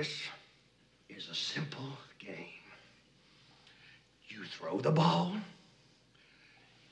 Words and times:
This 0.00 0.22
is 1.10 1.28
a 1.28 1.34
simple 1.34 1.92
game. 2.18 2.62
You 4.28 4.46
throw 4.46 4.78
the 4.78 4.90
ball, 4.90 5.34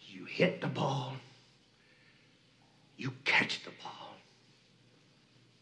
you 0.06 0.26
hit 0.26 0.60
the 0.60 0.66
ball, 0.66 1.14
you 2.98 3.12
catch 3.24 3.64
the 3.64 3.70
ball. 3.82 4.14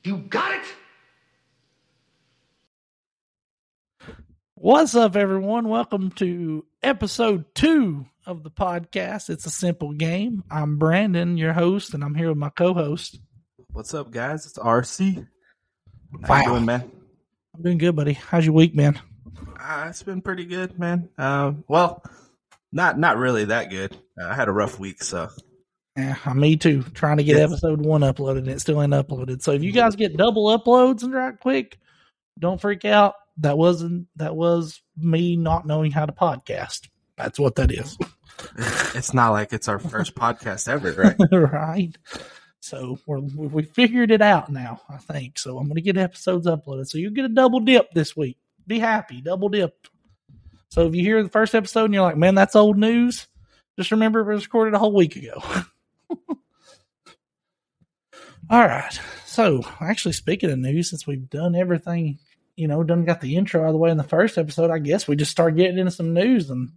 You 0.03 0.17
got 0.17 0.55
it? 0.55 0.65
What's 4.57 4.97
up, 4.97 5.15
everyone? 5.15 5.69
Welcome 5.69 6.11
to 6.17 6.65
episode 6.83 7.45
two 7.55 8.07
of 8.27 8.43
the 8.43 8.51
podcast. 8.51 9.31
It's 9.31 9.47
a 9.47 9.51
simple 9.51 9.93
game. 9.93 10.43
I'm 10.51 10.79
Brandon, 10.79 11.37
your 11.37 11.53
host, 11.53 11.95
and 11.95 12.03
I'm 12.03 12.17
here 12.17 12.31
with 12.31 12.39
my 12.39 12.51
co-host. 12.51 13.21
What's 13.71 13.95
up, 13.95 14.11
guys? 14.11 14.47
It's 14.47 14.59
RC. 14.59 15.25
How 16.25 16.29
Wow. 16.29 16.39
you 16.39 16.45
doing, 16.47 16.65
man? 16.65 16.91
I'm 17.57 17.63
doing 17.63 17.79
good, 17.79 17.97
buddy. 17.97 18.13
How's 18.13 18.45
your 18.45 18.55
week, 18.55 18.75
man? 18.75 19.01
Uh, 19.59 19.87
it's 19.89 20.03
been 20.03 20.21
pretty 20.21 20.45
good, 20.45 20.79
man. 20.79 21.09
Um, 21.19 21.65
well, 21.69 22.03
not 22.73 22.99
not 22.99 23.17
really 23.17 23.47
that 23.47 23.71
good. 23.71 23.97
Uh, 24.21 24.27
I 24.27 24.35
had 24.35 24.49
a 24.49 24.53
rough 24.53 24.79
week, 24.79 25.03
so 25.03 25.31
Yeah, 25.97 26.17
me 26.35 26.57
too. 26.57 26.83
Trying 26.95 27.17
to 27.17 27.25
get 27.25 27.37
Yes. 27.37 27.51
episode 27.51 27.81
one 27.85 28.03
uploaded, 28.03 28.39
and 28.39 28.49
it 28.49 28.61
still 28.61 28.83
ain't 28.83 28.93
uploaded. 28.93 29.43
So 29.43 29.53
if 29.53 29.63
you 29.63 29.73
guys 29.73 29.97
get 29.97 30.17
double 30.17 30.47
uploads 30.47 31.03
and 31.03 31.15
right 31.15 31.39
quick, 31.39 31.79
don't 32.39 32.61
freak 32.61 32.85
out. 32.85 33.15
That 33.39 33.57
wasn't 33.57 34.07
that 34.17 34.37
was 34.37 34.83
me 34.97 35.37
not 35.37 35.67
knowing 35.67 35.91
how 35.93 36.05
to 36.07 36.13
podcast. 36.13 36.89
That's 37.17 37.39
what 37.39 37.55
that 37.57 37.71
is. 37.73 37.97
it's 38.95 39.15
not 39.15 39.31
like 39.31 39.53
it's 39.55 39.69
our 39.69 39.79
first 39.79 40.15
podcast 40.17 40.69
ever, 40.69 40.93
right? 40.93 41.17
right? 41.53 41.97
So 42.67 42.99
we're, 43.07 43.21
we 43.21 43.63
figured 43.63 44.11
it 44.11 44.21
out 44.21 44.51
now, 44.51 44.81
I 44.89 44.97
think. 44.97 45.39
So 45.39 45.57
I'm 45.57 45.67
going 45.67 45.77
to 45.77 45.81
get 45.81 45.97
episodes 45.97 46.49
uploaded. 46.49 46.89
So 46.89 46.99
you 46.99 47.11
get 47.11 47.25
a 47.25 47.29
double 47.29 47.61
dip 47.61 47.93
this 47.93 48.17
week. 48.17 48.39
Be 48.67 48.81
happy, 48.81 49.21
double 49.21 49.49
dip. 49.49 49.87
So 50.71 50.87
if 50.89 50.95
you 50.97 51.03
hear 51.03 51.23
the 51.23 51.29
first 51.29 51.55
episode 51.55 51.85
and 51.85 51.95
you're 51.95 52.03
like, 52.03 52.17
man, 52.17 52.35
that's 52.35 52.57
old 52.57 52.77
news, 52.77 53.29
just 53.79 53.93
remember 53.93 54.21
it 54.21 54.35
was 54.35 54.47
recorded 54.47 54.75
a 54.75 54.81
whole 54.81 54.93
week 54.93 55.15
ago. 55.15 55.41
All 58.51 58.67
right. 58.67 59.01
So 59.27 59.63
actually, 59.81 60.13
speaking 60.13 60.51
of 60.51 60.59
news, 60.59 60.91
since 60.91 61.07
we've 61.07 61.31
done 61.31 61.55
everything, 61.55 62.19
you 62.57 62.67
know, 62.67 62.83
done 62.83 63.05
got 63.05 63.21
the 63.21 63.37
intro 63.37 63.63
out 63.63 63.69
of 63.69 63.73
the 63.75 63.79
way 63.79 63.91
in 63.91 63.97
the 63.97 64.03
first 64.03 64.39
episode, 64.39 64.71
I 64.71 64.81
guess 64.81 65.07
we 65.07 65.15
just 65.15 65.31
start 65.31 65.57
getting 65.57 65.79
into 65.79 65.93
some 65.93 66.15
news 66.15 66.51
and 66.51 66.73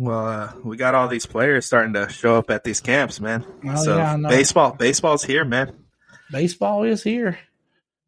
well, 0.00 0.26
uh, 0.26 0.52
we 0.64 0.78
got 0.78 0.94
all 0.94 1.08
these 1.08 1.26
players 1.26 1.66
starting 1.66 1.92
to 1.92 2.08
show 2.08 2.36
up 2.36 2.50
at 2.50 2.64
these 2.64 2.80
camps, 2.80 3.20
man. 3.20 3.44
Oh, 3.66 3.84
so 3.84 3.96
yeah, 3.96 4.16
baseball, 4.16 4.72
baseball's 4.72 5.22
here, 5.22 5.44
man. 5.44 5.72
baseball 6.32 6.84
is 6.84 7.02
here. 7.02 7.38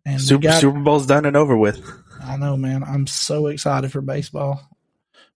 And 0.07 0.21
Super 0.21 0.43
got- 0.43 0.61
Super 0.61 0.81
Bowl's 0.81 1.07
done 1.07 1.27
and 1.27 1.37
over 1.37 1.57
with. 1.57 1.87
I 2.25 2.37
know, 2.37 2.57
man. 2.57 2.83
I'm 2.83 3.07
so 3.07 3.49
excited 3.49 3.93
for 3.93 4.01
baseball. 4.01 4.61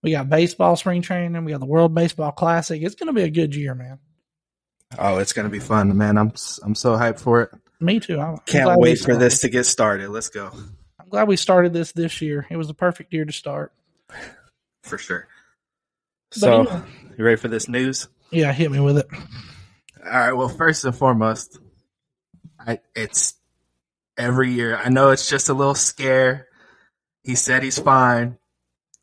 We 0.03 0.13
got 0.13 0.31
baseball 0.31 0.77
spring 0.77 1.03
training. 1.03 1.45
We 1.45 1.53
got 1.53 1.61
the 1.61 1.67
World 1.67 1.95
Baseball 1.95 2.33
Classic. 2.33 2.81
It's 2.81 2.95
going 2.95 3.09
to 3.09 3.13
be 3.13 3.23
a 3.23 3.31
good 3.31 3.55
year, 3.55 3.75
man. 3.75 3.99
Oh, 4.99 5.19
it's 5.19 5.33
gonna 5.33 5.49
be 5.49 5.59
fun, 5.59 5.97
man. 5.97 6.17
I'm 6.17 6.33
I'm 6.63 6.75
so 6.75 6.97
hyped 6.97 7.21
for 7.21 7.43
it. 7.43 7.51
Me 7.81 7.99
too. 7.99 8.21
I'm, 8.21 8.35
I'm 8.35 8.39
Can't 8.47 8.79
wait 8.79 9.01
for 9.01 9.17
this 9.17 9.41
to 9.41 9.49
get 9.49 9.65
started. 9.65 10.09
Let's 10.11 10.29
go 10.29 10.53
I'm 11.01 11.09
glad 11.09 11.29
we 11.29 11.37
started 11.37 11.73
this 11.73 11.93
this 11.93 12.23
year. 12.23 12.47
It 12.51 12.57
was 12.57 12.71
a 12.71 12.75
perfect 12.75 13.13
year 13.13 13.25
to 13.25 13.33
start. 13.33 13.73
for 14.85 14.97
sure. 14.97 15.27
So, 16.41 16.61
anyway. 16.61 16.83
you 17.19 17.25
ready 17.25 17.37
for 17.37 17.49
this 17.49 17.69
news? 17.69 18.09
Yeah, 18.31 18.53
hit 18.53 18.71
me 18.71 18.81
with 18.81 18.99
it. 18.99 19.07
All 20.05 20.11
right. 20.11 20.33
Well, 20.33 20.49
first 20.49 20.85
and 20.85 20.95
foremost, 20.95 21.59
I 22.59 22.81
it's 22.95 23.35
every 24.17 24.53
year. 24.53 24.77
I 24.77 24.89
know 24.89 25.11
it's 25.11 25.29
just 25.29 25.49
a 25.49 25.55
little 25.55 25.75
scare. 25.75 26.47
He 27.23 27.35
said 27.35 27.63
he's 27.63 27.79
fine, 27.79 28.39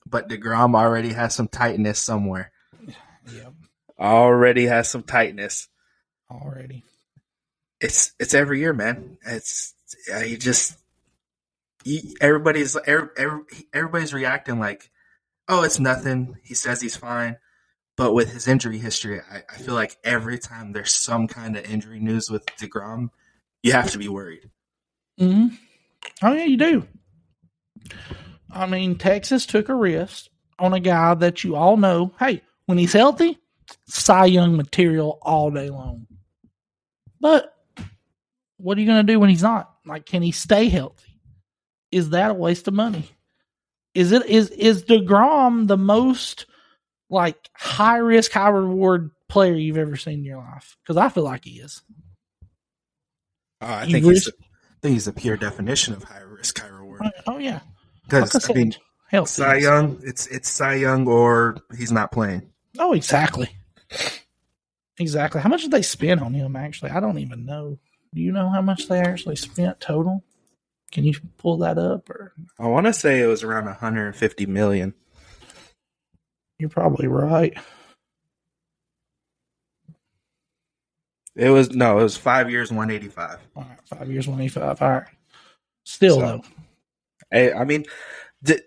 but 0.05 0.29
Degrom 0.29 0.75
already 0.75 1.13
has 1.13 1.35
some 1.35 1.47
tightness 1.47 1.99
somewhere. 1.99 2.51
Yep, 3.33 3.53
Already 3.99 4.65
has 4.65 4.89
some 4.89 5.03
tightness. 5.03 5.67
already. 6.29 6.83
It's 7.81 8.13
it's 8.19 8.33
every 8.33 8.59
year, 8.59 8.73
man. 8.73 9.17
It's 9.25 9.73
he 10.23 10.37
just 10.37 10.77
he, 11.83 12.15
everybody's 12.21 12.77
every, 12.85 13.09
every, 13.17 13.41
everybody's 13.73 14.13
reacting 14.13 14.59
like, 14.59 14.89
oh, 15.47 15.63
it's 15.63 15.79
nothing. 15.79 16.37
He 16.43 16.53
says 16.53 16.81
he's 16.81 16.95
fine. 16.95 17.37
But 17.95 18.13
with 18.13 18.31
his 18.33 18.47
injury 18.47 18.79
history, 18.79 19.21
I, 19.21 19.43
I 19.47 19.57
feel 19.57 19.75
like 19.75 19.97
every 20.03 20.39
time 20.39 20.71
there's 20.71 20.93
some 20.93 21.27
kind 21.27 21.55
of 21.55 21.65
injury 21.69 21.99
news 21.99 22.29
with 22.29 22.45
Degrom, 22.57 23.09
you 23.61 23.71
have 23.73 23.91
to 23.91 23.97
be 23.99 24.07
worried. 24.07 24.49
hmm 25.17 25.47
Oh 26.21 26.33
yeah, 26.33 26.45
you 26.45 26.57
do. 26.57 26.87
I 28.51 28.65
mean, 28.65 28.97
Texas 28.97 29.45
took 29.45 29.69
a 29.69 29.75
risk 29.75 30.27
on 30.59 30.73
a 30.73 30.79
guy 30.79 31.13
that 31.15 31.43
you 31.43 31.55
all 31.55 31.77
know. 31.77 32.13
Hey, 32.19 32.41
when 32.65 32.77
he's 32.77 32.93
healthy, 32.93 33.37
Cy 33.87 34.25
Young 34.25 34.57
material 34.57 35.19
all 35.21 35.51
day 35.51 35.69
long. 35.69 36.07
But 37.19 37.53
what 38.57 38.77
are 38.77 38.81
you 38.81 38.87
going 38.87 39.05
to 39.05 39.11
do 39.11 39.19
when 39.19 39.29
he's 39.29 39.43
not? 39.43 39.73
Like, 39.85 40.05
can 40.05 40.21
he 40.21 40.31
stay 40.31 40.69
healthy? 40.69 41.19
Is 41.91 42.11
that 42.11 42.31
a 42.31 42.33
waste 42.33 42.67
of 42.67 42.73
money? 42.73 43.09
Is 43.93 44.11
it 44.11 44.25
is 44.25 44.49
is 44.49 44.83
Degrom 44.83 45.67
the 45.67 45.77
most 45.77 46.45
like 47.09 47.49
high 47.53 47.97
risk, 47.97 48.31
high 48.31 48.49
reward 48.49 49.11
player 49.29 49.53
you've 49.53 49.77
ever 49.77 49.95
seen 49.95 50.19
in 50.19 50.25
your 50.25 50.37
life? 50.37 50.77
Because 50.83 50.97
I 50.97 51.09
feel 51.09 51.23
like 51.23 51.45
he 51.45 51.59
is. 51.59 51.81
Uh, 53.61 53.81
I 53.81 53.85
think 53.85 54.05
a, 54.05 54.09
I 54.09 54.13
think 54.81 54.93
he's 54.93 55.05
the 55.05 55.13
pure 55.13 55.37
definition 55.37 55.93
of 55.93 56.03
high 56.03 56.21
risk, 56.21 56.59
high 56.59 56.67
reward. 56.67 57.01
Oh 57.27 57.37
yeah, 57.37 57.61
like 58.11 58.23
I 58.23 58.25
Because 58.25 58.49
I 58.49 58.53
mean, 58.53 58.75
healthy. 59.07 59.31
Cy 59.43 59.55
Young, 59.57 59.99
it's 60.03 60.27
it's 60.27 60.49
Cy 60.49 60.73
Young 60.75 61.07
or 61.07 61.57
he's 61.77 61.91
not 61.91 62.11
playing. 62.11 62.49
Oh, 62.79 62.93
exactly. 62.93 63.49
Exactly. 64.99 65.41
How 65.41 65.49
much 65.49 65.61
did 65.61 65.71
they 65.71 65.81
spend 65.81 66.21
on 66.21 66.33
him, 66.33 66.55
actually? 66.55 66.91
I 66.91 66.99
don't 66.99 67.19
even 67.19 67.45
know. 67.45 67.79
Do 68.13 68.21
you 68.21 68.31
know 68.31 68.49
how 68.49 68.61
much 68.61 68.87
they 68.87 68.99
actually 68.99 69.35
spent 69.35 69.79
total? 69.79 70.23
Can 70.93 71.03
you 71.03 71.13
pull 71.39 71.57
that 71.57 71.77
up? 71.77 72.09
Or 72.09 72.31
I 72.59 72.67
want 72.67 72.85
to 72.85 72.93
say 72.93 73.19
it 73.21 73.25
was 73.27 73.43
around 73.43 73.65
150 73.65 74.45
million. 74.45 74.93
you're 76.59 76.69
probably 76.69 77.07
right. 77.07 77.57
It 81.35 81.49
was 81.49 81.71
no, 81.71 81.97
it 81.99 82.03
was 82.03 82.15
five 82.15 82.51
years, 82.51 82.71
185. 82.71 83.39
All 83.55 83.63
right, 83.63 83.79
five 83.85 84.09
years, 84.11 84.27
185. 84.27 84.81
All 84.81 84.89
right. 84.91 85.07
Still, 85.83 86.15
So- 86.15 86.21
though. 86.21 86.41
I, 87.33 87.51
I 87.61 87.63
mean, 87.65 87.85
d- 88.43 88.59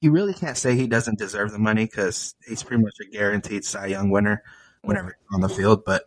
you 0.00 0.10
really 0.10 0.32
can't 0.32 0.56
say 0.56 0.74
he 0.74 0.86
doesn't 0.86 1.18
deserve 1.18 1.52
the 1.52 1.58
money 1.58 1.84
because 1.84 2.34
he's 2.48 2.62
pretty 2.62 2.82
much 2.82 2.94
a 3.06 3.10
guaranteed 3.12 3.62
Cy 3.66 3.86
Young 3.86 4.08
winner 4.08 4.42
whenever 4.80 5.08
he's 5.08 5.34
on 5.34 5.42
the 5.42 5.50
field. 5.50 5.84
But, 5.84 6.04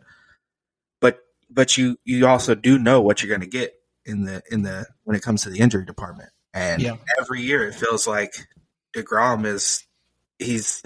but, 1.00 1.20
but 1.48 1.78
you 1.78 1.96
you 2.04 2.26
also 2.26 2.56
do 2.56 2.78
know 2.80 3.00
what 3.00 3.22
you're 3.22 3.28
going 3.28 3.42
to 3.42 3.46
get 3.46 3.75
in 4.06 4.24
the 4.24 4.42
in 4.50 4.62
the 4.62 4.86
when 5.04 5.16
it 5.16 5.22
comes 5.22 5.42
to 5.42 5.50
the 5.50 5.58
injury 5.58 5.84
department. 5.84 6.30
And 6.54 6.80
Yeah. 6.80 6.96
every 7.20 7.42
year 7.42 7.68
it 7.68 7.74
feels 7.74 8.06
like 8.06 8.32
Degrom 8.94 9.44
is 9.44 9.84
he's 10.38 10.82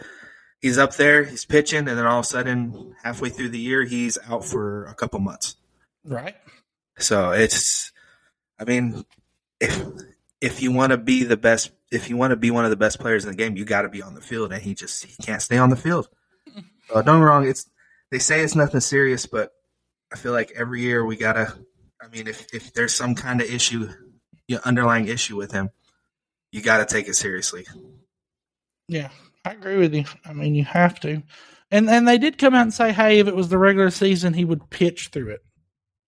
he's 0.60 0.78
up 0.78 0.94
there, 0.96 1.24
he's 1.24 1.44
pitching, 1.44 1.88
and 1.88 1.98
then 1.98 2.06
all 2.06 2.18
of 2.20 2.24
a 2.24 2.28
sudden, 2.28 2.94
halfway 3.02 3.28
through 3.30 3.50
the 3.50 3.58
year, 3.58 3.84
he's 3.84 4.18
out 4.28 4.44
for 4.44 4.84
a 4.86 4.94
couple 4.94 5.20
months. 5.20 5.56
Right. 6.04 6.36
So 6.98 7.30
it's, 7.30 7.92
I 8.58 8.64
mean, 8.64 9.04
if 9.60 9.84
if 10.40 10.62
you 10.62 10.72
want 10.72 10.90
to 10.92 10.96
be 10.98 11.24
the 11.24 11.36
best, 11.36 11.70
if 11.92 12.10
you 12.10 12.16
want 12.16 12.32
to 12.32 12.36
be 12.36 12.50
one 12.50 12.64
of 12.64 12.70
the 12.70 12.76
best 12.76 12.98
players 12.98 13.24
in 13.24 13.30
the 13.30 13.36
game, 13.36 13.56
you 13.56 13.64
got 13.64 13.82
to 13.82 13.88
be 13.88 14.02
on 14.02 14.14
the 14.14 14.20
field, 14.20 14.52
and 14.52 14.62
he 14.62 14.74
just 14.74 15.04
he 15.04 15.22
can't 15.22 15.40
stay 15.42 15.58
on 15.58 15.70
the 15.70 15.76
field. 15.76 16.08
So 16.88 16.96
don't 16.96 17.04
get 17.04 17.14
me 17.18 17.20
wrong, 17.20 17.46
it's 17.48 17.70
they 18.10 18.18
say 18.18 18.40
it's 18.40 18.56
nothing 18.56 18.80
serious, 18.80 19.24
but 19.26 19.52
I 20.12 20.16
feel 20.16 20.32
like 20.32 20.50
every 20.56 20.80
year 20.80 21.04
we 21.04 21.16
gotta. 21.16 21.56
I 22.02 22.08
mean, 22.08 22.26
if 22.26 22.46
if 22.52 22.72
there's 22.72 22.94
some 22.94 23.14
kind 23.14 23.40
of 23.40 23.50
issue, 23.50 23.88
you 24.48 24.56
know, 24.56 24.62
underlying 24.64 25.08
issue 25.08 25.36
with 25.36 25.52
him, 25.52 25.70
you 26.52 26.62
got 26.62 26.78
to 26.78 26.92
take 26.92 27.08
it 27.08 27.14
seriously. 27.14 27.66
Yeah, 28.88 29.10
I 29.44 29.52
agree 29.52 29.76
with 29.76 29.94
you. 29.94 30.04
I 30.24 30.32
mean, 30.32 30.54
you 30.54 30.64
have 30.64 30.98
to. 31.00 31.22
And 31.70 31.88
and 31.88 32.08
they 32.08 32.18
did 32.18 32.38
come 32.38 32.54
out 32.54 32.62
and 32.62 32.74
say, 32.74 32.92
hey, 32.92 33.18
if 33.18 33.28
it 33.28 33.36
was 33.36 33.48
the 33.48 33.58
regular 33.58 33.90
season, 33.90 34.34
he 34.34 34.44
would 34.44 34.70
pitch 34.70 35.08
through 35.12 35.30
it. 35.30 35.40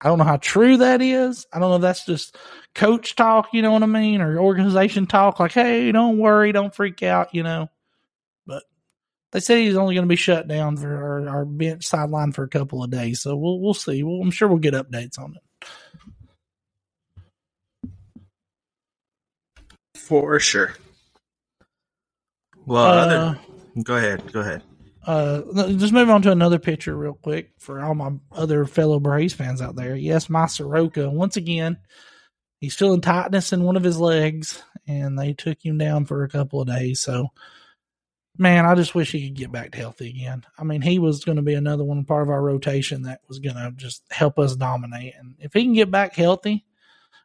I 0.02 0.08
don't 0.08 0.18
know 0.18 0.24
how 0.24 0.38
true 0.38 0.78
that 0.78 1.02
is. 1.02 1.46
I 1.54 1.60
don't 1.60 1.70
know 1.70 1.76
if 1.76 1.82
that's 1.84 2.06
just 2.06 2.36
coach 2.74 3.16
talk, 3.16 3.50
you 3.54 3.62
know 3.62 3.72
what 3.72 3.84
I 3.84 3.88
mean, 3.88 4.20
or 4.22 4.40
organization 4.40 5.06
talk, 5.06 5.40
like, 5.40 5.52
hey, 5.52 5.92
don't 5.92 6.18
worry, 6.18 6.52
don't 6.52 6.74
freak 6.74 7.04
out, 7.04 7.36
you 7.36 7.44
know. 7.44 7.70
But 8.48 8.64
they 9.32 9.42
said 9.42 9.60
he's 9.60 9.76
only 9.76 9.94
going 9.94 10.08
to 10.08 10.10
be 10.10 10.16
shut 10.16 10.48
down 10.48 10.78
for 10.78 11.30
our 11.30 11.46
bench 11.46 11.86
sideline 11.86 12.32
for 12.32 12.44
a 12.44 12.50
couple 12.50 12.84
of 12.84 12.90
days, 12.90 13.22
so 13.22 13.36
we'll 13.36 13.60
we'll 13.60 13.76
see. 13.76 14.02
Well, 14.02 14.22
I'm 14.24 14.32
sure 14.32 14.48
we'll 14.48 14.58
get 14.58 14.74
updates 14.74 15.20
on 15.20 15.36
it. 15.36 15.44
For 20.12 20.42
sure. 20.42 20.76
Well, 22.66 22.84
Uh, 22.84 22.90
other, 23.06 23.40
go 23.82 23.96
ahead, 23.96 24.34
go 24.34 24.42
ahead. 24.42 24.62
Uh, 25.08 25.42
just 25.78 25.94
move 25.94 26.10
on 26.10 26.22
to 26.24 26.32
another 26.34 26.60
picture 26.60 26.98
real 26.98 27.14
quick 27.14 27.52
for 27.60 27.80
all 27.80 27.96
my 27.96 28.12
other 28.34 28.66
fellow 28.66 29.00
Braves 29.00 29.34
fans 29.34 29.62
out 29.62 29.78
there. 29.78 29.96
Yes, 29.96 30.30
my 30.30 30.48
Soroka 30.48 31.10
once 31.10 31.38
again. 31.38 31.78
he's 32.60 32.76
feeling 32.76 33.00
tightness 33.00 33.54
in 33.54 33.64
one 33.64 33.78
of 33.78 33.84
his 33.84 34.02
legs, 34.02 34.62
and 34.86 35.18
they 35.18 35.32
took 35.32 35.64
him 35.66 35.78
down 35.78 36.04
for 36.04 36.24
a 36.26 36.30
couple 36.30 36.60
of 36.60 36.68
days. 36.68 37.00
So, 37.00 37.30
man, 38.38 38.66
I 38.66 38.76
just 38.76 38.94
wish 38.94 39.14
he 39.14 39.30
could 39.30 39.38
get 39.38 39.52
back 39.54 39.72
to 39.72 39.78
healthy 39.78 40.10
again. 40.10 40.44
I 40.60 40.66
mean, 40.66 40.82
he 40.82 41.00
was 41.00 41.24
going 41.24 41.38
to 41.38 41.42
be 41.42 41.54
another 41.54 41.86
one 41.86 42.04
part 42.04 42.24
of 42.24 42.30
our 42.30 42.42
rotation 42.42 43.04
that 43.04 43.22
was 43.30 43.40
going 43.40 43.56
to 43.56 43.72
just 43.78 44.04
help 44.12 44.38
us 44.40 44.58
dominate. 44.58 45.14
And 45.18 45.36
if 45.40 45.54
he 45.54 45.64
can 45.64 45.74
get 45.74 45.90
back 45.90 46.16
healthy, 46.16 46.66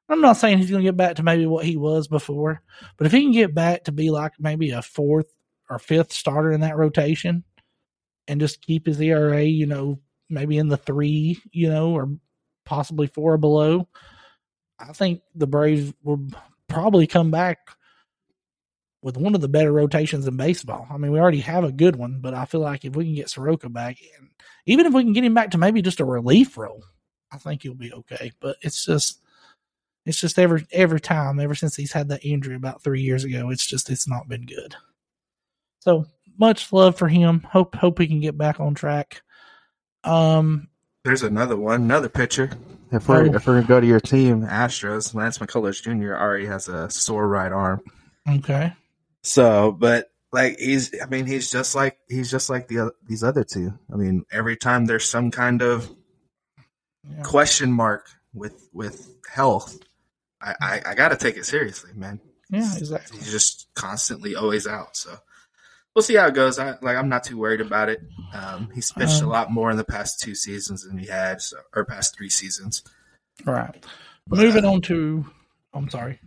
I'm 0.09 0.21
not 0.21 0.37
saying 0.37 0.59
he's 0.59 0.71
going 0.71 0.83
to 0.83 0.89
get 0.89 0.97
back 0.97 1.17
to 1.17 1.23
maybe 1.23 1.47
what 1.47 1.65
he 1.65 1.77
was 1.77 2.07
before, 2.07 2.63
but 2.97 3.07
if 3.07 3.13
he 3.13 3.23
can 3.23 3.33
get 3.33 3.55
back 3.55 3.85
to 3.85 3.93
be 3.93 4.11
like 4.11 4.33
maybe 4.39 4.71
a 4.71 4.83
fourth 4.83 5.27
or 5.69 5.79
fifth 5.79 6.13
starter 6.13 6.53
in 6.53 6.61
that 6.61 6.77
rotation 6.77 7.43
and 8.29 8.41
just 8.41 8.63
keep 8.63 8.87
his 8.87 9.01
ERA, 9.01 9.43
you 9.43 9.67
know, 9.67 9.99
maybe 10.31 10.59
in 10.59 10.69
the 10.69 10.77
three, 10.77 11.41
you 11.51 11.69
know, 11.69 11.91
or 11.93 12.09
possibly 12.65 13.09
four 13.09 13.35
or 13.35 13.39
below, 13.39 13.89
I 14.79 14.93
think 14.93 15.23
the 15.35 15.47
Braves 15.47 15.93
will 16.03 16.29
probably 16.69 17.07
come 17.07 17.31
back 17.31 17.59
with 19.03 19.17
one 19.17 19.35
of 19.35 19.41
the 19.41 19.49
better 19.49 19.73
rotations 19.73 20.27
in 20.27 20.37
baseball. 20.37 20.87
I 20.91 20.97
mean, 20.99 21.13
we 21.13 21.19
already 21.19 21.41
have 21.41 21.65
a 21.65 21.73
good 21.73 21.97
one, 21.97 22.19
but 22.21 22.35
I 22.35 22.45
feel 22.45 22.61
like 22.61 22.85
if 22.85 22.95
we 22.97 23.05
can 23.05 23.15
get 23.15 23.31
Soroka 23.31 23.69
back, 23.69 23.99
and 24.19 24.31
even 24.67 24.87
if 24.87 24.93
we 24.93 25.03
can 25.03 25.13
get 25.13 25.25
him 25.25 25.35
back 25.35 25.53
to 25.53 25.59
maybe 25.59 25.83
just 25.83 26.01
a 26.01 26.05
relief 26.05 26.59
role, 26.59 26.83
I 27.33 27.39
think 27.39 27.63
he'll 27.63 27.75
be 27.75 27.93
okay. 27.93 28.33
But 28.41 28.57
it's 28.63 28.85
just, 28.85 29.21
it's 30.07 30.21
just 30.21 30.39
every 30.39 30.67
every 30.73 31.01
time, 31.01 31.39
ever 31.41 31.55
since 31.55 31.77
he's 31.77 31.93
had 31.93 32.09
that 32.09 32.25
injury 32.25 32.55
about 32.55 32.83
three 32.83 33.03
years 33.03 33.25
ago, 33.25 33.51
it's 33.51 33.67
just 33.67 33.91
it's 33.91 34.09
not 34.09 34.29
been 34.29 34.47
good. 34.47 34.75
So 35.81 36.07
much 36.39 36.73
love 36.73 36.97
for 36.97 37.09
him. 37.09 37.41
Hope 37.41 37.75
hope 37.75 37.99
he 37.99 38.07
can 38.07 38.21
get 38.21 38.39
back 38.39 38.59
on 38.61 38.75
track. 38.75 39.23
Um, 40.05 40.69
There's 41.05 41.23
another 41.23 41.57
one, 41.57 41.83
another 41.83 42.09
pitcher. 42.09 42.51
If 42.93 43.09
we're 43.09 43.23
Oh. 43.29 43.35
if 43.35 43.47
we're 43.47 43.55
gonna 43.55 43.67
go 43.67 43.81
to 43.81 43.87
your 43.87 44.01
team, 44.01 44.43
Astros, 44.47 45.15
Lance 45.15 45.39
McCullers 45.39 45.83
Jr. 45.83 46.15
already 46.15 46.47
has 46.47 46.69
a 46.69 46.89
sore 46.89 47.27
right 47.29 47.53
arm. 47.53 47.81
okay. 48.29 48.73
So, 49.23 49.73
but 49.73 50.09
like 50.33 50.59
he's, 50.59 50.93
I 51.03 51.07
mean, 51.07 51.27
he's 51.27 51.51
just 51.51 51.75
like 51.75 51.99
he's 52.09 52.31
just 52.31 52.49
like 52.49 52.69
the 52.69 52.81
oth- 52.81 52.95
these 53.09 53.25
other 53.25 53.43
two. 53.43 53.73
I 53.93 53.97
mean, 53.97 54.25
every 54.31 54.57
time 54.57 54.85
there's 54.87 55.09
some 55.09 55.31
kind 55.33 55.63
of 55.63 55.91
Yeah. 57.09 57.23
question 57.23 57.73
mark 57.73 58.07
with 58.35 58.69
with 58.73 59.09
health, 59.29 59.79
I 60.47 60.55
I, 60.61 60.83
I 60.91 60.95
got 60.95 61.09
to 61.09 61.17
take 61.17 61.37
it 61.37 61.45
seriously, 61.47 61.91
man. 61.95 62.21
Yeah, 62.49 62.77
exactly. 62.77 63.19
He's 63.19 63.33
just 63.33 63.69
constantly 63.75 64.37
always 64.37 64.67
out. 64.67 64.97
So 64.97 65.19
we'll 65.95 66.03
see 66.03 66.15
how 66.15 66.27
it 66.27 66.35
goes. 66.35 66.59
I 66.59 66.77
like 66.81 66.97
I'm 66.97 67.09
not 67.09 67.25
too 67.25 67.39
worried 67.39 67.61
about 67.61 67.89
it. 67.89 68.01
Um, 68.33 68.71
he's 68.75 68.93
pitched 68.93 69.23
Um, 69.23 69.29
a 69.29 69.33
lot 69.33 69.51
more 69.51 69.71
in 69.71 69.77
the 69.77 69.85
past 69.85 70.21
two 70.21 70.35
seasons 70.35 70.85
than 70.85 70.99
he 70.99 71.07
had, 71.07 71.41
so, 71.41 71.57
or 71.75 71.85
past 71.85 72.17
three 72.17 72.31
seasons. 72.31 72.83
Right. 73.45 73.85
But, 74.29 74.39
Moving 74.39 74.65
uh, 74.65 74.73
on 74.73 74.81
to, 74.83 75.27
I'm 75.75 75.91
sorry. 75.91 76.21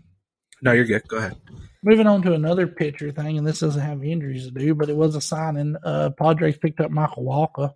No, 0.61 0.73
you're 0.73 0.85
good. 0.85 1.07
Go 1.07 1.17
ahead. 1.17 1.37
Moving 1.83 2.07
on 2.07 2.21
to 2.23 2.33
another 2.33 2.67
pitcher 2.67 3.11
thing, 3.11 3.37
and 3.37 3.47
this 3.47 3.59
doesn't 3.59 3.81
have 3.81 4.03
injuries 4.03 4.45
to 4.45 4.51
do, 4.51 4.75
but 4.75 4.89
it 4.89 4.95
was 4.97 5.15
a 5.15 5.21
signing. 5.21 5.77
Uh, 5.83 6.09
Padres 6.09 6.57
picked 6.57 6.81
up 6.81 6.91
Michael 6.91 7.23
Wacha. 7.23 7.73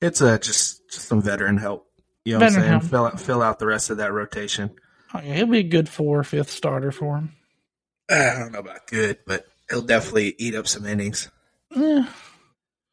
It's 0.00 0.22
uh, 0.22 0.38
just 0.38 0.88
just 0.88 1.08
some 1.08 1.22
veteran 1.22 1.58
help. 1.58 1.88
You 2.24 2.34
know 2.38 2.44
what 2.46 2.54
I'm 2.54 2.60
saying? 2.62 2.80
Fill 2.82 3.04
out 3.06 3.20
fill 3.20 3.42
out 3.42 3.58
the 3.58 3.66
rest 3.66 3.90
of 3.90 3.96
that 3.98 4.12
rotation. 4.12 4.70
Oh, 5.14 5.20
yeah, 5.22 5.34
he'll 5.34 5.46
be 5.46 5.58
a 5.58 5.62
good 5.64 5.88
four 5.88 6.20
or 6.20 6.24
fifth 6.24 6.50
starter 6.50 6.92
for 6.92 7.16
him. 7.16 7.32
I 8.10 8.34
don't 8.38 8.52
know 8.52 8.60
about 8.60 8.86
good, 8.86 9.18
but 9.26 9.46
he'll 9.70 9.82
definitely 9.82 10.34
eat 10.38 10.54
up 10.54 10.66
some 10.68 10.86
innings. 10.86 11.30
Yeah, 11.74 12.06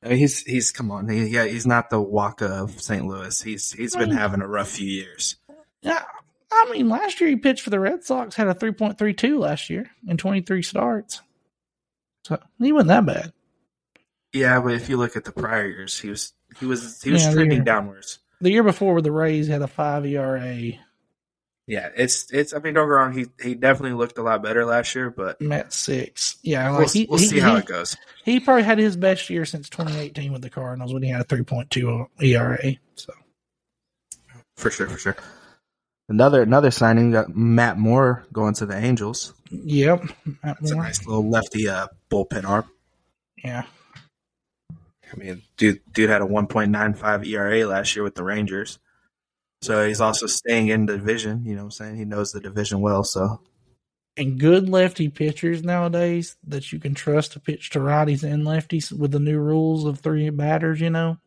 I 0.04 0.10
mean, 0.10 0.18
he's 0.18 0.42
he's 0.44 0.72
come 0.72 0.90
on, 0.92 1.08
he, 1.10 1.26
yeah, 1.28 1.46
he's 1.46 1.68
not 1.68 1.90
the 1.90 1.98
Wacha 2.04 2.44
of 2.50 2.82
St. 2.82 3.06
Louis. 3.06 3.42
He's 3.42 3.72
he's 3.72 3.96
been 3.96 4.10
Mm. 4.12 4.18
having 4.18 4.42
a 4.42 4.48
rough 4.48 4.70
few 4.70 4.88
years. 4.88 5.36
yeah. 5.82 6.04
I 6.52 6.68
mean, 6.72 6.90
last 6.90 7.22
year 7.22 7.30
he 7.30 7.36
pitched 7.36 7.62
for 7.62 7.70
the 7.70 7.80
Red 7.80 8.04
Sox, 8.04 8.36
had 8.36 8.48
a 8.48 8.56
3.32 8.56 9.38
last 9.38 9.70
year 9.70 9.92
in 10.08 10.18
23 10.18 10.64
starts. 10.64 11.22
So 12.26 12.40
he 12.58 12.72
wasn't 12.72 12.88
that 12.90 13.06
bad. 13.06 13.34
Yeah, 14.34 14.60
but 14.60 14.74
if 14.74 14.90
you 14.90 14.98
look 14.98 15.16
at 15.16 15.26
the 15.26 15.32
prior 15.32 15.68
years, 15.68 16.00
he 16.00 16.10
was 16.10 16.34
he 16.60 16.66
was 16.66 17.02
he 17.04 17.12
was 17.12 17.24
Yeah, 17.24 17.34
trending 17.34 17.60
they're- 17.60 17.66
downwards. 17.66 18.18
The 18.42 18.52
year 18.52 18.64
before 18.64 19.02
the 19.02 19.12
Rays 19.12 19.48
had 19.48 19.62
a 19.62 19.68
5 19.68 20.06
ERA. 20.06 20.72
Yeah, 21.68 21.90
it's 21.96 22.32
it's. 22.34 22.52
I 22.52 22.58
mean, 22.58 22.74
don't 22.74 22.88
get 22.88 22.94
wrong. 22.94 23.14
He 23.14 23.28
he 23.44 23.54
definitely 23.54 23.96
looked 23.96 24.18
a 24.18 24.24
lot 24.24 24.42
better 24.42 24.66
last 24.66 24.96
year, 24.96 25.12
but 25.12 25.40
Met 25.40 25.72
six. 25.72 26.38
Yeah, 26.42 26.76
we'll, 26.76 26.88
he, 26.88 27.06
we'll 27.08 27.20
he- 27.20 27.28
see 27.28 27.40
how 27.40 27.58
it 27.58 27.68
goes. 27.68 27.96
He 28.26 28.40
probably 28.40 28.64
had 28.64 28.80
his 28.80 28.98
best 28.98 29.30
year 29.30 29.46
since 29.46 29.70
2018 29.70 30.34
with 30.34 30.42
the 30.42 30.50
Cardinals 30.50 30.94
when 30.94 31.04
he 31.04 31.10
had 31.10 31.22
a 31.22 31.26
3.2 31.26 32.08
ERA. 32.22 32.74
So 32.96 33.14
For 34.58 34.72
sure, 34.72 34.88
for 34.88 34.98
sure. 34.98 35.16
Another 36.08 36.42
another 36.42 36.72
signing, 36.72 37.08
we 37.08 37.14
got 37.14 37.36
Matt 37.36 37.78
Moore 37.78 38.26
going 38.34 38.56
to 38.56 38.66
the 38.66 38.76
Angels. 38.76 39.36
Yep. 39.52 40.06
Matt 40.44 40.58
It's 40.62 40.72
a 40.72 40.76
nice 40.76 41.06
little 41.06 41.30
lefty 41.30 41.70
uh, 41.70 41.86
bullpen 42.10 42.46
arm. 42.46 42.66
Yeah. 43.44 43.66
I 45.12 45.16
mean, 45.18 45.42
dude, 45.58 45.82
dude 45.92 46.10
had 46.10 46.22
a 46.22 46.26
1.95 46.26 47.28
ERA 47.28 47.68
last 47.68 47.96
year 47.96 48.04
with 48.04 48.16
the 48.16 48.24
Rangers. 48.24 48.80
So 49.62 49.86
he's 49.88 50.02
also 50.02 50.28
staying 50.28 50.70
in 50.70 50.86
the 50.86 50.98
division. 50.98 51.44
You 51.46 51.56
know 51.56 51.62
what 51.62 51.66
I'm 51.66 51.72
saying? 51.72 51.96
He 51.98 52.06
knows 52.06 52.32
the 52.32 52.40
division 52.40 52.80
well. 52.82 53.04
So 53.04 53.42
And 54.16 54.40
good 54.40 54.70
lefty 54.70 55.10
pitchers 55.10 55.64
nowadays 55.64 56.38
that 56.48 56.72
you 56.72 56.80
can 56.80 56.94
trust 56.94 57.34
to 57.34 57.40
pitch 57.40 57.72
to 57.72 57.80
righties 57.80 58.24
and 58.24 58.44
lefties 58.44 58.92
with 58.92 59.12
the 59.12 59.20
new 59.20 59.40
rules 59.40 59.86
of 59.86 60.00
three 60.00 60.30
batters, 60.30 60.80
you 60.80 60.90
know, 60.90 61.18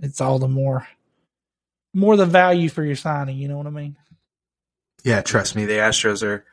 it's 0.00 0.20
all 0.20 0.38
the 0.38 0.48
more, 0.48 0.86
more 1.92 2.16
the 2.16 2.26
value 2.26 2.68
for 2.68 2.84
your 2.84 2.96
signing. 2.96 3.38
You 3.38 3.48
know 3.48 3.56
what 3.56 3.66
I 3.66 3.70
mean? 3.70 3.96
yeah, 5.04 5.20
trust 5.20 5.54
me, 5.54 5.66
the 5.66 5.74
Astros 5.74 6.22
are 6.22 6.44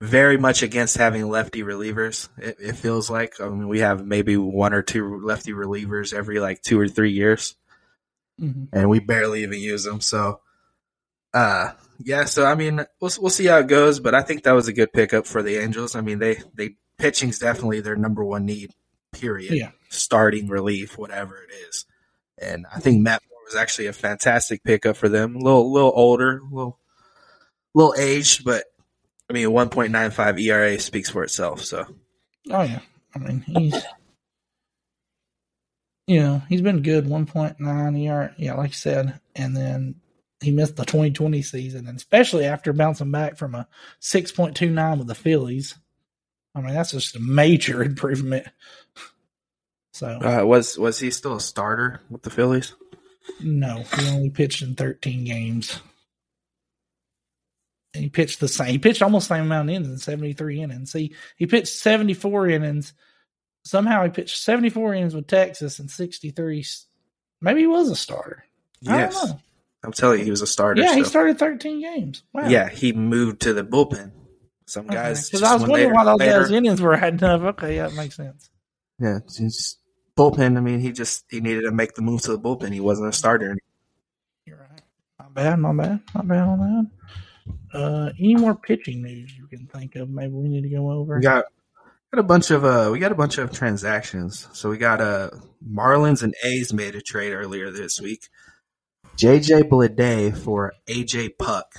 very 0.00 0.36
much 0.38 0.62
against 0.62 0.96
having 0.96 1.28
lefty 1.28 1.62
relievers. 1.62 2.28
It, 2.38 2.56
it 2.60 2.76
feels 2.76 3.10
like. 3.10 3.40
I 3.40 3.48
mean, 3.48 3.68
we 3.68 3.80
have 3.80 4.04
maybe 4.04 4.36
one 4.36 4.72
or 4.72 4.82
two 4.82 5.20
lefty 5.20 5.52
relievers 5.52 6.12
every 6.12 6.40
like 6.40 6.62
two 6.62 6.78
or 6.78 6.88
three 6.88 7.12
years. 7.12 7.56
Mm-hmm. 8.40 8.66
and 8.72 8.88
we 8.88 9.00
barely 9.00 9.42
even 9.42 9.58
use 9.58 9.82
them. 9.82 10.00
So, 10.00 10.40
uh, 11.34 11.72
yeah. 11.98 12.24
So 12.24 12.44
I 12.44 12.54
mean, 12.54 12.84
we'll 13.00 13.10
we'll 13.20 13.30
see 13.30 13.46
how 13.46 13.58
it 13.58 13.66
goes, 13.66 13.98
but 13.98 14.14
I 14.14 14.22
think 14.22 14.44
that 14.44 14.52
was 14.52 14.68
a 14.68 14.72
good 14.72 14.92
pickup 14.92 15.26
for 15.26 15.42
the 15.42 15.56
Angels. 15.56 15.96
I 15.96 16.02
mean, 16.02 16.20
they 16.20 16.38
they 16.54 16.76
pitching's 16.98 17.40
definitely 17.40 17.80
their 17.80 17.96
number 17.96 18.24
one 18.24 18.46
need. 18.46 18.70
Period. 19.12 19.54
Yeah. 19.54 19.70
Starting 19.88 20.48
relief, 20.48 20.96
whatever 20.96 21.42
it 21.42 21.52
is, 21.68 21.86
and 22.40 22.66
I 22.72 22.78
think 22.78 23.00
Matt 23.00 23.22
Moore 23.28 23.40
was 23.44 23.56
actually 23.56 23.86
a 23.86 23.92
fantastic 23.92 24.62
pickup 24.62 24.96
for 24.96 25.08
them. 25.08 25.34
A 25.34 25.38
little 25.40 25.72
little 25.72 25.92
older, 25.94 26.38
a 26.38 26.54
little 26.54 26.78
little 27.74 27.94
aged, 27.98 28.44
but 28.44 28.66
I 29.28 29.32
mean, 29.32 29.50
one 29.52 29.68
point 29.68 29.92
nine 29.92 30.10
five 30.10 30.38
ERA 30.38 30.78
speaks 30.78 31.10
for 31.10 31.22
itself. 31.22 31.64
So 31.64 31.86
Oh 32.50 32.62
yeah. 32.62 32.80
I 33.14 33.18
mean, 33.18 33.40
he's, 33.40 33.74
you 36.06 36.20
know, 36.20 36.42
he's 36.48 36.60
been 36.60 36.82
good. 36.82 37.06
1.9 37.06 37.98
ERA, 37.98 38.34
Yeah, 38.38 38.54
like 38.54 38.70
you 38.70 38.74
said. 38.74 39.20
And 39.34 39.56
then 39.56 39.96
he 40.40 40.52
missed 40.52 40.76
the 40.76 40.84
2020 40.84 41.42
season, 41.42 41.88
and 41.88 41.96
especially 41.96 42.44
after 42.44 42.72
bouncing 42.72 43.10
back 43.10 43.36
from 43.36 43.54
a 43.54 43.66
6.29 44.00 44.98
with 44.98 45.08
the 45.08 45.14
Phillies. 45.14 45.76
I 46.54 46.60
mean, 46.60 46.74
that's 46.74 46.92
just 46.92 47.16
a 47.16 47.20
major 47.20 47.82
improvement. 47.82 48.46
So, 49.92 50.06
uh, 50.06 50.44
was 50.44 50.78
was 50.78 51.00
he 51.00 51.10
still 51.10 51.36
a 51.36 51.40
starter 51.40 52.00
with 52.08 52.22
the 52.22 52.30
Phillies? 52.30 52.74
no, 53.40 53.82
he 53.96 54.08
only 54.08 54.30
pitched 54.30 54.62
in 54.62 54.74
13 54.74 55.24
games. 55.24 55.80
And 57.94 58.04
he 58.04 58.10
pitched 58.10 58.40
the 58.40 58.48
same. 58.48 58.68
He 58.68 58.78
pitched 58.78 59.02
almost 59.02 59.28
the 59.28 59.36
same 59.36 59.44
amount 59.44 59.68
of 59.70 59.74
innings 59.74 59.88
in 59.88 59.98
73 59.98 60.60
innings. 60.60 60.92
See, 60.92 61.14
he 61.36 61.46
pitched 61.46 61.68
74 61.68 62.48
innings. 62.48 62.92
Somehow 63.64 64.04
he 64.04 64.10
pitched 64.10 64.38
74 64.42 64.94
innings 64.94 65.14
with 65.14 65.26
Texas 65.26 65.78
and 65.78 65.90
63. 65.90 66.64
Maybe 67.40 67.60
he 67.60 67.66
was 67.66 67.88
a 67.90 67.96
starter. 67.96 68.44
I 68.86 68.98
Yes. 68.98 69.32
I'm 69.84 69.92
telling 69.92 70.18
you, 70.18 70.24
he 70.24 70.30
was 70.30 70.42
a 70.42 70.46
starter. 70.46 70.82
Yeah, 70.82 70.94
he 70.94 71.04
started 71.04 71.38
13 71.38 71.80
games. 71.80 72.22
Wow. 72.32 72.48
Yeah, 72.48 72.68
he 72.68 72.92
moved 72.92 73.42
to 73.42 73.52
the 73.52 73.62
bullpen. 73.64 74.12
Some 74.66 74.86
guys, 74.86 75.28
Because 75.30 75.42
I 75.42 75.54
was 75.54 75.62
wondering 75.62 75.84
they're 75.88 75.94
why 75.94 76.04
those 76.04 76.18
later- 76.18 76.40
guys' 76.42 76.50
innings 76.50 76.80
were 76.82 76.94
adding 76.94 77.22
up. 77.24 77.40
Okay, 77.42 77.76
yeah, 77.76 77.88
that 77.88 77.94
makes 77.94 78.16
sense. 78.16 78.50
Yeah, 78.98 79.20
just 79.26 79.78
bullpen. 80.16 80.56
I 80.58 80.60
mean, 80.60 80.80
he 80.80 80.92
just 80.92 81.24
he 81.30 81.40
needed 81.40 81.62
to 81.62 81.70
make 81.70 81.94
the 81.94 82.02
move 82.02 82.20
to 82.22 82.32
the 82.32 82.38
bullpen. 82.38 82.72
He 82.72 82.80
wasn't 82.80 83.08
a 83.08 83.12
starter. 83.12 83.56
You're 84.44 84.58
right. 84.58 84.82
Not 85.18 85.32
bad, 85.32 85.58
not 85.60 85.76
bad, 85.76 86.00
not 86.14 86.28
bad 86.28 86.40
on 86.42 86.58
that. 86.58 86.90
Uh, 87.72 88.10
any 88.18 88.36
more 88.36 88.54
pitching 88.54 89.02
news 89.02 89.36
you 89.36 89.46
can 89.46 89.66
think 89.66 89.96
of? 89.96 90.08
Maybe 90.08 90.32
we 90.32 90.48
need 90.48 90.62
to 90.62 90.70
go 90.70 90.90
over. 90.90 91.16
We 91.16 91.22
got 91.22 91.44
got 92.12 92.20
a 92.20 92.22
bunch 92.22 92.50
of 92.50 92.64
uh 92.64 92.88
we 92.92 92.98
got 92.98 93.12
a 93.12 93.16
bunch 93.16 93.38
of 93.38 93.52
transactions. 93.52 94.48
So 94.52 94.70
we 94.70 94.78
got 94.78 95.00
uh 95.00 95.30
Marlins 95.66 96.22
and 96.22 96.34
A's 96.42 96.72
made 96.72 96.94
a 96.94 97.02
trade 97.02 97.32
earlier 97.32 97.70
this 97.70 98.00
week. 98.00 98.28
JJ 99.16 99.64
Bleday 99.64 100.36
for 100.36 100.74
AJ 100.86 101.38
Puk. 101.38 101.74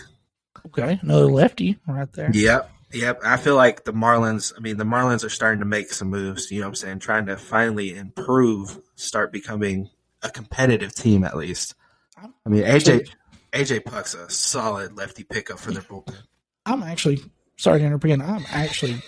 Okay, 0.68 1.00
another 1.02 1.26
lefty 1.26 1.80
right 1.88 2.12
there. 2.14 2.30
Yep. 2.34 2.72
Yep. 2.92 3.22
I 3.24 3.38
feel 3.38 3.56
like 3.56 3.86
the 3.86 3.94
Marlins, 3.94 4.52
I 4.58 4.62
mean, 4.62 4.78
the 4.78 4.84
Marlins 4.84 5.24
are 5.24 5.30
starting 5.30 5.60
to 5.60 5.66
make 5.66 5.94
some 5.94 6.10
moves, 6.10 6.52
you 6.52 6.60
know 6.60 6.66
what 6.66 6.70
I'm 6.70 6.76
saying? 6.76 7.00
Trying 7.00 7.28
to 7.28 7.38
finally 7.38 7.96
improve, 7.96 8.80
start 8.96 9.32
becoming 9.32 9.90
a 10.22 10.30
competitive 10.30 10.94
team 10.94 11.24
at 11.24 11.38
least. 11.38 11.76
I 12.18 12.50
mean, 12.50 12.64
AJ 12.64 13.10
AJ 13.52 13.86
Puk's 13.86 14.14
a 14.14 14.30
solid 14.30 14.96
lefty 14.96 15.24
pickup 15.24 15.60
for 15.60 15.72
their 15.72 15.82
bullpen. 15.82 16.16
I'm 16.66 16.84
actually 16.84 17.20
sorry 17.58 17.80
to 17.80 17.86
interrupt 17.86 18.06
again. 18.06 18.22
I'm 18.22 18.46
actually 18.52 19.02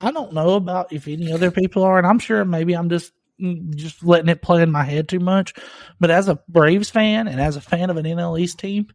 I 0.00 0.10
don't 0.10 0.32
know 0.34 0.54
about 0.54 0.92
if 0.92 1.08
any 1.08 1.32
other 1.32 1.50
people 1.50 1.82
are, 1.82 1.98
and 1.98 2.06
I'm 2.06 2.18
sure 2.18 2.44
maybe 2.44 2.74
I'm 2.74 2.90
just 2.90 3.12
mm, 3.40 3.74
just 3.74 4.04
letting 4.04 4.28
it 4.28 4.42
play 4.42 4.62
in 4.62 4.70
my 4.70 4.84
head 4.84 5.08
too 5.08 5.20
much. 5.20 5.54
But 5.98 6.10
as 6.10 6.28
a 6.28 6.40
Braves 6.48 6.90
fan 6.90 7.26
and 7.28 7.40
as 7.40 7.56
a 7.56 7.60
fan 7.60 7.90
of 7.90 7.96
an 7.96 8.04
NL 8.04 8.38
East 8.38 8.58
team, 8.58 8.88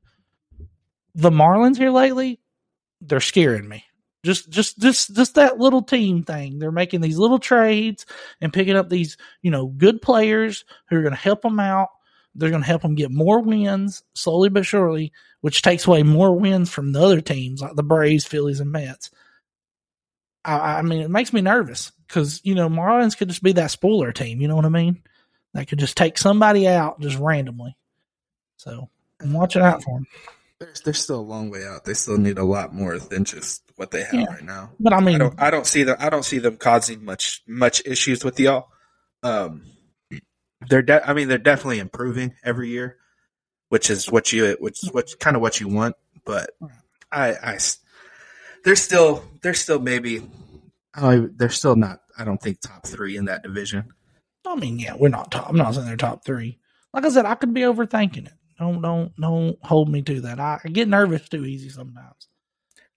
the 1.15 1.31
Marlins 1.31 1.77
here 1.77 1.91
lately, 1.91 2.39
they're 3.01 3.22
scaring 3.22 3.67
me. 3.67 3.86
Just, 4.24 4.50
just, 4.50 4.77
just, 4.79 5.15
just 5.15 5.36
that 5.36 5.60
little 5.60 5.81
team 5.81 6.24
thing. 6.24 6.60
They're 6.60 6.72
making 6.72 7.01
these 7.01 7.17
little 7.17 7.39
trades 7.39 8.05
and 8.41 8.51
picking 8.51 8.75
up 8.75 8.89
these, 8.89 9.15
you 9.41 9.50
know, 9.50 9.67
good 9.67 10.01
players 10.01 10.65
who 10.89 10.98
are 10.98 11.01
going 11.01 11.13
to 11.13 11.19
help 11.19 11.41
them 11.41 11.60
out. 11.60 11.88
They're 12.36 12.50
going 12.51 12.62
to 12.62 12.67
help 12.67 12.81
them 12.83 12.95
get 12.95 13.12
more 13.12 13.39
wins 13.41 14.03
slowly 14.13 14.50
but 14.50 14.65
surely, 14.65 15.12
which 15.41 15.62
takes 15.62 15.88
away 15.88 16.03
more 16.03 16.33
wins 16.38 16.69
from 16.69 16.91
the 16.91 17.01
other 17.01 17.21
teams 17.21 17.62
like 17.62 17.75
the 17.75 17.83
Braves, 17.83 18.25
Phillies, 18.25 18.59
and 18.59 18.71
Mets. 18.71 19.12
I, 20.45 20.77
I 20.77 20.81
mean, 20.83 21.01
it 21.01 21.09
makes 21.09 21.33
me 21.33 21.41
nervous 21.41 21.91
because 22.07 22.41
you 22.43 22.55
know 22.55 22.69
Marlins 22.69 23.17
could 23.17 23.29
just 23.29 23.43
be 23.43 23.53
that 23.53 23.71
spoiler 23.71 24.12
team. 24.12 24.41
You 24.41 24.48
know 24.48 24.55
what 24.55 24.65
I 24.65 24.69
mean? 24.69 25.01
They 25.53 25.65
could 25.65 25.79
just 25.79 25.98
take 25.98 26.17
somebody 26.17 26.67
out 26.67 27.00
just 27.01 27.17
randomly. 27.17 27.75
So 28.57 28.89
I'm 29.21 29.33
watching 29.33 29.62
out 29.62 29.83
for 29.83 29.98
them. 29.98 30.07
They're, 30.59 30.74
they're 30.83 30.93
still 30.93 31.19
a 31.19 31.21
long 31.21 31.50
way 31.50 31.65
out. 31.65 31.86
They 31.86 31.93
still 31.93 32.17
need 32.17 32.38
a 32.38 32.43
lot 32.43 32.74
more 32.74 33.00
than 33.00 33.24
just 33.25 33.63
what 33.75 33.91
they 33.91 34.03
have 34.03 34.13
Yeah. 34.13 34.25
right 34.25 34.43
now. 34.43 34.71
But 34.79 34.93
I 34.93 35.00
mean, 35.00 35.15
I 35.15 35.17
don't. 35.17 35.41
I 35.41 35.50
don't 35.51 35.65
see 35.67 35.83
them. 35.83 35.98
I 36.00 36.09
don't 36.09 36.24
see 36.25 36.39
them 36.39 36.57
causing 36.57 37.03
much 37.03 37.41
much 37.48 37.81
issues 37.86 38.24
with 38.24 38.39
y'all. 38.39 38.69
Um, 39.24 39.63
they're. 40.68 40.82
De- 40.82 41.08
I 41.08 41.13
mean, 41.13 41.28
they're 41.28 41.38
definitely 41.38 41.80
improving 41.80 42.34
every 42.44 42.70
year, 42.70 42.98
which 43.70 43.89
is 43.89 44.12
what 44.12 44.34
you. 44.34 44.58
Which 44.60 44.80
mm-hmm. 44.80 44.88
is 44.88 44.94
what 44.94 45.20
kind 45.20 45.36
of 45.36 45.42
what 45.42 45.60
you 45.60 45.68
want. 45.68 45.96
But 46.25 46.51
I, 47.12 47.58
they're 48.63 48.75
still. 48.75 49.24
They're 49.42 49.54
still 49.54 49.80
maybe. 49.80 50.22
I. 50.94 51.28
They're 51.36 51.50
still 51.50 51.75
not. 51.75 52.01
I 52.18 52.25
don't 52.25 52.42
think 52.42 52.60
top 52.62 52.86
three 52.86 53.18
in 53.18 53.25
that 53.25 53.44
division. 53.44 53.94
I 54.46 54.56
mean, 54.56 54.80
yeah, 54.80 54.96
we're 54.98 55.10
not 55.10 55.32
top. 55.32 55.50
I'm 55.50 55.58
not 55.58 55.75
saying 55.75 55.86
they're 55.86 55.98
top 55.98 56.25
three. 56.25 56.60
Like 56.94 57.06
I 57.06 57.10
said, 57.10 57.25
I 57.25 57.36
could 57.36 57.54
be 57.54 57.62
overthinking 57.62 58.28
it. 58.28 58.34
Don't 58.58 58.82
don't 58.82 59.16
don't 59.16 59.58
hold 59.63 59.89
me 59.89 60.01
to 60.01 60.22
that. 60.22 60.39
I, 60.39 60.60
I 60.63 60.70
get 60.70 60.88
nervous 60.88 61.30
too 61.30 61.46
easy 61.46 61.70
sometimes, 61.70 62.28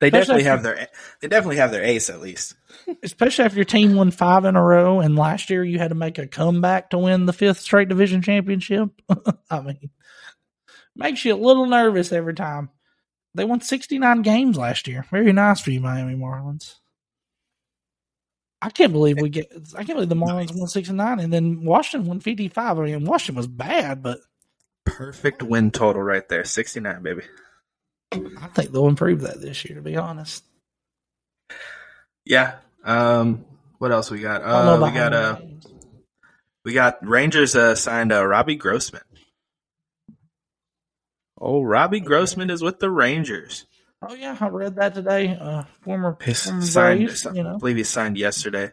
They 0.02 0.08
Especially 0.08 0.42
definitely 0.42 0.42
if 0.42 0.46
have 0.46 0.62
their. 0.64 0.88
They 1.20 1.28
definitely 1.28 1.56
have 1.58 1.70
their 1.70 1.84
ace 1.84 2.10
at 2.10 2.20
least. 2.20 2.56
especially 3.04 3.44
if 3.44 3.54
your 3.54 3.64
team 3.64 3.94
won 3.94 4.10
five 4.10 4.44
in 4.44 4.56
a 4.56 4.62
row, 4.62 4.98
and 4.98 5.14
last 5.14 5.48
year 5.48 5.62
you 5.62 5.78
had 5.78 5.90
to 5.90 5.94
make 5.94 6.18
a 6.18 6.26
comeback 6.26 6.90
to 6.90 6.98
win 6.98 7.26
the 7.26 7.32
fifth 7.32 7.60
straight 7.60 7.88
division 7.88 8.20
championship. 8.20 8.90
I 9.50 9.60
mean, 9.60 9.90
makes 10.96 11.24
you 11.24 11.34
a 11.34 11.36
little 11.36 11.66
nervous 11.66 12.10
every 12.10 12.34
time. 12.34 12.70
They 13.36 13.44
won 13.44 13.60
69 13.60 14.22
games 14.22 14.56
last 14.56 14.88
year. 14.88 15.06
Very 15.08 15.32
nice 15.32 15.60
for 15.60 15.70
you, 15.70 15.78
Miami 15.78 16.16
Marlins. 16.16 16.74
I 18.60 18.70
can't 18.70 18.92
believe 18.92 19.20
we 19.20 19.28
get. 19.28 19.52
I 19.74 19.84
can't 19.84 19.96
believe 19.96 20.08
the 20.08 20.16
Marlins 20.16 20.58
won 20.58 20.66
69 20.66 21.20
and 21.20 21.32
then 21.32 21.64
Washington 21.64 22.08
won 22.08 22.18
55. 22.18 22.78
I 22.80 22.82
mean, 22.82 23.04
Washington 23.04 23.36
was 23.36 23.46
bad, 23.46 24.02
but 24.02 24.18
Perfect 24.84 25.44
win 25.44 25.70
total 25.70 26.02
right 26.02 26.28
there. 26.28 26.44
Sixty 26.44 26.80
nine, 26.80 27.02
baby. 27.02 27.22
I 28.12 28.46
think 28.48 28.70
they'll 28.72 28.88
improve 28.88 29.20
that 29.22 29.40
this 29.40 29.64
year. 29.64 29.76
To 29.76 29.82
be 29.82 29.96
honest, 29.96 30.44
Yeah. 32.24 32.56
Um. 32.84 33.44
What 33.78 33.90
else 33.92 34.10
we 34.10 34.20
got? 34.20 34.42
Uh, 34.42 34.78
we 34.84 34.92
got 34.92 35.12
uh, 35.12 35.40
we 36.64 36.72
got 36.72 37.04
Rangers 37.06 37.56
uh, 37.56 37.74
signed 37.74 38.12
uh, 38.12 38.24
Robbie 38.24 38.54
Grossman. 38.56 39.02
Oh, 41.40 41.62
Robbie 41.62 42.00
Grossman 42.00 42.50
is 42.50 42.62
with 42.62 42.78
the 42.78 42.90
Rangers. 42.90 43.66
Oh 44.00 44.14
yeah, 44.14 44.36
I 44.40 44.48
read 44.48 44.76
that 44.76 44.94
today. 44.94 45.36
Uh, 45.40 45.64
former, 45.82 46.16
former 46.20 46.62
signed. 46.62 47.06
Braves, 47.06 47.26
you 47.34 47.48
I 47.48 47.56
believe 47.58 47.76
he 47.76 47.84
signed 47.84 48.16
yesterday. 48.16 48.70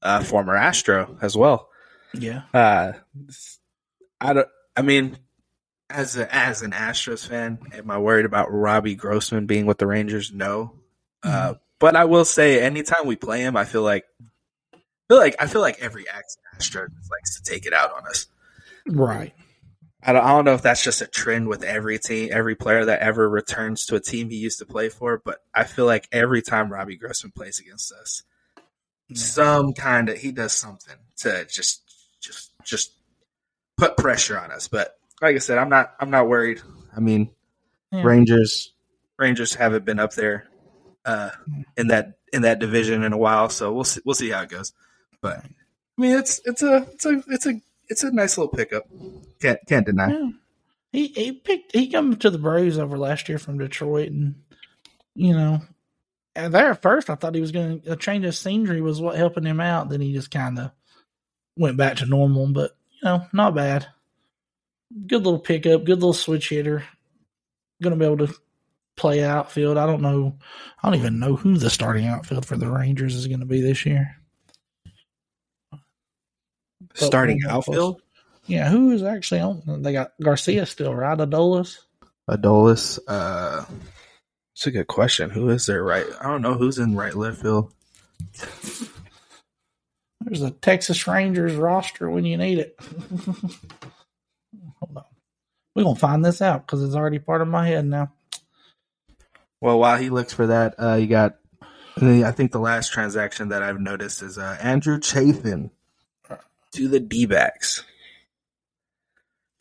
Uh, 0.00 0.22
former 0.24 0.56
Astro 0.56 1.16
as 1.22 1.36
well. 1.36 1.68
Yeah, 2.14 2.42
Uh, 2.52 2.92
I 4.20 4.32
don't. 4.32 4.48
I 4.76 4.82
mean, 4.82 5.16
as 5.92 6.16
a, 6.16 6.34
as 6.34 6.62
an 6.62 6.72
Astros 6.72 7.26
fan, 7.26 7.58
am 7.72 7.90
I 7.90 7.98
worried 7.98 8.24
about 8.24 8.52
Robbie 8.52 8.94
Grossman 8.94 9.46
being 9.46 9.66
with 9.66 9.78
the 9.78 9.86
Rangers? 9.86 10.32
No. 10.32 10.72
Uh, 11.22 11.54
but 11.78 11.96
I 11.96 12.06
will 12.06 12.24
say, 12.24 12.60
anytime 12.60 13.06
we 13.06 13.16
play 13.16 13.42
him, 13.42 13.56
I 13.56 13.64
feel 13.64 13.82
like, 13.82 14.04
I 14.74 14.78
feel 15.08 15.18
like 15.18 15.36
I 15.40 15.46
feel 15.46 15.60
like 15.60 15.80
every 15.80 16.08
ex 16.08 16.36
Astro 16.54 16.86
likes 17.10 17.40
to 17.40 17.50
take 17.50 17.66
it 17.66 17.72
out 17.72 17.92
on 17.92 18.06
us. 18.06 18.26
right. 18.86 19.34
I 20.04 20.12
don't, 20.12 20.24
I 20.24 20.30
don't 20.30 20.44
know 20.44 20.54
if 20.54 20.62
that's 20.62 20.82
just 20.82 21.00
a 21.00 21.06
trend 21.06 21.46
with 21.46 21.62
every 21.62 21.98
team, 21.98 22.30
every 22.32 22.56
player 22.56 22.86
that 22.86 23.00
ever 23.00 23.28
returns 23.28 23.86
to 23.86 23.94
a 23.94 24.00
team 24.00 24.30
he 24.30 24.36
used 24.36 24.58
to 24.58 24.66
play 24.66 24.88
for. 24.88 25.22
But 25.24 25.38
I 25.54 25.64
feel 25.64 25.86
like 25.86 26.08
every 26.10 26.42
time 26.42 26.72
Robbie 26.72 26.96
Grossman 26.96 27.32
plays 27.32 27.60
against 27.60 27.92
us, 27.92 28.24
some 29.14 29.74
kind 29.74 30.08
of 30.08 30.18
he 30.18 30.32
does 30.32 30.54
something 30.54 30.96
to 31.18 31.46
just 31.46 31.82
just 32.20 32.50
just 32.64 32.92
put 33.76 33.96
pressure 33.96 34.38
on 34.38 34.50
us. 34.50 34.66
But 34.66 34.96
like 35.22 35.36
I 35.36 35.38
said, 35.38 35.56
I'm 35.58 35.68
not 35.68 35.94
I'm 35.98 36.10
not 36.10 36.28
worried. 36.28 36.60
I 36.94 37.00
mean, 37.00 37.30
Yeah. 37.90 38.02
Rangers 38.02 38.72
Rangers 39.18 39.54
haven't 39.54 39.84
been 39.84 40.00
up 40.00 40.12
there 40.14 40.48
uh, 41.04 41.30
in 41.76 41.88
that 41.88 42.18
in 42.32 42.42
that 42.42 42.58
division 42.58 43.04
in 43.04 43.12
a 43.12 43.18
while, 43.18 43.48
so 43.48 43.72
we'll 43.72 43.84
see, 43.84 44.00
we'll 44.04 44.14
see 44.14 44.30
how 44.30 44.42
it 44.42 44.48
goes. 44.48 44.72
But 45.20 45.38
I 45.38 45.48
mean, 45.96 46.18
it's 46.18 46.40
it's 46.44 46.62
a 46.62 46.88
it's 46.92 47.06
a 47.06 47.22
it's 47.28 47.46
a 47.46 47.60
it's 47.88 48.02
a 48.02 48.10
nice 48.10 48.36
little 48.36 48.52
pickup. 48.52 48.84
Can't 49.40 49.60
can't 49.68 49.86
deny. 49.86 50.10
Yeah. 50.10 50.30
He 50.90 51.06
he 51.08 51.32
picked 51.32 51.74
he 51.74 51.88
come 51.88 52.16
to 52.16 52.30
the 52.30 52.38
Braves 52.38 52.78
over 52.78 52.98
last 52.98 53.28
year 53.28 53.38
from 53.38 53.58
Detroit 53.58 54.10
and 54.10 54.34
you 55.14 55.34
know 55.34 55.60
and 56.34 56.52
there 56.52 56.70
at 56.70 56.82
first 56.82 57.10
I 57.10 57.14
thought 57.14 57.34
he 57.34 57.40
was 57.40 57.52
gonna 57.52 57.80
a 57.86 57.96
change 57.96 58.24
of 58.24 58.34
scenery 58.34 58.80
was 58.80 59.00
what 59.00 59.16
helping 59.16 59.44
him 59.44 59.60
out. 59.60 59.88
Then 59.88 60.00
he 60.00 60.12
just 60.12 60.30
kinda 60.30 60.72
went 61.56 61.76
back 61.76 61.96
to 61.98 62.06
normal, 62.06 62.48
but 62.52 62.72
you 62.94 63.00
know, 63.04 63.26
not 63.32 63.54
bad. 63.54 63.86
Good 65.06 65.24
little 65.24 65.38
pickup, 65.38 65.84
good 65.84 65.96
little 65.96 66.12
switch 66.12 66.50
hitter. 66.50 66.84
Gonna 67.82 67.96
be 67.96 68.04
able 68.04 68.26
to 68.26 68.34
play 68.96 69.24
outfield. 69.24 69.78
I 69.78 69.86
don't 69.86 70.02
know 70.02 70.36
I 70.82 70.88
don't 70.88 70.98
even 70.98 71.18
know 71.18 71.36
who 71.36 71.56
the 71.56 71.70
starting 71.70 72.06
outfield 72.06 72.46
for 72.46 72.56
the 72.56 72.70
Rangers 72.70 73.14
is 73.14 73.26
gonna 73.26 73.46
be 73.46 73.60
this 73.60 73.86
year. 73.86 74.16
Starting 76.94 77.38
we'll 77.42 77.48
go 77.48 77.56
outfield, 77.56 78.02
Yeah, 78.46 78.68
who 78.68 78.90
is 78.90 79.02
actually 79.02 79.40
on 79.40 79.82
they 79.82 79.92
got 79.92 80.12
Garcia 80.20 80.66
still, 80.66 80.94
right? 80.94 81.16
Adolis? 81.16 81.78
Adolis. 82.28 82.98
Uh, 83.08 83.64
it's 84.54 84.66
a 84.66 84.70
good 84.70 84.86
question. 84.86 85.30
Who 85.30 85.48
is 85.48 85.66
there? 85.66 85.82
Right, 85.82 86.06
I 86.20 86.24
don't 86.24 86.42
know 86.42 86.54
who's 86.54 86.78
in 86.78 86.94
right 86.94 87.14
left 87.14 87.40
field. 87.40 87.72
There's 90.20 90.42
a 90.42 90.50
Texas 90.50 91.06
Rangers 91.06 91.54
roster 91.54 92.10
when 92.10 92.24
you 92.24 92.36
need 92.36 92.58
it. 92.58 92.78
Hold 94.82 94.96
on. 94.96 95.04
We're 95.74 95.84
going 95.84 95.94
to 95.94 96.00
find 96.00 96.24
this 96.24 96.42
out 96.42 96.66
because 96.66 96.82
it's 96.82 96.94
already 96.94 97.18
part 97.18 97.40
of 97.40 97.48
my 97.48 97.66
head 97.66 97.86
now. 97.86 98.12
Well, 99.60 99.78
while 99.78 99.96
he 99.96 100.10
looks 100.10 100.32
for 100.32 100.48
that, 100.48 100.74
uh, 100.78 100.94
you 100.94 101.06
got. 101.06 101.36
I 102.00 102.32
think 102.32 102.52
the 102.52 102.58
last 102.58 102.90
transaction 102.92 103.50
that 103.50 103.62
I've 103.62 103.78
noticed 103.78 104.22
is 104.22 104.38
uh, 104.38 104.56
Andrew 104.60 104.98
Chafin 104.98 105.70
to 106.72 106.88
the 106.88 106.98
D 106.98 107.26
backs. 107.26 107.84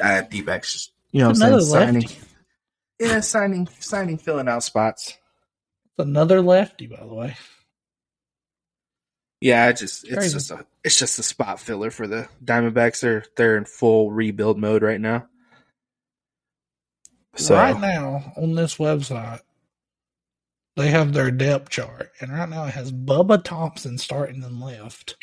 Uh, 0.01 0.21
D 0.21 0.41
backs, 0.41 0.91
you 1.11 1.19
know, 1.19 1.27
what 1.27 1.41
I'm 1.41 1.59
saying 1.59 1.61
signing. 1.61 2.01
lefty. 2.01 2.19
Yeah, 2.99 3.19
signing, 3.19 3.67
signing, 3.79 4.17
filling 4.17 4.47
out 4.47 4.63
spots. 4.63 5.09
It's 5.09 6.07
another 6.07 6.41
lefty, 6.41 6.87
by 6.87 7.01
the 7.01 7.13
way. 7.13 7.35
Yeah, 9.41 9.69
it 9.69 9.77
just 9.77 10.03
it's 10.05 10.13
Crazy. 10.13 10.33
just 10.33 10.51
a 10.51 10.65
it's 10.83 10.97
just 10.99 11.17
a 11.19 11.23
spot 11.23 11.59
filler 11.59 11.89
for 11.89 12.07
the 12.07 12.29
Diamondbacks. 12.45 13.01
They're 13.01 13.25
they're 13.35 13.57
in 13.57 13.65
full 13.65 14.11
rebuild 14.11 14.59
mode 14.59 14.83
right 14.83 15.01
now. 15.01 15.27
So 17.35 17.55
Right 17.55 17.79
now, 17.79 18.33
on 18.37 18.55
this 18.55 18.75
website, 18.77 19.39
they 20.75 20.89
have 20.89 21.13
their 21.13 21.31
depth 21.31 21.69
chart. 21.69 22.11
And 22.19 22.31
right 22.31 22.47
now 22.47 22.65
it 22.65 22.73
has 22.73 22.91
Bubba 22.91 23.43
Thompson 23.43 23.97
starting 23.97 24.43
in 24.43 24.59
left. 24.59 25.15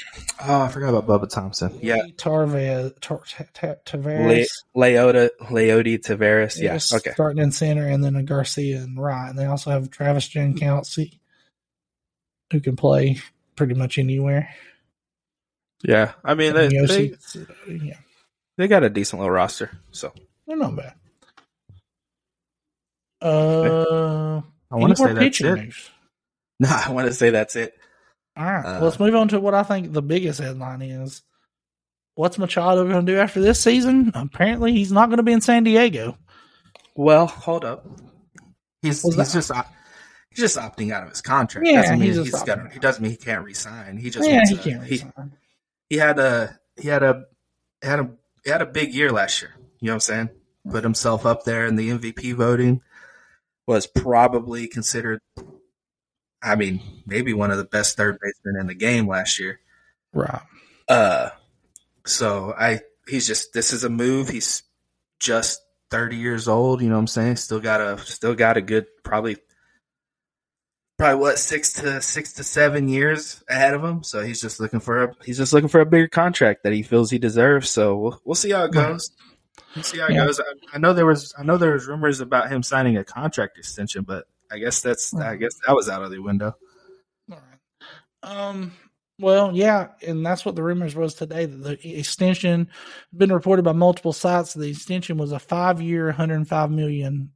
oh, 0.43 0.63
I 0.63 0.69
forgot 0.69 0.95
about 0.95 1.07
Bubba 1.07 1.29
Thompson. 1.31 1.79
Yeah, 1.83 1.99
Tarvez, 2.17 2.99
Tar, 3.01 3.21
Ta- 3.29 3.45
Ta- 3.55 3.69
Le- 3.69 3.77
Tavares. 3.85 4.47
Leota 4.77 5.31
Leody 5.43 5.99
Tavares. 5.99 6.61
Yeah, 6.61 6.79
okay. 6.99 7.13
Starting 7.13 7.43
in 7.43 7.53
center, 7.53 7.87
and 7.87 8.03
then 8.03 8.17
a 8.17 8.23
Garcia 8.23 8.79
and 8.79 8.99
right. 9.01 9.29
And 9.29 9.39
they 9.39 9.45
also 9.47 9.71
have 9.71 9.91
Travis 9.91 10.29
Jankowski, 10.29 11.19
who 12.53 12.61
can 12.61 12.75
play 12.77 13.19
pretty 13.59 13.75
much 13.75 13.99
anywhere. 13.99 14.49
Yeah, 15.85 16.13
I 16.25 16.35
mean 16.35 16.55
they, 16.55 16.67
And 16.67 16.89
they 16.89 17.15
yeah, 17.69 17.99
they 18.57 18.67
got 18.69 18.83
a 18.85 18.91
decent 18.91 19.21
little 19.21 19.31
roster. 19.35 19.71
So 19.93 20.13
they're 20.47 20.57
not 20.57 20.75
bad. 20.77 20.95
Uh, 23.21 24.41
I 24.71 24.77
any 24.77 24.81
want 24.81 24.97
to 24.97 25.01
more 25.03 25.09
say 25.09 25.15
that's 25.15 25.19
pitching 25.19 25.47
it. 25.47 25.55
news? 25.65 25.91
No, 26.61 26.69
I 26.71 26.91
want 26.91 27.07
to 27.07 27.15
say 27.15 27.31
that's 27.31 27.55
it. 27.55 27.79
All 28.37 28.45
right, 28.45 28.65
Uh, 28.65 28.81
let's 28.85 28.99
move 28.99 29.15
on 29.15 29.29
to 29.29 29.39
what 29.39 29.55
I 29.55 29.63
think 29.63 29.93
the 29.93 30.03
biggest 30.03 30.41
headline 30.41 30.83
is. 30.83 31.23
What's 32.17 32.37
Machado 32.37 32.83
going 32.85 33.07
to 33.07 33.13
do 33.13 33.17
after 33.21 33.41
this 33.41 33.61
season? 33.61 34.11
Apparently, 34.13 34.73
he's 34.73 34.91
not 34.91 35.07
going 35.09 35.19
to 35.19 35.23
be 35.23 35.31
in 35.33 35.41
San 35.41 35.63
Diego. 35.63 36.19
Well, 36.97 37.29
hold 37.29 37.65
up. 37.65 37.87
He's, 38.83 39.03
he's 39.03 39.33
just 39.33 39.53
op- 39.53 39.73
he's 40.31 40.41
just 40.41 40.57
opting 40.57 40.93
out 40.93 41.03
of 41.03 41.11
his 41.11 41.21
contract. 41.21 41.67
Yeah, 41.67 41.83
doesn't 41.83 41.99
mean 41.99 42.09
he's 42.09 42.17
he's, 42.17 42.31
just 42.31 42.47
got. 42.47 42.59
opting 42.59 42.73
He 42.73 42.79
doesn't 42.79 43.03
mean 43.03 43.11
he 43.13 43.17
can't 43.17 43.45
resign. 43.45 43.97
He 43.97 44.11
just 44.11 44.29
yeah, 44.29 44.37
wants 44.37 44.51
he 44.51 44.57
to- 44.57 44.63
can't 44.63 44.85
he, 44.85 44.91
resign. 44.91 45.33
he 45.89 45.97
had 45.97 46.19
a 46.19 46.59
he 46.81 46.89
had 46.89 47.03
a 47.03 47.25
had 47.83 48.01
a 48.01 48.11
he 48.45 48.51
had 48.51 48.63
a 48.63 48.67
big 48.67 48.95
year 48.95 49.11
last 49.11 49.43
year. 49.43 49.53
You 49.81 49.87
know 49.87 49.93
what 49.93 49.97
I'm 49.97 50.01
saying? 50.01 50.31
Put 50.71 50.85
himself 50.85 51.25
up 51.25 51.45
there 51.45 51.67
in 51.67 51.77
the 51.77 51.91
MVP 51.91 52.35
voting. 52.35 52.83
Was 53.67 53.87
probably 53.87 54.67
considered. 54.67 55.21
I 56.43 56.55
mean, 56.57 56.81
maybe 57.05 57.35
one 57.35 57.51
of 57.51 57.59
the 57.59 57.65
best 57.65 57.97
third 57.97 58.19
basemen 58.23 58.61
in 58.61 58.67
the 58.67 58.75
game 58.75 59.09
last 59.09 59.39
year. 59.39 59.61
Right. 60.13 60.41
Uh, 60.89 61.31
so 62.07 62.55
I 62.59 62.81
he's 63.07 63.27
just 63.27 63.53
this 63.53 63.73
is 63.73 63.85
a 63.85 63.91
move. 63.91 64.29
He's 64.29 64.63
just 65.21 65.61
30 65.91 66.17
years 66.17 66.49
old. 66.49 66.81
You 66.81 66.89
know 66.89 66.95
what 66.95 67.01
I'm 67.01 67.07
saying? 67.09 67.37
Still 67.37 67.61
got 67.61 67.81
a 67.81 67.99
still 67.99 68.35
got 68.35 68.57
a 68.57 68.63
good 68.63 68.87
probably 69.05 69.37
probably 70.99 71.21
what 71.21 71.39
six 71.39 71.73
to 71.75 72.01
six 72.03 72.33
to 72.35 72.45
seven 72.45 72.89
years 72.89 73.43
ahead 73.49 73.75
of 73.75 73.83
him. 73.85 74.03
So 74.03 74.23
he's 74.23 74.41
just 74.41 74.61
looking 74.61 74.81
for 74.81 75.05
a 75.05 75.15
he's 75.25 75.39
just 75.39 75.53
looking 75.53 75.69
for 75.69 75.81
a 75.81 75.87
bigger 75.87 76.09
contract 76.09 76.65
that 76.65 76.73
he 76.73 76.83
feels 76.83 77.11
he 77.11 77.19
deserves. 77.19 77.71
So 77.71 77.97
we'll, 77.97 78.21
we'll 78.25 78.35
see 78.35 78.51
how 78.51 78.65
it 78.65 78.73
goes. 78.73 79.11
We'll 79.75 79.85
see 79.85 79.99
how 79.99 80.07
it 80.07 80.13
Yeah. 80.15 80.27
goes. 80.27 80.41
I, 80.41 80.45
I 80.75 80.79
know 80.79 80.93
there 80.93 81.07
was 81.07 81.33
I 81.39 81.43
know 81.45 81.57
there 81.57 81.73
was 81.73 81.87
rumors 81.87 82.21
about 82.21 82.51
him 82.51 82.63
signing 82.63 82.97
a 82.97 83.05
contract 83.05 83.59
extension, 83.59 84.03
but 84.03 84.27
I 84.51 84.59
guess 84.59 84.81
that's 84.81 85.15
I 85.15 85.37
guess 85.37 85.55
that 85.67 85.75
was 85.75 85.89
out 85.89 86.03
of 86.03 86.11
the 86.11 86.19
window. 86.21 86.57
All 87.31 87.39
right. 87.39 87.59
Um. 88.23 88.73
Well, 89.21 89.51
yeah, 89.53 89.89
and 90.07 90.25
that's 90.25 90.45
what 90.45 90.55
the 90.55 90.63
rumors 90.63 90.95
was 90.95 91.15
today. 91.15 91.45
That 91.47 91.83
the 91.83 91.97
extension 91.99 92.69
been 93.13 93.33
reported 93.33 93.65
by 93.65 93.73
multiple 93.73 94.13
sites. 94.13 94.55
The 94.55 94.71
extension 94.71 95.17
was 95.19 95.33
a 95.33 95.41
five-year, 95.41 96.07
105 96.07 96.71
million 96.71 97.33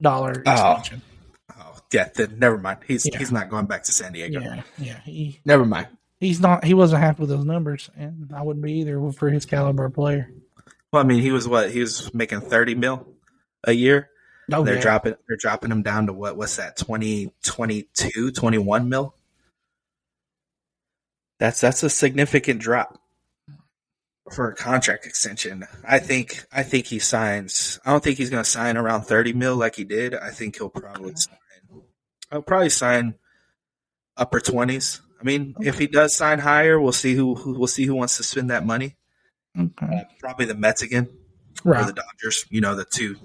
dollar 0.00 0.44
Oh. 0.46 0.50
extension. 0.76 1.02
Oh 1.04 1.17
yeah, 1.92 2.08
then 2.14 2.38
never 2.38 2.58
mind. 2.58 2.80
He's 2.86 3.06
Yeah. 3.06 3.18
he's 3.18 3.32
not 3.32 3.48
going 3.48 3.66
back 3.66 3.84
to 3.84 3.92
San 3.92 4.12
Diego. 4.12 4.40
Yeah, 4.40 4.62
yeah. 4.78 5.00
He 5.04 5.40
Never 5.44 5.64
mind. 5.64 5.88
he's 6.20 6.40
not. 6.40 6.64
He 6.64 6.74
wasn't 6.74 7.02
happy 7.02 7.20
with 7.20 7.30
those 7.30 7.44
numbers, 7.44 7.90
and 7.96 8.32
I 8.34 8.42
wouldn't 8.42 8.64
be 8.64 8.80
either 8.80 9.12
for 9.12 9.30
his 9.30 9.46
caliber 9.46 9.86
of 9.86 9.94
player. 9.94 10.30
Well, 10.92 11.02
I 11.02 11.06
mean, 11.06 11.20
he 11.20 11.32
was 11.32 11.46
what 11.46 11.70
he 11.70 11.80
was 11.80 12.12
making 12.14 12.40
thirty 12.42 12.74
mil 12.74 13.06
a 13.64 13.72
year. 13.72 14.10
Oh, 14.52 14.62
they're 14.64 14.76
yeah. 14.76 14.80
dropping 14.80 15.14
they're 15.28 15.36
dropping 15.36 15.70
him 15.70 15.82
down 15.82 16.06
to 16.06 16.12
what 16.14 16.36
what's 16.38 16.56
that 16.56 16.76
20, 16.78 17.32
22, 17.44 18.30
21 18.32 18.88
mil. 18.88 19.14
That's 21.38 21.60
that's 21.60 21.82
a 21.82 21.90
significant 21.90 22.60
drop 22.60 22.98
for 24.32 24.50
a 24.50 24.54
contract 24.54 25.06
extension. 25.06 25.66
I 25.86 25.98
think 25.98 26.44
I 26.50 26.62
think 26.62 26.86
he 26.86 26.98
signs. 26.98 27.78
I 27.84 27.90
don't 27.92 28.02
think 28.02 28.18
he's 28.18 28.30
going 28.30 28.42
to 28.42 28.48
sign 28.48 28.76
around 28.76 29.02
thirty 29.02 29.32
mil 29.32 29.54
like 29.56 29.76
he 29.76 29.84
did. 29.84 30.14
I 30.14 30.30
think 30.30 30.56
he'll 30.56 30.70
probably 30.70 31.14
sign. 31.14 31.36
I'll 32.30 32.42
probably 32.42 32.70
sign 32.70 33.14
upper 34.16 34.40
twenties. 34.40 35.00
I 35.20 35.24
mean, 35.24 35.54
if 35.60 35.78
he 35.78 35.86
does 35.86 36.14
sign 36.16 36.38
higher, 36.38 36.78
we'll 36.80 36.92
see 36.92 37.14
who, 37.14 37.34
who 37.34 37.58
we'll 37.58 37.66
see 37.66 37.84
who 37.86 37.94
wants 37.94 38.16
to 38.18 38.22
spend 38.22 38.50
that 38.50 38.64
money. 38.64 38.96
Okay. 39.58 39.86
Uh, 39.86 40.04
probably 40.20 40.46
the 40.46 40.54
Mets 40.54 40.82
again 40.82 41.08
or 41.64 41.74
the 41.84 41.92
Dodgers. 41.92 42.44
You 42.50 42.60
know, 42.60 42.74
the 42.76 42.84
two, 42.84 43.16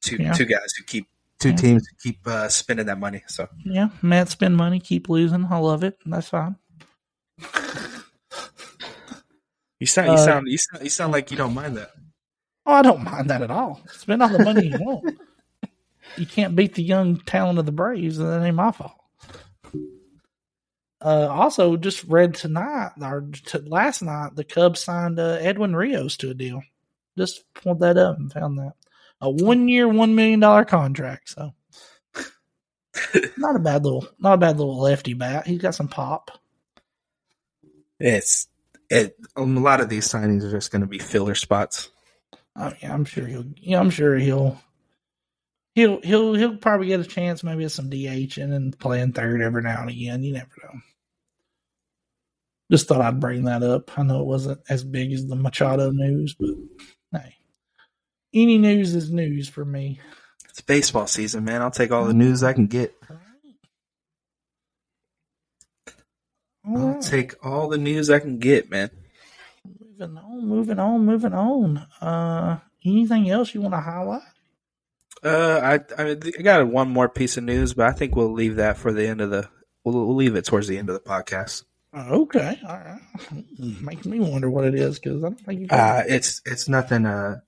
two, 0.00 0.16
Yeah. 0.20 0.32
two 0.32 0.44
guys 0.44 0.72
who 0.78 0.84
keep 0.84 1.08
two 1.40 1.50
Yeah. 1.50 1.56
teams 1.56 1.88
who 1.88 1.96
keep 2.10 2.24
uh, 2.26 2.48
spending 2.48 2.86
that 2.86 2.98
money. 3.00 3.22
So 3.26 3.48
Yeah. 3.64 3.88
Mets 4.02 4.32
spend 4.32 4.56
money, 4.56 4.78
keep 4.78 5.08
losing. 5.08 5.46
I 5.46 5.56
love 5.58 5.82
it. 5.82 5.98
That's 6.06 6.28
fine. 6.28 6.54
you 9.78 9.86
sound, 9.86 10.08
you 10.08 10.14
Uh, 10.14 10.16
sound, 10.18 10.46
you 10.48 10.58
sound, 10.58 10.84
you 10.84 10.90
sound 10.90 11.12
like 11.12 11.30
you 11.30 11.36
don't 11.36 11.54
mind 11.54 11.76
that. 11.78 11.90
Oh, 12.66 12.74
I 12.74 12.82
don't 12.82 13.02
mind 13.02 13.30
that 13.30 13.42
at 13.42 13.50
all. 13.50 13.80
Spend 13.90 14.22
all 14.22 14.28
the 14.28 14.44
money 14.44 14.68
you 14.68 14.78
want. 14.78 15.18
You 16.16 16.26
can't 16.26 16.56
beat 16.56 16.74
the 16.74 16.82
young 16.82 17.18
talent 17.20 17.58
of 17.58 17.66
the 17.66 17.72
Braves, 17.72 18.18
and 18.18 18.28
that 18.28 18.44
ain't 18.44 18.56
my 18.56 18.72
fault. 18.72 18.92
Uh, 21.02 21.28
also, 21.30 21.76
just 21.76 22.04
read 22.04 22.34
tonight 22.34 22.90
or 23.00 23.26
t- 23.32 23.58
last 23.60 24.02
night, 24.02 24.36
the 24.36 24.44
Cubs 24.44 24.84
signed 24.84 25.18
uh, 25.18 25.38
Edwin 25.40 25.74
Rios 25.74 26.18
to 26.18 26.30
a 26.30 26.34
deal. 26.34 26.62
Just 27.16 27.42
pulled 27.54 27.80
that 27.80 27.96
up 27.96 28.18
and 28.18 28.30
found 28.32 28.58
that 28.58 28.74
a 29.20 29.30
one-year, 29.30 29.88
one 29.88 30.14
million 30.14 30.40
dollar 30.40 30.64
contract. 30.64 31.30
So, 31.30 31.54
not 33.38 33.56
a 33.56 33.60
bad 33.60 33.84
little, 33.84 34.06
not 34.18 34.34
a 34.34 34.38
bad 34.38 34.58
little 34.58 34.78
lefty 34.78 35.14
bat. 35.14 35.46
He's 35.46 35.62
got 35.62 35.74
some 35.74 35.88
pop. 35.88 36.30
It's 37.98 38.48
it. 38.90 39.16
um, 39.36 39.56
A 39.56 39.60
lot 39.60 39.80
of 39.80 39.88
these 39.88 40.06
signings 40.06 40.42
are 40.42 40.50
just 40.50 40.70
going 40.70 40.82
to 40.82 40.86
be 40.88 40.98
filler 40.98 41.34
spots. 41.34 41.90
Oh 42.56 42.72
yeah, 42.82 42.92
I'm 42.92 43.04
sure 43.04 43.26
he'll. 43.26 43.44
Yeah, 43.56 43.80
I'm 43.80 43.90
sure 43.90 44.16
he'll. 44.16 44.60
He'll 45.74 46.00
he'll 46.02 46.34
he'll 46.34 46.56
probably 46.56 46.88
get 46.88 47.00
a 47.00 47.04
chance, 47.04 47.44
maybe 47.44 47.64
at 47.64 47.72
some 47.72 47.90
DH 47.90 48.38
and 48.38 48.52
then 48.52 48.72
playing 48.72 49.12
third 49.12 49.40
every 49.40 49.62
now 49.62 49.82
and 49.82 49.90
again. 49.90 50.22
You 50.22 50.32
never 50.32 50.50
know. 50.62 50.80
Just 52.70 52.88
thought 52.88 53.00
I'd 53.00 53.20
bring 53.20 53.44
that 53.44 53.62
up. 53.62 53.98
I 53.98 54.02
know 54.02 54.20
it 54.20 54.26
wasn't 54.26 54.60
as 54.68 54.84
big 54.84 55.12
as 55.12 55.26
the 55.26 55.36
Machado 55.36 55.90
news, 55.90 56.34
but 56.38 56.50
hey, 57.12 57.36
any 58.32 58.58
news 58.58 58.94
is 58.94 59.10
news 59.10 59.48
for 59.48 59.64
me. 59.64 60.00
It's 60.48 60.60
baseball 60.60 61.06
season, 61.06 61.44
man. 61.44 61.62
I'll 61.62 61.70
take 61.70 61.90
all 61.90 62.04
the 62.04 62.14
news 62.14 62.42
I 62.42 62.52
can 62.52 62.66
get. 62.66 62.94
I'll 66.64 67.00
take 67.00 67.34
all 67.44 67.68
the 67.68 67.78
news 67.78 68.10
I 68.10 68.20
can 68.20 68.38
get, 68.38 68.70
man. 68.70 68.90
moving 69.64 70.16
on, 70.16 70.46
moving 70.46 70.78
on, 70.78 71.06
moving 71.06 71.32
on. 71.32 71.78
Uh, 72.00 72.58
anything 72.84 73.30
else 73.30 73.54
you 73.54 73.60
want 73.60 73.74
to 73.74 73.80
highlight? 73.80 74.22
Uh, 75.22 75.80
I 75.98 76.02
I, 76.02 76.10
I 76.12 76.42
got 76.42 76.66
one 76.66 76.88
more 76.90 77.08
piece 77.08 77.36
of 77.36 77.44
news, 77.44 77.74
but 77.74 77.86
I 77.86 77.92
think 77.92 78.16
we'll 78.16 78.32
leave 78.32 78.56
that 78.56 78.76
for 78.78 78.92
the 78.92 79.06
end 79.06 79.20
of 79.20 79.30
the. 79.30 79.48
We'll, 79.84 79.94
we'll 80.06 80.14
leave 80.16 80.36
it 80.36 80.44
towards 80.44 80.68
the 80.68 80.78
end 80.78 80.88
of 80.90 80.94
the 80.94 81.08
podcast. 81.08 81.64
Okay, 81.94 82.58
all 82.66 82.76
right. 82.78 83.00
Makes 83.82 84.06
me 84.06 84.20
wonder 84.20 84.48
what 84.48 84.64
it 84.64 84.74
is 84.74 84.98
because 84.98 85.18
I 85.24 85.28
don't 85.28 85.40
think 85.40 85.60
you 85.60 85.66
Uh, 85.70 86.02
it's 86.06 86.40
it's 86.46 86.68
nothing. 86.68 87.04
Uh, 87.04 87.40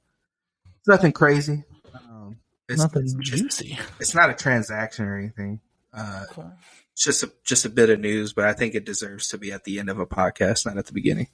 it's 0.81 0.89
nothing 0.89 1.13
crazy. 1.13 1.63
Um, 1.95 2.39
it's, 2.69 2.81
nothing 2.81 3.03
it's, 3.05 3.15
just- 3.15 3.43
juicy. 3.61 3.79
it's 4.01 4.15
not 4.15 4.31
a 4.31 4.35
transaction 4.35 5.05
or 5.07 5.17
anything. 5.17 5.61
Uh, 5.95 6.25
Okay. 6.31 6.49
it's 6.93 7.05
just 7.05 7.23
a 7.23 7.31
just 7.45 7.65
a 7.65 7.69
bit 7.71 7.89
of 7.91 8.01
news, 8.01 8.33
but 8.33 8.45
I 8.47 8.53
think 8.53 8.75
it 8.75 8.85
deserves 8.85 9.29
to 9.29 9.39
be 9.39 9.53
at 9.53 9.65
the 9.65 9.79
end 9.79 9.89
of 9.91 9.99
a 10.01 10.07
podcast, 10.07 10.67
not 10.67 10.77
at 10.77 10.87
the 10.87 10.93
beginning. 10.93 11.29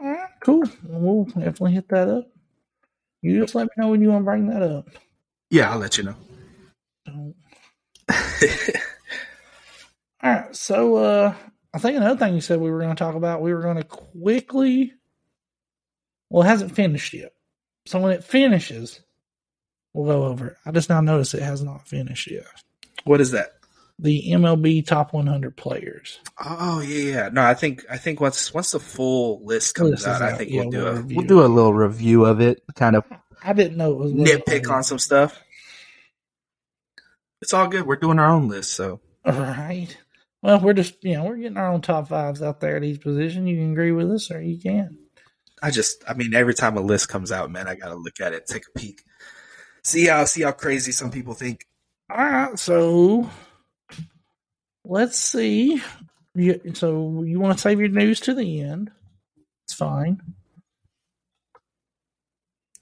All 0.00 0.08
right, 0.08 0.30
cool. 0.40 0.64
We'll 0.84 1.24
definitely 1.26 1.72
hit 1.74 1.88
that 1.90 2.08
up. 2.08 2.28
You 3.22 3.40
just 3.40 3.54
let 3.54 3.64
me 3.64 3.70
know 3.76 3.88
when 3.90 4.00
you 4.02 4.08
want 4.08 4.22
to 4.22 4.24
bring 4.24 4.46
that 4.48 4.62
up. 4.62 4.88
Yeah, 5.50 5.72
I'll 5.72 5.78
let 5.78 5.98
you 5.98 6.04
know. 6.04 6.14
All 10.22 10.30
right, 10.32 10.54
so 10.54 10.96
uh, 10.96 11.34
I 11.72 11.78
think 11.78 11.96
another 11.96 12.18
thing 12.18 12.34
you 12.34 12.40
said 12.40 12.60
we 12.60 12.70
were 12.70 12.78
going 12.80 12.94
to 12.94 12.98
talk 12.98 13.14
about, 13.14 13.42
we 13.42 13.52
were 13.54 13.62
going 13.62 13.76
to 13.76 13.84
quickly. 13.84 14.92
Well, 16.28 16.44
it 16.44 16.48
hasn't 16.48 16.74
finished 16.74 17.12
yet. 17.12 17.32
So 17.86 17.98
when 17.98 18.12
it 18.12 18.22
finishes, 18.22 19.00
we'll 19.92 20.06
go 20.06 20.24
over 20.24 20.48
it. 20.48 20.56
I 20.64 20.70
just 20.70 20.88
now 20.88 21.00
noticed 21.00 21.34
it 21.34 21.42
has 21.42 21.62
not 21.62 21.88
finished 21.88 22.30
yet. 22.30 22.44
what 23.04 23.20
is 23.20 23.32
that? 23.32 23.54
The 23.98 24.30
MLB 24.30 24.86
top 24.86 25.12
100 25.12 25.56
players. 25.56 26.20
Oh 26.42 26.80
yeah, 26.80 27.12
yeah. 27.12 27.28
No, 27.30 27.42
I 27.42 27.54
think 27.54 27.84
I 27.90 27.98
think 27.98 28.20
once 28.20 28.54
once 28.54 28.70
the 28.70 28.80
full 28.80 29.44
list 29.44 29.74
comes 29.74 29.90
List 29.90 30.02
is 30.02 30.06
out, 30.08 30.22
I 30.22 30.36
think 30.36 30.50
yeah, 30.50 30.62
we'll 30.62 30.70
do 30.70 30.78
we'll 30.78 30.86
a 30.86 30.94
review 30.94 31.16
we'll 31.18 31.26
do 31.26 31.40
a 31.42 31.46
little 31.46 31.74
review 31.74 32.24
of 32.24 32.40
it, 32.40 32.62
kind 32.76 32.96
of 32.96 33.04
I 33.42 33.52
didn't 33.52 33.76
know 33.76 33.92
it 33.92 33.98
was 33.98 34.12
nitpick 34.12 34.70
on 34.70 34.82
some 34.82 34.98
stuff. 34.98 35.38
It's 37.42 37.54
all 37.54 37.68
good. 37.68 37.86
We're 37.86 37.96
doing 37.96 38.18
our 38.18 38.30
own 38.30 38.48
list, 38.48 38.72
so 38.72 39.00
All 39.24 39.32
right. 39.32 39.96
Well, 40.42 40.60
we're 40.60 40.72
just 40.72 41.02
you 41.02 41.14
know 41.14 41.24
we're 41.24 41.36
getting 41.36 41.56
our 41.56 41.70
own 41.72 41.80
top 41.80 42.08
fives 42.08 42.42
out 42.42 42.60
there 42.60 42.76
at 42.76 42.84
each 42.84 43.00
position. 43.00 43.46
You 43.46 43.56
can 43.56 43.72
agree 43.72 43.92
with 43.92 44.10
us 44.10 44.30
or 44.30 44.40
you 44.40 44.58
can. 44.58 44.98
I 45.62 45.70
just 45.70 46.02
I 46.08 46.14
mean 46.14 46.34
every 46.34 46.54
time 46.54 46.76
a 46.76 46.80
list 46.80 47.08
comes 47.08 47.32
out, 47.32 47.50
man, 47.50 47.68
I 47.68 47.74
gotta 47.74 47.96
look 47.96 48.20
at 48.20 48.32
it, 48.32 48.46
take 48.46 48.64
a 48.74 48.78
peek, 48.78 49.02
see 49.84 50.06
how 50.06 50.24
see 50.24 50.42
how 50.42 50.52
crazy 50.52 50.92
some 50.92 51.10
people 51.10 51.34
think. 51.34 51.66
All 52.10 52.16
right, 52.16 52.58
so 52.58 53.30
let's 54.84 55.18
see. 55.18 55.82
You, 56.34 56.60
so 56.74 57.22
you 57.24 57.40
want 57.40 57.56
to 57.56 57.60
save 57.60 57.80
your 57.80 57.88
news 57.88 58.20
to 58.20 58.34
the 58.34 58.60
end? 58.60 58.90
It's 59.64 59.74
fine. 59.74 60.22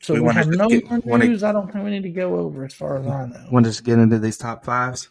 So 0.08 0.14
We 0.14 0.20
we, 0.22 0.32
have 0.32 0.48
no 0.48 0.70
get- 0.70 1.04
more 1.04 1.18
news. 1.18 1.42
I 1.44 1.52
don't 1.52 1.70
think 1.70 1.84
we 1.84 1.90
need 1.90 2.04
to 2.04 2.08
go 2.08 2.36
over, 2.36 2.64
as 2.64 2.72
far 2.72 2.96
as 2.96 3.06
I 3.06 3.26
know. 3.26 3.46
Want 3.52 3.66
to 3.66 3.70
just 3.70 3.84
get 3.84 3.98
into 3.98 4.18
these 4.18 4.38
top 4.38 4.64
fives? 4.64 5.10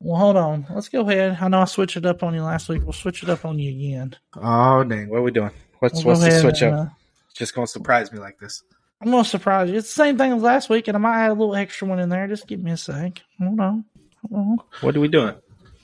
Well, 0.00 0.16
hold 0.18 0.36
on. 0.36 0.66
Let's 0.74 0.88
go 0.88 1.08
ahead. 1.08 1.38
I 1.40 1.46
know 1.46 1.60
I 1.60 1.64
switched 1.66 1.96
it 1.96 2.04
up 2.04 2.24
on 2.24 2.34
you 2.34 2.42
last 2.42 2.68
week. 2.68 2.82
We'll 2.82 2.92
switch 2.92 3.22
it 3.22 3.28
up 3.28 3.44
on 3.44 3.60
you 3.60 3.70
again. 3.70 4.16
Oh 4.34 4.82
dang, 4.82 5.10
what 5.10 5.18
are 5.18 5.22
we 5.22 5.30
doing? 5.30 5.52
What's 5.78 6.04
We'll 6.04 6.16
what's 6.18 6.24
the 6.34 6.40
switch 6.40 6.62
and, 6.62 6.74
up? 6.74 6.86
uh, 6.88 6.90
Just 7.36 7.54
gonna 7.54 7.68
surprise 7.68 8.10
me 8.12 8.18
like 8.18 8.36
this. 8.40 8.64
I'm 9.00 9.12
gonna 9.12 9.22
surprise 9.24 9.70
you. 9.70 9.76
It's 9.76 9.94
the 9.94 10.02
same 10.02 10.18
thing 10.18 10.32
as 10.32 10.42
last 10.42 10.68
week, 10.70 10.88
and 10.88 10.96
I 10.96 10.98
might 11.00 11.22
add 11.26 11.30
a 11.30 11.34
little 11.34 11.54
extra 11.54 11.86
one 11.86 12.00
in 12.00 12.08
there. 12.08 12.26
Just 12.26 12.48
give 12.48 12.60
me 12.60 12.72
a 12.72 12.76
sec. 12.76 13.22
Hold 13.38 13.60
on. 13.60 13.84
Hold 14.28 14.40
on. 14.58 14.58
What 14.80 14.96
are 14.96 15.00
we 15.00 15.06
doing? 15.06 15.36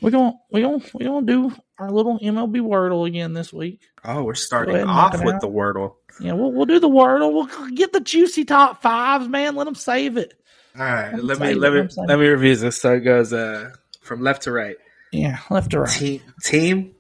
We're 0.02 0.10
gonna 0.10 0.34
we're 0.50 0.62
gonna 0.62 0.84
we're 0.92 1.06
gonna 1.06 1.26
do 1.26 1.52
our 1.78 1.90
little 1.90 2.18
MLB 2.18 2.56
Wordle 2.60 3.06
again 3.06 3.32
this 3.32 3.52
week. 3.52 3.80
Oh, 4.04 4.24
we're 4.24 4.34
starting 4.34 4.74
ahead 4.74 4.86
and 4.88 4.94
knock 4.94 5.14
off 5.14 5.24
with 5.24 5.36
out. 5.36 5.40
the 5.40 5.48
Wordle. 5.48 5.94
Yeah, 6.20 6.32
we'll 6.32 6.52
we'll 6.52 6.66
do 6.66 6.80
the 6.80 6.88
Wordle. 6.88 7.32
We'll 7.32 7.70
get 7.70 7.92
the 7.92 8.00
juicy 8.00 8.44
top 8.44 8.82
fives, 8.82 9.28
man. 9.28 9.54
Let 9.54 9.64
them 9.64 9.74
save 9.76 10.16
it. 10.16 10.34
All 10.76 10.84
right, 10.84 11.14
let 11.14 11.38
Say 11.38 11.48
me 11.48 11.54
let 11.54 11.72
me 11.72 11.88
let 12.08 12.18
me 12.18 12.26
review 12.26 12.56
this. 12.56 12.80
So 12.80 12.94
it 12.94 13.00
goes 13.00 13.32
uh, 13.32 13.70
from 14.00 14.22
left 14.22 14.42
to 14.42 14.52
right. 14.52 14.76
Yeah, 15.12 15.38
left 15.50 15.70
to 15.72 15.80
right. 15.80 15.90
Team, 15.90 16.20
team, 16.44 16.94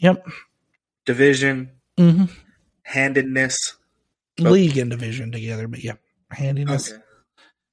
Yep. 0.00 0.26
division, 1.06 1.70
Mm-hmm. 1.98 2.24
handedness. 2.82 3.76
League 4.38 4.78
and 4.78 4.90
division 4.90 5.30
together, 5.32 5.68
but 5.68 5.84
yeah, 5.84 5.94
handiness, 6.30 6.90
Okay. 6.92 7.02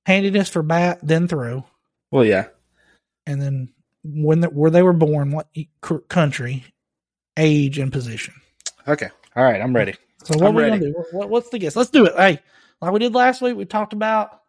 handiness 0.05 0.49
for 0.49 0.61
bat, 0.61 0.99
then 1.01 1.29
throw, 1.29 1.65
Well, 2.11 2.25
yeah. 2.25 2.47
and 3.25 3.41
then 3.41 3.69
when 4.07 4.41
the, 4.41 4.47
where 4.49 4.71
they 4.71 4.81
were 4.83 4.93
born, 4.93 5.31
what 5.31 5.47
e- 5.53 5.67
country, 6.09 6.63
age, 7.37 7.77
and 7.77 7.91
position. 7.91 8.33
Okay. 8.87 9.09
All 9.35 9.43
right. 9.43 9.61
I'm 9.61 9.75
ready. 9.75 9.95
So 10.23 10.37
what 10.37 10.47
I'm 10.49 10.55
we 10.55 10.63
ready. 10.63 10.79
gonna 10.79 10.91
do? 10.93 11.03
What, 11.11 11.29
what's 11.29 11.49
the 11.49 11.59
guess? 11.59 11.75
Let's 11.75 11.89
do 11.89 12.05
it. 12.05 12.13
Hey, 12.15 12.39
like 12.81 12.91
we 12.91 12.99
did 12.99 13.13
last 13.13 13.41
week, 13.41 13.55
we 13.55 13.65
talked 13.65 13.93
about 13.93 14.41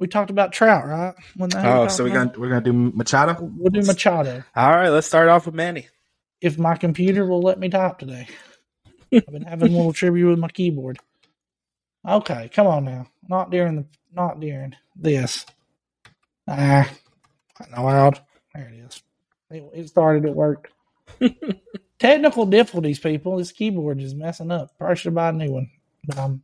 we 0.00 0.08
talked 0.08 0.30
about 0.30 0.52
Trout, 0.52 0.86
right? 0.86 1.14
When 1.36 1.50
the 1.50 1.66
Oh, 1.66 1.88
so 1.88 2.04
we're 2.04 2.12
gonna 2.14 2.32
we're 2.36 2.48
gonna 2.48 2.60
do 2.60 2.72
Machado. 2.72 3.36
we'll 3.40 3.70
do 3.70 3.82
Machado 3.82 4.42
All 4.56 4.70
right. 4.70 4.88
Let's 4.88 5.06
start 5.06 5.28
off 5.28 5.46
with 5.46 5.54
Manny. 5.54 5.88
if 6.40 6.58
my 6.58 6.76
computer 6.76 7.24
will 7.26 7.40
let 7.42 7.58
me 7.58 7.68
type 7.68 7.98
today. 7.98 8.26
I've 9.12 9.26
been 9.26 9.42
having 9.42 9.72
a 9.72 9.76
little 9.76 9.92
trivia 9.94 10.26
with 10.26 10.38
my 10.38 10.48
keyboard. 10.48 10.98
Okay, 12.06 12.50
come 12.52 12.66
on 12.66 12.84
now. 12.84 13.06
Not 13.28 13.50
during 13.50 13.76
the 13.76 13.86
not 14.12 14.40
during 14.40 14.74
this. 14.96 15.46
Ah, 16.48 16.90
not 17.70 17.78
allowed. 17.78 18.20
There 18.54 18.68
it 18.68 18.86
is. 18.86 19.02
It, 19.50 19.70
it 19.74 19.88
started. 19.88 20.24
It 20.24 20.34
worked. 20.34 20.68
Technical 21.98 22.46
difficulties, 22.46 22.98
people. 22.98 23.36
This 23.36 23.52
keyboard 23.52 24.00
is 24.00 24.14
messing 24.14 24.50
up. 24.50 24.76
Probably 24.78 24.96
should 24.96 25.14
buy 25.14 25.28
a 25.30 25.32
new 25.32 25.52
one, 25.52 25.70
but 26.06 26.18
I'm 26.18 26.42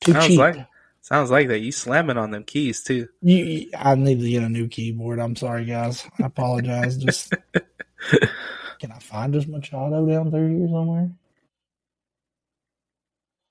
too 0.00 0.12
Sounds 0.12 0.26
cheap. 0.26 0.38
like 0.38 0.66
sounds 1.00 1.30
like 1.30 1.48
that. 1.48 1.60
You 1.60 1.72
slamming 1.72 2.16
on 2.18 2.30
them 2.30 2.44
keys 2.44 2.82
too. 2.82 3.08
You, 3.20 3.70
I 3.76 3.94
need 3.94 4.20
to 4.20 4.30
get 4.30 4.42
a 4.42 4.48
new 4.48 4.68
keyboard. 4.68 5.18
I'm 5.18 5.36
sorry, 5.36 5.64
guys. 5.64 6.04
I 6.20 6.26
apologize. 6.26 6.96
Just 6.96 7.32
can 8.78 8.92
I 8.92 8.98
find 8.98 9.32
this 9.34 9.46
Machado 9.46 10.06
down 10.06 10.30
through 10.30 10.58
here 10.58 10.68
somewhere? 10.68 11.10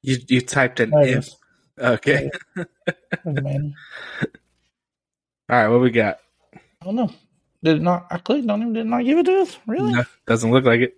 You 0.04 0.18
you 0.28 0.42
typed 0.42 0.80
an 0.80 0.92
if. 0.96 1.30
Okay. 1.78 2.30
All 2.58 2.66
right. 5.50 5.68
What 5.68 5.82
we 5.82 5.92
got? 5.92 6.20
I 6.56 6.86
don't 6.86 6.96
know. 6.96 7.12
Did 7.64 7.78
it 7.78 7.82
not? 7.82 8.08
I 8.10 8.18
clicked 8.18 8.50
on 8.50 8.62
him. 8.62 8.74
Did 8.74 8.88
not 8.88 9.06
give 9.06 9.20
it 9.20 9.26
to 9.26 9.42
us? 9.42 9.58
Really? 9.68 9.94
No, 9.94 10.04
doesn't 10.26 10.52
look 10.52 10.66
like 10.66 10.82
it. 10.82 10.98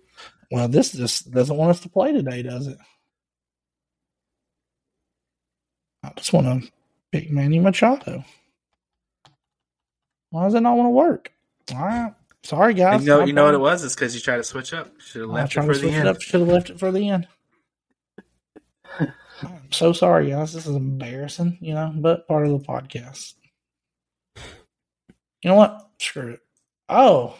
Well, 0.50 0.68
this 0.68 0.92
just 0.92 1.30
doesn't 1.30 1.56
want 1.56 1.70
us 1.70 1.80
to 1.80 1.88
play 1.88 2.12
today, 2.12 2.42
does 2.42 2.66
it? 2.66 2.78
I 6.02 6.12
just 6.16 6.32
want 6.32 6.64
to 6.64 6.70
pick 7.12 7.30
Manny 7.30 7.58
Machado. 7.58 8.24
Why 10.30 10.44
does 10.44 10.54
it 10.54 10.60
not 10.60 10.76
want 10.76 10.86
to 10.86 10.90
work? 10.90 11.32
All 11.74 11.84
right. 11.84 12.14
Sorry, 12.42 12.74
guys. 12.74 13.00
you 13.02 13.08
know 13.08 13.24
you 13.24 13.32
know 13.32 13.46
what 13.46 13.54
it 13.54 13.58
was? 13.58 13.84
It's 13.84 13.94
because 13.94 14.14
you 14.14 14.20
tried 14.20 14.36
to 14.36 14.44
switch 14.44 14.74
up. 14.74 15.00
Should 15.00 15.22
have 15.22 15.30
left 15.30 15.56
it 15.56 15.62
for 15.62 15.74
the 15.78 15.90
end. 15.90 16.22
Should 16.22 16.40
have 16.40 16.48
left 16.48 16.70
it 16.70 16.78
for 16.78 16.92
the 16.92 17.08
end. 17.08 17.26
I'm 19.00 19.72
so 19.72 19.92
sorry, 19.92 20.30
guys. 20.30 20.52
This 20.52 20.66
is 20.66 20.76
embarrassing, 20.76 21.58
you 21.60 21.74
know, 21.74 21.92
but 21.96 22.28
part 22.28 22.46
of 22.46 22.52
the 22.52 22.66
podcast. 22.66 23.34
You 24.36 25.50
know 25.50 25.56
what? 25.56 25.88
Screw 25.98 26.32
it. 26.32 26.40
Oh. 26.88 27.36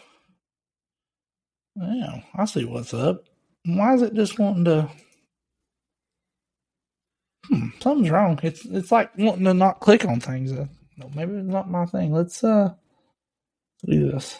Yeah, 1.75 2.21
I 2.35 2.45
see 2.45 2.65
what's 2.65 2.93
up. 2.93 3.23
Why 3.65 3.95
is 3.95 4.01
it 4.01 4.13
just 4.13 4.39
wanting 4.39 4.65
to 4.65 4.89
Hmm, 7.47 7.67
something's 7.79 8.09
wrong. 8.09 8.39
It's 8.43 8.65
it's 8.65 8.91
like 8.91 9.11
wanting 9.17 9.45
to 9.45 9.53
not 9.53 9.79
click 9.79 10.05
on 10.05 10.19
things. 10.19 10.51
Uh, 10.51 10.65
no, 10.97 11.11
maybe 11.13 11.33
it's 11.33 11.47
not 11.47 11.69
my 11.69 11.85
thing. 11.85 12.11
Let's 12.11 12.43
uh 12.43 12.73
do 13.85 14.11
this. 14.11 14.39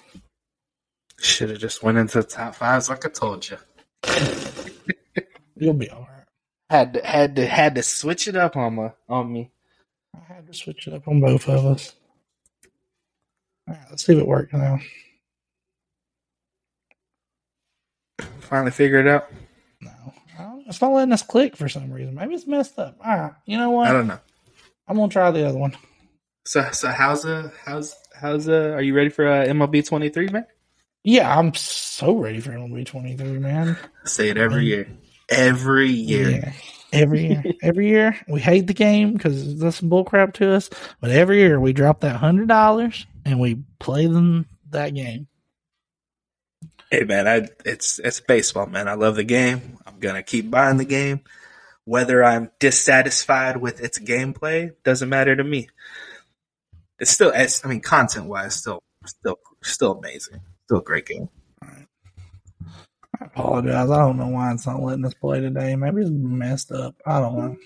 Should 1.20 1.52
have 1.52 1.60
just 1.60 1.84
went 1.84 1.98
into 1.98 2.22
the 2.22 2.28
top 2.28 2.56
fives 2.56 2.90
like 2.90 3.06
I 3.06 3.10
told 3.10 3.48
you. 3.50 3.58
You'll 5.56 5.74
be 5.74 5.90
all 5.90 6.02
right. 6.02 6.26
Had 6.70 6.96
to, 6.96 7.06
had 7.06 7.36
to 7.36 7.46
had 7.46 7.76
to 7.76 7.84
switch 7.84 8.28
it 8.28 8.36
up 8.36 8.58
on 8.58 8.76
my 8.76 8.92
on 9.08 9.32
me. 9.32 9.52
I 10.16 10.34
had 10.34 10.48
to 10.48 10.54
switch 10.54 10.88
it 10.88 10.94
up 10.94 11.08
on 11.08 11.22
both 11.22 11.48
of 11.48 11.66
us. 11.66 11.94
All 13.68 13.76
right, 13.76 13.86
let's 13.90 14.06
see 14.06 14.14
if 14.14 14.20
it 14.20 14.28
works 14.28 14.54
now. 14.54 14.80
Finally 18.40 18.72
figured 18.72 19.08
it 19.08 19.10
out. 19.10 19.32
No, 19.82 20.64
it's 20.68 20.82
not 20.82 20.92
letting 20.92 21.14
us 21.14 21.24
click 21.24 21.56
for 21.56 21.68
some 21.68 21.92
reason. 21.92 22.16
Maybe 22.16 22.36
it's 22.36 22.46
messed 22.46 22.78
up. 22.78 22.98
All 23.04 23.18
right, 23.18 23.34
you 23.46 23.58
know 23.58 23.72
what? 23.72 23.88
I 23.88 23.94
don't 23.94 24.08
know. 24.08 24.20
I'm 24.88 24.98
gonna 24.98 25.12
try 25.12 25.32
the 25.32 25.48
other 25.48 25.58
one. 25.58 25.76
So 26.46 26.70
so 26.72 26.90
how's 26.90 27.26
uh 27.26 27.50
how's 27.64 27.96
how's 28.14 28.48
uh 28.48 28.74
are 28.76 28.82
you 28.82 28.94
ready 28.96 29.10
for 29.10 29.28
uh, 29.28 29.46
MLB 29.46 29.88
twenty 29.88 30.10
three 30.10 30.30
man? 30.30 30.46
Yeah, 31.06 31.38
I'm 31.38 31.54
so 31.54 32.18
ready 32.18 32.40
for 32.40 32.50
MLB 32.50 32.84
23, 32.84 33.38
man. 33.38 33.78
Say 34.06 34.30
it 34.30 34.38
every 34.38 34.66
year. 34.66 34.88
Every 35.30 35.92
year. 35.92 36.30
Yeah, 36.32 36.52
every 36.96 37.28
year, 37.28 37.44
every 37.62 37.90
year 37.90 38.20
we 38.28 38.42
hate 38.42 38.68
the 38.68 38.74
game 38.74 39.14
because 39.14 39.60
that's 39.60 39.78
some 39.78 39.90
bullcrap 39.90 40.34
to 40.34 40.54
us. 40.54 40.70
But 41.00 41.12
every 41.12 41.38
year 41.40 41.60
we 41.60 41.74
drop 41.74 42.02
that 42.02 42.16
hundred 42.16 42.48
dollars 42.48 43.06
and 43.26 43.40
we 43.40 43.64
play 43.80 44.08
them 44.08 44.48
that 44.72 44.94
game. 44.94 45.28
Hey 46.92 47.04
man, 47.04 47.28
I 47.28 47.48
it's 47.66 48.00
it's 48.00 48.20
baseball, 48.20 48.68
man. 48.68 48.88
I 48.88 48.94
love 48.94 49.16
the 49.16 49.24
game. 49.24 49.80
I'm 49.86 50.00
gonna 50.00 50.24
keep 50.24 50.50
buying 50.50 50.78
the 50.78 50.86
game. 50.86 51.22
Whether 51.86 52.24
I'm 52.24 52.50
dissatisfied 52.60 53.58
with 53.58 53.80
its 53.80 54.00
gameplay 54.00 54.72
doesn't 54.84 55.08
matter 55.08 55.36
to 55.36 55.44
me. 55.44 55.70
It's 56.98 57.12
still, 57.12 57.32
it's, 57.34 57.64
I 57.64 57.70
mean, 57.70 57.82
content 57.82 58.26
wise, 58.26 58.56
still, 58.56 58.82
still, 59.06 59.38
still 59.62 59.92
amazing. 59.92 60.40
Still 60.66 60.80
a 60.80 60.84
great 60.84 61.06
game. 61.06 61.30
I 63.20 63.26
apologize. 63.26 63.90
I 63.90 63.98
don't 64.00 64.18
know 64.18 64.28
why 64.28 64.54
it's 64.54 64.68
not 64.68 64.82
letting 64.82 65.06
us 65.06 65.14
play 65.14 65.40
today. 65.40 65.76
Maybe 65.76 66.02
it's 66.02 66.10
messed 66.12 66.72
up. 66.72 66.96
I 67.06 67.20
don't 67.20 67.38
know. 67.38 67.58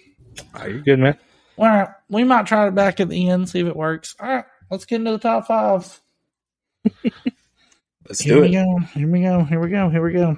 Are 0.53 0.69
you 0.69 0.81
good, 0.81 0.99
man? 0.99 1.17
All 1.57 1.65
right, 1.65 1.89
we 2.09 2.23
might 2.23 2.47
try 2.47 2.67
it 2.67 2.75
back 2.75 2.99
at 2.99 3.09
the 3.09 3.29
end, 3.29 3.49
see 3.49 3.59
if 3.59 3.67
it 3.67 3.75
works. 3.75 4.15
All 4.19 4.29
right, 4.29 4.45
let's 4.71 4.85
get 4.85 4.97
into 4.97 5.12
the 5.12 5.17
top 5.17 5.47
five. 5.47 5.99
Let's 8.07 8.23
do 8.23 8.41
it. 8.41 8.41
Here 8.41 8.41
do 8.41 8.41
we 8.41 8.47
it. 8.47 8.63
go. 8.63 8.79
Here 8.99 9.12
we 9.12 9.21
go. 9.21 9.43
Here 9.43 9.59
we 9.59 9.69
go. 9.69 9.89
Here 9.89 10.03
we 10.03 10.13
go. 10.13 10.38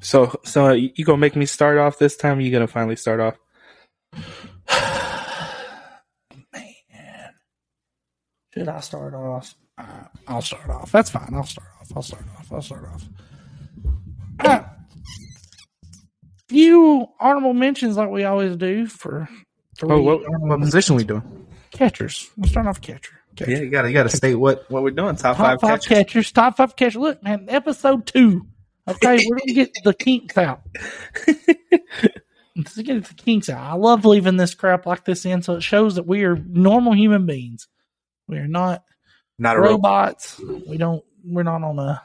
So, 0.00 0.40
so 0.44 0.72
you 0.72 0.90
you 0.96 1.04
gonna 1.04 1.18
make 1.18 1.36
me 1.36 1.46
start 1.46 1.78
off 1.78 1.98
this 1.98 2.16
time? 2.16 2.38
Or 2.38 2.40
you 2.40 2.50
gonna 2.50 2.66
finally 2.66 2.96
start 2.96 3.20
off? 3.20 3.36
Man, 6.52 6.74
should 8.54 8.68
I 8.68 8.80
start 8.80 9.14
off? 9.14 9.54
Uh, 9.78 9.84
I'll 10.26 10.42
start 10.42 10.68
off. 10.68 10.90
That's 10.92 11.10
fine. 11.10 11.30
I'll 11.32 11.44
start 11.44 11.68
off. 11.80 11.92
I'll 11.94 12.02
start 12.02 12.24
off. 12.36 12.52
I'll 12.52 12.62
start 12.62 12.84
off. 12.84 13.08
Right. 14.44 14.64
Few 16.48 17.06
honorable 17.20 17.52
mentions, 17.54 17.96
like 17.96 18.08
we 18.08 18.24
always 18.24 18.56
do, 18.56 18.86
for 18.86 19.28
three 19.78 19.90
Oh, 19.90 20.00
what, 20.00 20.20
what 20.26 20.60
position 20.60 20.96
we 20.96 21.04
doing? 21.04 21.46
catchers. 21.70 22.30
We'll 22.36 22.48
start 22.48 22.66
off 22.66 22.80
catcher. 22.80 23.12
Catcher. 23.36 23.50
Yeah, 23.50 23.58
you 23.58 23.70
gotta, 23.70 23.88
you 23.88 23.94
gotta 23.94 24.08
state 24.08 24.34
what, 24.34 24.68
what 24.70 24.82
we're 24.82 24.90
doing. 24.90 25.14
Top, 25.16 25.36
top 25.36 25.60
five, 25.60 25.60
five, 25.60 25.70
catchers. 25.80 25.86
catchers. 25.88 26.32
Top 26.32 26.56
five 26.56 26.74
catchers. 26.74 26.96
Look, 27.00 27.22
man, 27.22 27.46
episode 27.48 28.06
two. 28.06 28.46
Okay, 28.88 29.18
we're 29.28 29.38
gonna 29.38 29.52
get 29.52 29.70
the 29.84 29.92
kinks 29.92 30.38
out. 30.38 30.62
Let's 32.56 32.76
get 32.78 33.04
the 33.04 33.14
kinks 33.14 33.48
out. 33.50 33.60
I 33.60 33.74
love 33.74 34.04
leaving 34.04 34.36
this 34.38 34.54
crap 34.54 34.86
like 34.86 35.04
this 35.04 35.24
in, 35.26 35.42
so 35.42 35.54
it 35.54 35.62
shows 35.62 35.94
that 35.96 36.06
we 36.06 36.24
are 36.24 36.36
normal 36.36 36.94
human 36.94 37.26
beings. 37.26 37.68
We 38.26 38.38
are 38.38 38.48
not 38.48 38.82
Not 39.38 39.56
a 39.56 39.60
robot. 39.60 40.36
robots. 40.38 40.66
We 40.68 40.76
don't. 40.76 41.04
We're 41.24 41.42
not 41.42 41.62
on 41.62 41.78
a 41.78 42.02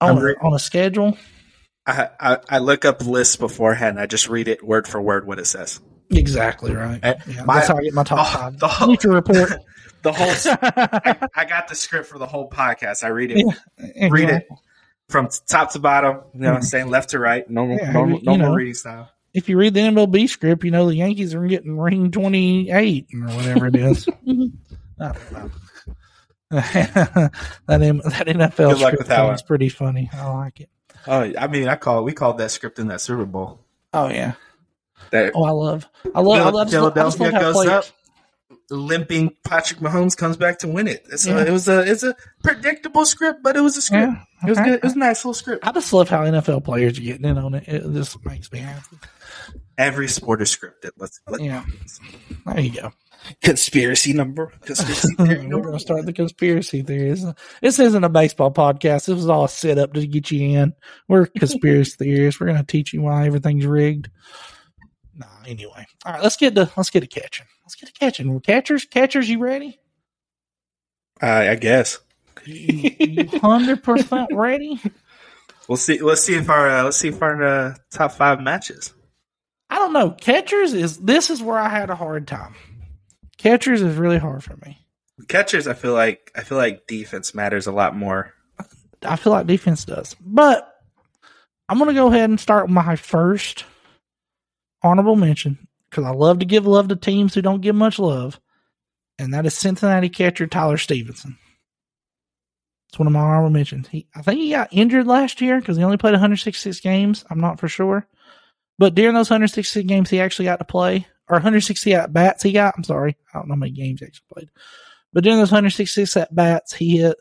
on 0.00 0.10
I'm 0.10 0.18
a, 0.18 0.24
re- 0.24 0.36
on 0.40 0.54
a 0.54 0.58
schedule. 0.58 1.16
I, 1.86 2.08
I, 2.18 2.38
I 2.48 2.58
look 2.58 2.84
up 2.84 3.04
lists 3.04 3.36
beforehand. 3.36 4.00
I 4.00 4.06
just 4.06 4.28
read 4.28 4.48
it 4.48 4.64
word 4.64 4.88
for 4.88 5.00
word 5.00 5.26
what 5.26 5.38
it 5.38 5.46
says. 5.46 5.80
Exactly 6.10 6.74
right. 6.74 7.00
Yeah, 7.02 7.44
my- 7.44 7.56
that's 7.56 7.68
how 7.68 7.76
I 7.76 7.82
get 7.82 7.94
my 7.94 8.04
top 8.04 8.20
oh, 8.20 8.38
five. 8.38 8.58
the 8.58 8.68
whole- 8.68 8.88
Future 8.88 9.10
report. 9.10 9.52
The 10.04 10.12
whole, 10.12 10.28
I, 10.62 11.28
I 11.34 11.44
got 11.46 11.68
the 11.68 11.74
script 11.74 12.08
for 12.08 12.18
the 12.18 12.26
whole 12.26 12.50
podcast. 12.50 13.04
I 13.04 13.08
read 13.08 13.30
it, 13.30 14.10
read 14.10 14.28
it 14.28 14.46
from 15.08 15.30
top 15.46 15.72
to 15.72 15.78
bottom. 15.78 16.20
You 16.34 16.40
know, 16.40 16.50
I'm 16.50 16.56
hmm. 16.56 16.62
saying 16.62 16.90
left 16.90 17.10
to 17.10 17.18
right, 17.18 17.48
normal, 17.48 17.78
Yeah, 17.78 17.90
normal, 17.90 18.20
normal 18.20 18.48
know. 18.48 18.54
reading 18.54 18.74
style. 18.74 19.10
If 19.32 19.48
you 19.48 19.56
read 19.56 19.72
the 19.72 19.80
MLB 19.80 20.28
script, 20.28 20.62
you 20.62 20.70
know 20.70 20.86
the 20.86 20.96
Yankees 20.96 21.34
are 21.34 21.46
getting 21.46 21.78
ring 21.78 22.10
twenty 22.10 22.70
eight 22.70 23.06
or 23.14 23.34
whatever 23.34 23.66
it 23.68 23.76
is. 23.76 24.06
I 26.50 26.60
that 27.66 27.82
M- 27.82 27.98
that 27.98 28.26
NFL 28.26 28.56
Good 28.56 28.78
script 28.78 28.98
with 28.98 29.08
that 29.08 29.24
one. 29.24 29.34
is 29.34 29.42
pretty 29.42 29.68
funny. 29.68 30.08
I 30.12 30.28
like 30.32 30.60
it. 30.60 30.70
Oh, 31.06 31.20
I 31.38 31.46
mean, 31.48 31.68
I 31.68 31.76
call 31.76 32.04
we 32.04 32.12
called 32.12 32.38
that 32.38 32.50
script 32.50 32.78
in 32.78 32.88
that 32.88 33.00
Super 33.00 33.24
Bowl. 33.26 33.60
Oh 33.92 34.08
yeah. 34.08 34.34
That 35.10 35.32
Oh, 35.34 35.44
I 35.44 35.50
love. 35.50 35.86
I 36.14 36.20
love. 36.20 36.40
I 36.40 36.44
love. 36.44 36.46
I 36.46 36.50
love 36.50 36.70
Philadelphia 36.70 37.30
how 37.32 37.40
goes 37.40 37.54
players- 37.54 37.70
up. 37.70 37.84
limping 38.70 39.30
Patrick 39.44 39.80
Mahomes 39.80 40.16
comes 40.16 40.36
back 40.36 40.58
to 40.60 40.68
win 40.68 40.88
it. 40.88 41.06
So 41.20 41.36
Yeah. 41.36 41.44
it 41.44 41.50
was 41.50 41.68
a 41.68 41.80
it's 41.90 42.02
a 42.02 42.16
predictable 42.42 43.04
script, 43.04 43.42
but 43.42 43.56
it 43.56 43.60
was 43.60 43.76
a 43.76 43.82
script. 43.82 44.12
Yeah, 44.12 44.22
It 44.46 44.50
was 44.50 44.58
good. 44.58 44.74
It 44.74 44.82
was 44.82 44.94
a 44.94 44.98
nice 44.98 45.24
little 45.24 45.34
script. 45.34 45.66
I 45.66 45.72
just 45.72 45.92
love 45.92 46.08
how 46.08 46.22
NFL 46.24 46.64
players 46.64 46.98
are 46.98 47.02
getting 47.02 47.26
in 47.26 47.36
on 47.38 47.54
it. 47.54 47.64
It 47.66 47.82
just 47.92 48.24
makes 48.24 48.50
me 48.52 48.60
happy. 48.60 48.96
Every 49.76 50.08
sport 50.08 50.40
is 50.40 50.54
scripted. 50.56 50.90
Let's 50.96 51.20
let 51.28 51.42
Yeah. 51.42 51.64
There 52.46 52.60
you 52.60 52.70
go. 52.80 52.92
Conspiracy 53.42 54.12
number. 54.12 54.52
Conspiracy 54.62 55.14
theory 55.18 55.46
We're 55.46 55.62
going 55.62 55.74
to 55.74 55.80
start 55.80 56.06
the 56.06 56.12
conspiracy 56.12 56.82
theories. 56.82 57.24
This 57.60 57.78
isn't 57.78 58.04
a 58.04 58.08
baseball 58.08 58.52
podcast. 58.52 59.06
This 59.06 59.16
was 59.16 59.28
all 59.28 59.44
a 59.44 59.48
setup 59.48 59.94
to 59.94 60.06
get 60.06 60.30
you 60.30 60.58
in. 60.58 60.74
We're 61.08 61.26
conspiracy 61.26 61.96
theorists. 61.98 62.40
We're 62.40 62.46
going 62.46 62.58
to 62.58 62.64
teach 62.64 62.92
you 62.92 63.02
why 63.02 63.26
everything's 63.26 63.66
rigged. 63.66 64.10
Nah, 65.16 65.26
anyway. 65.46 65.86
All 66.04 66.12
right, 66.12 66.22
let's 66.22 66.36
get 66.36 66.54
to 66.56 66.70
let's 66.76 66.90
get 66.90 67.00
to 67.00 67.06
catching. 67.06 67.46
Let's 67.64 67.76
get 67.76 67.86
to 67.86 67.92
catching. 67.92 68.40
Catchers, 68.40 68.84
catchers, 68.84 69.28
you 69.28 69.38
ready? 69.38 69.78
I 71.20 71.50
I 71.50 71.54
guess 71.54 72.00
hundred 73.40 73.82
percent 73.82 74.30
ready? 74.32 74.80
we'll 75.68 75.76
see. 75.76 76.00
Let's 76.00 76.22
see 76.22 76.34
if 76.34 76.50
our 76.50 76.68
uh, 76.68 76.84
let's 76.84 76.96
see 76.96 77.08
if 77.08 77.22
our 77.22 77.42
uh, 77.42 77.74
top 77.90 78.12
five 78.12 78.40
matches. 78.40 78.92
I 79.70 79.76
don't 79.76 79.92
know. 79.92 80.10
Catchers 80.10 80.72
is 80.72 80.98
this 80.98 81.30
is 81.30 81.42
where 81.42 81.58
I 81.58 81.68
had 81.68 81.90
a 81.90 81.94
hard 81.94 82.26
time. 82.26 82.54
Catchers 83.44 83.82
is 83.82 83.98
really 83.98 84.16
hard 84.16 84.42
for 84.42 84.56
me. 84.64 84.78
Catchers, 85.28 85.66
I 85.66 85.74
feel 85.74 85.92
like 85.92 86.32
I 86.34 86.42
feel 86.42 86.56
like 86.56 86.86
defense 86.86 87.34
matters 87.34 87.66
a 87.66 87.72
lot 87.72 87.94
more. 87.94 88.32
I 89.02 89.16
feel 89.16 89.34
like 89.34 89.46
defense 89.46 89.84
does. 89.84 90.16
But 90.18 90.74
I'm 91.68 91.76
going 91.76 91.88
to 91.88 91.94
go 91.94 92.06
ahead 92.06 92.30
and 92.30 92.40
start 92.40 92.64
with 92.64 92.72
my 92.72 92.96
first 92.96 93.66
honorable 94.82 95.14
mention 95.14 95.68
because 95.90 96.04
I 96.04 96.12
love 96.12 96.38
to 96.38 96.46
give 96.46 96.66
love 96.66 96.88
to 96.88 96.96
teams 96.96 97.34
who 97.34 97.42
don't 97.42 97.60
give 97.60 97.74
much 97.74 97.98
love, 97.98 98.40
and 99.18 99.34
that 99.34 99.44
is 99.44 99.52
Cincinnati 99.52 100.08
catcher 100.08 100.46
Tyler 100.46 100.78
Stephenson. 100.78 101.36
It's 102.88 102.98
one 102.98 103.08
of 103.08 103.12
my 103.12 103.20
honorable 103.20 103.50
mentions. 103.50 103.88
He, 103.88 104.06
I 104.16 104.22
think 104.22 104.40
he 104.40 104.52
got 104.52 104.72
injured 104.72 105.06
last 105.06 105.42
year 105.42 105.60
because 105.60 105.76
he 105.76 105.84
only 105.84 105.98
played 105.98 106.12
166 106.12 106.80
games. 106.80 107.26
I'm 107.28 107.40
not 107.40 107.60
for 107.60 107.68
sure, 107.68 108.08
but 108.78 108.94
during 108.94 109.14
those 109.14 109.28
166 109.28 109.86
games, 109.86 110.08
he 110.08 110.18
actually 110.18 110.46
got 110.46 110.60
to 110.60 110.64
play, 110.64 111.06
or 111.28 111.36
160 111.36 111.94
at 111.94 112.12
bats 112.12 112.42
he 112.42 112.52
got. 112.52 112.74
I'm 112.76 112.84
sorry, 112.84 113.16
I 113.32 113.38
don't 113.38 113.48
know 113.48 113.54
how 113.54 113.58
many 113.60 113.72
games 113.72 114.00
he 114.00 114.06
actually 114.06 114.26
played, 114.32 114.50
but 115.12 115.24
during 115.24 115.38
those 115.38 115.50
166 115.50 116.16
at 116.16 116.34
bats, 116.34 116.72
he 116.74 116.98
hit 116.98 117.16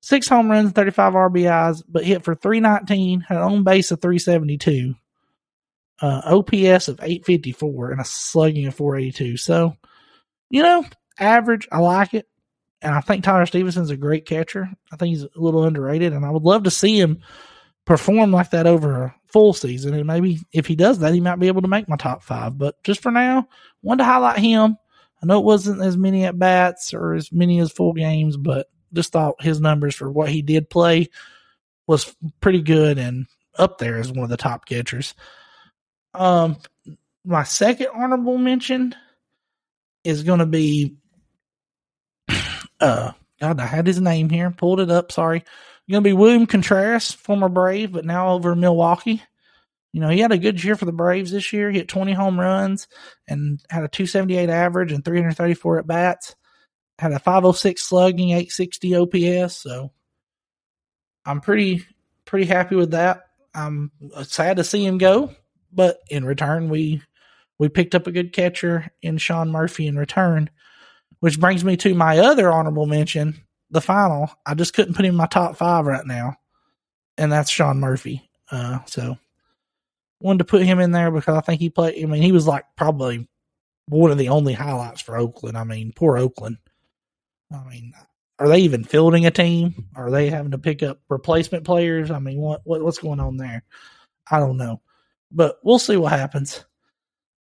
six 0.00 0.28
home 0.28 0.50
runs, 0.50 0.72
35 0.72 1.14
RBIs, 1.14 1.82
but 1.88 2.04
hit 2.04 2.24
for 2.24 2.34
319, 2.34 3.20
had 3.20 3.38
an 3.38 3.42
on 3.42 3.64
base 3.64 3.90
of 3.90 4.00
372, 4.00 4.94
uh, 6.00 6.22
OPS 6.24 6.88
of 6.88 7.00
854, 7.00 7.90
and 7.90 8.00
a 8.00 8.04
slugging 8.04 8.66
of 8.66 8.74
482. 8.74 9.36
So, 9.36 9.76
you 10.50 10.62
know, 10.62 10.84
average. 11.18 11.68
I 11.72 11.78
like 11.78 12.14
it. 12.14 12.28
And 12.82 12.94
I 12.94 13.00
think 13.00 13.24
Tyler 13.24 13.46
Stephenson's 13.46 13.90
a 13.90 13.96
great 13.96 14.26
catcher. 14.26 14.68
I 14.92 14.96
think 14.96 15.16
he's 15.16 15.24
a 15.24 15.30
little 15.34 15.64
underrated, 15.64 16.12
and 16.12 16.24
I 16.24 16.30
would 16.30 16.42
love 16.42 16.64
to 16.64 16.70
see 16.70 17.00
him 17.00 17.22
perform 17.86 18.32
like 18.32 18.50
that 18.50 18.66
over 18.66 19.04
a 19.04 19.14
full 19.28 19.54
season. 19.54 19.94
And 19.94 20.06
maybe 20.06 20.40
if 20.52 20.66
he 20.66 20.76
does 20.76 20.98
that, 20.98 21.14
he 21.14 21.20
might 21.20 21.38
be 21.38 21.46
able 21.46 21.62
to 21.62 21.68
make 21.68 21.88
my 21.88 21.96
top 21.96 22.22
five. 22.22 22.58
But 22.58 22.82
just 22.84 23.00
for 23.00 23.10
now, 23.10 23.48
wanted 23.82 23.98
to 23.98 24.04
highlight 24.04 24.38
him. 24.38 24.76
I 25.22 25.26
know 25.26 25.38
it 25.38 25.44
wasn't 25.44 25.82
as 25.82 25.96
many 25.96 26.24
at 26.24 26.38
bats 26.38 26.92
or 26.92 27.14
as 27.14 27.32
many 27.32 27.60
as 27.60 27.72
full 27.72 27.94
games, 27.94 28.36
but 28.36 28.66
just 28.92 29.12
thought 29.12 29.40
his 29.40 29.60
numbers 29.60 29.94
for 29.94 30.10
what 30.10 30.28
he 30.28 30.42
did 30.42 30.68
play 30.68 31.08
was 31.86 32.14
pretty 32.40 32.60
good 32.60 32.98
and 32.98 33.26
up 33.58 33.78
there 33.78 33.98
as 33.98 34.10
one 34.10 34.24
of 34.24 34.28
the 34.28 34.36
top 34.36 34.66
catchers. 34.66 35.14
Um, 36.12 36.56
my 37.24 37.44
second 37.44 37.88
honorable 37.94 38.38
mention 38.38 38.94
is 40.04 40.22
going 40.22 40.40
to 40.40 40.46
be, 40.46 40.96
uh, 42.80 43.12
God, 43.40 43.60
I 43.60 43.66
had 43.66 43.86
his 43.86 44.00
name 44.00 44.28
here, 44.28 44.50
pulled 44.50 44.80
it 44.80 44.90
up. 44.90 45.12
Sorry, 45.12 45.44
going 45.90 46.02
to 46.02 46.08
be 46.08 46.12
William 46.12 46.46
Contreras, 46.46 47.12
former 47.12 47.48
Brave, 47.48 47.92
but 47.92 48.04
now 48.04 48.30
over 48.30 48.54
Milwaukee. 48.54 49.22
You 49.92 50.00
know, 50.00 50.08
he 50.08 50.18
had 50.20 50.32
a 50.32 50.38
good 50.38 50.62
year 50.62 50.76
for 50.76 50.84
the 50.84 50.92
Braves 50.92 51.30
this 51.30 51.52
year. 51.52 51.70
He 51.70 51.78
hit 51.78 51.88
20 51.88 52.12
home 52.12 52.38
runs 52.38 52.86
and 53.28 53.60
had 53.70 53.84
a 53.84 53.88
278 53.88 54.50
average 54.50 54.92
and 54.92 55.04
334 55.04 55.78
at 55.78 55.86
bats 55.86 56.34
had 56.98 57.12
a 57.12 57.18
506 57.18 57.82
slugging, 57.82 58.30
860 58.30 58.96
OPS. 58.96 59.56
So 59.56 59.92
I'm 61.24 61.40
pretty 61.40 61.84
pretty 62.24 62.46
happy 62.46 62.76
with 62.76 62.92
that. 62.92 63.24
I'm 63.54 63.90
uh, 64.14 64.24
sad 64.24 64.56
to 64.56 64.64
see 64.64 64.84
him 64.84 64.98
go, 64.98 65.34
but 65.72 65.98
in 66.08 66.24
return 66.24 66.68
we 66.68 67.02
we 67.58 67.68
picked 67.68 67.94
up 67.94 68.06
a 68.06 68.12
good 68.12 68.32
catcher 68.32 68.90
in 69.02 69.18
Sean 69.18 69.50
Murphy 69.50 69.86
in 69.86 69.96
return, 69.96 70.50
which 71.20 71.40
brings 71.40 71.64
me 71.64 71.76
to 71.78 71.94
my 71.94 72.18
other 72.18 72.52
honorable 72.52 72.86
mention, 72.86 73.42
the 73.70 73.80
final. 73.80 74.30
I 74.44 74.54
just 74.54 74.74
couldn't 74.74 74.94
put 74.94 75.04
him 75.04 75.10
in 75.10 75.16
my 75.16 75.26
top 75.26 75.56
five 75.56 75.86
right 75.86 76.06
now, 76.06 76.36
and 77.18 77.32
that's 77.32 77.50
Sean 77.50 77.80
Murphy. 77.80 78.28
Uh, 78.50 78.78
so 78.86 79.18
wanted 80.20 80.38
to 80.38 80.44
put 80.44 80.62
him 80.62 80.80
in 80.80 80.92
there 80.92 81.10
because 81.10 81.36
I 81.36 81.40
think 81.40 81.60
he 81.60 81.70
played. 81.70 82.02
I 82.02 82.06
mean, 82.06 82.22
he 82.22 82.32
was 82.32 82.46
like 82.46 82.64
probably 82.76 83.28
one 83.88 84.10
of 84.10 84.18
the 84.18 84.30
only 84.30 84.52
highlights 84.52 85.00
for 85.00 85.16
Oakland. 85.16 85.56
I 85.56 85.64
mean, 85.64 85.92
poor 85.94 86.18
Oakland. 86.18 86.58
I 87.52 87.62
mean, 87.68 87.92
are 88.38 88.48
they 88.48 88.60
even 88.60 88.84
fielding 88.84 89.26
a 89.26 89.30
team? 89.30 89.88
Are 89.94 90.10
they 90.10 90.30
having 90.30 90.50
to 90.52 90.58
pick 90.58 90.82
up 90.82 91.00
replacement 91.08 91.64
players? 91.64 92.10
I 92.10 92.18
mean, 92.18 92.38
what, 92.38 92.62
what 92.64 92.82
what's 92.82 92.98
going 92.98 93.20
on 93.20 93.36
there? 93.36 93.62
I 94.30 94.40
don't 94.40 94.56
know, 94.56 94.80
but 95.30 95.58
we'll 95.62 95.78
see 95.78 95.96
what 95.96 96.12
happens. 96.12 96.64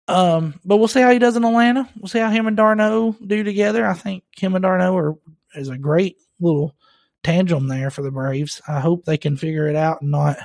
Um, 0.08 0.58
but 0.64 0.78
we'll 0.78 0.88
see 0.88 1.00
how 1.00 1.12
he 1.12 1.20
does 1.20 1.36
in 1.36 1.44
Atlanta. 1.44 1.88
We'll 1.96 2.08
see 2.08 2.18
how 2.18 2.30
him 2.30 2.48
and 2.48 2.56
d'Arnaud 2.56 3.16
do 3.24 3.44
together. 3.44 3.86
I 3.86 3.94
think 3.94 4.24
him 4.36 4.54
and 4.54 4.62
d'Arnaud 4.62 4.96
are 4.96 5.16
is 5.54 5.68
a 5.68 5.78
great 5.78 6.16
little 6.40 6.74
tandem 7.22 7.68
there 7.68 7.90
for 7.90 8.02
the 8.02 8.10
Braves. 8.10 8.60
I 8.66 8.80
hope 8.80 9.04
they 9.04 9.16
can 9.16 9.36
figure 9.36 9.68
it 9.68 9.76
out 9.76 10.02
and 10.02 10.10
not, 10.10 10.38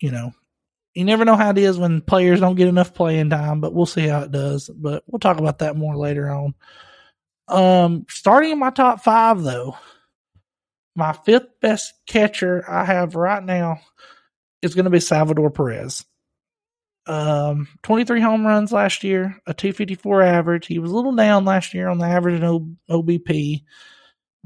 you 0.00 0.10
know, 0.10 0.32
you 0.94 1.04
never 1.04 1.24
know 1.24 1.36
how 1.36 1.50
it 1.50 1.58
is 1.58 1.78
when 1.78 2.00
players 2.00 2.40
don't 2.40 2.56
get 2.56 2.68
enough 2.68 2.94
playing 2.94 3.30
time. 3.30 3.60
But 3.60 3.74
we'll 3.74 3.86
see 3.86 4.06
how 4.06 4.22
it 4.22 4.32
does. 4.32 4.70
But 4.74 5.04
we'll 5.06 5.18
talk 5.18 5.38
about 5.38 5.58
that 5.58 5.76
more 5.76 5.96
later 5.96 6.30
on. 6.30 6.54
Um, 7.48 8.06
starting 8.08 8.52
in 8.52 8.58
my 8.58 8.70
top 8.70 9.02
five 9.04 9.42
though, 9.42 9.76
my 10.96 11.12
fifth 11.12 11.60
best 11.60 11.92
catcher 12.06 12.64
I 12.68 12.84
have 12.84 13.14
right 13.14 13.42
now 13.42 13.80
is 14.62 14.74
going 14.74 14.84
to 14.84 14.90
be 14.90 15.00
Salvador 15.00 15.50
Perez. 15.50 16.04
Um, 17.06 17.68
23 17.84 18.20
home 18.20 18.44
runs 18.44 18.72
last 18.72 19.04
year, 19.04 19.40
a 19.46 19.54
254 19.54 20.22
average. 20.22 20.66
He 20.66 20.78
was 20.78 20.90
a 20.90 20.94
little 20.94 21.14
down 21.14 21.44
last 21.44 21.72
year 21.72 21.88
on 21.88 21.98
the 21.98 22.06
average 22.06 22.40
in 22.40 22.76
OBP, 22.90 23.62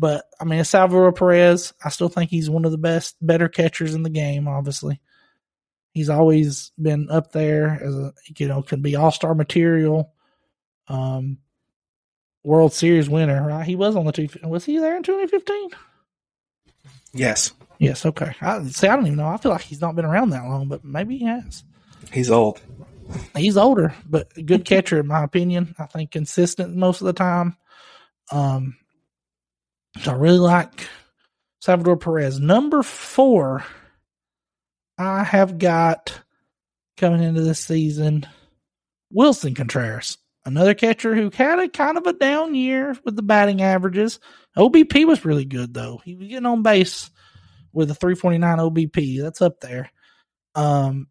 but 0.01 0.25
I 0.41 0.45
mean, 0.45 0.65
Salvador 0.65 1.13
Perez, 1.13 1.75
I 1.85 1.91
still 1.91 2.09
think 2.09 2.31
he's 2.31 2.49
one 2.49 2.65
of 2.65 2.73
the 2.73 2.79
best, 2.79 3.17
better 3.21 3.49
catchers 3.49 3.95
in 3.95 4.03
the 4.03 4.09
game, 4.09 4.49
obviously. 4.49 4.99
He's 5.93 6.09
always 6.09 6.73
been 6.81 7.11
up 7.11 7.33
there 7.33 7.79
as 7.83 7.95
a, 7.95 8.15
you 8.39 8.49
know, 8.49 8.63
can 8.63 8.81
be 8.81 8.97
all 8.97 9.11
star 9.11 9.35
material. 9.35 10.15
Um, 10.89 11.37
World 12.43 12.73
Series 12.73 13.11
winner, 13.11 13.47
right? 13.47 13.67
He 13.67 13.77
was 13.77 13.95
on 13.95 14.07
the 14.07 14.13
two. 14.13 14.29
Was 14.43 14.65
he 14.65 14.79
there 14.79 14.97
in 14.97 15.03
2015? 15.03 15.71
Yes, 17.13 17.53
Yes. 17.79 18.05
Okay. 18.05 18.33
I 18.41 18.63
see. 18.65 18.87
I 18.87 18.95
don't 18.95 19.07
even 19.07 19.19
know. 19.19 19.27
I 19.27 19.39
feel 19.39 19.53
like 19.53 19.63
he's 19.63 19.81
not 19.81 19.97
been 19.97 20.05
around 20.05 20.31
that 20.31 20.45
long, 20.45 20.69
but 20.69 20.85
maybe 20.85 21.19
he 21.19 21.25
has. 21.25 21.65
he's 22.13 22.31
old. 22.31 22.61
He's 23.35 23.57
older, 23.57 23.95
but 24.09 24.29
a 24.37 24.43
good 24.43 24.65
catcher 24.65 25.01
in 25.01 25.09
my 25.09 25.25
opinion. 25.25 25.75
I 25.79 25.87
think 25.87 26.11
consistent 26.11 26.77
most 26.77 27.01
of 27.01 27.07
the 27.07 27.13
time. 27.13 27.57
Um, 28.31 28.77
so 29.99 30.13
I 30.13 30.15
really 30.15 30.39
like 30.39 30.89
Salvador 31.61 31.97
Perez. 31.97 32.41
Number 32.41 32.83
four, 32.83 33.65
I 34.99 35.25
have 35.25 35.59
got 35.59 36.21
coming 36.97 37.23
into 37.23 37.41
this 37.41 37.61
season 37.61 38.27
Willson 39.15 39.57
Contreras, 39.57 40.19
another 40.45 40.75
catcher 40.75 41.15
who 41.15 41.31
had 41.31 41.59
a 41.59 41.69
kind 41.69 41.99
of 41.99 42.07
a 42.07 42.13
down 42.13 42.55
year 42.55 42.97
with 43.05 43.17
the 43.17 43.23
batting 43.23 43.63
averages. 43.63 44.21
OBP 44.57 45.07
was 45.07 45.25
really 45.25 45.45
good 45.45 45.75
though. 45.75 46.01
He 46.05 46.15
was 46.15 46.29
getting 46.29 46.47
on 46.47 46.63
base 46.63 47.11
with 47.73 47.91
a 47.91 47.95
349 47.95 48.59
OBP. 48.59 49.23
That's 49.23 49.43
up 49.43 49.61
there. 49.61 49.91
Um, 50.55 51.09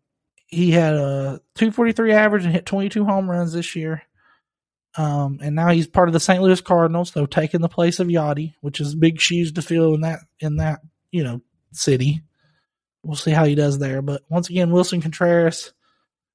he 0.47 0.71
had 0.71 0.95
a 0.95 1.41
243 1.55 2.11
average 2.11 2.43
and 2.45 2.53
hit 2.53 2.65
22 2.65 3.05
home 3.05 3.29
runs 3.29 3.53
this 3.53 3.75
year. 3.75 4.01
Um, 4.99 5.39
and 5.41 5.55
now 5.55 5.69
he's 5.69 5.88
part 5.88 6.09
of 6.09 6.13
the 6.13 6.19
St. 6.19 6.43
Louis 6.43 6.59
Cardinals, 6.59 7.13
so 7.13 7.25
taking 7.25 7.62
the 7.62 7.69
place 7.69 8.01
of 8.01 8.09
Yadi, 8.09 8.55
which 8.59 8.81
is 8.81 8.95
big 8.95 9.21
shoes 9.21 9.53
to 9.53 9.62
fill 9.62 9.93
in 9.93 10.01
that 10.01 10.19
in 10.41 10.57
that 10.57 10.81
you 11.09 11.23
know 11.23 11.41
city. 11.71 12.21
We'll 13.01 13.15
see 13.15 13.31
how 13.31 13.45
he 13.45 13.55
does 13.55 13.79
there. 13.79 14.01
But 14.01 14.23
once 14.27 14.49
again, 14.49 14.71
Willson 14.71 15.01
Contreras, 15.01 15.71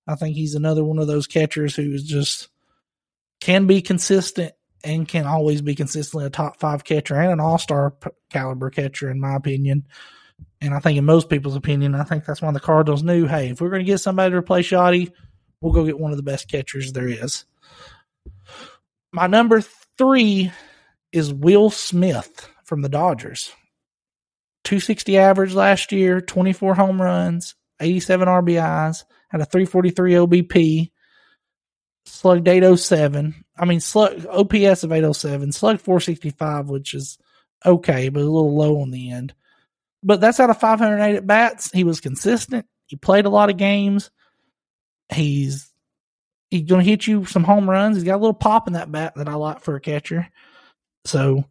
I 0.09 0.15
think 0.15 0.35
he's 0.35 0.55
another 0.55 0.83
one 0.83 0.99
of 0.99 1.07
those 1.07 1.27
catchers 1.27 1.77
who 1.77 1.93
is 1.93 2.05
just 2.05 2.49
can 3.39 3.67
be 3.67 3.83
consistent 3.83 4.55
and 4.83 5.07
can 5.07 5.27
always 5.27 5.61
be 5.61 5.75
consistently 5.75 6.25
a 6.25 6.31
top 6.31 6.59
five 6.59 6.85
catcher 6.85 7.17
and 7.17 7.33
an 7.33 7.41
all 7.41 7.59
star 7.59 7.95
caliber 8.31 8.71
catcher, 8.71 9.11
in 9.11 9.21
my 9.21 9.37
opinion. 9.37 9.87
And 10.63 10.73
I 10.73 10.79
think 10.79 10.97
in 10.97 11.05
most 11.05 11.29
people's 11.29 11.57
opinion, 11.57 11.95
I 11.95 12.05
think 12.05 12.25
that's 12.25 12.41
why 12.41 12.51
the 12.51 12.61
Cardinals 12.61 13.03
knew, 13.03 13.27
hey, 13.27 13.51
if 13.51 13.61
we're 13.61 13.69
going 13.69 13.85
to 13.85 13.93
get 13.93 13.99
somebody 13.99 14.31
to 14.31 14.39
replace 14.39 14.71
Yadi, 14.71 15.13
we'll 15.61 15.75
go 15.75 15.85
get 15.85 16.01
one 16.01 16.13
of 16.13 16.17
the 16.17 16.23
best 16.23 16.51
catchers 16.51 16.93
there 16.93 17.09
is. 17.09 17.45
My 19.15 19.29
number 19.29 19.61
three 19.97 20.51
is 21.13 21.33
Will 21.33 21.71
Smith 21.71 22.51
from 22.65 22.83
the 22.83 22.89
Dodgers. 22.89 23.53
260 24.65 25.19
average 25.19 25.55
last 25.55 25.93
year, 25.93 26.21
24 26.21 26.75
home 26.75 27.01
runs, 27.01 27.55
87 27.79 28.27
RBIs, 28.27 29.05
had 29.29 29.41
a 29.41 29.45
343 29.45 30.15
OBP, 30.15 30.91
slugged 32.07 32.49
807. 32.49 33.45
I 33.57 33.65
mean, 33.67 33.79
slug 33.79 34.27
OPS 34.27 34.83
of 34.83 34.91
807, 34.91 35.53
slugged 35.53 35.83
465, 35.83 36.69
which 36.69 36.93
is 36.93 37.17
okay, 37.65 38.09
but 38.09 38.19
a 38.19 38.25
little 38.25 38.57
low 38.57 38.81
on 38.81 38.91
the 38.91 39.13
end. 39.13 39.33
But 40.03 40.21
that's 40.21 40.41
out 40.41 40.51
of 40.51 40.59
508 40.59 41.19
at 41.19 41.25
bats. 41.25 41.71
He 41.71 41.85
was 41.85 42.01
consistent. 42.01 42.67
He 42.87 42.97
played 42.97 43.27
a 43.27 43.31
lot 43.31 43.49
of 43.49 43.59
games. 43.59 44.11
He's 45.09 45.71
he's 46.55 46.69
going 46.69 46.85
to 46.85 46.89
hit 46.91 47.07
you 47.07 47.25
some 47.25 47.43
home 47.43 47.69
runs. 47.69 47.97
He's 47.97 48.05
got 48.05 48.15
a 48.15 48.23
little 48.23 48.33
pop 48.33 48.69
in 48.69 48.75
that 48.75 48.93
bat 48.93 49.15
that 49.17 49.29
I 49.29 49.35
like 49.35 49.61
for 49.61 49.75
a 49.75 49.81
catcher. 49.81 50.29
So 51.05 51.45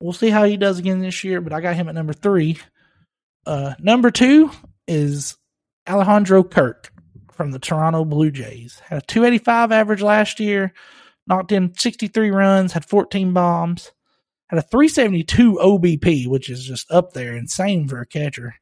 we'll 0.00 0.12
see 0.12 0.28
how 0.28 0.44
he 0.44 0.56
does 0.56 0.80
again 0.80 0.98
this 0.98 1.22
year. 1.22 1.40
But 1.40 1.52
I 1.52 1.60
got 1.60 1.76
him 1.76 1.88
at 1.88 1.94
number 1.94 2.12
three. 2.12 2.58
Uh, 3.46 3.74
number 3.78 4.10
two 4.10 4.50
is 4.88 5.36
Alejandro 5.88 6.42
Kirk 6.42 6.92
from 7.32 7.52
the 7.52 7.60
Toronto 7.60 8.04
Blue 8.04 8.32
Jays. 8.32 8.80
Had 8.80 8.98
a 8.98 9.06
285 9.06 9.70
average 9.70 10.02
last 10.02 10.40
year, 10.40 10.72
knocked 11.28 11.52
in 11.52 11.72
63 11.74 12.30
runs, 12.30 12.72
had 12.72 12.84
14 12.84 13.32
bombs, 13.32 13.92
had 14.48 14.58
a 14.58 14.62
372 14.62 15.58
OBP, 15.62 16.26
which 16.26 16.48
is 16.48 16.64
just 16.64 16.90
up 16.90 17.12
there, 17.12 17.36
insane 17.36 17.86
for 17.86 18.00
a 18.00 18.06
catcher. 18.06 18.56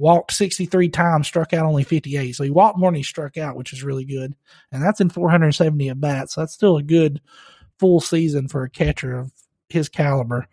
Walked 0.00 0.32
63 0.32 0.88
times, 0.88 1.26
struck 1.26 1.52
out 1.52 1.66
only 1.66 1.84
58. 1.84 2.32
So 2.32 2.42
he 2.42 2.50
walked 2.50 2.78
more 2.78 2.90
than 2.90 2.96
he 2.96 3.02
struck 3.02 3.36
out, 3.36 3.54
which 3.54 3.74
is 3.74 3.84
really 3.84 4.06
good. 4.06 4.34
And 4.72 4.82
that's 4.82 5.02
in 5.02 5.10
470 5.10 5.90
at 5.90 6.00
bats. 6.00 6.34
So 6.34 6.40
that's 6.40 6.54
still 6.54 6.78
a 6.78 6.82
good 6.82 7.20
full 7.78 8.00
season 8.00 8.48
for 8.48 8.62
a 8.62 8.70
catcher 8.70 9.14
of 9.14 9.30
his 9.68 9.90
caliber. 9.90 10.46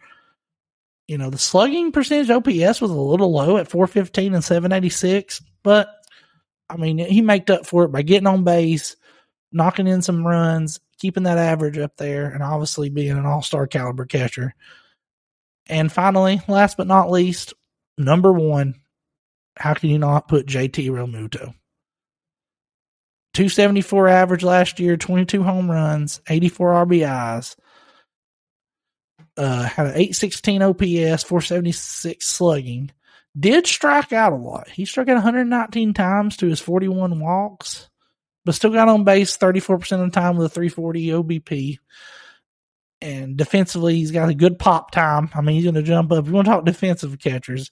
You 1.07 1.17
know, 1.17 1.29
the 1.29 1.37
slugging 1.37 1.93
percentage 1.93 2.29
OPS 2.29 2.81
was 2.81 2.91
a 2.91 2.93
little 2.93 3.31
low 3.31 3.55
at 3.55 3.69
415 3.69 4.33
and 4.33 4.43
786, 4.43 5.41
but 5.63 5.87
I 6.69 6.75
mean, 6.75 6.97
he 6.97 7.21
made 7.21 7.49
up 7.49 7.65
for 7.65 7.85
it 7.85 7.91
by 7.93 8.01
getting 8.01 8.27
on 8.27 8.43
base, 8.43 8.97
knocking 9.53 9.87
in 9.87 10.01
some 10.01 10.27
runs, 10.27 10.81
keeping 10.99 11.23
that 11.23 11.37
average 11.37 11.77
up 11.77 11.95
there, 11.95 12.29
and 12.29 12.43
obviously 12.43 12.89
being 12.89 13.17
an 13.17 13.25
all 13.25 13.41
star 13.41 13.65
caliber 13.65 14.05
catcher. 14.05 14.53
And 15.67 15.89
finally, 15.89 16.41
last 16.49 16.75
but 16.75 16.87
not 16.87 17.09
least, 17.09 17.53
number 17.97 18.33
one, 18.33 18.75
how 19.59 19.73
can 19.73 19.89
you 19.89 19.99
not 19.99 20.27
put 20.27 20.45
JT 20.45 20.89
Realmuto? 20.89 21.53
274 23.33 24.07
average 24.07 24.43
last 24.43 24.79
year, 24.79 24.97
22 24.97 25.43
home 25.43 25.69
runs, 25.69 26.21
84 26.27 26.85
RBIs. 26.87 27.55
Uh, 29.37 29.63
had 29.63 29.85
an 29.85 29.91
816 29.91 30.63
OPS, 30.63 31.23
476 31.23 32.25
slugging. 32.25 32.91
Did 33.39 33.67
strike 33.67 34.11
out 34.11 34.33
a 34.33 34.35
lot. 34.35 34.67
He 34.67 34.85
struck 34.85 35.07
out 35.09 35.13
119 35.13 35.93
times 35.93 36.37
to 36.37 36.47
his 36.47 36.59
41 36.59 37.19
walks, 37.19 37.87
but 38.43 38.55
still 38.55 38.71
got 38.71 38.89
on 38.89 39.03
base 39.03 39.37
34% 39.37 39.91
of 39.91 39.99
the 39.99 40.09
time 40.09 40.37
with 40.37 40.47
a 40.47 40.49
340 40.49 41.07
OBP. 41.09 41.77
And 43.01 43.37
defensively, 43.37 43.97
he's 43.97 44.09
got 44.09 44.29
a 44.29 44.33
good 44.33 44.57
pop 44.57 44.89
time. 44.89 45.29
I 45.35 45.41
mean, 45.41 45.57
he's 45.57 45.65
going 45.65 45.75
to 45.75 45.83
jump 45.83 46.11
up. 46.11 46.23
If 46.23 46.27
you 46.27 46.33
want 46.33 46.47
to 46.47 46.51
talk 46.51 46.65
defensive 46.65 47.19
catchers, 47.19 47.69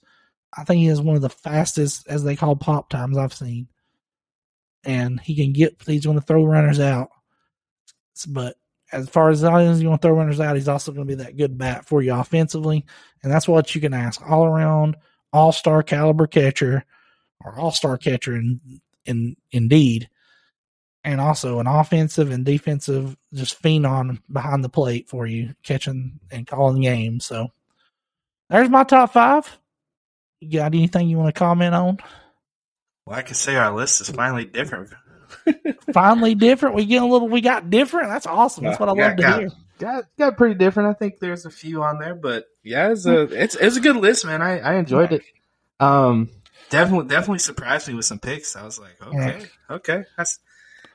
I 0.56 0.64
think 0.64 0.80
he 0.80 0.86
has 0.86 1.00
one 1.00 1.16
of 1.16 1.22
the 1.22 1.28
fastest, 1.28 2.06
as 2.08 2.24
they 2.24 2.36
call 2.36 2.56
pop 2.56 2.88
times 2.88 3.18
I've 3.18 3.34
seen. 3.34 3.68
And 4.84 5.20
he 5.20 5.34
can 5.34 5.52
get, 5.52 5.76
he's 5.86 6.06
going 6.06 6.18
to 6.18 6.24
throw 6.24 6.44
runners 6.44 6.80
out. 6.80 7.10
But 8.28 8.56
as 8.92 9.08
far 9.08 9.30
as 9.30 9.42
as 9.42 9.82
you 9.82 9.88
want 9.88 10.00
to 10.00 10.08
throw 10.08 10.16
runners 10.16 10.40
out, 10.40 10.56
he's 10.56 10.68
also 10.68 10.92
going 10.92 11.06
to 11.06 11.16
be 11.16 11.22
that 11.22 11.36
good 11.36 11.58
bat 11.58 11.84
for 11.84 12.02
you 12.02 12.14
offensively. 12.14 12.84
And 13.22 13.32
that's 13.32 13.48
what 13.48 13.74
you 13.74 13.80
can 13.80 13.92
ask 13.92 14.22
all 14.28 14.44
around, 14.44 14.96
all 15.32 15.52
star 15.52 15.82
caliber 15.82 16.26
catcher 16.26 16.84
or 17.44 17.58
all 17.58 17.72
star 17.72 17.98
catcher 17.98 18.34
in, 18.36 18.60
in 19.04 19.36
indeed. 19.50 20.08
And 21.04 21.20
also 21.20 21.60
an 21.60 21.66
offensive 21.66 22.30
and 22.30 22.44
defensive 22.44 23.16
just 23.32 23.62
phenom 23.62 24.22
behind 24.32 24.64
the 24.64 24.68
plate 24.68 25.08
for 25.08 25.26
you, 25.26 25.54
catching 25.62 26.18
and 26.30 26.46
calling 26.46 26.82
games. 26.82 27.26
So 27.26 27.48
there's 28.50 28.68
my 28.68 28.84
top 28.84 29.12
five. 29.12 29.58
You 30.40 30.58
got 30.60 30.66
anything 30.74 31.08
you 31.08 31.16
want 31.18 31.34
to 31.34 31.38
comment 31.38 31.74
on? 31.74 31.98
Well, 33.06 33.16
I 33.18 33.22
can 33.22 33.34
say 33.34 33.56
our 33.56 33.74
list 33.74 34.00
is 34.00 34.10
finally 34.10 34.44
different. 34.44 34.90
Finally 35.92 36.34
different. 36.36 36.74
We 36.76 36.86
get 36.86 37.02
a 37.02 37.06
little. 37.06 37.28
We 37.28 37.40
got 37.40 37.68
different. 37.70 38.08
That's 38.08 38.26
awesome. 38.26 38.64
That's 38.64 38.78
what 38.78 38.88
I 38.88 38.94
Yeah, 38.94 39.06
love 39.08 39.16
to 39.16 39.22
got- 39.22 39.38
hear. 39.40 39.50
Got 39.78 40.04
got 40.18 40.36
pretty 40.38 40.54
different. 40.54 40.88
I 40.88 40.92
think 40.94 41.18
there's 41.20 41.44
a 41.44 41.50
few 41.50 41.82
on 41.82 41.98
there, 41.98 42.14
but 42.14 42.46
yeah, 42.62 42.90
it's 42.92 43.04
a 43.06 43.22
it's 43.24 43.54
it's 43.56 43.76
a 43.76 43.80
good 43.80 43.96
list, 43.96 44.24
man. 44.24 44.40
I, 44.40 44.58
I 44.60 44.74
enjoyed 44.76 45.12
it. 45.12 45.22
Um, 45.78 46.30
definitely 46.70 47.08
definitely 47.08 47.40
surprised 47.40 47.86
me 47.86 47.94
with 47.94 48.06
some 48.06 48.18
picks. 48.18 48.56
I 48.56 48.64
was 48.64 48.78
like, 48.78 48.96
okay, 49.06 49.44
okay, 49.68 50.04
I 50.16 50.22
s- 50.22 50.38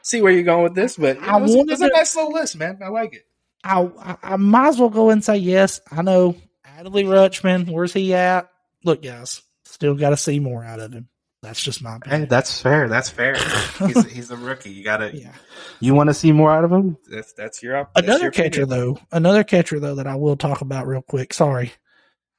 see 0.01 0.21
where 0.23 0.31
you're 0.31 0.41
going 0.43 0.63
with 0.63 0.73
this, 0.75 0.95
but 0.97 1.19
I 1.21 1.37
it 1.37 1.41
was, 1.41 1.55
wanted 1.55 1.73
it's 1.73 1.81
a 1.81 1.89
to- 1.89 1.93
nice 1.95 2.15
little 2.15 2.31
list, 2.31 2.55
man. 2.57 2.79
I 2.83 2.87
like 2.87 3.13
it. 3.13 3.27
I, 3.63 3.81
I 3.99 4.17
I 4.23 4.35
might 4.37 4.69
as 4.69 4.79
well 4.79 4.89
go 4.89 5.11
and 5.11 5.23
say 5.23 5.37
yes. 5.37 5.79
I 5.91 6.01
know 6.01 6.35
Adley 6.79 7.05
Rutschman. 7.05 7.69
Where's 7.71 7.93
he 7.93 8.13
at? 8.15 8.50
Look, 8.83 9.01
guys, 9.01 9.41
still 9.65 9.95
got 9.95 10.09
to 10.11 10.17
see 10.17 10.39
more 10.39 10.63
out 10.63 10.79
of 10.79 10.93
him. 10.93 11.07
That's 11.43 11.61
just 11.63 11.81
my 11.81 11.97
Hey, 12.05 12.25
that's 12.25 12.61
fair. 12.61 12.87
That's 12.87 13.09
fair. 13.09 13.35
he's 13.79 14.11
he's 14.11 14.31
a 14.31 14.37
rookie. 14.37 14.69
You 14.69 14.83
gotta 14.83 15.09
yeah. 15.15 15.33
you 15.79 15.95
want 15.95 16.11
to 16.11 16.13
see 16.13 16.31
more 16.31 16.51
out 16.51 16.63
of 16.63 16.71
him. 16.71 16.97
That's 17.09 17.33
that's 17.33 17.63
your 17.63 17.77
op- 17.77 17.93
that's 17.95 18.05
Another 18.05 18.25
your 18.25 18.31
catcher 18.31 18.63
opinion. 18.63 18.69
though, 18.79 18.99
another 19.11 19.43
catcher 19.43 19.79
though 19.79 19.95
that 19.95 20.05
I 20.05 20.15
will 20.15 20.35
talk 20.35 20.61
about 20.61 20.85
real 20.85 21.01
quick. 21.01 21.33
Sorry, 21.33 21.73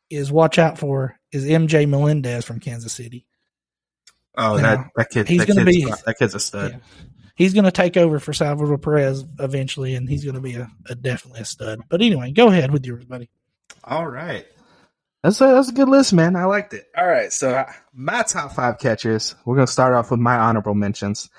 is 0.09 0.31
watch 0.31 0.57
out 0.61 0.79
for 0.79 1.17
is 1.33 1.45
MJ 1.45 1.89
Melendez 1.89 2.45
from 2.45 2.61
Kansas 2.61 2.93
City. 2.93 3.27
Oh, 4.37 4.55
Yeah. 4.57 4.63
that 4.63 4.91
that 4.95 5.11
kid. 5.11 5.29
He's 5.29 5.41
that 5.47 5.49
gonna 5.49 5.65
be- 5.65 5.85
that 5.85 6.15
kid's 6.17 6.37
a 6.37 6.41
stud. 6.41 6.71
Yeah. 6.73 6.79
He's 7.35 7.55
going 7.55 7.65
to 7.65 7.73
take 7.73 7.97
over 7.97 8.21
for 8.21 8.35
Salvador 8.35 8.77
Perez 8.77 9.25
eventually, 9.41 9.95
and 9.95 10.07
he's 10.07 10.23
going 10.23 10.35
to 10.35 10.41
be 10.41 10.55
a, 10.55 10.71
a 10.91 10.95
definitely 10.95 11.41
a 11.41 11.45
stud. 11.47 11.81
But 11.89 12.03
anyway, 12.03 12.31
go 12.31 12.49
ahead 12.49 12.71
with 12.71 12.85
yours, 12.85 13.07
buddy. 13.07 13.31
All 13.83 14.07
right. 14.07 14.47
That's 15.23 15.41
a, 15.41 15.47
that's 15.47 15.69
a 15.69 15.73
good 15.73 15.89
list, 15.89 16.13
man. 16.13 16.35
I 16.35 16.45
liked 16.47 16.75
it. 16.75 16.87
All 16.97 17.07
right. 17.07 17.33
So, 17.33 17.51
uh, 17.51 17.73
my 17.95 18.23
top 18.23 18.53
five 18.53 18.79
catchers, 18.79 19.37
we're 19.45 19.55
going 19.55 19.67
to 19.67 19.73
start 19.73 19.95
off 19.95 20.11
with 20.11 20.21
my 20.21 20.37
honorable 20.37 20.75
mentions. 20.75 21.31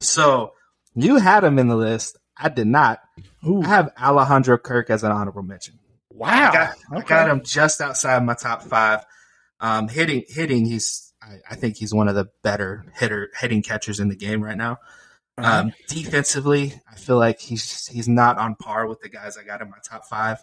So, 0.00 0.52
you 0.94 1.16
had 1.16 1.44
him 1.44 1.58
in 1.58 1.68
the 1.68 1.76
list. 1.76 2.18
I 2.36 2.48
did 2.48 2.66
not. 2.66 3.00
Ooh, 3.46 3.62
I 3.62 3.68
have 3.68 3.90
Alejandro 4.00 4.58
Kirk 4.58 4.90
as 4.90 5.04
an 5.04 5.12
honorable 5.12 5.42
mention. 5.42 5.78
wow! 6.10 6.50
I 6.50 6.52
got, 6.52 6.76
I 6.92 7.00
got 7.00 7.30
him 7.30 7.42
just 7.44 7.80
outside 7.80 8.24
my 8.24 8.34
top 8.34 8.62
five. 8.62 9.04
Um, 9.60 9.88
hitting, 9.88 10.24
hitting, 10.26 10.64
he's, 10.64 11.12
I, 11.22 11.36
I 11.50 11.54
think 11.54 11.76
he's 11.76 11.94
one 11.94 12.08
of 12.08 12.14
the 12.14 12.28
better 12.42 12.84
hitter, 12.94 13.30
hitting 13.38 13.62
catchers 13.62 14.00
in 14.00 14.08
the 14.08 14.16
game 14.16 14.42
right 14.42 14.56
now. 14.56 14.78
Um, 15.38 15.72
defensively, 15.88 16.74
I 16.90 16.96
feel 16.96 17.16
like 17.16 17.40
he's 17.40 17.86
he's 17.86 18.08
not 18.08 18.38
on 18.38 18.56
par 18.56 18.86
with 18.86 19.00
the 19.00 19.08
guys 19.08 19.38
I 19.38 19.44
got 19.44 19.62
in 19.62 19.70
my 19.70 19.78
top 19.82 20.04
five. 20.06 20.38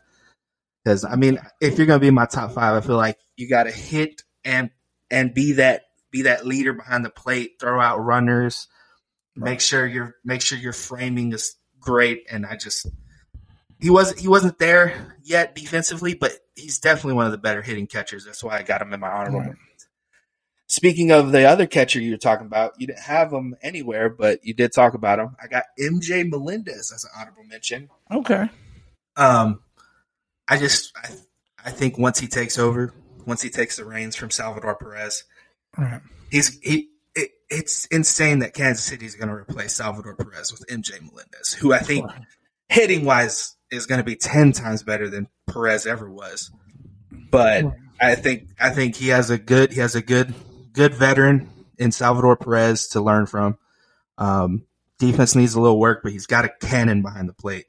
Because 0.87 1.03
I 1.03 1.17
mean, 1.17 1.37
if 1.59 1.77
you're 1.77 1.85
gonna 1.85 1.99
be 1.99 2.11
my 2.11 2.27
top 2.27 2.53
five, 2.53 2.81
I 2.81 2.85
feel 2.85 2.95
like 2.95 3.17
you 3.35 3.49
got 3.49 3.63
to 3.63 3.71
hit 3.71 4.23
and 4.45 4.69
and 5.11 5.33
be 5.33 5.53
that 5.53 5.81
be 6.11 6.21
that 6.21 6.47
leader 6.47 6.71
behind 6.71 7.03
the 7.03 7.09
plate, 7.09 7.55
throw 7.59 7.81
out 7.81 7.97
runners, 7.97 8.69
make 9.35 9.59
sure 9.59 9.85
your 9.85 10.15
make 10.23 10.41
sure 10.41 10.57
your 10.57 10.71
framing 10.71 11.33
is 11.33 11.57
great. 11.81 12.25
And 12.31 12.45
I 12.45 12.55
just 12.55 12.87
he 13.81 13.89
wasn't 13.89 14.21
he 14.21 14.29
wasn't 14.29 14.59
there 14.59 15.17
yet 15.21 15.55
defensively, 15.55 16.13
but 16.13 16.31
he's 16.55 16.79
definitely 16.79 17.15
one 17.15 17.25
of 17.25 17.33
the 17.33 17.37
better 17.37 17.61
hitting 17.61 17.87
catchers. 17.87 18.23
That's 18.23 18.41
why 18.41 18.57
I 18.57 18.63
got 18.63 18.81
him 18.81 18.93
in 18.93 19.01
my 19.01 19.11
honorable. 19.11 19.41
Right. 19.41 19.55
Speaking 20.67 21.11
of 21.11 21.33
the 21.33 21.43
other 21.43 21.67
catcher 21.67 21.99
you 21.99 22.11
were 22.11 22.17
talking 22.17 22.47
about, 22.47 22.79
you 22.79 22.87
didn't 22.87 23.03
have 23.03 23.33
him 23.33 23.57
anywhere, 23.61 24.07
but 24.07 24.45
you 24.45 24.53
did 24.53 24.71
talk 24.71 24.93
about 24.93 25.19
him. 25.19 25.35
I 25.43 25.47
got 25.47 25.65
MJ 25.77 26.29
Melendez 26.29 26.93
as 26.95 27.03
an 27.03 27.09
honorable 27.19 27.43
mention. 27.43 27.89
okay. 28.09 28.49
Um, 29.17 29.61
I 30.47 30.57
just 30.57 30.95
I, 30.97 31.09
I 31.65 31.71
think 31.71 31.97
once 31.97 32.19
he 32.19 32.27
takes 32.27 32.57
over, 32.57 32.93
once 33.25 33.41
he 33.41 33.49
takes 33.49 33.77
the 33.77 33.85
reins 33.85 34.15
from 34.15 34.31
Salvador 34.31 34.75
Perez, 34.75 35.23
right. 35.77 36.01
he's 36.31 36.59
he. 36.59 36.89
It, 37.15 37.31
it's 37.49 37.85
insane 37.87 38.39
that 38.39 38.53
Kansas 38.53 38.85
City 38.85 39.05
is 39.05 39.15
going 39.15 39.29
to 39.29 39.33
replace 39.33 39.73
Salvador 39.73 40.15
Perez 40.15 40.51
with 40.51 40.65
MJ 40.67 41.01
Melendez, 41.01 41.53
who 41.53 41.73
I 41.73 41.79
think 41.79 42.09
hitting 42.69 43.05
wise 43.05 43.55
is 43.71 43.85
going 43.85 43.99
to 43.99 44.05
be 44.05 44.15
ten 44.15 44.51
times 44.51 44.83
better 44.83 45.09
than 45.09 45.27
Perez 45.47 45.85
ever 45.85 46.09
was. 46.09 46.51
But 47.31 47.63
Right. 47.65 47.73
I 47.99 48.15
think 48.15 48.49
I 48.59 48.69
think 48.69 48.95
he 48.95 49.09
has 49.09 49.29
a 49.29 49.37
good 49.37 49.71
he 49.71 49.79
has 49.79 49.95
a 49.95 50.01
good 50.01 50.33
good 50.71 50.93
veteran 50.93 51.49
in 51.77 51.91
Salvador 51.91 52.37
Perez 52.37 52.87
to 52.89 53.01
learn 53.01 53.25
from. 53.25 53.57
Um, 54.17 54.65
defense 54.99 55.35
needs 55.35 55.55
a 55.55 55.61
little 55.61 55.79
work, 55.79 56.01
but 56.03 56.11
he's 56.11 56.27
got 56.27 56.45
a 56.45 56.49
cannon 56.61 57.01
behind 57.01 57.29
the 57.29 57.33
plate. 57.33 57.65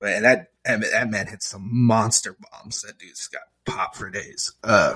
But 0.00 0.10
and 0.14 0.24
that 0.24 0.51
that 0.64 0.80
that 0.80 1.10
man 1.10 1.26
hit 1.26 1.42
some 1.42 1.68
monster 1.70 2.36
bombs. 2.50 2.82
That 2.82 2.98
dude's 2.98 3.28
got 3.28 3.42
pop 3.64 3.94
for 3.94 4.10
days. 4.10 4.52
Uh, 4.62 4.94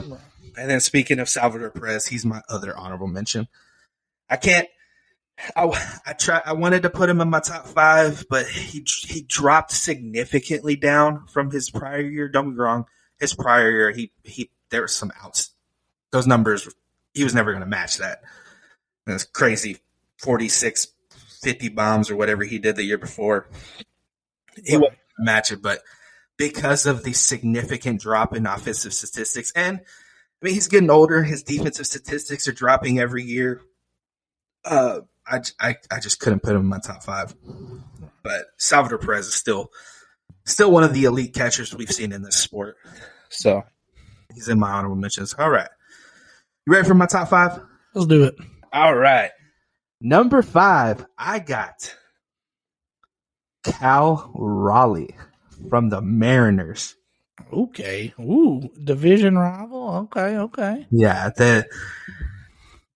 and 0.56 0.70
then 0.70 0.80
speaking 0.80 1.18
of 1.18 1.28
Salvador 1.28 1.70
Perez, 1.70 2.06
he's 2.06 2.24
my 2.24 2.42
other 2.48 2.76
honorable 2.76 3.08
mention. 3.08 3.48
I 4.28 4.36
can't 4.36 4.68
I, 5.54 6.00
I 6.06 6.12
try. 6.14 6.40
I 6.44 6.54
wanted 6.54 6.82
to 6.82 6.90
put 6.90 7.10
him 7.10 7.20
in 7.20 7.28
my 7.28 7.40
top 7.40 7.66
five, 7.66 8.24
but 8.28 8.46
he 8.46 8.84
he 9.02 9.22
dropped 9.22 9.72
significantly 9.72 10.76
down 10.76 11.26
from 11.26 11.50
his 11.50 11.70
prior 11.70 12.00
year. 12.00 12.28
Don't 12.28 12.50
be 12.50 12.56
wrong. 12.56 12.86
His 13.18 13.34
prior 13.34 13.70
year, 13.70 13.90
he 13.90 14.12
he 14.24 14.50
there 14.70 14.82
was 14.82 14.94
some 14.94 15.12
outs. 15.22 15.50
Those 16.10 16.26
numbers, 16.26 16.68
he 17.12 17.24
was 17.24 17.34
never 17.34 17.52
going 17.52 17.62
to 17.62 17.68
match 17.68 17.98
that. 17.98 18.22
That's 19.06 19.24
crazy. 19.24 19.78
46, 20.18 20.88
50 21.42 21.68
bombs 21.70 22.10
or 22.10 22.16
whatever 22.16 22.42
he 22.44 22.58
did 22.58 22.76
the 22.76 22.84
year 22.84 22.96
before. 22.96 23.48
He 24.64 24.78
won't 24.78 24.94
match 25.18 25.52
it, 25.52 25.62
but 25.62 25.80
because 26.36 26.86
of 26.86 27.04
the 27.04 27.12
significant 27.12 28.00
drop 28.00 28.34
in 28.36 28.46
offensive 28.46 28.92
statistics, 28.92 29.52
and 29.52 29.78
I 29.78 30.44
mean 30.44 30.54
he's 30.54 30.68
getting 30.68 30.90
older, 30.90 31.22
his 31.22 31.42
defensive 31.42 31.86
statistics 31.86 32.46
are 32.48 32.52
dropping 32.52 32.98
every 32.98 33.24
year. 33.24 33.62
Uh, 34.64 35.00
I, 35.26 35.40
I, 35.60 35.76
I 35.90 36.00
just 36.00 36.20
couldn't 36.20 36.42
put 36.42 36.54
him 36.54 36.62
in 36.62 36.66
my 36.66 36.78
top 36.78 37.02
five. 37.02 37.34
But 38.22 38.46
Salvador 38.56 38.98
Perez 38.98 39.26
is 39.26 39.34
still 39.34 39.70
still 40.44 40.70
one 40.70 40.84
of 40.84 40.92
the 40.92 41.04
elite 41.04 41.34
catchers 41.34 41.74
we've 41.74 41.90
seen 41.90 42.12
in 42.12 42.22
this 42.22 42.36
sport. 42.36 42.76
So 43.28 43.62
he's 44.34 44.48
in 44.48 44.58
my 44.58 44.70
honorable 44.70 44.96
mentions. 44.96 45.34
All 45.34 45.50
right. 45.50 45.68
You 46.66 46.72
ready 46.72 46.88
for 46.88 46.94
my 46.94 47.06
top 47.06 47.28
five? 47.28 47.60
Let's 47.94 48.06
do 48.06 48.24
it. 48.24 48.34
All 48.72 48.94
right. 48.94 49.30
Number 50.00 50.42
five, 50.42 51.06
I 51.16 51.38
got 51.38 51.94
Cal 53.72 54.30
Raleigh 54.34 55.16
from 55.68 55.90
the 55.90 56.00
Mariners. 56.00 56.94
Okay. 57.52 58.14
Ooh, 58.18 58.70
division 58.82 59.36
rival. 59.36 60.08
Okay, 60.10 60.36
okay. 60.38 60.86
Yeah, 60.90 61.30
the 61.36 61.66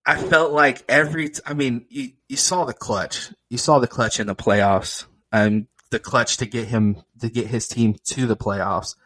I 0.07 0.17
felt 0.17 0.53
like 0.53 0.83
every. 0.89 1.29
T- 1.29 1.41
I 1.47 1.55
mean, 1.55 1.87
you, 1.89 2.11
you 2.29 2.37
saw 2.37 2.65
the 2.65 2.73
clutch. 2.73 3.33
You 3.49 3.59
saw 3.59 3.79
the 3.79 3.87
clutch 3.87 4.19
in 4.19 4.27
the 4.27 4.35
playoffs, 4.35 5.05
and 5.31 5.67
the 5.91 5.99
clutch 5.99 6.39
to 6.39 6.47
get 6.47 6.69
him 6.69 7.03
to 7.21 7.29
get 7.29 7.47
his 7.47 7.69
team 7.69 7.97
to 8.07 8.27
the 8.27 8.37
playoffs. 8.37 8.97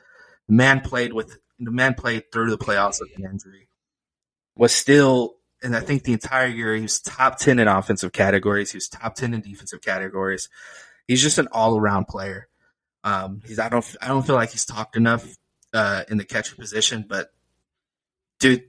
The 0.49 0.55
man 0.55 0.81
played 0.81 1.13
with 1.13 1.37
the 1.59 1.71
man 1.71 1.95
played 1.95 2.31
through 2.33 2.51
the 2.51 2.59
playoffs 2.59 3.01
with 3.01 3.11
an 3.17 3.31
injury. 3.31 3.69
Was 4.57 4.73
still, 4.73 5.35
and 5.63 5.75
I 5.75 5.81
think 5.81 6.05
the 6.05 6.13
entire 6.13 6.47
year 6.47 6.75
he 6.77 6.83
was 6.83 7.01
top 7.01 7.39
ten 7.39 7.59
in 7.59 7.67
offensive 7.67 8.13
categories. 8.13 8.71
He 8.71 8.77
was 8.77 8.89
top 8.89 9.15
ten 9.17 9.35
in 9.35 9.41
defensive 9.41 9.83
categories. 9.83 10.49
He's 11.07 11.23
just 11.23 11.39
an 11.39 11.49
all 11.53 11.79
around 11.79 12.07
player. 12.07 12.49
Um, 13.03 13.43
he's 13.47 13.59
I 13.59 13.69
don't 13.69 13.85
I 14.01 14.09
don't 14.09 14.27
feel 14.27 14.37
like 14.37 14.51
he's 14.51 14.65
talked 14.65 14.97
enough 14.97 15.27
uh, 15.73 16.05
in 16.09 16.17
the 16.17 16.25
catcher 16.25 16.57
position, 16.57 17.05
but 17.09 17.29
dude, 18.41 18.65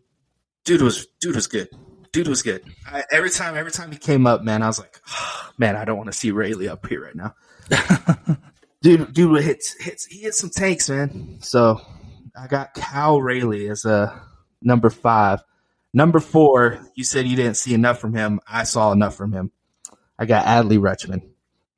dude 0.65 0.81
was 0.81 1.07
dude 1.21 1.35
was 1.35 1.47
good 1.47 1.69
dude 2.15 2.27
was 2.29 2.41
good. 2.43 2.63
I, 2.87 3.03
every 3.11 3.29
time, 3.29 3.57
every 3.57 3.73
time 3.73 3.91
he 3.91 3.97
came 3.97 4.25
up, 4.25 4.41
man, 4.41 4.63
I 4.63 4.67
was 4.67 4.79
like, 4.79 5.01
oh, 5.09 5.49
man, 5.57 5.75
I 5.75 5.83
don't 5.83 5.97
want 5.97 6.07
to 6.07 6.17
see 6.17 6.31
Raleigh 6.31 6.69
up 6.69 6.87
here 6.87 7.03
right 7.03 7.15
now. 7.15 7.35
dude, 8.81 9.13
dude 9.13 9.43
hits 9.43 9.75
hits 9.83 10.05
he 10.05 10.19
hits 10.19 10.39
some 10.39 10.49
tanks, 10.49 10.89
man. 10.89 11.39
So 11.41 11.81
I 12.39 12.47
got 12.47 12.73
Cal 12.73 13.21
Raleigh 13.21 13.67
as 13.67 13.83
a 13.83 14.21
number 14.61 14.89
five. 14.89 15.43
Number 15.93 16.21
four, 16.21 16.79
you 16.95 17.03
said 17.03 17.27
you 17.27 17.35
didn't 17.35 17.57
see 17.57 17.73
enough 17.73 17.99
from 17.99 18.13
him. 18.13 18.39
I 18.47 18.63
saw 18.63 18.93
enough 18.93 19.15
from 19.15 19.33
him. 19.33 19.51
I 20.17 20.25
got 20.25 20.45
Adley 20.45 20.79
Rutschman. 20.79 21.21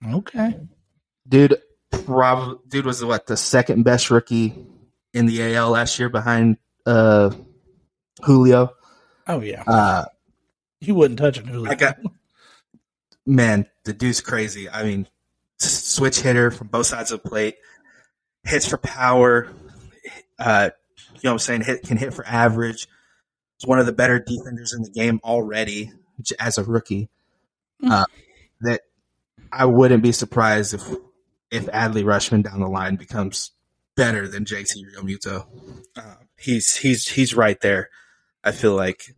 Okay. 0.05 0.59
Dude, 1.27 1.57
probably 1.91 2.57
dude 2.67 2.85
was 2.85 3.03
what 3.03 3.27
the 3.27 3.37
second 3.37 3.83
best 3.83 4.09
rookie 4.11 4.53
in 5.13 5.25
the 5.25 5.55
AL 5.55 5.71
last 5.71 5.97
year 5.99 6.09
behind 6.09 6.57
uh 6.85 7.31
Julio. 8.23 8.73
Oh 9.27 9.41
yeah. 9.41 9.63
Uh 9.65 10.05
you 10.79 10.95
wouldn't 10.95 11.19
touch 11.19 11.37
it. 11.37 11.45
Julio. 11.45 11.71
I 11.71 11.75
got 11.75 11.97
man, 13.25 13.67
the 13.83 13.93
dude's 13.93 14.21
crazy. 14.21 14.69
I 14.69 14.83
mean, 14.83 15.07
switch 15.59 16.21
hitter 16.21 16.51
from 16.51 16.67
both 16.67 16.87
sides 16.87 17.11
of 17.11 17.21
the 17.21 17.29
plate, 17.29 17.55
hits 18.43 18.67
for 18.67 18.77
power. 18.77 19.49
Uh, 20.39 20.69
you 21.15 21.19
know 21.23 21.31
what 21.31 21.33
I'm 21.33 21.39
saying? 21.39 21.61
Hit 21.63 21.83
can 21.83 21.97
hit 21.97 22.13
for 22.13 22.25
average. 22.25 22.87
He's 23.57 23.67
one 23.67 23.79
of 23.79 23.85
the 23.85 23.91
better 23.91 24.19
defenders 24.19 24.73
in 24.73 24.83
the 24.83 24.89
game 24.89 25.19
already 25.23 25.91
as 26.39 26.57
a 26.57 26.63
rookie. 26.63 27.09
Hmm. 27.81 27.91
Uh, 27.91 28.05
I 29.51 29.65
wouldn't 29.65 30.03
be 30.03 30.11
surprised 30.11 30.73
if 30.73 30.83
if 31.51 31.65
Adley 31.67 32.03
Rutschman 32.03 32.43
down 32.43 32.59
the 32.59 32.67
line 32.67 32.95
becomes 32.95 33.51
better 33.95 34.27
than 34.27 34.45
JT 34.45 34.83
Realmuto. 34.95 35.45
Uh, 35.95 36.15
he's 36.37 36.75
he's 36.75 37.07
he's 37.07 37.33
right 37.35 37.59
there. 37.61 37.89
I 38.43 38.51
feel 38.51 38.75
like 38.75 39.15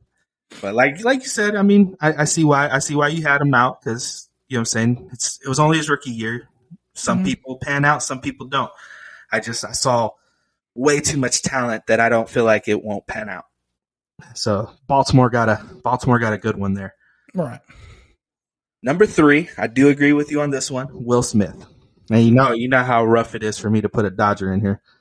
but 0.62 0.74
like 0.76 1.04
like 1.04 1.22
you 1.22 1.28
said, 1.30 1.56
I 1.56 1.62
mean, 1.62 1.96
I, 2.02 2.14
I 2.22 2.24
see 2.26 2.44
why 2.44 2.70
I 2.70 2.80
see 2.80 2.96
why 2.96 3.10
you 3.10 3.24
had 3.24 3.42
him 3.42 3.54
out 3.54 3.82
because 3.82 4.30
you 4.48 4.56
know 4.56 4.60
what 4.60 4.62
I'm 4.62 4.66
saying. 4.66 5.10
It's 5.14 5.40
it 5.44 5.48
was 5.50 5.60
only 5.60 5.78
his 5.78 5.90
rookie 5.90 6.12
year. 6.12 6.48
Some 6.96 7.20
Mhm. 7.20 7.26
people 7.26 7.58
pan 7.58 7.86
out, 7.86 8.04
some 8.04 8.20
people 8.22 8.48
don't. 8.48 8.72
I 9.32 9.40
just 9.40 9.64
I 9.64 9.72
saw 9.72 10.12
way 10.76 11.00
too 11.02 11.18
much 11.18 11.42
talent 11.42 11.86
that 11.88 12.00
I 12.00 12.10
don't 12.10 12.30
feel 12.30 12.46
like 12.46 12.68
it 12.68 12.84
won't 12.84 13.06
pan 13.08 13.30
out. 13.30 13.46
So 14.36 14.72
Baltimore 14.88 15.30
got 15.30 15.50
a 15.50 15.64
Baltimore 15.84 16.20
got 16.20 16.34
a 16.34 16.38
good 16.38 16.58
one 16.58 16.74
there. 16.74 16.96
right. 17.36 17.60
Number 18.82 19.06
three, 19.06 19.50
I 19.58 19.68
do 19.68 19.90
agree 19.90 20.14
with 20.14 20.32
you 20.32 20.42
on 20.42 20.52
this 20.52 20.72
one. 20.72 20.88
Will 20.92 21.24
Smith. 21.24 21.66
And 22.10 22.24
you 22.24 22.32
know 22.32 22.54
you 22.54 22.68
know 22.68 22.84
how 22.84 23.06
rough 23.06 23.36
it 23.36 23.44
is 23.44 23.58
for 23.58 23.70
me 23.70 23.82
to 23.82 23.90
put 23.90 24.06
a 24.06 24.10
Dodger 24.10 24.52
in 24.54 24.62
here. 24.62 24.82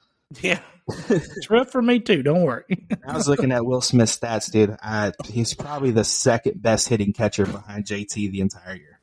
Yeah. 0.43 0.61
it's 1.09 1.49
rough 1.49 1.71
for 1.71 1.81
me 1.81 2.01
too. 2.01 2.23
Don't 2.23 2.43
worry. 2.43 2.65
I 3.07 3.15
was 3.15 3.29
looking 3.29 3.51
at 3.51 3.65
Will 3.65 3.81
Smith's 3.81 4.19
stats, 4.19 4.51
dude. 4.51 4.77
I, 4.83 5.13
he's 5.25 5.55
probably 5.55 5.91
the 5.91 6.05
second 6.05 6.61
best 6.61 6.89
hitting 6.89 7.15
catcher 7.15 7.47
behind 7.47 7.87
JT 7.87 8.31
the 8.31 8.41
entire 8.43 8.75
year. 8.75 9.01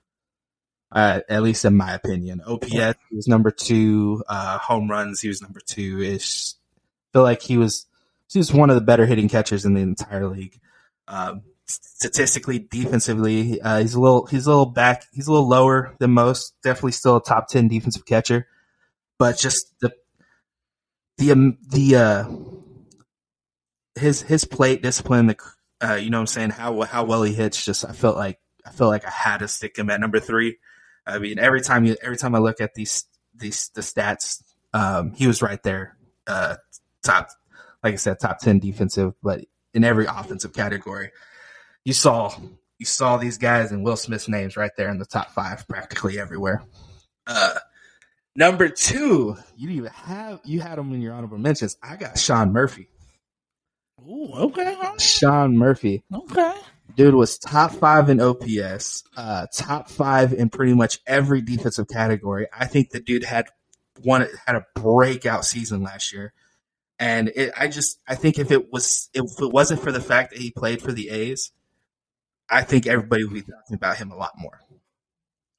Uh, 0.91 1.21
at 1.27 1.41
least 1.41 1.65
in 1.65 1.75
my 1.75 1.93
opinion. 1.93 2.41
OPS 2.45 2.69
he 3.09 3.15
was 3.15 3.27
number 3.27 3.49
two. 3.49 4.23
Uh, 4.27 4.59
home 4.59 4.87
runs 4.89 5.19
he 5.19 5.27
was 5.27 5.41
number 5.41 5.59
two 5.65 6.01
ish. 6.01 6.53
Feel 7.11 7.23
like 7.23 7.41
he 7.41 7.57
was 7.57 7.87
he 8.31 8.37
was 8.37 8.53
one 8.53 8.69
of 8.69 8.75
the 8.75 8.81
better 8.81 9.05
hitting 9.05 9.29
catchers 9.29 9.65
in 9.65 9.73
the 9.73 9.81
entire 9.81 10.27
league. 10.27 10.59
Um, 11.07 11.41
statistically, 11.65 12.59
defensively, 12.59 13.61
uh, 13.61 13.79
he's 13.79 13.95
a 13.95 13.99
little 13.99 14.25
he's 14.25 14.45
a 14.45 14.49
little 14.49 14.65
back. 14.65 15.05
He's 15.11 15.27
a 15.27 15.31
little 15.31 15.47
lower 15.47 15.95
than 15.99 16.11
most. 16.11 16.55
Definitely 16.63 16.93
still 16.93 17.17
a 17.17 17.23
top 17.23 17.47
ten 17.47 17.67
defensive 17.67 18.05
catcher, 18.05 18.47
but 19.17 19.37
just 19.37 19.73
the 19.79 19.93
the 21.17 21.31
um, 21.31 21.57
the 21.69 21.95
uh, 21.95 22.25
his 23.95 24.21
his 24.21 24.45
plate 24.45 24.81
discipline, 24.81 25.27
the 25.27 25.37
uh, 25.81 25.95
you 25.95 26.09
know 26.09 26.17
what 26.17 26.21
I'm 26.21 26.27
saying 26.27 26.49
how 26.51 26.81
how 26.81 27.05
well 27.05 27.23
he 27.23 27.33
hits. 27.33 27.63
Just 27.63 27.85
I 27.85 27.91
felt 27.91 28.17
like 28.17 28.39
I 28.65 28.71
felt 28.71 28.91
like 28.91 29.05
I 29.05 29.11
had 29.11 29.37
to 29.37 29.47
stick 29.47 29.77
him 29.77 29.89
at 29.89 29.99
number 29.99 30.19
three. 30.19 30.57
I 31.07 31.19
mean, 31.19 31.39
every 31.39 31.61
time 31.61 31.85
you 31.85 31.95
every 32.01 32.17
time 32.17 32.35
I 32.35 32.39
look 32.39 32.61
at 32.61 32.73
these 32.73 33.05
these 33.33 33.69
the 33.69 33.81
stats, 33.81 34.43
um, 34.73 35.13
he 35.13 35.27
was 35.27 35.41
right 35.41 35.61
there, 35.63 35.97
uh, 36.27 36.55
top 37.03 37.29
like 37.83 37.93
I 37.93 37.97
said, 37.97 38.19
top 38.19 38.39
ten 38.39 38.59
defensive, 38.59 39.13
but 39.21 39.45
in 39.73 39.83
every 39.83 40.05
offensive 40.05 40.53
category, 40.53 41.11
you 41.85 41.93
saw 41.93 42.35
you 42.77 42.85
saw 42.85 43.17
these 43.17 43.37
guys 43.37 43.71
and 43.71 43.85
Will 43.85 43.95
Smith's 43.95 44.27
names 44.27 44.57
right 44.57 44.71
there 44.75 44.89
in 44.89 44.97
the 44.97 45.05
top 45.05 45.31
five, 45.31 45.65
practically 45.67 46.19
everywhere. 46.19 46.61
Uh, 47.25 47.53
number 48.35 48.67
two, 48.67 49.37
you 49.55 49.67
didn't 49.67 49.77
even 49.77 49.91
have 49.91 50.41
you 50.43 50.59
had 50.59 50.77
him 50.77 50.91
in 50.93 51.01
your 51.01 51.13
honorable 51.13 51.37
mentions. 51.37 51.77
I 51.81 51.95
got 51.95 52.17
Sean 52.17 52.51
Murphy. 52.51 52.89
Ooh, 54.07 54.31
okay. 54.33 54.75
Sean 54.99 55.57
Murphy. 55.57 56.03
Okay. 56.13 56.55
Dude 56.95 57.15
was 57.15 57.37
top 57.37 57.71
five 57.71 58.09
in 58.09 58.21
OPS, 58.21 59.03
uh, 59.17 59.47
top 59.53 59.89
five 59.89 60.33
in 60.33 60.49
pretty 60.49 60.73
much 60.73 60.99
every 61.05 61.41
defensive 61.41 61.87
category. 61.87 62.47
I 62.57 62.67
think 62.67 62.91
the 62.91 62.99
dude 62.99 63.23
had 63.23 63.47
one 64.01 64.27
had 64.45 64.55
a 64.55 64.65
breakout 64.75 65.45
season 65.45 65.83
last 65.83 66.13
year, 66.13 66.33
and 66.99 67.29
it, 67.29 67.51
I 67.57 67.67
just 67.67 67.99
I 68.07 68.15
think 68.15 68.39
if 68.39 68.51
it 68.51 68.71
was 68.71 69.09
if 69.13 69.23
it 69.41 69.51
wasn't 69.51 69.81
for 69.81 69.91
the 69.91 69.99
fact 69.99 70.31
that 70.31 70.39
he 70.39 70.51
played 70.51 70.81
for 70.81 70.93
the 70.93 71.09
A's, 71.09 71.51
I 72.49 72.61
think 72.63 72.87
everybody 72.87 73.23
would 73.23 73.33
be 73.33 73.41
talking 73.41 73.75
about 73.75 73.97
him 73.97 74.11
a 74.11 74.15
lot 74.15 74.33
more. 74.37 74.59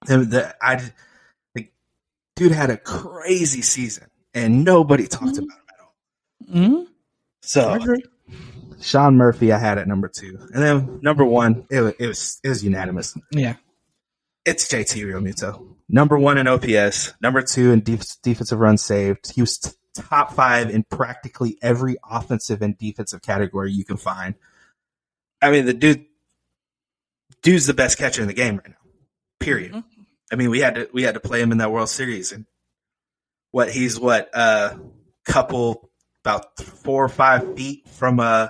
And 0.08 0.30
the, 0.30 0.54
I 0.64 0.82
the 1.54 1.68
dude 2.36 2.52
had 2.52 2.70
a 2.70 2.76
crazy 2.76 3.62
season, 3.62 4.08
and 4.34 4.64
nobody 4.64 5.06
talked 5.06 5.36
Mhm. 5.36 5.44
about 5.44 5.58
him 5.58 5.66
at 5.68 5.80
all. 5.80 5.94
Mm-hmm. 6.54 6.82
So 7.42 7.78
Sean 8.80 9.16
Murphy, 9.16 9.52
I 9.52 9.58
had 9.58 9.78
at 9.78 9.88
number 9.88 10.08
two, 10.08 10.38
and 10.52 10.62
then 10.62 11.00
number 11.02 11.24
one, 11.24 11.66
it 11.70 11.80
was 11.80 11.94
it 11.98 12.06
was, 12.06 12.40
it 12.44 12.48
was 12.50 12.64
unanimous. 12.64 13.16
Yeah. 13.32 13.56
It's 14.44 14.68
JT 14.68 15.02
Realmuto, 15.04 15.74
number 15.88 16.16
one 16.16 16.38
in 16.38 16.46
OPS, 16.46 17.14
number 17.20 17.42
two 17.42 17.72
in 17.72 17.80
def- 17.80 18.20
defensive 18.22 18.60
runs 18.60 18.80
saved. 18.82 19.32
He 19.34 19.40
was 19.40 19.58
t- 19.58 19.70
top 19.94 20.34
five 20.34 20.70
in 20.70 20.84
practically 20.84 21.58
every 21.62 21.96
offensive 22.08 22.62
and 22.62 22.78
defensive 22.78 23.22
category 23.22 23.72
you 23.72 23.84
can 23.84 23.96
find. 23.96 24.36
I 25.42 25.50
mean, 25.50 25.64
the 25.64 25.72
dude, 25.74 26.04
dude's 27.46 27.66
the 27.66 27.74
best 27.74 27.96
catcher 27.96 28.22
in 28.22 28.26
the 28.26 28.34
game 28.34 28.56
right 28.56 28.70
now. 28.70 28.90
Period. 29.38 29.72
Mhm. 29.72 29.84
I 30.32 30.34
mean, 30.34 30.50
we 30.50 30.58
had 30.60 30.74
to 30.74 30.90
we 30.92 31.04
had 31.04 31.14
to 31.14 31.20
play 31.20 31.40
him 31.40 31.52
in 31.52 31.58
that 31.58 31.70
World 31.70 31.88
Series, 31.88 32.32
and 32.32 32.44
what 33.52 33.70
he's 33.70 34.00
what 34.00 34.28
a 34.34 34.38
uh, 34.38 34.78
couple 35.24 35.88
about 36.24 36.58
four 36.58 37.04
or 37.04 37.08
five 37.08 37.56
feet 37.56 37.88
from 37.88 38.18
uh 38.18 38.48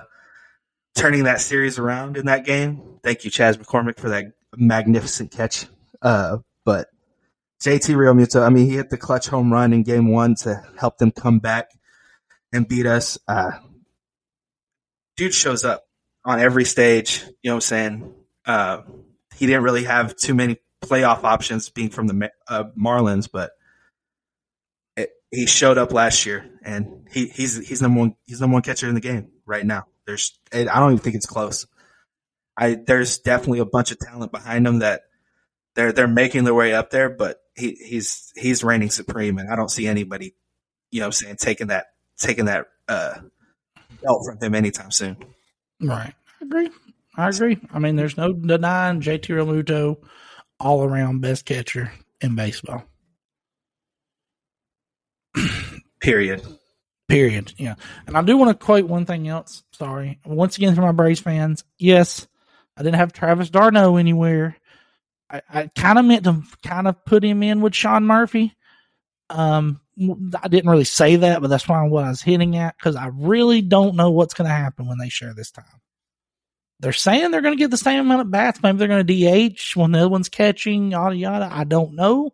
turning 0.95 1.25
that 1.25 1.41
series 1.41 1.77
around 1.77 2.17
in 2.17 2.25
that 2.25 2.43
game. 2.43 2.99
Thank 3.03 3.23
you, 3.23 3.29
Chas 3.29 3.55
McCormick, 3.57 3.99
for 3.99 4.09
that 4.09 4.33
magnificent 4.55 5.29
catch. 5.29 5.67
Uh, 6.01 6.39
but 6.65 6.87
JT 7.61 7.93
Realmuto, 7.95 8.41
I 8.43 8.49
mean, 8.49 8.65
he 8.65 8.77
hit 8.77 8.89
the 8.89 8.97
clutch 8.97 9.27
home 9.27 9.53
run 9.53 9.73
in 9.73 9.83
game 9.83 10.11
one 10.11 10.33
to 10.37 10.63
help 10.79 10.97
them 10.97 11.11
come 11.11 11.37
back 11.37 11.69
and 12.51 12.67
beat 12.67 12.87
us. 12.87 13.19
Uh, 13.27 13.51
dude 15.17 15.35
shows 15.35 15.63
up 15.63 15.83
on 16.25 16.39
every 16.39 16.65
stage. 16.65 17.21
You 17.43 17.51
know 17.51 17.53
what 17.53 17.57
I'm 17.57 17.61
saying? 17.61 18.13
Uh, 18.47 18.81
he 19.35 19.45
didn't 19.45 19.63
really 19.63 19.83
have 19.83 20.15
too 20.15 20.33
many 20.33 20.57
playoff 20.81 21.23
options 21.23 21.69
being 21.69 21.89
from 21.89 22.07
the 22.07 22.31
uh, 22.47 22.63
Marlins, 22.79 23.29
but 23.31 23.51
it, 24.95 25.11
he 25.29 25.45
showed 25.45 25.77
up 25.77 25.91
last 25.91 26.25
year 26.25 26.49
and 26.63 27.07
he, 27.11 27.27
he's, 27.27 27.67
he's 27.67 27.81
number 27.81 27.99
one, 27.99 28.15
he's 28.25 28.39
number 28.39 28.53
one 28.53 28.63
catcher 28.63 28.87
in 28.87 28.95
the 28.95 29.01
game 29.01 29.29
right 29.45 29.65
now. 29.65 29.85
There's, 30.05 30.39
I 30.53 30.63
don't 30.63 30.93
even 30.93 31.03
think 31.03 31.17
it's 31.17 31.25
close. 31.25 31.67
I, 32.57 32.75
there's 32.75 33.19
definitely 33.19 33.59
a 33.59 33.65
bunch 33.65 33.91
of 33.91 33.99
talent 33.99 34.31
behind 34.31 34.65
him 34.65 34.79
that 34.79 35.01
they're, 35.75 35.91
they're 35.91 36.07
making 36.07 36.45
their 36.45 36.55
way 36.55 36.73
up 36.73 36.89
there, 36.89 37.09
but 37.09 37.41
he, 37.55 37.73
he's, 37.73 38.31
he's 38.35 38.63
reigning 38.63 38.89
supreme 38.89 39.37
and 39.37 39.51
I 39.51 39.55
don't 39.55 39.69
see 39.69 39.87
anybody, 39.87 40.35
you 40.89 41.01
know 41.01 41.07
what 41.07 41.07
I'm 41.07 41.11
saying, 41.11 41.35
taking 41.35 41.67
that, 41.67 41.87
taking 42.17 42.45
that, 42.45 42.67
uh, 42.87 43.15
belt 44.01 44.25
from 44.25 44.39
him 44.39 44.55
anytime 44.55 44.91
soon. 44.91 45.17
Right. 45.81 46.13
I 46.41 46.45
agree. 46.45 46.69
I 47.17 47.29
agree. 47.29 47.57
I 47.73 47.79
mean, 47.79 47.95
there's 47.95 48.15
no 48.15 48.31
denying 48.31 49.01
JT 49.01 49.25
Realmuto, 49.25 49.97
all 50.59 50.83
around 50.83 51.21
best 51.21 51.45
catcher 51.45 51.91
in 52.21 52.35
baseball. 52.35 52.83
Period. 55.99 56.45
Period. 57.07 57.53
Yeah. 57.57 57.75
And 58.05 58.15
I 58.15 58.21
do 58.21 58.37
want 58.37 58.57
to 58.57 58.65
quote 58.65 58.85
one 58.85 59.05
thing 59.05 59.27
else. 59.27 59.63
Sorry. 59.71 60.19
Once 60.25 60.57
again, 60.57 60.75
for 60.75 60.81
my 60.81 60.91
Braves 60.91 61.19
fans, 61.19 61.63
yes, 61.77 62.27
I 62.75 62.83
didn't 62.83 62.97
have 62.97 63.13
Travis 63.13 63.49
d'Arnaud 63.49 63.97
anywhere. 63.97 64.55
I, 65.29 65.41
I 65.49 65.71
kind 65.75 65.97
of 65.97 66.05
meant 66.05 66.25
to 66.25 66.43
kind 66.63 66.87
of 66.87 67.03
put 67.03 67.23
him 67.23 67.41
in 67.41 67.61
with 67.61 67.73
Sean 67.73 68.05
Murphy. 68.05 68.55
Um, 69.29 69.81
I 70.41 70.47
didn't 70.47 70.69
really 70.69 70.83
say 70.83 71.15
that, 71.17 71.41
but 71.41 71.49
that's 71.49 71.67
why 71.67 71.81
what 71.87 72.03
I 72.03 72.09
was 72.09 72.21
hitting 72.21 72.55
at 72.55 72.77
because 72.77 72.95
I 72.95 73.09
really 73.13 73.61
don't 73.61 73.95
know 73.95 74.11
what's 74.11 74.35
going 74.35 74.47
to 74.47 74.55
happen 74.55 74.87
when 74.87 74.99
they 74.99 75.09
share 75.09 75.33
this 75.33 75.51
time. 75.51 75.65
They're 76.79 76.93
saying 76.93 77.31
they're 77.31 77.41
going 77.41 77.57
to 77.57 77.63
get 77.63 77.71
the 77.71 77.77
same 77.77 77.99
amount 77.99 78.21
of 78.21 78.31
bats. 78.31 78.61
Maybe 78.61 78.77
they're 78.77 78.87
going 78.87 79.05
to 79.05 79.49
DH 79.49 79.75
when 79.75 79.91
the 79.91 79.99
other 79.99 80.09
one's 80.09 80.29
catching, 80.29 80.91
yada 80.91 81.15
yada. 81.15 81.49
I 81.51 81.63
don't 81.63 81.93
know, 81.93 82.33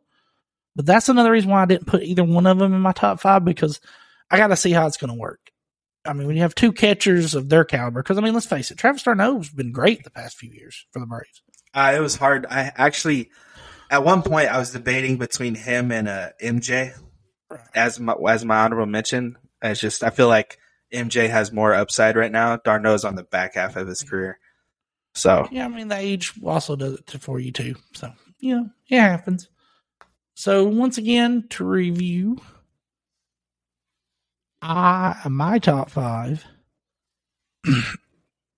but 0.76 0.86
that's 0.86 1.10
another 1.10 1.32
reason 1.32 1.50
why 1.50 1.62
I 1.62 1.66
didn't 1.66 1.88
put 1.88 2.04
either 2.04 2.24
one 2.24 2.46
of 2.46 2.58
them 2.58 2.74
in 2.74 2.82
my 2.82 2.92
top 2.92 3.20
five 3.20 3.46
because 3.46 3.80
I 4.30 4.38
got 4.38 4.48
to 4.48 4.56
see 4.56 4.72
how 4.72 4.88
it's 4.88 4.98
going 4.98 5.14
to 5.14 5.20
work. 5.20 5.40
I 6.06 6.14
mean, 6.14 6.28
when 6.28 6.36
you 6.36 6.42
have 6.42 6.56
two 6.56 6.74
catchers 6.74 7.34
of 7.36 7.48
their 7.48 7.64
caliber, 7.64 8.04
because 8.04 8.18
I 8.18 8.22
mean, 8.22 8.34
let's 8.34 8.46
face 8.46 8.72
it, 8.72 8.78
Travis 8.78 9.04
d'Arnaud's 9.04 9.50
been 9.50 9.72
great 9.72 10.04
the 10.04 10.10
past 10.10 10.38
few 10.38 10.52
years 10.52 10.86
for 10.92 11.00
the 11.00 11.06
Braves. 11.06 11.42
Uh, 11.74 11.94
it 11.96 12.02
was 12.02 12.16
hard. 12.16 12.46
I 12.50 12.72
actually, 12.76 13.30
at 13.90 14.04
one 14.04 14.22
point, 14.22 14.50
I 14.50 14.60
was 14.60 14.72
debating 14.72 15.18
between 15.18 15.56
him 15.56 15.92
and 15.92 16.10
uh, 16.10 16.30
MJ 16.42 16.94
as 17.74 18.00
my 18.00 18.16
as 18.30 18.44
my 18.44 18.64
honorable 18.64 18.86
mention. 18.86 19.38
It's 19.62 19.80
just 19.80 20.04
I 20.04 20.10
feel 20.10 20.28
like 20.28 20.60
MJ 20.94 21.30
has 21.30 21.52
more 21.52 21.74
upside 21.74 22.16
right 22.16 22.32
now. 22.32 22.58
d'Arnaud's 22.58 23.06
on 23.06 23.16
the 23.16 23.24
back 23.24 23.56
half 23.56 23.76
of 23.76 23.88
his 23.88 24.04
career, 24.04 24.40
so 25.14 25.48
yeah. 25.52 25.66
I 25.66 25.68
mean, 25.68 25.88
the 25.88 25.98
age 25.98 26.34
also 26.44 26.76
does 26.76 26.94
it 26.94 27.22
for 27.22 27.40
you 27.40 27.52
too. 27.52 27.76
So 27.94 28.12
you 28.40 28.56
know, 28.56 28.70
it 28.90 29.00
happens. 29.00 29.50
So 30.36 30.66
once 30.66 30.98
again, 30.98 31.48
to 31.52 31.66
review, 31.66 32.40
I 34.62 35.16
my 35.30 35.60
top 35.60 35.90
five. 35.90 36.46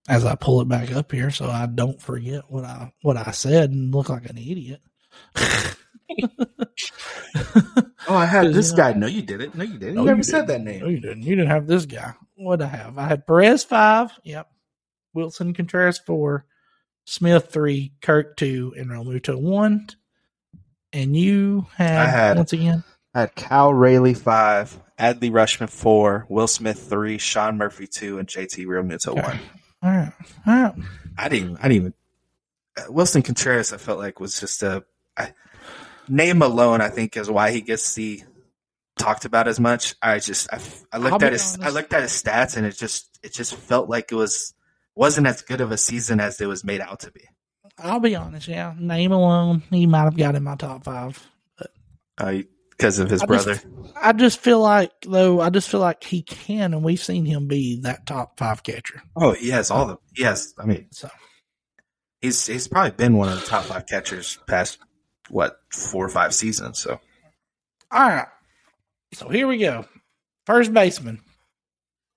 as 0.08 0.26
I 0.26 0.36
pull 0.36 0.62
it 0.62 0.68
back 0.68 0.92
up 0.92 1.12
here, 1.12 1.32
so 1.32 1.50
I 1.50 1.66
don't 1.66 2.02
forget 2.02 2.44
what 2.50 2.64
I 2.64 2.92
what 3.02 3.18
I 3.18 3.32
said 3.32 3.72
and 3.72 3.94
look 3.94 4.10
like 4.10 4.30
an 4.30 4.38
idiot. 4.38 4.82
oh, 8.08 8.16
I 8.16 8.26
had 8.26 8.54
this 8.54 8.72
guy. 8.72 8.94
No, 8.94 9.08
you 9.08 9.22
didn't. 9.22 9.56
No, 9.56 9.64
you 9.64 9.78
didn't. 9.78 9.96
No, 9.96 10.02
you 10.02 10.08
never 10.08 10.18
you 10.18 10.24
said 10.24 10.48
that 10.48 10.62
name. 10.62 10.82
No, 10.82 10.88
you 10.88 11.00
didn't. 11.00 11.24
You 11.24 11.36
didn't 11.36 11.50
have 11.50 11.68
this 11.68 11.86
guy. 11.86 12.14
What 12.36 12.62
I 12.62 12.68
have? 12.68 12.98
I 12.98 13.08
had 13.08 13.26
Perez 13.26 13.64
five. 13.64 14.12
Yep. 14.24 14.50
Willson 15.16 15.56
Contreras 15.56 16.00
four. 16.00 16.46
Smith 17.06 17.50
three. 17.52 17.94
Kirk 18.02 18.38
two. 18.38 18.74
And 18.78 18.90
Realmuto 18.90 19.40
one. 19.40 19.88
And 20.94 21.16
you 21.16 21.66
had, 21.76 22.10
had 22.10 22.38
once 22.38 22.54
again. 22.54 22.84
I 23.14 23.22
had 23.22 23.36
Cal 23.36 23.74
Raleigh 23.74 24.14
five. 24.14 24.78
Adley 25.00 25.32
Rutschman 25.32 25.70
four. 25.70 26.26
Will 26.30 26.48
Smith 26.48 26.88
three. 26.90 27.18
Sean 27.18 27.58
Murphy 27.58 27.88
two. 27.88 28.20
And 28.20 28.28
JT 28.28 28.66
Realmuto 28.66 29.10
okay. 29.10 29.22
one. 29.22 29.40
All 29.82 29.92
right. 29.92 30.14
All 30.46 30.54
right. 30.54 30.74
I 31.18 31.30
didn't. 31.30 31.58
I 31.58 31.64
didn't 31.64 31.76
even. 31.76 31.94
Uh, 32.78 32.92
Willson 32.92 33.24
Contreras, 33.24 33.72
I 33.72 33.78
felt 33.78 34.00
like 34.00 34.20
was 34.20 34.40
just 34.40 34.64
a. 34.64 34.84
I, 35.16 35.32
name 36.08 36.42
alone, 36.42 36.82
I 36.82 36.90
think, 36.90 37.18
is 37.18 37.30
why 37.30 37.52
he 37.52 37.62
gets 37.62 37.94
the 37.96 38.24
talked 38.98 39.26
about 39.26 39.48
as 39.48 39.60
much. 39.60 39.96
I 40.02 40.20
just 40.20 40.52
I, 40.52 40.60
I 40.92 40.98
looked 40.98 41.24
at 41.24 41.34
his 41.34 41.56
honest. 41.56 41.62
I 41.62 41.70
looked 41.70 41.94
at 41.94 42.02
his 42.02 42.12
stats 42.12 42.58
and 42.58 42.66
it 42.66 42.76
just 42.76 43.20
it 43.24 43.34
just 43.34 43.56
felt 43.56 43.90
like 43.90 44.12
it 44.12 44.16
was 44.16 44.54
wasn't 44.96 45.28
as 45.28 45.42
good 45.42 45.62
of 45.62 45.72
a 45.72 45.78
season 45.78 46.20
as 46.20 46.40
it 46.40 46.48
was 46.48 46.64
made 46.64 46.82
out 46.82 47.02
to 47.02 47.12
be. 47.12 47.22
I'll 47.78 48.00
be 48.00 48.16
honest, 48.16 48.48
yeah. 48.48 48.74
Name 48.78 49.12
alone, 49.12 49.64
he 49.70 49.86
might 49.86 50.04
have 50.04 50.16
got 50.16 50.36
in 50.36 50.44
my 50.44 50.56
top 50.56 50.86
five, 50.86 51.22
but 51.58 51.72
uh, 52.18 52.38
because 52.70 53.00
of 53.00 53.10
his 53.10 53.22
I 53.22 53.26
brother. 53.26 53.56
Just, 53.56 53.68
I 53.96 54.14
just 54.14 54.40
feel 54.40 54.62
like 54.62 54.92
though, 55.02 55.42
I 55.42 55.50
just 55.50 55.70
feel 55.70 55.82
like 55.82 56.04
he 56.04 56.22
can, 56.22 56.74
and 56.74 56.84
we've 56.84 57.04
seen 57.04 57.26
him 57.26 57.48
be 57.48 57.82
that 57.82 58.06
top 58.06 58.38
five 58.38 58.64
catcher. 58.64 59.02
Oh, 59.16 59.34
he 59.34 59.50
has 59.50 59.72
all 59.72 59.88
the 59.88 59.98
yes. 60.16 60.54
I 60.58 60.66
mean, 60.66 60.88
so 60.92 61.10
he's 62.22 62.46
he's 62.46 62.68
probably 62.68 62.92
been 62.92 63.18
one 63.18 63.30
of 63.30 63.42
the 63.42 63.46
top 63.46 63.66
five 63.66 63.88
catchers 63.88 64.40
past 64.48 64.80
what 65.30 65.60
four 65.70 66.06
or 66.06 66.10
five 66.10 66.34
seasons. 66.34 66.80
So, 66.80 67.00
all 67.92 68.08
right. 68.08 68.28
So 69.14 69.30
here 69.30 69.48
we 69.48 69.58
go. 69.58 69.86
First 70.46 70.74
baseman. 70.74 71.22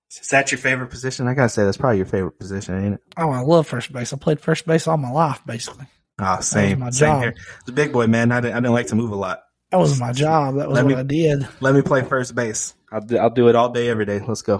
Is 0.09 0.27
that 0.29 0.51
your 0.51 0.59
favorite 0.59 0.89
position? 0.89 1.27
I 1.27 1.33
gotta 1.33 1.49
say 1.49 1.63
that's 1.63 1.77
probably 1.77 1.97
your 1.97 2.05
favorite 2.07 2.39
position, 2.39 2.83
ain't 2.83 2.95
it? 2.95 3.01
Oh, 3.17 3.29
I 3.29 3.41
love 3.41 3.67
first 3.67 3.91
base. 3.93 4.11
I 4.11 4.17
played 4.17 4.41
first 4.41 4.65
base 4.65 4.87
all 4.87 4.97
my 4.97 5.11
life, 5.11 5.41
basically. 5.45 5.85
Oh, 6.19 6.39
same. 6.41 6.79
my 6.79 6.89
same 6.89 7.07
job. 7.07 7.21
here. 7.21 7.35
The 7.65 7.71
big 7.71 7.93
boy, 7.93 8.07
man. 8.07 8.31
I 8.31 8.41
didn't, 8.41 8.55
I 8.55 8.59
didn't 8.59 8.73
like 8.73 8.87
to 8.87 8.95
move 8.95 9.11
a 9.11 9.15
lot. 9.15 9.43
That 9.71 9.77
was 9.77 9.99
my 9.99 10.11
job. 10.11 10.55
That 10.55 10.67
was 10.67 10.75
let 10.75 10.85
what 10.85 10.93
me, 10.93 10.99
I 10.99 11.03
did. 11.03 11.47
Let 11.61 11.75
me 11.75 11.81
play 11.81 12.01
first 12.01 12.33
base. 12.33 12.73
I'll 12.91 13.01
do, 13.01 13.17
I'll 13.17 13.29
do 13.29 13.49
it 13.49 13.55
all 13.55 13.69
day, 13.69 13.87
every 13.87 14.05
day. 14.05 14.19
Let's 14.19 14.41
go. 14.41 14.57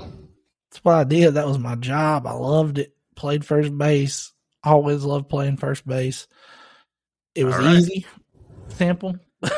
That's 0.70 0.86
what 0.86 0.96
I 0.96 1.04
did. 1.04 1.34
That 1.34 1.48
was 1.48 1.58
my 1.58 1.76
job. 1.76 2.28
I 2.28 2.34
loved 2.34 2.78
it. 2.78 2.96
Played 3.16 3.44
first 3.44 3.76
base. 3.76 4.32
Always 4.64 5.04
loved 5.04 5.30
playing 5.30 5.58
first 5.58 5.86
base. 5.86 6.28
It 7.34 7.44
was 7.44 7.58
right. 7.58 7.76
easy 7.76 8.06
simple. 8.80 9.18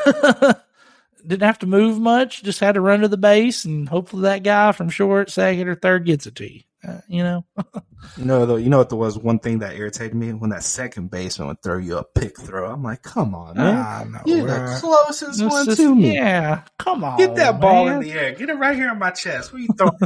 Didn't 1.26 1.46
have 1.46 1.60
to 1.60 1.66
move 1.66 2.00
much. 2.00 2.42
Just 2.42 2.60
had 2.60 2.72
to 2.72 2.80
run 2.80 3.00
to 3.00 3.08
the 3.08 3.16
base, 3.16 3.64
and 3.64 3.88
hopefully 3.88 4.22
that 4.22 4.42
guy 4.42 4.72
from 4.72 4.90
short, 4.90 5.30
second, 5.30 5.68
or 5.68 5.76
third 5.76 6.04
gets 6.04 6.26
it 6.26 6.34
to 6.36 6.52
you. 6.52 6.60
Uh, 6.86 6.98
you 7.06 7.22
know. 7.22 7.44
you 8.16 8.24
know, 8.24 8.44
though, 8.44 8.56
you 8.56 8.68
know 8.68 8.78
what? 8.78 8.88
There 8.88 8.98
was 8.98 9.16
one 9.16 9.38
thing 9.38 9.60
that 9.60 9.76
irritated 9.76 10.16
me 10.16 10.32
when 10.32 10.50
that 10.50 10.64
second 10.64 11.12
baseman 11.12 11.46
would 11.46 11.62
throw 11.62 11.78
you 11.78 11.96
a 11.96 12.02
pick 12.02 12.40
throw. 12.40 12.68
I'm 12.68 12.82
like, 12.82 13.02
come 13.02 13.36
on, 13.36 13.56
man! 13.56 14.20
You're 14.26 14.48
the 14.48 14.78
closest 14.80 15.38
this 15.38 15.48
one 15.48 15.76
to 15.76 15.94
me. 15.94 16.14
Yeah, 16.14 16.62
come 16.80 17.04
on, 17.04 17.18
get 17.18 17.36
that 17.36 17.60
ball 17.60 17.86
in 17.86 18.00
the 18.00 18.10
air. 18.12 18.32
Get 18.32 18.50
it 18.50 18.54
right 18.54 18.76
here 18.76 18.90
on 18.90 18.98
my 18.98 19.10
chest. 19.10 19.52
What 19.52 19.60
are 19.60 19.62
you 19.62 19.68
throwing? 19.78 19.98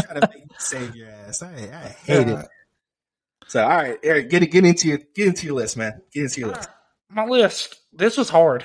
Try 0.00 0.20
to 0.20 0.28
make 0.32 0.40
you 0.40 0.56
save 0.58 0.96
your 0.96 1.10
ass. 1.10 1.42
I, 1.42 1.48
I 1.48 1.88
hate 2.06 2.28
it. 2.28 2.48
So, 3.46 3.62
all 3.62 3.68
right, 3.68 3.98
Eric, 4.02 4.30
get 4.30 4.42
it, 4.42 4.46
get 4.46 4.64
into 4.64 4.88
your 4.88 4.98
get 5.14 5.28
into 5.28 5.46
your 5.46 5.56
list, 5.56 5.76
man. 5.76 6.00
Get 6.12 6.24
into 6.24 6.40
your 6.40 6.48
list 6.48 6.68
my 7.14 7.26
list. 7.26 7.76
This 7.92 8.16
was 8.16 8.28
hard. 8.28 8.64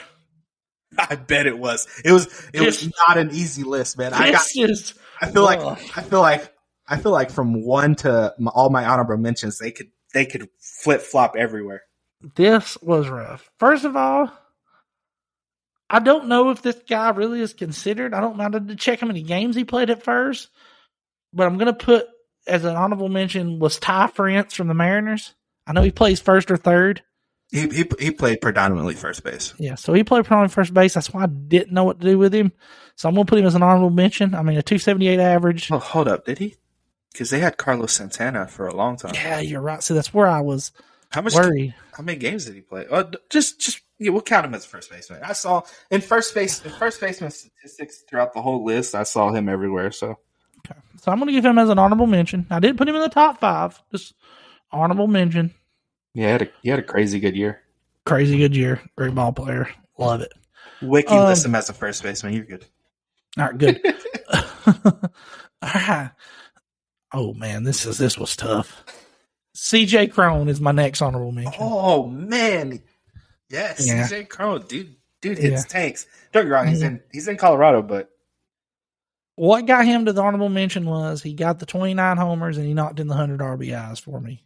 I 0.97 1.15
bet 1.15 1.45
it 1.45 1.57
was. 1.57 1.87
It 2.03 2.11
was. 2.11 2.25
It 2.53 2.59
this, 2.59 2.83
was 2.83 2.93
not 3.07 3.17
an 3.17 3.29
easy 3.31 3.63
list, 3.63 3.97
man. 3.97 4.13
I 4.13 4.31
got. 4.31 4.45
Is, 4.55 4.93
I 5.21 5.29
feel 5.31 5.43
like. 5.43 5.61
I 5.61 6.01
feel 6.01 6.21
like. 6.21 6.53
I 6.91 6.97
feel 6.97 7.11
like 7.11 7.29
from 7.29 7.63
one 7.63 7.93
to 7.97 8.33
my, 8.39 8.49
all 8.49 8.71
my 8.71 8.85
honorable 8.85 9.17
mentions, 9.17 9.59
they 9.59 9.71
could 9.71 9.91
they 10.13 10.25
could 10.25 10.49
flip 10.59 11.01
flop 11.01 11.35
everywhere. 11.37 11.83
This 12.35 12.77
was 12.81 13.07
rough. 13.07 13.49
First 13.59 13.85
of 13.85 13.95
all, 13.95 14.31
I 15.89 15.99
don't 15.99 16.27
know 16.27 16.49
if 16.49 16.61
this 16.61 16.81
guy 16.87 17.09
really 17.11 17.41
is 17.41 17.53
considered. 17.53 18.13
I 18.13 18.21
don't 18.21 18.37
know 18.37 18.49
to 18.49 18.75
check 18.75 18.99
how 18.99 19.07
many 19.07 19.21
games 19.21 19.55
he 19.55 19.63
played 19.63 19.89
at 19.89 20.03
first, 20.03 20.49
but 21.31 21.45
I'm 21.45 21.57
going 21.57 21.73
to 21.73 21.85
put 21.85 22.07
as 22.47 22.65
an 22.65 22.75
honorable 22.75 23.09
mention 23.09 23.59
was 23.59 23.79
Ty 23.79 24.07
France 24.07 24.53
from 24.53 24.67
the 24.67 24.73
Mariners. 24.73 25.35
I 25.67 25.73
know 25.73 25.81
he 25.81 25.91
plays 25.91 26.19
first 26.19 26.49
or 26.51 26.57
third. 26.57 27.03
He, 27.51 27.67
he 27.69 27.85
he 27.99 28.11
played 28.11 28.41
predominantly 28.41 28.93
first 28.93 29.23
base. 29.23 29.53
Yeah, 29.57 29.75
so 29.75 29.93
he 29.93 30.03
played 30.03 30.25
predominantly 30.25 30.53
first 30.53 30.73
base. 30.73 30.93
That's 30.93 31.11
why 31.11 31.23
I 31.23 31.27
didn't 31.27 31.73
know 31.73 31.83
what 31.83 31.99
to 31.99 32.05
do 32.05 32.17
with 32.17 32.33
him. 32.33 32.51
So 32.95 33.09
I'm 33.09 33.15
gonna 33.15 33.25
put 33.25 33.39
him 33.39 33.45
as 33.45 33.55
an 33.55 33.63
honorable 33.63 33.89
mention. 33.89 34.35
I 34.35 34.43
mean, 34.43 34.57
a 34.57 34.61
278 34.61 35.19
average. 35.19 35.71
Oh, 35.71 35.79
hold 35.79 36.07
up, 36.07 36.25
did 36.25 36.37
he? 36.37 36.57
Because 37.11 37.31
they 37.31 37.39
had 37.39 37.57
Carlos 37.57 37.93
Santana 37.93 38.47
for 38.47 38.67
a 38.67 38.75
long 38.75 38.97
time. 38.97 39.13
Yeah, 39.15 39.39
you're 39.39 39.61
right. 39.61 39.81
So 39.81 39.95
that's 39.95 40.13
where 40.13 40.27
I 40.27 40.41
was. 40.41 40.71
How 41.09 41.21
much? 41.21 41.33
Worried. 41.33 41.73
How 41.93 42.03
many 42.03 42.19
games 42.19 42.45
did 42.45 42.53
he 42.53 42.61
play? 42.61 42.85
Oh, 42.91 43.09
just 43.29 43.59
just 43.59 43.81
yeah, 43.97 44.11
we'll 44.11 44.21
count 44.21 44.45
him 44.45 44.53
as 44.53 44.65
first 44.65 44.91
baseman. 44.91 45.21
I 45.23 45.33
saw 45.33 45.63
in 45.89 46.01
first 46.01 46.35
base 46.35 46.63
in 46.63 46.71
first 46.71 47.01
baseman 47.01 47.31
statistics 47.31 48.03
throughout 48.07 48.33
the 48.33 48.41
whole 48.41 48.63
list. 48.63 48.93
I 48.93 49.03
saw 49.03 49.31
him 49.31 49.49
everywhere. 49.49 49.91
So, 49.91 50.19
okay. 50.59 50.79
so 51.01 51.11
I'm 51.11 51.19
gonna 51.19 51.31
give 51.31 51.45
him 51.45 51.57
as 51.57 51.69
an 51.69 51.79
honorable 51.79 52.07
mention. 52.07 52.45
I 52.49 52.59
didn't 52.59 52.77
put 52.77 52.87
him 52.87 52.95
in 52.95 53.01
the 53.01 53.09
top 53.09 53.39
five. 53.39 53.81
Just 53.91 54.13
honorable 54.71 55.07
mention. 55.07 55.53
Yeah, 56.13 56.25
he 56.25 56.31
had 56.31 56.41
a, 56.41 56.47
he 56.63 56.69
had 56.69 56.79
a 56.79 56.83
crazy 56.83 57.19
good 57.19 57.35
year. 57.35 57.61
Crazy 58.05 58.37
good 58.37 58.55
year. 58.55 58.81
Great 58.97 59.13
ball 59.15 59.31
player. 59.33 59.69
Love 59.97 60.21
it. 60.21 60.31
Wiki 60.81 61.09
Um, 61.09 61.25
lists 61.27 61.45
him 61.45 61.55
as 61.55 61.69
a 61.69 61.73
first 61.73 62.01
baseman. 62.03 62.33
You're 62.33 62.45
good. 62.45 62.65
All 63.37 63.45
right, 63.45 63.57
good. 63.57 63.81
All 64.33 64.43
right. 65.63 66.11
Oh 67.11 67.33
man, 67.33 67.63
this 67.63 67.87
is 67.87 67.97
this 67.97 68.19
was 68.19 68.35
tough. 68.35 68.83
CJ 69.57 70.11
Cron 70.13 70.47
is 70.47 70.61
my 70.61 70.71
next 70.71 71.01
honorable 71.01 71.31
mention. 71.31 71.55
Oh 71.59 72.05
man, 72.05 72.83
yes, 73.49 73.87
Yeah. 73.87 74.07
CJ 74.07 74.29
Cron, 74.29 74.61
dude, 74.67 74.95
dude 75.21 75.39
hits 75.39 75.63
Yeah. 75.63 75.67
tanks. 75.67 76.05
Don't 76.31 76.43
get 76.43 76.49
me 76.49 76.53
wrong, 76.53 76.67
he's 76.67 76.81
Yeah. 76.81 76.87
in 76.89 77.01
he's 77.11 77.27
in 77.27 77.35
Colorado, 77.37 77.81
but 77.81 78.11
What 79.35 79.65
got 79.65 79.85
him 79.85 80.05
to 80.05 80.13
the 80.13 80.21
honorable 80.21 80.49
mention 80.49 80.85
was 80.85 81.23
he 81.23 81.33
got 81.33 81.57
the 81.57 81.65
29 81.65 82.17
homers 82.17 82.57
and 82.57 82.67
he 82.67 82.75
knocked 82.75 82.99
in 82.99 83.07
the 83.07 83.15
100 83.15 83.39
RBIs 83.41 83.99
for 84.01 84.19
me. 84.21 84.43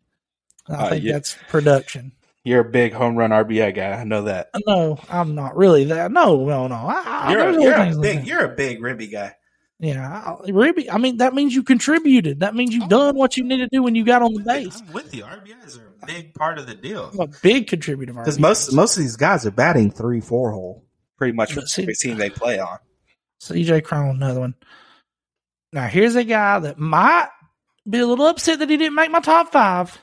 I 0.70 0.74
Uh, 0.74 0.90
think 0.90 1.04
yeah. 1.04 1.14
that's 1.14 1.36
production. 1.50 2.12
you're 2.46 2.62
a 2.62 2.70
big 2.70 2.94
home 2.94 3.16
run 3.16 3.32
RBI 3.32 3.74
guy. 3.76 3.92
I 3.94 4.04
know 4.04 4.24
that. 4.24 4.50
No, 4.68 4.98
I'm 5.10 5.36
not 5.36 5.56
really 5.58 5.86
that. 5.86 6.12
No, 6.12 6.46
no, 6.46 6.68
no. 6.68 6.76
I, 6.76 7.04
I, 7.06 7.32
You're 7.32 7.50
a, 7.50 7.62
you're 7.62 7.74
a 7.74 8.02
big 8.02 8.02
there. 8.18 8.24
you're 8.26 8.46
a 8.46 8.56
big 8.56 8.82
Ribby 8.82 9.08
guy. 9.08 9.36
Yeah, 9.80 10.08
I, 10.46 10.50
Ribby. 10.52 10.90
I 10.90 10.98
mean, 10.98 11.18
that 11.18 11.34
means 11.34 11.54
you 11.54 11.64
contributed. 11.64 12.40
That 12.40 12.56
means 12.56 12.74
you've 12.74 12.88
done 12.88 13.18
what 13.18 13.36
you 13.36 13.44
need 13.44 13.58
to 13.58 13.68
do 13.70 13.84
when 13.84 13.96
you 13.96 14.06
got 14.06 14.22
on 14.22 14.34
the 14.34 14.40
base. 14.42 14.82
I'm 14.88 14.94
with 14.94 15.14
you. 15.14 15.24
RBIs 15.24 15.78
are 15.80 15.88
a 16.02 16.06
big 16.06 16.34
part 16.36 16.58
of 16.58 16.68
the 16.68 16.76
deal 16.76 17.10
I'm 17.14 17.20
a 17.20 17.28
big 17.42 17.68
contributor. 17.68 18.14
because 18.14 18.40
most 18.40 18.72
most 18.72 18.96
of 18.96 19.04
these 19.04 19.18
guys 19.18 19.46
are 19.46 19.52
batting 19.52 19.92
three 19.92 20.22
four 20.22 20.52
hole 20.52 20.86
pretty 21.18 21.34
much 21.34 21.54
But 21.56 21.64
for 21.64 21.68
see- 21.68 21.82
every 21.82 21.96
team 21.96 22.18
they 22.18 22.30
play 22.30 22.60
on. 22.60 22.78
CJ 23.42 23.84
Cron, 23.84 24.16
another 24.16 24.40
one. 24.40 24.56
Now 25.74 25.88
here's 25.88 26.16
a 26.16 26.24
guy 26.24 26.60
that 26.60 26.78
might 26.78 27.30
be 27.90 28.00
a 28.00 28.08
little 28.08 28.28
upset 28.28 28.60
that 28.60 28.70
he 28.70 28.78
didn't 28.78 28.96
make 28.96 29.12
my 29.12 29.20
top 29.20 29.52
five. 29.52 29.98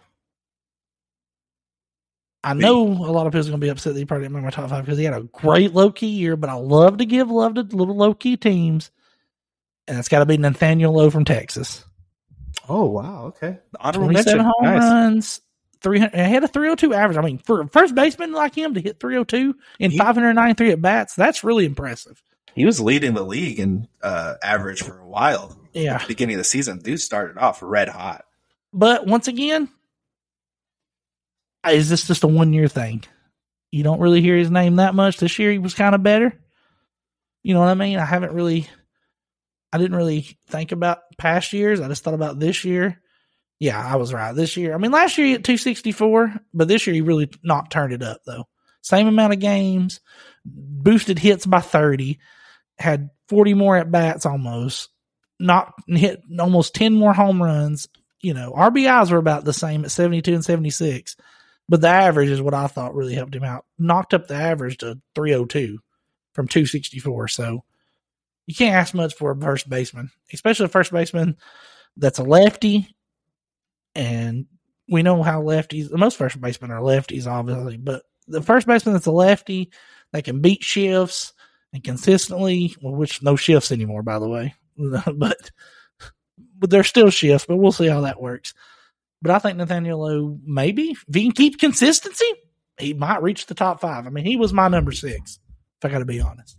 I 2.42 2.54
know 2.54 2.82
a 2.86 3.12
lot 3.12 3.26
of 3.26 3.32
people 3.32 3.46
are 3.46 3.50
going 3.50 3.60
to 3.60 3.64
be 3.66 3.68
upset 3.68 3.92
that 3.94 3.98
he 3.98 4.06
probably 4.06 4.24
didn't 4.24 4.34
make 4.36 4.44
my 4.44 4.50
top 4.50 4.70
five 4.70 4.84
because 4.84 4.98
he 4.98 5.04
had 5.04 5.14
a 5.14 5.22
great 5.24 5.74
low 5.74 5.90
key 5.92 6.06
year, 6.08 6.36
but 6.36 6.48
I 6.48 6.54
love 6.54 6.98
to 6.98 7.04
give 7.04 7.30
love 7.30 7.54
to 7.54 7.62
little 7.62 7.96
low 7.96 8.14
key 8.14 8.36
teams. 8.36 8.90
And 9.86 9.98
it's 9.98 10.08
got 10.08 10.20
to 10.20 10.26
be 10.26 10.38
Nathaniel 10.38 10.92
Lowe 10.94 11.10
from 11.10 11.24
Texas. 11.24 11.84
Oh 12.68 12.86
wow, 12.86 13.24
okay. 13.26 13.58
Honorable 13.78 14.06
27 14.08 14.38
mention. 14.38 14.38
home 14.44 14.64
Nice. 14.74 14.82
runs, 14.82 15.40
300. 15.82 16.14
He 16.14 16.32
had 16.32 16.44
a 16.44 16.48
302 16.48 16.94
average. 16.94 17.18
I 17.18 17.22
mean, 17.22 17.38
for 17.38 17.62
a 17.62 17.68
first 17.68 17.94
baseman 17.94 18.32
like 18.32 18.54
him 18.54 18.74
to 18.74 18.80
hit 18.80 19.00
302 19.00 19.54
in 19.78 19.90
He- 19.90 19.98
593 19.98 20.70
at 20.72 20.80
bats, 20.82 21.14
that's 21.14 21.42
really 21.44 21.64
impressive. 21.66 22.22
He 22.54 22.64
was 22.64 22.80
leading 22.80 23.14
the 23.14 23.22
league 23.22 23.60
in 23.60 23.86
uh, 24.02 24.34
average 24.42 24.82
for 24.82 24.98
a 24.98 25.06
while. 25.06 25.56
Yeah. 25.72 25.94
At 25.96 26.00
the 26.02 26.06
beginning 26.08 26.34
of 26.36 26.38
the 26.40 26.44
season, 26.44 26.78
dude 26.78 27.00
started 27.00 27.38
off 27.38 27.62
red 27.62 27.88
hot. 27.88 28.24
But 28.72 29.06
once 29.06 29.28
again, 29.28 29.68
is 31.68 31.88
this 31.88 32.06
just 32.06 32.24
a 32.24 32.28
one 32.28 32.52
year 32.52 32.68
thing? 32.68 33.04
You 33.70 33.84
don't 33.84 34.00
really 34.00 34.20
hear 34.20 34.36
his 34.36 34.50
name 34.50 34.76
that 34.76 34.94
much. 34.94 35.18
This 35.18 35.38
year 35.38 35.52
he 35.52 35.58
was 35.58 35.74
kind 35.74 35.94
of 35.94 36.02
better. 36.02 36.32
You 37.42 37.54
know 37.54 37.60
what 37.60 37.68
I 37.68 37.74
mean? 37.74 37.98
I 37.98 38.04
haven't 38.04 38.32
really, 38.32 38.68
I 39.72 39.78
didn't 39.78 39.96
really 39.96 40.38
think 40.48 40.72
about 40.72 40.98
past 41.18 41.52
years. 41.52 41.80
I 41.80 41.88
just 41.88 42.02
thought 42.02 42.14
about 42.14 42.38
this 42.38 42.64
year. 42.64 43.00
Yeah, 43.58 43.78
I 43.78 43.96
was 43.96 44.12
right. 44.12 44.34
This 44.34 44.56
year, 44.56 44.74
I 44.74 44.78
mean, 44.78 44.90
last 44.90 45.18
year 45.18 45.26
hit 45.28 45.44
264, 45.44 46.34
but 46.54 46.66
this 46.66 46.86
year 46.86 46.94
he 46.94 47.02
really 47.02 47.30
not 47.42 47.70
turned 47.70 47.92
it 47.92 48.02
up 48.02 48.22
though. 48.26 48.48
Same 48.82 49.06
amount 49.06 49.34
of 49.34 49.40
games, 49.40 50.00
boosted 50.44 51.18
hits 51.18 51.44
by 51.44 51.60
30, 51.60 52.18
had 52.78 53.10
40 53.28 53.54
more 53.54 53.76
at 53.76 53.90
bats 53.90 54.24
almost, 54.24 54.88
not 55.38 55.74
hit 55.86 56.22
almost 56.38 56.74
10 56.74 56.94
more 56.94 57.12
home 57.12 57.42
runs. 57.42 57.88
You 58.22 58.34
know, 58.34 58.52
RBIs 58.52 59.10
were 59.10 59.18
about 59.18 59.44
the 59.44 59.52
same 59.52 59.84
at 59.84 59.90
72 59.90 60.32
and 60.32 60.44
76, 60.44 61.16
but 61.70 61.80
the 61.80 61.88
average 61.88 62.28
is 62.28 62.42
what 62.42 62.52
I 62.52 62.66
thought 62.66 62.96
really 62.96 63.14
helped 63.14 63.34
him 63.34 63.44
out. 63.44 63.64
Knocked 63.78 64.12
up 64.12 64.26
the 64.26 64.34
average 64.34 64.78
to 64.78 65.00
302 65.14 65.78
from 66.32 66.48
264. 66.48 67.28
So 67.28 67.62
you 68.46 68.56
can't 68.56 68.74
ask 68.74 68.92
much 68.92 69.14
for 69.14 69.30
a 69.30 69.40
first 69.40 69.70
baseman, 69.70 70.10
especially 70.32 70.66
a 70.66 70.68
first 70.68 70.90
baseman 70.90 71.36
that's 71.96 72.18
a 72.18 72.24
lefty. 72.24 72.92
And 73.94 74.46
we 74.88 75.04
know 75.04 75.22
how 75.22 75.42
lefties, 75.42 75.88
the 75.88 75.96
most 75.96 76.16
first 76.16 76.40
basemen 76.40 76.72
are 76.72 76.80
lefties, 76.80 77.28
obviously, 77.28 77.76
but 77.76 78.02
the 78.26 78.42
first 78.42 78.66
baseman 78.66 78.94
that's 78.94 79.06
a 79.06 79.12
lefty 79.12 79.70
that 80.10 80.24
can 80.24 80.40
beat 80.40 80.64
shifts 80.64 81.34
and 81.72 81.84
consistently, 81.84 82.74
well, 82.82 82.96
which 82.96 83.22
no 83.22 83.36
shifts 83.36 83.70
anymore, 83.70 84.02
by 84.02 84.18
the 84.18 84.28
way, 84.28 84.56
but 85.14 85.52
but 86.58 86.68
there's 86.68 86.88
still 86.88 87.10
shifts, 87.10 87.46
but 87.46 87.58
we'll 87.58 87.70
see 87.70 87.86
how 87.86 88.00
that 88.00 88.20
works. 88.20 88.54
But 89.22 89.32
I 89.32 89.38
think 89.38 89.58
Nathaniel 89.58 90.38
maybe 90.44 90.90
if 90.90 91.04
he 91.12 91.24
can 91.24 91.32
keep 91.32 91.58
consistency, 91.58 92.24
he 92.78 92.94
might 92.94 93.22
reach 93.22 93.46
the 93.46 93.54
top 93.54 93.80
five. 93.80 94.06
I 94.06 94.10
mean, 94.10 94.24
he 94.24 94.36
was 94.36 94.52
my 94.52 94.68
number 94.68 94.92
six, 94.92 95.38
if 95.78 95.84
I 95.84 95.92
got 95.92 95.98
to 95.98 96.04
be 96.04 96.20
honest. 96.20 96.56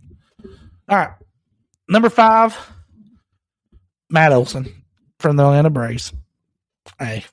All 0.88 0.96
right, 0.96 1.12
number 1.88 2.10
five, 2.10 2.56
Matt 4.10 4.32
Olson 4.32 4.84
from 5.18 5.36
the 5.36 5.44
Atlanta 5.44 5.70
Braves. 5.70 6.12
Hey, 6.98 7.24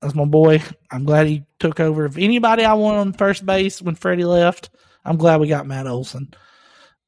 that's 0.00 0.14
my 0.14 0.24
boy. 0.24 0.62
I'm 0.90 1.04
glad 1.04 1.26
he 1.26 1.44
took 1.58 1.80
over. 1.80 2.06
If 2.06 2.18
anybody 2.18 2.64
I 2.64 2.74
want 2.74 2.98
on 2.98 3.12
first 3.12 3.44
base 3.44 3.80
when 3.82 3.94
Freddie 3.94 4.24
left, 4.24 4.70
I'm 5.04 5.16
glad 5.16 5.40
we 5.40 5.48
got 5.48 5.66
Matt 5.66 5.86
Olson. 5.86 6.32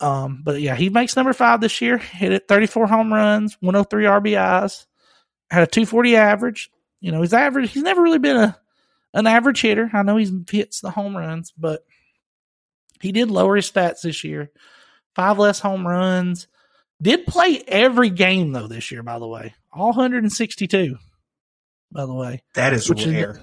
Um, 0.00 0.42
but 0.44 0.60
yeah, 0.60 0.74
he 0.74 0.90
makes 0.90 1.16
number 1.16 1.32
five 1.32 1.60
this 1.60 1.80
year. 1.80 1.98
Hit 1.98 2.32
it 2.32 2.48
34 2.48 2.86
home 2.86 3.12
runs, 3.12 3.56
103 3.60 4.04
RBIs, 4.04 4.86
had 5.50 5.62
a 5.62 5.66
240 5.66 6.16
average. 6.16 6.70
You 7.05 7.12
know, 7.12 7.20
his 7.20 7.34
average, 7.34 7.70
he's 7.72 7.82
never 7.82 8.00
really 8.00 8.18
been 8.18 8.38
a 8.38 8.59
an 9.12 9.26
average 9.26 9.61
hitter. 9.61 9.90
I 9.92 10.02
know 10.05 10.16
he 10.16 10.26
hits 10.50 10.80
the 10.80 10.90
home 10.90 11.14
runs, 11.14 11.52
but 11.52 11.84
he 13.02 13.12
did 13.12 13.30
lower 13.30 13.57
his 13.57 13.70
stats 13.70 14.00
this 14.00 14.24
year. 14.24 14.50
Five 15.14 15.38
less 15.38 15.61
home 15.61 15.86
runs. 15.86 16.48
Did 17.02 17.26
play 17.26 17.62
every 17.68 18.09
game 18.09 18.52
though 18.52 18.68
this 18.68 18.90
year, 18.90 19.02
by 19.02 19.18
the 19.18 19.26
way. 19.26 19.55
All 19.70 19.88
162, 19.88 20.96
by 21.92 22.07
the 22.07 22.14
way. 22.14 22.42
That 22.55 22.72
is 22.72 22.88
Which 22.88 23.02
is- 23.02 23.12
rare. 23.12 23.38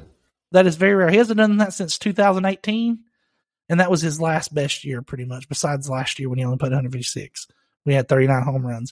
That 0.53 0.65
is 0.65 0.75
very 0.75 0.95
rare. 0.95 1.11
He 1.11 1.17
hasn't 1.17 1.37
done 1.37 1.57
that 1.57 1.73
since 1.73 1.99
2018. 1.99 3.01
And 3.69 3.79
that 3.79 3.91
was 3.91 4.01
his 4.01 4.19
last 4.19 4.55
best 4.55 4.83
year, 4.83 5.03
pretty 5.03 5.25
much, 5.25 5.47
besides 5.47 5.87
last 5.87 6.17
year 6.17 6.29
when 6.29 6.39
he 6.39 6.45
only 6.45 6.57
put 6.57 6.71
156. 6.71 7.47
We 7.85 7.93
had 7.93 8.09
39 8.09 8.41
home 8.41 8.65
runs. 8.65 8.91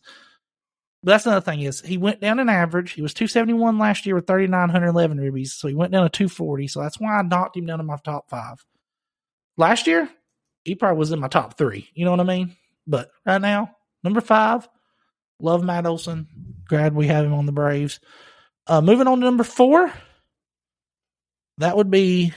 But 1.03 1.11
that's 1.11 1.25
another 1.25 1.41
thing 1.41 1.61
is 1.61 1.81
he 1.81 1.97
went 1.97 2.19
down 2.19 2.39
in 2.39 2.49
average. 2.49 2.91
He 2.91 3.01
was 3.01 3.13
271 3.13 3.77
last 3.77 4.05
year 4.05 4.15
with 4.15 4.27
3,911 4.27 5.17
ribbies. 5.17 5.49
So 5.49 5.67
he 5.67 5.73
went 5.73 5.91
down 5.91 6.03
to 6.03 6.09
240. 6.09 6.67
So 6.67 6.81
that's 6.81 6.99
why 6.99 7.17
I 7.17 7.21
knocked 7.21 7.55
him 7.55 7.65
down 7.65 7.77
to 7.77 7.83
my 7.83 7.97
top 8.03 8.29
five. 8.29 8.65
Last 9.57 9.87
year, 9.87 10.09
he 10.65 10.75
probably 10.75 10.99
was 10.99 11.11
in 11.11 11.19
my 11.19 11.29
top 11.29 11.57
three. 11.57 11.89
You 11.93 12.05
know 12.05 12.11
what 12.11 12.19
I 12.19 12.23
mean? 12.23 12.55
But 12.85 13.09
right 13.25 13.41
now, 13.41 13.75
number 14.03 14.19
five, 14.19 14.67
love 15.39 15.63
Matt 15.63 15.85
Olson. 15.85 16.27
Glad 16.67 16.93
we 16.93 17.07
have 17.07 17.25
him 17.25 17.33
on 17.33 17.45
the 17.45 17.51
Braves. 17.51 17.99
Uh, 18.67 18.81
moving 18.81 19.07
on 19.07 19.19
to 19.19 19.25
number 19.25 19.43
four, 19.43 19.91
that 21.57 21.77
would 21.77 21.89
be 21.89 22.33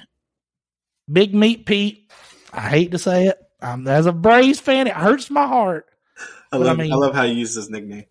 Big 1.11 1.35
Meat 1.35 1.67
Pete. 1.67 2.11
I 2.53 2.69
hate 2.69 2.93
to 2.93 2.99
say 2.99 3.27
it. 3.27 3.39
Um, 3.61 3.87
as 3.87 4.07
a 4.07 4.13
Braves 4.13 4.61
fan, 4.61 4.87
it 4.87 4.95
hurts 4.95 5.31
my 5.31 5.47
heart. 5.47 5.87
I 6.53 6.59
But 6.59 6.67
I 6.67 6.73
love, 6.73 6.81
I, 6.81 6.95
love 6.95 7.15
how 7.15 7.23
you 7.23 7.35
use 7.35 7.55
his 7.55 7.71
nickname. 7.71 8.05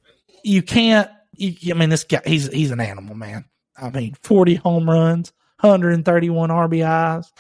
You 0.44 0.62
can't. 0.62 1.10
You, 1.36 1.74
I 1.74 1.78
mean, 1.78 1.90
this 1.90 2.04
guy. 2.04 2.22
He's 2.26 2.52
he's 2.52 2.72
an 2.72 2.80
animal, 2.80 3.16
man. 3.16 3.46
I 3.78 3.90
mean, 3.90 4.16
forty 4.24 4.56
home 4.56 4.90
runs, 4.90 5.34
hundred 5.60 5.94
and 5.94 6.06
thirty-one 6.06 6.50
RBIs. 6.50 7.32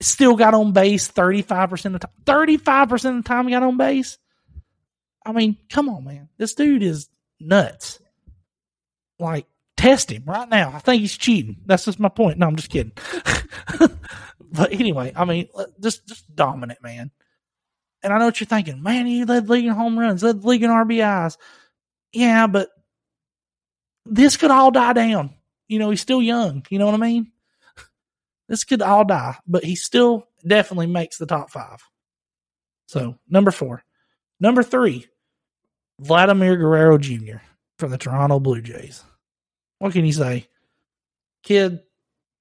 Still 0.00 0.36
got 0.36 0.54
on 0.54 0.72
base 0.72 1.08
thirty-five 1.08 1.70
percent 1.70 1.94
of 1.94 2.00
the 2.00 2.06
time. 2.06 2.14
Thirty-five 2.26 2.88
percent 2.88 3.18
of 3.18 3.24
the 3.24 3.28
time, 3.28 3.46
he 3.46 3.52
got 3.52 3.62
on 3.62 3.76
base. 3.76 4.18
I 5.24 5.32
mean, 5.32 5.56
come 5.68 5.88
on, 5.88 6.04
man. 6.04 6.28
This 6.38 6.54
dude 6.54 6.82
is 6.82 7.08
nuts. 7.40 7.98
Like, 9.18 9.46
test 9.76 10.10
him 10.10 10.22
right 10.26 10.48
now. 10.48 10.72
I 10.74 10.78
think 10.78 11.00
he's 11.00 11.16
cheating. 11.16 11.56
That's 11.66 11.84
just 11.84 12.00
my 12.00 12.08
point. 12.08 12.38
No, 12.38 12.46
I'm 12.46 12.56
just 12.56 12.70
kidding. 12.70 12.92
but 14.52 14.72
anyway, 14.72 15.12
I 15.14 15.24
mean, 15.24 15.48
uh, 15.54 15.64
just 15.80 16.06
just 16.06 16.34
dominant, 16.34 16.82
man. 16.82 17.10
And 18.02 18.12
I 18.12 18.18
know 18.18 18.26
what 18.26 18.40
you're 18.40 18.46
thinking, 18.46 18.82
man. 18.82 19.06
He 19.06 19.24
led 19.24 19.48
league 19.48 19.64
in 19.64 19.72
home 19.72 19.98
runs, 19.98 20.22
led 20.22 20.44
league 20.44 20.62
in 20.62 20.70
RBIs. 20.70 21.36
Yeah, 22.12 22.46
but 22.46 22.68
this 24.06 24.36
could 24.36 24.50
all 24.50 24.70
die 24.70 24.92
down. 24.92 25.34
You 25.68 25.78
know, 25.78 25.90
he's 25.90 26.00
still 26.00 26.22
young. 26.22 26.64
You 26.70 26.78
know 26.78 26.86
what 26.86 26.94
I 26.94 26.98
mean? 26.98 27.32
This 28.48 28.64
could 28.64 28.80
all 28.80 29.04
die, 29.04 29.36
but 29.46 29.62
he 29.62 29.76
still 29.76 30.26
definitely 30.46 30.86
makes 30.86 31.18
the 31.18 31.26
top 31.26 31.50
five. 31.50 31.82
So, 32.86 33.18
number 33.28 33.50
four. 33.50 33.84
Number 34.40 34.62
three, 34.62 35.06
Vladimir 36.00 36.56
Guerrero 36.56 36.96
Jr. 36.96 37.38
from 37.78 37.90
the 37.90 37.98
Toronto 37.98 38.40
Blue 38.40 38.62
Jays. 38.62 39.04
What 39.78 39.92
can 39.92 40.06
you 40.06 40.12
say? 40.12 40.48
Kid 41.42 41.80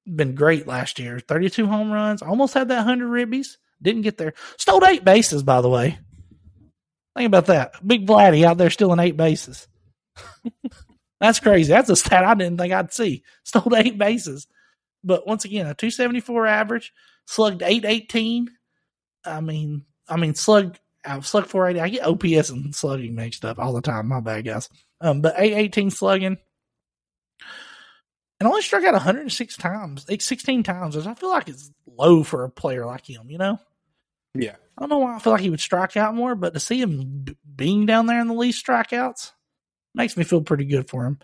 been 0.05 0.35
great 0.35 0.67
last 0.67 0.99
year. 0.99 1.19
32 1.19 1.67
home 1.67 1.91
runs, 1.91 2.21
almost 2.21 2.53
had 2.53 2.69
that 2.69 2.85
100 2.85 3.07
ribbies. 3.07 3.57
Didn't 3.81 4.03
get 4.03 4.17
there. 4.17 4.33
Stole 4.57 4.85
eight 4.85 5.03
bases, 5.03 5.43
by 5.43 5.61
the 5.61 5.69
way. 5.69 5.99
Think 7.17 7.27
about 7.27 7.47
that. 7.47 7.71
Big 7.85 8.05
Vladdy 8.05 8.43
out 8.43 8.59
there 8.59 8.69
stealing 8.69 8.99
eight 8.99 9.17
bases. 9.17 9.67
That's 11.19 11.39
crazy. 11.39 11.73
That's 11.73 11.89
a 11.89 11.95
stat 11.95 12.23
I 12.23 12.35
didn't 12.35 12.59
think 12.59 12.71
I'd 12.71 12.93
see. 12.93 13.23
Stole 13.43 13.75
eight 13.75 13.97
bases. 13.97 14.45
But 15.03 15.25
once 15.25 15.43
again, 15.43 15.65
a 15.65 15.73
274 15.73 16.45
average, 16.45 16.93
slugged 17.25 17.63
818. 17.63 18.49
I 19.25 19.41
mean, 19.41 19.85
I 20.07 20.17
mean, 20.17 20.35
slug, 20.35 20.77
uh, 21.05 21.21
slug 21.21 21.47
480. 21.47 21.81
I 21.81 21.89
get 21.89 22.05
OPS 22.05 22.51
and 22.51 22.75
slugging 22.75 23.15
mixed 23.15 23.43
up 23.45 23.57
all 23.57 23.73
the 23.73 23.81
time. 23.81 24.07
My 24.09 24.19
bad, 24.19 24.45
guys. 24.45 24.69
Um, 25.01 25.21
but 25.21 25.33
818 25.39 25.89
slugging. 25.89 26.37
And 28.39 28.47
only 28.47 28.61
struck 28.61 28.83
out 28.83 28.93
106 28.93 29.57
times, 29.57 30.07
like 30.07 30.21
16 30.21 30.61
times, 30.61 30.95
which 30.95 31.07
I 31.07 31.15
feel 31.15 31.29
like 31.29 31.49
is 31.49 31.71
low 31.87 32.21
for 32.21 32.43
a 32.43 32.49
player 32.51 32.85
like 32.85 33.09
him, 33.09 33.31
you 33.31 33.39
know? 33.39 33.57
Yeah. 34.37 34.55
I 34.77 34.81
don't 34.81 34.89
know 34.89 34.99
why 34.99 35.15
I 35.15 35.19
feel 35.19 35.33
like 35.33 35.41
he 35.41 35.49
would 35.49 35.59
strike 35.59 35.97
out 35.97 36.15
more, 36.15 36.35
but 36.35 36.53
to 36.53 36.59
see 36.59 36.79
him 36.79 37.25
being 37.55 37.85
down 37.85 38.05
there 38.05 38.21
in 38.21 38.27
the 38.27 38.33
least 38.33 38.65
strikeouts 38.65 39.31
makes 39.95 40.15
me 40.15 40.23
feel 40.23 40.41
pretty 40.41 40.65
good 40.65 40.89
for 40.89 41.05
him. 41.05 41.19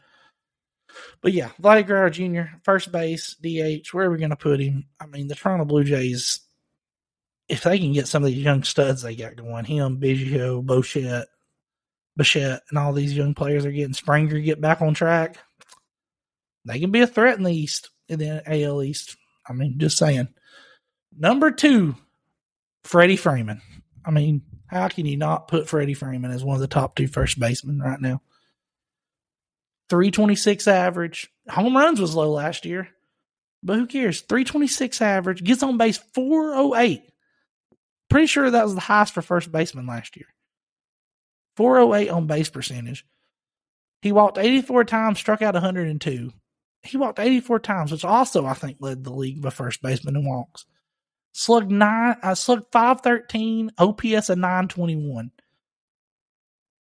But 1.22 1.34
yeah, 1.34 1.50
Vladdy 1.62 1.86
Guerrero 1.86 2.10
Jr., 2.10 2.58
first 2.64 2.92
base, 2.92 3.36
DH, 3.36 3.94
where 3.94 4.08
are 4.08 4.12
we 4.12 4.18
going 4.18 4.30
to 4.32 4.36
put 4.36 4.60
him? 4.60 4.86
I 5.00 5.06
mean, 5.06 5.28
the 5.28 5.36
Toronto 5.36 5.66
Blue 5.66 5.84
Jays, 5.84 6.40
if 7.48 7.64
they 7.64 7.80
can 7.80 7.94
get 7.94 8.08
some 8.08 8.24
of 8.24 8.30
these 8.30 8.44
young 8.44 8.64
studs 8.64 9.02
they 9.02 9.16
got 9.16 9.36
going, 9.36 9.66
him, 9.66 10.00
Biggio, 10.00 10.64
Bochette, 10.64 11.26
Bichette, 12.16 12.62
and 12.70 12.78
all 12.78 12.94
these 12.94 13.16
young 13.16 13.34
players 13.34 13.66
are 13.66 13.72
getting 13.72 13.94
Springer 13.94 14.40
get 14.40 14.62
back 14.62 14.82
on 14.82 14.94
track, 14.94 15.38
they 16.66 16.80
can 16.80 16.92
be 16.92 17.02
a 17.02 17.08
threat 17.08 17.38
in 17.38 17.44
the 17.44 17.54
East, 17.54 17.90
in 18.08 18.20
the 18.20 18.44
AL 18.46 18.84
East. 18.84 19.18
I 19.48 19.54
mean, 19.54 19.78
just 19.78 19.98
saying. 19.98 20.30
Number 21.18 21.52
two, 21.52 21.96
Freddie 22.84 23.16
Freeman. 23.16 23.62
I 24.06 24.12
mean, 24.12 24.42
how 24.68 24.88
can 24.88 25.06
you 25.06 25.18
not 25.18 25.48
put 25.48 25.68
Freddie 25.68 25.94
Freeman 25.94 26.32
as 26.32 26.44
one 26.44 26.56
of 26.56 26.62
the 26.62 26.68
top 26.68 26.96
two 26.96 27.08
first 27.08 27.40
basemen 27.40 27.80
right 27.80 28.02
now? 28.02 28.22
326 29.90 30.68
average. 30.68 31.30
Home 31.50 31.76
runs 31.76 32.02
was 32.02 32.16
low 32.16 32.32
last 32.32 32.66
year, 32.66 32.90
but 33.62 33.78
who 33.78 33.88
cares? 33.88 34.22
326 34.22 35.02
average. 35.02 35.44
Gets 35.44 35.64
on 35.64 35.78
base 35.78 35.98
408. 36.14 37.04
Pretty 38.10 38.28
sure 38.28 38.50
that 38.50 38.64
was 38.64 38.76
the 38.76 38.82
highest 38.82 39.14
for 39.14 39.22
first 39.22 39.52
baseman 39.52 39.88
last 39.88 40.16
year. 40.16 40.28
408 41.58 42.10
on 42.10 42.28
base 42.28 42.50
percentage. 42.50 43.06
He 44.02 44.12
walked 44.12 44.38
84 44.38 44.84
times, 44.86 45.20
struck 45.20 45.42
out 45.42 45.54
102. 45.54 46.32
He 46.82 46.98
walked 46.98 47.20
84 47.20 47.60
times, 47.60 47.92
which 47.92 48.04
also 48.04 48.46
I 48.46 48.54
think 48.54 48.78
led 48.80 49.04
the 49.04 49.14
league 49.14 49.42
by 49.42 49.50
first 49.50 49.82
baseman 49.82 50.16
in 50.16 50.26
walks. 50.26 50.66
Slugged 51.34 51.72
nine, 51.72 52.16
I 52.22 52.32
uh, 52.32 52.36
slugged 52.36 52.72
513, 52.72 53.72
OPS 53.80 54.30
of 54.30 54.38
921. 54.38 55.32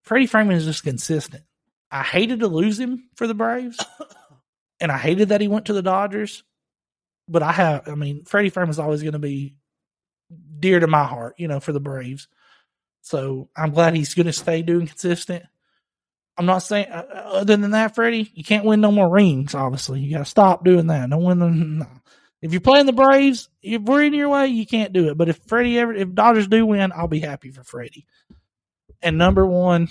Freddie 0.03 0.27
Freeman 0.27 0.55
is 0.55 0.65
just 0.65 0.83
consistent. 0.83 1.43
I 1.89 2.03
hated 2.03 2.39
to 2.41 2.47
lose 2.47 2.79
him 2.79 3.09
for 3.15 3.25
the 3.25 3.33
Braves, 3.33 3.83
and 4.79 4.91
I 4.91 4.97
hated 4.97 5.29
that 5.29 5.41
he 5.41 5.47
went 5.47 5.65
to 5.65 5.73
the 5.73 5.81
Dodgers. 5.81 6.43
But 7.27 7.41
I 7.41 7.51
have, 7.51 7.87
I 7.87 7.95
mean, 7.95 8.25
Freddie 8.25 8.49
Freeman 8.49 8.69
is 8.69 8.79
always 8.79 9.01
going 9.01 9.13
to 9.13 9.19
be 9.19 9.55
dear 10.59 10.79
to 10.79 10.87
my 10.87 11.03
heart, 11.03 11.35
you 11.37 11.47
know, 11.47 11.59
for 11.59 11.71
the 11.71 11.79
Braves. 11.79 12.27
So 13.01 13.49
I'm 13.55 13.71
glad 13.71 13.95
he's 13.95 14.13
going 14.13 14.27
to 14.27 14.33
stay 14.33 14.61
doing 14.61 14.87
consistent. 14.87 15.43
I'm 16.37 16.45
not 16.45 16.59
saying 16.59 16.87
uh, 16.89 17.05
uh, 17.09 17.17
other 17.33 17.57
than 17.57 17.71
that, 17.71 17.95
Freddie, 17.95 18.31
you 18.33 18.43
can't 18.43 18.65
win 18.65 18.81
no 18.81 18.91
more 18.91 19.09
rings. 19.09 19.53
Obviously, 19.55 19.99
you 19.99 20.11
got 20.11 20.19
to 20.19 20.25
stop 20.25 20.63
doing 20.63 20.87
that. 20.87 21.09
No 21.09 21.17
win. 21.17 21.39
No. 21.79 21.87
If 22.43 22.51
you're 22.51 22.59
playing 22.59 22.87
the 22.87 22.91
Braves, 22.91 23.47
if 23.61 23.83
we're 23.83 24.03
in 24.03 24.13
your 24.13 24.27
way, 24.27 24.47
you 24.47 24.65
can't 24.67 24.91
do 24.91 25.07
it. 25.09 25.17
But 25.17 25.29
if 25.29 25.39
Freddie 25.47 25.79
ever, 25.79 25.93
if 25.93 26.13
Dodgers 26.13 26.49
do 26.49 26.65
win, 26.65 26.91
I'll 26.91 27.07
be 27.07 27.21
happy 27.21 27.51
for 27.51 27.63
Freddie. 27.63 28.05
And 29.01 29.17
number 29.17 29.45
one, 29.45 29.87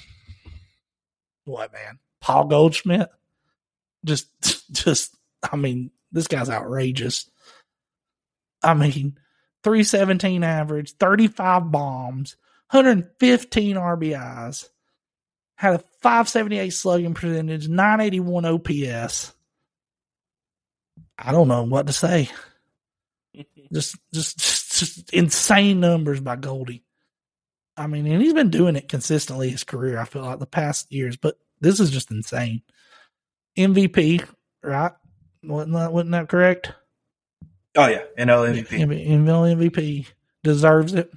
what 1.44 1.72
man, 1.72 1.98
Paul 2.20 2.48
Goldschmidt, 2.48 3.09
just, 4.05 4.28
just, 4.70 5.16
I 5.50 5.57
mean, 5.57 5.92
this 6.12 6.26
guy's 6.26 6.50
outrageous. 6.50 7.30
I 8.62 8.74
mean, 8.74 9.18
317 9.64 10.44
average, 10.44 10.92
35 10.92 11.70
bombs, 11.72 12.36
115 12.70 13.76
RBIs, 13.76 14.68
had 15.55 15.76
a 15.76 15.84
578 16.03 16.68
slugging 16.68 17.14
percentage, 17.14 17.66
981 17.66 18.44
OPS. 18.44 19.32
I 21.18 21.32
don't 21.32 21.48
know 21.48 21.62
what 21.62 21.86
to 21.86 21.92
say. 21.92 22.30
just, 23.72 23.96
just, 24.12 24.38
just, 24.38 24.78
just 24.78 25.12
insane 25.12 25.80
numbers 25.80 26.20
by 26.20 26.36
Goldie. 26.36 26.84
I 27.76 27.86
mean, 27.86 28.06
and 28.06 28.20
he's 28.20 28.34
been 28.34 28.50
doing 28.50 28.76
it 28.76 28.88
consistently 28.88 29.48
his 29.48 29.64
career. 29.64 29.98
I 29.98 30.04
feel 30.04 30.22
like 30.22 30.38
the 30.38 30.46
past 30.46 30.92
years, 30.92 31.16
but 31.16 31.38
this 31.60 31.80
is 31.80 31.90
just 31.90 32.10
insane. 32.10 32.62
MVP, 33.56 34.26
right? 34.62 34.92
Wasn't 35.42 35.72
that, 35.74 35.92
wasn't 35.92 36.12
that 36.12 36.28
correct? 36.28 36.72
Oh 37.76 37.86
yeah, 37.86 38.02
NL 38.18 38.66
MVP. 38.66 39.06
NL 39.08 39.56
MVP 39.56 40.06
deserves 40.42 40.92
it. 40.92 41.10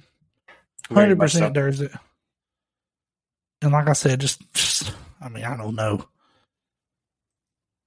Hundred 0.90 1.18
percent 1.18 1.52
deserves 1.52 1.82
it. 1.82 1.92
And 3.60 3.72
like 3.72 3.88
I 3.88 3.92
said, 3.92 4.20
just, 4.20 4.40
just 4.54 4.94
I 5.20 5.28
mean, 5.28 5.44
I 5.44 5.56
don't 5.56 5.74
know. 5.74 6.04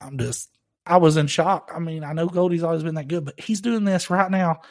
I'm 0.02 0.18
just 0.18 0.50
I 0.90 0.98
was 0.98 1.18
in 1.18 1.28
shock. 1.28 1.72
I 1.74 1.80
mean, 1.80 2.04
I 2.04 2.14
know 2.14 2.28
Goldie's 2.28 2.64
always 2.64 2.84
been 2.84 2.96
that 2.96 3.08
good, 3.08 3.24
but 3.24 3.40
he's 3.40 3.62
doing 3.62 3.84
this 3.84 4.10
right 4.10 4.30
now 4.30 4.62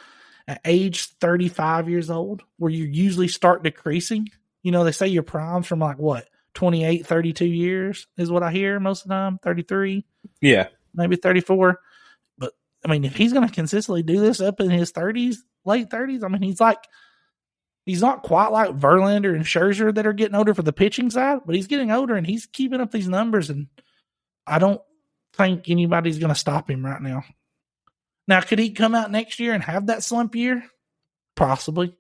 at 0.49 0.61
age 0.64 1.05
35 1.21 1.89
years 1.89 2.11
old, 2.11 2.43
where 2.57 2.73
you 2.73 2.85
usually 2.85 3.29
start 3.29 3.62
decreasing. 3.62 4.29
You 4.62 4.73
know, 4.73 4.83
they 4.83 4.93
say 4.93 5.07
your 5.07 5.23
prime's 5.23 5.69
from 5.69 5.79
like 5.79 5.99
what, 5.99 6.29
28, 6.55 7.07
32 7.07 7.45
years 7.45 8.09
is 8.16 8.31
what 8.31 8.43
I 8.43 8.51
hear 8.51 8.81
most 8.81 9.03
of 9.03 9.09
the 9.09 9.14
time, 9.14 9.39
33. 9.45 10.05
Yeah. 10.41 10.69
Maybe 10.93 11.14
34. 11.14 11.79
But 12.37 12.53
I 12.85 12.89
mean, 12.89 13.05
if 13.05 13.14
he's 13.14 13.33
going 13.33 13.47
to 13.47 13.55
consistently 13.55 14.03
do 14.03 14.19
this 14.19 14.41
up 14.41 14.61
in 14.61 14.71
his 14.71 14.91
30s, 14.91 15.37
late 15.64 15.89
30s, 15.89 16.25
I 16.25 16.29
mean, 16.29 16.43
he's 16.43 16.61
like, 16.61 16.83
he's 17.87 18.03
not 18.03 18.25
quite 18.25 18.49
like 18.49 18.77
Verlander 18.77 19.37
and 19.37 19.45
Scherzer 19.45 19.95
that 19.95 20.07
are 20.07 20.12
getting 20.12 20.35
older 20.35 20.53
for 20.53 20.62
the 20.62 20.73
pitching 20.73 21.11
side, 21.11 21.41
but 21.47 21.55
he's 21.55 21.69
getting 21.69 21.93
older 21.93 22.16
and 22.16 22.27
he's 22.27 22.47
keeping 22.47 22.81
up 22.81 22.91
these 22.91 23.09
numbers. 23.09 23.51
And 23.51 23.69
I 24.47 24.59
don't 24.59 24.81
think 25.39 25.70
anybody's 25.70 26.18
going 26.18 26.32
to 26.32 26.39
stop 26.39 26.68
him 26.68 26.84
right 26.84 27.01
now. 27.01 27.24
Now, 28.26 28.43
could 28.43 28.59
he 28.59 28.70
come 28.70 28.95
out 28.95 29.11
next 29.11 29.41
year 29.41 29.55
and 29.55 29.62
have 29.62 29.86
that 29.86 30.03
slump 30.03 30.34
year? 30.34 30.62
Possibly. 31.34 31.95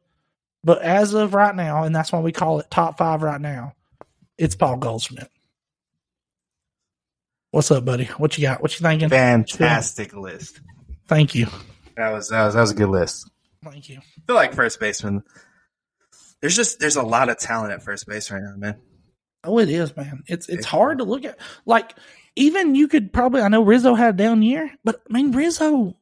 But 0.62 0.82
as 0.82 1.14
of 1.14 1.32
right 1.32 1.54
now, 1.54 1.84
and 1.84 1.94
that's 1.94 2.12
why 2.12 2.20
we 2.20 2.32
call 2.32 2.58
it 2.58 2.70
top 2.70 2.98
five 2.98 3.22
right 3.22 3.40
now, 3.40 3.74
it's 4.36 4.54
Paul 4.54 4.76
Goldschmidt. 4.76 5.30
What's 7.50 7.70
up, 7.70 7.84
buddy? 7.84 8.04
What 8.04 8.36
you 8.36 8.42
got? 8.42 8.60
What 8.60 8.78
you 8.78 8.84
thinking? 8.84 9.08
Fantastic 9.08 10.14
list. 10.14 10.60
Thank 11.06 11.34
you. 11.34 11.46
That 11.96 12.12
was 12.12 12.28
that 12.28 12.44
was 12.44 12.54
that 12.54 12.60
was 12.60 12.72
a 12.72 12.74
good 12.74 12.90
list. 12.90 13.30
Thank 13.64 13.88
you. 13.88 13.98
I 13.98 14.20
feel 14.26 14.36
like 14.36 14.52
first 14.52 14.78
baseman. 14.78 15.22
There's 16.40 16.54
just 16.54 16.78
there's 16.78 16.96
a 16.96 17.02
lot 17.02 17.30
of 17.30 17.38
talent 17.38 17.72
at 17.72 17.82
first 17.82 18.06
base 18.06 18.30
right 18.30 18.42
now, 18.42 18.54
man. 18.56 18.76
Oh, 19.44 19.58
it 19.58 19.70
is, 19.70 19.96
man. 19.96 20.24
It's 20.26 20.48
it's 20.48 20.66
hard 20.66 20.98
to 20.98 21.04
look 21.04 21.24
at. 21.24 21.38
Like 21.64 21.94
even 22.38 22.74
you 22.74 22.88
could 22.88 23.12
probably 23.12 23.42
I 23.42 23.48
know 23.48 23.62
Rizzo 23.62 23.94
had 23.94 24.14
a 24.14 24.16
down 24.16 24.42
year, 24.42 24.70
but 24.84 25.00
I 25.08 25.12
mean 25.12 25.32
Rizzo, 25.32 25.96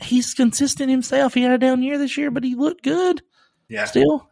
he's 0.00 0.34
consistent 0.34 0.90
himself. 0.90 1.34
He 1.34 1.42
had 1.42 1.52
a 1.52 1.58
down 1.58 1.82
year 1.82 1.96
this 1.98 2.16
year, 2.16 2.30
but 2.30 2.44
he 2.44 2.54
looked 2.54 2.82
good. 2.82 3.22
Yeah. 3.68 3.84
Still. 3.84 4.28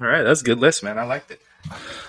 All 0.00 0.06
right, 0.06 0.22
that's 0.22 0.42
a 0.42 0.44
good 0.44 0.60
list, 0.60 0.82
man. 0.84 0.98
I 0.98 1.04
liked 1.04 1.30
it. 1.30 1.40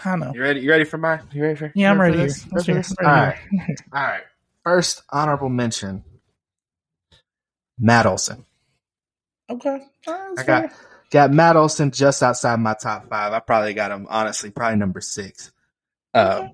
I 0.06 0.16
know. 0.16 0.32
You 0.34 0.42
ready? 0.42 0.62
You 0.62 0.70
ready 0.70 0.84
for 0.84 0.98
my? 0.98 1.20
You 1.32 1.44
ready 1.44 1.56
for? 1.56 1.72
Yeah, 1.76 1.92
I'm 1.92 2.00
ready. 2.00 2.18
ready, 2.18 2.34
ready, 2.52 2.74
ready 2.74 2.88
All 3.04 3.12
right. 3.12 3.38
All 3.94 4.04
right. 4.04 4.24
First 4.64 5.04
honorable 5.10 5.50
mention. 5.50 6.04
Matt 7.80 8.06
Olson. 8.06 8.46
Okay. 9.50 9.82
I 10.08 10.44
got 10.46 10.72
got 11.10 11.34
Matt 11.34 11.56
Olson 11.56 11.92
just 11.92 12.22
outside 12.24 12.60
my 12.60 12.76
top 12.76 13.10
five. 13.10 13.34
I 13.34 13.40
probably 13.40 13.74
got 13.74 13.92
him 13.92 14.08
honestly, 14.10 14.52
probably 14.52 14.78
number 14.78 15.02
six. 15.02 15.52
Uh, 16.14 16.42
okay. 16.44 16.54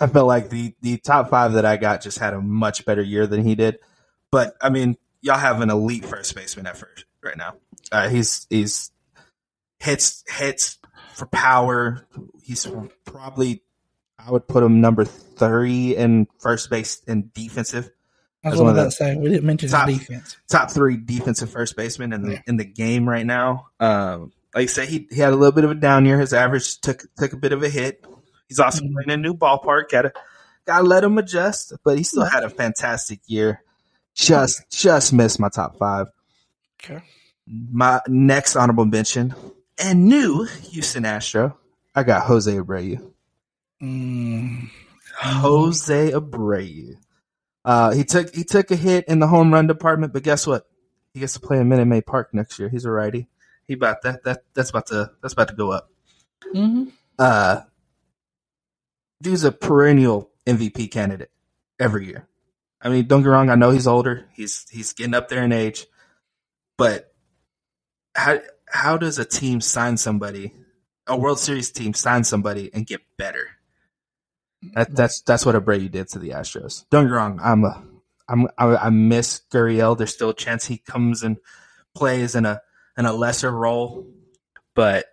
I 0.00 0.06
felt 0.06 0.26
like 0.26 0.50
the 0.50 0.74
the 0.80 0.98
top 0.98 1.30
five 1.30 1.54
that 1.54 1.64
I 1.64 1.76
got 1.76 2.02
just 2.02 2.18
had 2.18 2.34
a 2.34 2.40
much 2.40 2.84
better 2.84 3.02
year 3.02 3.26
than 3.26 3.44
he 3.44 3.54
did. 3.54 3.78
But 4.30 4.54
I 4.60 4.70
mean, 4.70 4.96
y'all 5.20 5.38
have 5.38 5.60
an 5.60 5.70
elite 5.70 6.04
first 6.04 6.34
baseman 6.34 6.66
at 6.66 6.76
first 6.76 7.04
right 7.22 7.36
now. 7.36 7.54
Uh, 7.92 8.08
he's 8.08 8.46
he's 8.50 8.90
hits 9.78 10.24
hits 10.28 10.78
for 11.14 11.26
power. 11.26 12.06
He's 12.42 12.66
probably 13.04 13.62
I 14.18 14.30
would 14.30 14.48
put 14.48 14.62
him 14.62 14.80
number 14.80 15.04
three 15.04 15.96
in 15.96 16.26
first 16.38 16.70
base 16.70 17.02
and 17.06 17.32
defensive. 17.32 17.90
I 18.44 18.50
was 18.50 18.60
one 18.60 18.78
of 18.78 18.92
say 18.92 19.16
we 19.16 19.30
didn't 19.30 19.44
mention 19.44 19.70
top, 19.70 19.88
defense. 19.88 20.36
Top 20.48 20.70
three 20.70 20.98
defensive 20.98 21.50
first 21.50 21.76
baseman 21.76 22.12
in 22.12 22.22
the 22.22 22.32
yeah. 22.32 22.42
in 22.46 22.56
the 22.56 22.64
game 22.64 23.08
right 23.08 23.24
now. 23.24 23.68
Um, 23.80 24.32
like 24.54 24.64
I 24.64 24.66
say, 24.66 24.86
he 24.86 25.08
he 25.10 25.20
had 25.20 25.32
a 25.32 25.36
little 25.36 25.52
bit 25.52 25.64
of 25.64 25.70
a 25.70 25.74
down 25.74 26.04
year. 26.04 26.18
His 26.18 26.34
average 26.34 26.80
took 26.80 27.02
took 27.16 27.32
a 27.32 27.36
bit 27.36 27.52
of 27.52 27.62
a 27.62 27.68
hit. 27.68 28.04
He's 28.48 28.58
also 28.58 28.82
mm-hmm. 28.82 28.94
playing 28.94 29.10
a 29.10 29.16
new 29.16 29.34
ballpark. 29.34 29.88
Gotta 29.90 30.12
gotta 30.66 30.84
let 30.84 31.04
him 31.04 31.18
adjust, 31.18 31.72
but 31.84 31.98
he 31.98 32.04
still 32.04 32.24
had 32.24 32.44
a 32.44 32.50
fantastic 32.50 33.20
year. 33.26 33.62
Just 34.14 34.70
just 34.70 35.12
missed 35.12 35.40
my 35.40 35.48
top 35.48 35.76
five. 35.78 36.06
Okay. 36.82 37.02
My 37.46 38.00
next 38.08 38.56
honorable 38.56 38.86
mention 38.86 39.34
and 39.78 40.06
new 40.06 40.44
Houston 40.44 41.04
Astro. 41.04 41.58
I 41.94 42.02
got 42.02 42.26
Jose 42.26 42.52
Abreu. 42.52 43.12
Mm. 43.82 44.70
Jose 45.16 46.10
Abreu. 46.10 46.96
Uh, 47.64 47.92
he 47.92 48.04
took 48.04 48.34
he 48.34 48.44
took 48.44 48.70
a 48.70 48.76
hit 48.76 49.06
in 49.08 49.20
the 49.20 49.26
home 49.26 49.52
run 49.52 49.66
department, 49.66 50.12
but 50.12 50.22
guess 50.22 50.46
what? 50.46 50.66
He 51.12 51.20
gets 51.20 51.34
to 51.34 51.40
play 51.40 51.58
in 51.58 51.68
Minute 51.68 51.86
Maid 51.86 52.06
Park 52.06 52.34
next 52.34 52.58
year. 52.58 52.68
He's 52.68 52.84
a 52.84 52.90
righty. 52.90 53.28
He 53.66 53.74
about 53.74 54.02
that 54.02 54.24
that 54.24 54.42
that's 54.54 54.70
about 54.70 54.86
to 54.86 55.12
that's 55.22 55.34
about 55.34 55.48
to 55.48 55.54
go 55.54 55.70
up. 55.70 55.88
Mm-hmm. 56.54 56.90
Uh, 57.18 57.60
dude's 59.24 59.42
a 59.42 59.50
perennial 59.50 60.30
MVP 60.46 60.90
candidate 60.92 61.30
every 61.80 62.06
year. 62.06 62.28
I 62.80 62.90
mean, 62.90 63.06
don't 63.06 63.22
get 63.22 63.30
wrong. 63.30 63.50
I 63.50 63.54
know 63.54 63.70
he's 63.70 63.86
older. 63.86 64.26
He's 64.34 64.66
he's 64.70 64.92
getting 64.92 65.14
up 65.14 65.28
there 65.28 65.42
in 65.42 65.52
age, 65.52 65.86
but 66.76 67.12
how 68.14 68.40
how 68.68 68.96
does 68.98 69.18
a 69.18 69.24
team 69.24 69.60
sign 69.60 69.96
somebody, 69.96 70.52
a 71.06 71.16
World 71.16 71.40
Series 71.40 71.72
team 71.72 71.94
sign 71.94 72.24
somebody 72.24 72.70
and 72.72 72.86
get 72.86 73.00
better? 73.16 73.48
That, 74.74 74.94
that's 74.94 75.22
that's 75.22 75.46
what 75.46 75.54
Abreu 75.54 75.90
did 75.90 76.08
to 76.08 76.18
the 76.18 76.30
Astros. 76.30 76.84
Don't 76.90 77.06
get 77.06 77.12
wrong. 77.12 77.40
I'm 77.42 77.64
a 77.64 77.82
I'm 78.28 78.48
I, 78.58 78.76
I 78.76 78.90
miss 78.90 79.40
Gurriel. 79.50 79.96
There's 79.96 80.12
still 80.12 80.30
a 80.30 80.34
chance 80.34 80.66
he 80.66 80.78
comes 80.78 81.22
and 81.22 81.38
plays 81.94 82.34
in 82.34 82.44
a 82.44 82.60
in 82.98 83.06
a 83.06 83.12
lesser 83.14 83.50
role, 83.50 84.06
but 84.74 85.06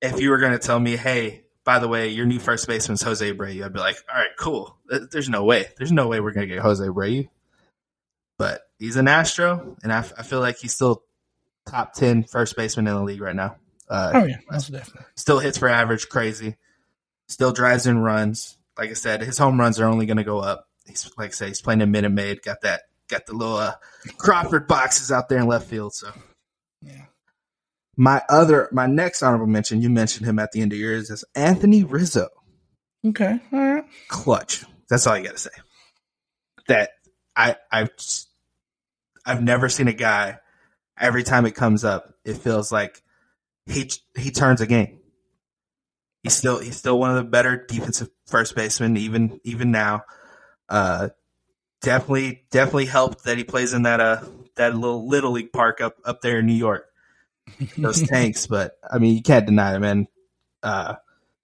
if 0.00 0.20
you 0.20 0.30
were 0.30 0.38
going 0.38 0.52
to 0.52 0.58
tell 0.58 0.78
me, 0.78 0.96
hey, 0.96 1.44
by 1.68 1.78
the 1.78 1.86
way, 1.86 2.08
your 2.08 2.24
new 2.24 2.38
first 2.38 2.66
baseman's 2.66 3.02
Jose 3.02 3.30
Abreu, 3.30 3.62
I'd 3.62 3.74
be 3.74 3.78
like, 3.78 3.98
all 4.10 4.18
right, 4.18 4.30
cool. 4.38 4.74
There's 4.86 5.28
no 5.28 5.44
way. 5.44 5.66
There's 5.76 5.92
no 5.92 6.08
way 6.08 6.18
we're 6.18 6.32
going 6.32 6.48
to 6.48 6.54
get 6.54 6.62
Jose 6.62 6.82
Abreu. 6.82 7.28
But 8.38 8.62
he's 8.78 8.96
an 8.96 9.06
Astro, 9.06 9.76
and 9.82 9.92
I, 9.92 9.98
I 9.98 10.22
feel 10.22 10.40
like 10.40 10.56
he's 10.56 10.72
still 10.72 11.02
top 11.68 11.92
10 11.92 12.24
first 12.24 12.56
baseman 12.56 12.86
in 12.86 12.94
the 12.94 13.02
league 13.02 13.20
right 13.20 13.36
now. 13.36 13.56
Uh, 13.86 14.12
Oh 14.14 14.24
yeah, 14.24 14.38
that's 14.48 14.68
definitely. 14.68 15.04
Still 15.14 15.40
hits 15.40 15.58
for 15.58 15.68
average, 15.68 16.08
crazy. 16.08 16.56
Still 17.28 17.52
drives 17.52 17.86
and 17.86 18.02
runs. 18.02 18.56
Like 18.78 18.88
I 18.88 18.94
said, 18.94 19.20
his 19.20 19.36
home 19.36 19.60
runs 19.60 19.78
are 19.78 19.88
only 19.88 20.06
going 20.06 20.16
to 20.16 20.24
go 20.24 20.38
up. 20.38 20.66
He's 20.86 21.10
like 21.18 21.28
I 21.28 21.32
say, 21.32 21.48
he's 21.48 21.60
playing 21.60 21.82
in 21.82 21.90
Minute 21.90 22.12
Maid. 22.12 22.40
Got 22.40 22.62
that, 22.62 22.84
got 23.08 23.26
the 23.26 23.34
little 23.34 23.56
uh, 23.56 23.74
Crawford 24.16 24.68
boxes 24.68 25.12
out 25.12 25.28
there 25.28 25.38
in 25.38 25.46
left 25.46 25.68
field. 25.68 25.92
So 25.92 26.12
Yeah. 26.80 27.04
My 27.98 28.22
other, 28.30 28.68
my 28.72 28.86
next 28.86 29.22
honorable 29.22 29.46
mention, 29.46 29.82
you 29.82 29.90
mentioned 29.90 30.24
him 30.26 30.38
at 30.38 30.52
the 30.52 30.62
end 30.62 30.72
of 30.72 30.78
yours, 30.78 31.10
is 31.10 31.24
Anthony 31.34 31.84
Rizzo. 31.84 32.28
Okay. 33.04 33.40
All 33.52 33.58
right. 33.58 33.84
Clutch. 34.08 34.64
That's 34.88 35.06
all 35.06 35.14
I 35.14 35.22
got 35.22 35.32
to 35.32 35.38
say. 35.38 35.50
That 36.68 36.90
I, 37.36 37.56
I've, 37.70 37.90
I've 39.26 39.42
never 39.42 39.68
seen 39.68 39.88
a 39.88 39.92
guy. 39.92 40.38
Every 40.98 41.22
time 41.24 41.44
it 41.44 41.54
comes 41.54 41.84
up, 41.84 42.14
it 42.24 42.38
feels 42.38 42.72
like 42.72 43.02
he 43.66 43.90
he 44.16 44.30
turns 44.30 44.60
a 44.60 44.66
game. 44.66 44.98
He's 46.22 46.34
still 46.34 46.58
he's 46.58 46.76
still 46.76 46.98
one 46.98 47.10
of 47.10 47.16
the 47.16 47.24
better 47.24 47.64
defensive 47.64 48.10
first 48.26 48.56
basemen, 48.56 48.96
even 48.96 49.40
even 49.44 49.70
now. 49.70 50.02
Uh, 50.68 51.10
definitely 51.82 52.44
definitely 52.50 52.86
helped 52.86 53.24
that 53.24 53.38
he 53.38 53.44
plays 53.44 53.72
in 53.72 53.82
that 53.82 54.00
uh 54.00 54.22
that 54.56 54.74
little 54.74 55.06
little 55.08 55.32
league 55.32 55.52
park 55.52 55.80
up 55.80 55.96
up 56.04 56.20
there 56.20 56.40
in 56.40 56.46
New 56.46 56.54
York. 56.54 56.87
Those 57.76 58.02
tanks, 58.02 58.46
but 58.46 58.78
I 58.88 58.98
mean 58.98 59.16
you 59.16 59.22
can't 59.22 59.46
deny 59.46 59.74
it, 59.76 59.80
man. 59.80 60.06
Uh, 60.62 60.96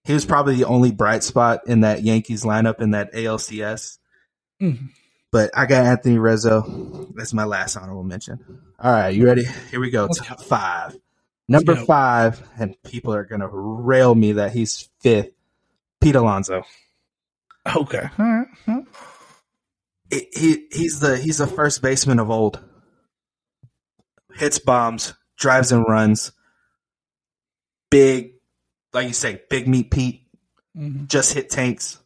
he 0.05 0.13
was 0.13 0.25
probably 0.25 0.57
the 0.57 0.65
only 0.65 0.93
bright 0.93 1.23
spot 1.23 1.63
in 1.67 1.81
that 1.81 2.03
Yankees 2.03 2.45
lineup 2.45 2.81
in 2.81 2.91
that 2.93 3.13
ALCS. 3.15 3.99
Mhm. 4.61 4.91
But 5.33 5.51
I 5.57 5.67
got 5.67 5.85
Anthony 5.87 6.19
Rizzo. 6.19 7.09
That's 7.15 7.33
my 7.35 7.45
last 7.45 7.77
honorable 7.77 8.05
mention. 8.05 8.63
All 8.79 8.93
right, 8.93 9.15
you 9.15 9.25
ready? 9.27 9.45
Here 9.71 9.81
we 9.81 9.91
go. 9.91 10.03
Let's 10.05 10.19
Top 10.19 10.41
five. 10.43 10.97
Number 11.49 11.77
five, 11.77 12.43
and 12.59 12.75
people 12.85 13.13
are 13.15 13.25
gonna 13.25 13.49
rail 13.49 14.15
me 14.15 14.33
that 14.33 14.53
he's 14.53 14.89
fifth. 15.01 15.31
Pete 16.01 16.15
Alonso. 16.17 16.63
Okay. 17.77 18.09
All 18.19 18.25
right. 18.27 18.47
Well, 18.67 18.87
He, 20.11 20.27
he 20.35 20.67
he's 20.71 21.01
the 21.01 21.17
he's 21.17 21.39
the 21.39 21.47
first 21.47 21.81
baseman 21.83 22.19
of 22.19 22.31
old. 22.31 22.61
Hits 24.35 24.59
bombs, 24.59 25.15
drives 25.37 25.73
and 25.73 25.85
runs. 25.89 26.33
Big, 27.91 28.35
like 28.93 29.07
you 29.09 29.13
say, 29.15 29.41
big 29.49 29.69
meat 29.69 29.91
Pete. 29.91 30.23
mhm. 30.77 31.07
Just 31.09 31.33
hit 31.35 31.51
tanks. 31.51 31.99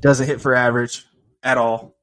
Doesn't 0.00 0.26
hit 0.26 0.40
for 0.40 0.54
average 0.54 1.06
at 1.42 1.56
all. 1.58 1.96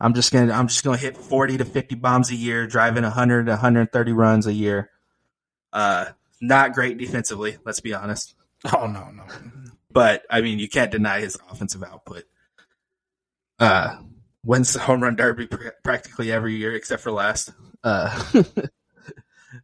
I'm 0.00 0.12
just 0.12 0.32
gonna 0.32 0.52
I'm 0.52 0.68
just 0.68 0.84
gonna 0.84 0.96
hit 0.96 1.16
40 1.16 1.58
to 1.58 1.64
50 1.64 1.94
bombs 1.94 2.30
a 2.30 2.34
year, 2.34 2.66
driving 2.66 3.04
100 3.04 3.46
to 3.46 3.52
130 3.52 4.12
runs 4.12 4.46
a 4.46 4.52
year. 4.52 4.90
Uh, 5.72 6.06
not 6.40 6.72
great 6.74 6.98
defensively. 6.98 7.56
Let's 7.64 7.80
be 7.80 7.94
honest. 7.94 8.34
Oh 8.74 8.86
no, 8.88 9.10
no. 9.10 9.22
but 9.92 10.24
I 10.28 10.40
mean, 10.40 10.58
you 10.58 10.68
can't 10.68 10.90
deny 10.90 11.20
his 11.20 11.38
offensive 11.50 11.84
output. 11.84 12.24
Uh, 13.60 13.98
wins 14.44 14.72
the 14.72 14.80
home 14.80 15.02
run 15.02 15.14
derby 15.14 15.46
pr- 15.46 15.68
practically 15.84 16.32
every 16.32 16.56
year 16.56 16.74
except 16.74 17.02
for 17.02 17.12
last. 17.12 17.52
Uh, 17.84 18.24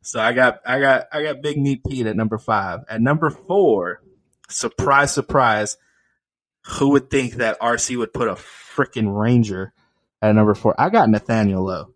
so 0.01 0.21
I 0.21 0.33
got, 0.33 0.61
I 0.67 0.81
got, 0.81 1.07
I 1.13 1.23
got 1.23 1.43
Big 1.43 1.59
Meat 1.59 1.83
Pete 1.87 2.07
at 2.07 2.17
number 2.17 2.39
five. 2.39 2.81
At 2.89 3.01
number 3.01 3.31
four, 3.31 4.03
surprise, 4.49 5.13
surprise, 5.13 5.77
who 6.65 6.91
would 6.91 7.11
think 7.11 7.35
that 7.35 7.61
RC 7.61 7.97
would 7.99 8.13
put 8.13 8.29
a 8.29 8.35
freaking 8.35 9.15
Ranger 9.15 9.73
at 10.21 10.35
number 10.35 10.55
four? 10.55 10.75
I 10.79 10.91
got 10.91 11.11
Nathaniel 11.11 11.65
Lowe. 11.65 11.93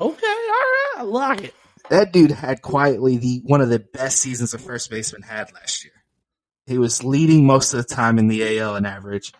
All 0.00 0.12
right. 0.12 0.94
I 0.98 1.02
like 1.02 1.44
it. 1.44 1.54
That 1.88 2.12
dude 2.12 2.32
had 2.32 2.62
quietly 2.62 3.16
the 3.16 3.42
one 3.44 3.60
of 3.60 3.68
the 3.68 3.78
best 3.78 4.18
seasons 4.18 4.54
a 4.54 4.58
first 4.58 4.90
baseman 4.90 5.22
had 5.22 5.52
last 5.52 5.84
year. 5.84 5.92
He 6.66 6.78
was 6.78 7.04
leading 7.04 7.46
most 7.46 7.72
of 7.74 7.86
the 7.86 7.94
time 7.94 8.18
in 8.18 8.26
the 8.26 8.58
AL 8.58 8.76
in 8.76 8.86
average. 8.86 9.32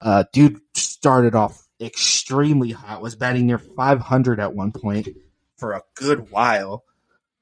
Uh, 0.00 0.24
dude 0.32 0.60
started 0.74 1.34
off 1.34 1.62
extremely 1.80 2.72
hot, 2.72 3.00
was 3.00 3.14
batting 3.14 3.46
near 3.46 3.58
500 3.58 4.40
at 4.40 4.54
one 4.54 4.72
point 4.72 5.08
for 5.56 5.72
a 5.72 5.82
good 5.94 6.30
while. 6.30 6.84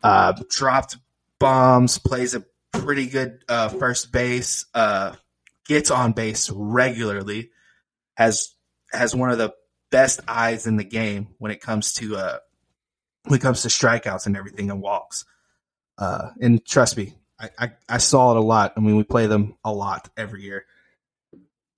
Uh, 0.02 0.32
dropped 0.48 0.96
bombs, 1.38 1.98
plays 1.98 2.34
a 2.34 2.44
pretty 2.72 3.06
good 3.06 3.44
uh, 3.48 3.68
first 3.68 4.12
base, 4.12 4.66
uh, 4.74 5.14
gets 5.66 5.90
on 5.90 6.12
base 6.12 6.50
regularly, 6.50 7.50
has 8.14 8.54
has 8.92 9.14
one 9.14 9.30
of 9.30 9.38
the 9.38 9.54
best 9.90 10.20
eyes 10.26 10.66
in 10.66 10.76
the 10.76 10.84
game 10.84 11.28
when 11.38 11.52
it 11.52 11.60
comes 11.60 11.94
to 11.94 12.16
uh, 12.16 12.38
when 13.24 13.38
it 13.38 13.42
comes 13.42 13.62
to 13.62 13.68
strikeouts 13.68 14.26
and 14.26 14.36
everything 14.36 14.70
and 14.70 14.80
walks. 14.80 15.24
Uh, 15.98 16.30
and 16.40 16.64
trust 16.64 16.96
me, 16.96 17.14
I, 17.38 17.50
I, 17.58 17.72
I 17.88 17.98
saw 17.98 18.32
it 18.32 18.38
a 18.38 18.40
lot. 18.40 18.72
I 18.76 18.80
mean, 18.80 18.96
we 18.96 19.04
play 19.04 19.26
them 19.26 19.56
a 19.64 19.72
lot 19.72 20.08
every 20.16 20.42
year. 20.42 20.64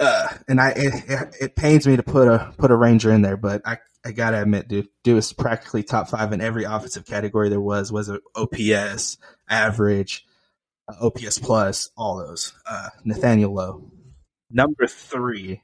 Uh, 0.01 0.29
and 0.49 0.61
I 0.61 0.71
it, 0.71 1.05
it, 1.09 1.37
it 1.41 1.57
pains 1.57 1.87
me 1.87 1.97
to 1.97 2.03
put 2.03 2.29
a 2.29 2.53
put 2.59 2.71
a 2.71 2.77
Ranger 2.77 3.13
in 3.13 3.23
there, 3.23 3.37
but 3.37 3.63
I, 3.67 3.79
I 4.05 4.13
gotta 4.13 4.43
admit, 4.43 4.69
dude, 4.69 4.89
dude 5.03 5.15
was 5.17 5.33
practically 5.33 5.83
top 5.83 6.09
five 6.09 6.33
in 6.33 6.41
every 6.41 6.65
offensive 6.65 7.07
category 7.07 7.49
there 7.49 7.61
was. 7.61 7.91
Was 7.91 8.09
it 8.11 8.21
OPS, 8.37 9.17
average, 9.49 10.27
uh, 10.89 11.07
OPS 11.07 11.39
plus, 11.39 11.91
all 11.97 12.19
those. 12.19 12.53
Uh, 12.69 12.91
Nathaniel 13.05 13.55
Lowe, 13.55 13.91
number 14.51 14.87
three, 14.87 15.63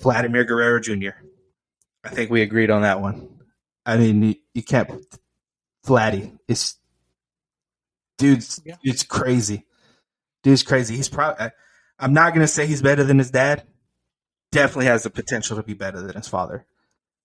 Vladimir 0.00 0.44
Guerrero 0.44 0.80
Jr. 0.80 1.10
I 2.04 2.10
think 2.10 2.30
we 2.30 2.42
agreed 2.42 2.70
on 2.70 2.82
that 2.82 3.00
one. 3.00 3.28
I 3.86 3.96
mean, 3.96 4.22
you, 4.22 4.34
you 4.54 4.62
can't. 4.62 4.90
Vladdy, 5.86 6.38
it's 6.46 6.76
dude's 8.18 8.60
Yeah. 8.64 8.76
it's 8.82 9.02
crazy. 9.02 9.66
Dude's 10.42 10.62
crazy. 10.62 10.94
He's 10.96 11.08
probably. 11.08 11.48
I'm 11.98 12.12
not 12.12 12.34
gonna 12.34 12.46
say 12.48 12.66
he's 12.66 12.82
better 12.82 13.02
than 13.04 13.18
his 13.18 13.30
dad. 13.30 13.64
Definitely 14.50 14.86
has 14.86 15.04
the 15.04 15.10
potential 15.10 15.56
to 15.56 15.62
be 15.62 15.74
better 15.74 16.00
than 16.02 16.14
his 16.16 16.28
father, 16.28 16.66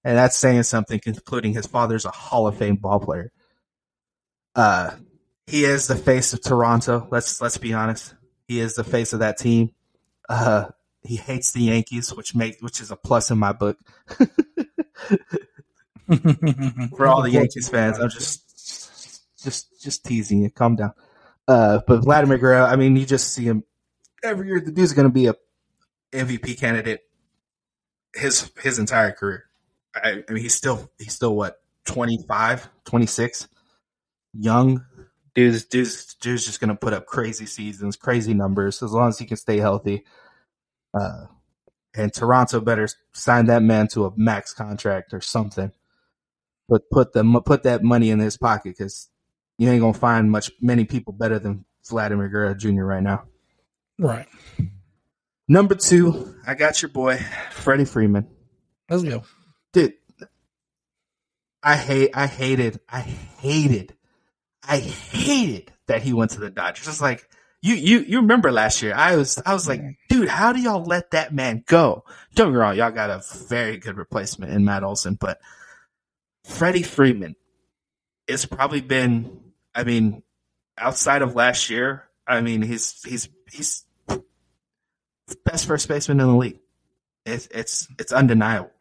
and 0.03 0.17
that's 0.17 0.35
saying 0.35 0.63
something. 0.63 0.99
Including 1.05 1.53
his 1.53 1.65
father's 1.65 2.05
a 2.05 2.11
Hall 2.11 2.47
of 2.47 2.57
Fame 2.57 2.75
ball 2.75 2.99
player. 2.99 3.31
Uh, 4.55 4.91
he 5.45 5.63
is 5.63 5.87
the 5.87 5.95
face 5.95 6.33
of 6.33 6.41
Toronto. 6.41 7.07
Let's 7.11 7.41
let's 7.41 7.57
be 7.57 7.73
honest. 7.73 8.15
He 8.47 8.59
is 8.59 8.75
the 8.75 8.83
face 8.83 9.13
of 9.13 9.19
that 9.19 9.37
team. 9.37 9.71
Uh, 10.29 10.65
he 11.03 11.15
hates 11.15 11.51
the 11.51 11.63
Yankees, 11.63 12.13
which 12.13 12.35
make 12.35 12.57
which 12.61 12.81
is 12.81 12.91
a 12.91 12.95
plus 12.95 13.31
in 13.31 13.37
my 13.37 13.53
book. 13.53 13.77
for 16.95 17.07
all 17.07 17.21
the 17.21 17.31
Yankees 17.31 17.69
fans. 17.69 17.99
I'm 17.99 18.09
just, 18.09 19.43
just, 19.43 19.81
just 19.81 20.05
teasing 20.05 20.41
you. 20.41 20.49
Calm 20.49 20.75
down. 20.75 20.93
Uh, 21.47 21.79
but 21.87 22.03
Vladimir 22.03 22.37
Guerrero, 22.37 22.65
I 22.65 22.75
mean, 22.75 22.95
you 22.95 23.05
just 23.05 23.33
see 23.33 23.43
him 23.43 23.63
every 24.23 24.47
year. 24.47 24.59
The 24.59 24.71
dude's 24.71 24.93
going 24.93 25.07
to 25.07 25.13
be 25.13 25.27
a 25.27 25.35
MVP 26.11 26.59
candidate 26.59 27.01
his 28.15 28.51
his 28.61 28.79
entire 28.79 29.11
career. 29.11 29.45
I, 30.03 30.23
I 30.27 30.31
mean, 30.31 30.43
he's 30.43 30.55
still 30.55 30.89
he's 30.97 31.13
still 31.13 31.35
what 31.35 31.61
25, 31.85 32.69
26, 32.85 33.47
young. 34.33 34.85
Dude's 35.35 35.65
dude's 35.65 36.15
dude's 36.15 36.45
just 36.45 36.59
going 36.59 36.69
to 36.69 36.75
put 36.75 36.93
up 36.93 37.05
crazy 37.05 37.45
seasons, 37.45 37.95
crazy 37.95 38.33
numbers 38.33 38.81
as 38.81 38.91
long 38.91 39.09
as 39.09 39.19
he 39.19 39.25
can 39.25 39.37
stay 39.37 39.57
healthy. 39.57 40.03
Uh, 40.93 41.25
and 41.95 42.13
Toronto 42.13 42.59
better 42.59 42.87
sign 43.13 43.45
that 43.47 43.61
man 43.61 43.87
to 43.89 44.05
a 44.05 44.13
max 44.15 44.53
contract 44.53 45.13
or 45.13 45.21
something 45.21 45.71
but 46.69 46.89
put 46.89 47.13
the 47.13 47.23
put 47.45 47.63
that 47.63 47.83
money 47.83 48.09
in 48.09 48.19
his 48.19 48.37
pocket 48.37 48.75
because 48.77 49.09
you 49.57 49.69
ain't 49.69 49.81
gonna 49.81 49.93
find 49.93 50.29
much 50.29 50.51
many 50.61 50.85
people 50.85 51.13
better 51.13 51.39
than 51.39 51.65
Vladimir 51.87 52.27
Guerrero 52.27 52.53
Jr. 52.53 52.83
right 52.83 53.03
now. 53.03 53.23
right. 53.97 54.27
Number 55.47 55.75
two, 55.75 56.35
I 56.45 56.55
got 56.55 56.81
your 56.81 56.89
boy 56.89 57.19
Freddie 57.51 57.85
Freeman. 57.85 58.27
Let's 58.89 59.03
go. 59.03 59.23
Dude. 59.77 59.93
I 61.61 61.75
hate. 61.75 62.11
I 62.13 62.27
hated. 62.27 62.79
I 62.89 63.01
hated. 63.01 63.95
I 64.67 64.77
hated 64.77 65.71
that 65.87 66.01
he 66.01 66.13
went 66.13 66.31
to 66.31 66.39
the 66.39 66.49
Dodgers. 66.49 66.87
It's 66.87 67.01
like 67.01 67.29
you. 67.61 67.75
You. 67.75 67.99
You 67.99 68.21
remember 68.21 68.51
last 68.51 68.81
year? 68.81 68.93
I 68.95 69.15
was. 69.15 69.41
I 69.45 69.53
was 69.53 69.67
like, 69.67 69.81
dude, 70.09 70.29
how 70.29 70.53
do 70.53 70.59
y'all 70.59 70.83
let 70.83 71.11
that 71.11 71.33
man 71.33 71.63
go? 71.67 72.03
Don't 72.35 72.47
get 72.47 72.53
me 72.53 72.57
wrong. 72.57 72.75
Y'all 72.75 72.91
got 72.91 73.09
a 73.09 73.21
very 73.47 73.77
good 73.77 73.97
replacement 73.97 74.51
in 74.51 74.65
Matt 74.65 74.83
Olson, 74.83 75.15
but 75.15 75.39
Freddie 76.43 76.83
Freeman. 76.83 77.35
It's 78.27 78.45
probably 78.45 78.81
been. 78.81 79.39
I 79.73 79.83
mean, 79.83 80.23
outside 80.77 81.21
of 81.21 81.35
last 81.35 81.69
year, 81.69 82.03
I 82.25 82.41
mean, 82.41 82.61
he's 82.61 83.03
he's 83.03 83.29
he's 83.51 83.85
best 85.43 85.65
first 85.65 85.87
baseman 85.87 86.19
in 86.19 86.27
the 86.27 86.35
league. 86.35 86.59
It's 87.25 87.47
it's 87.51 87.87
it's 87.99 88.13
undeniable. 88.13 88.71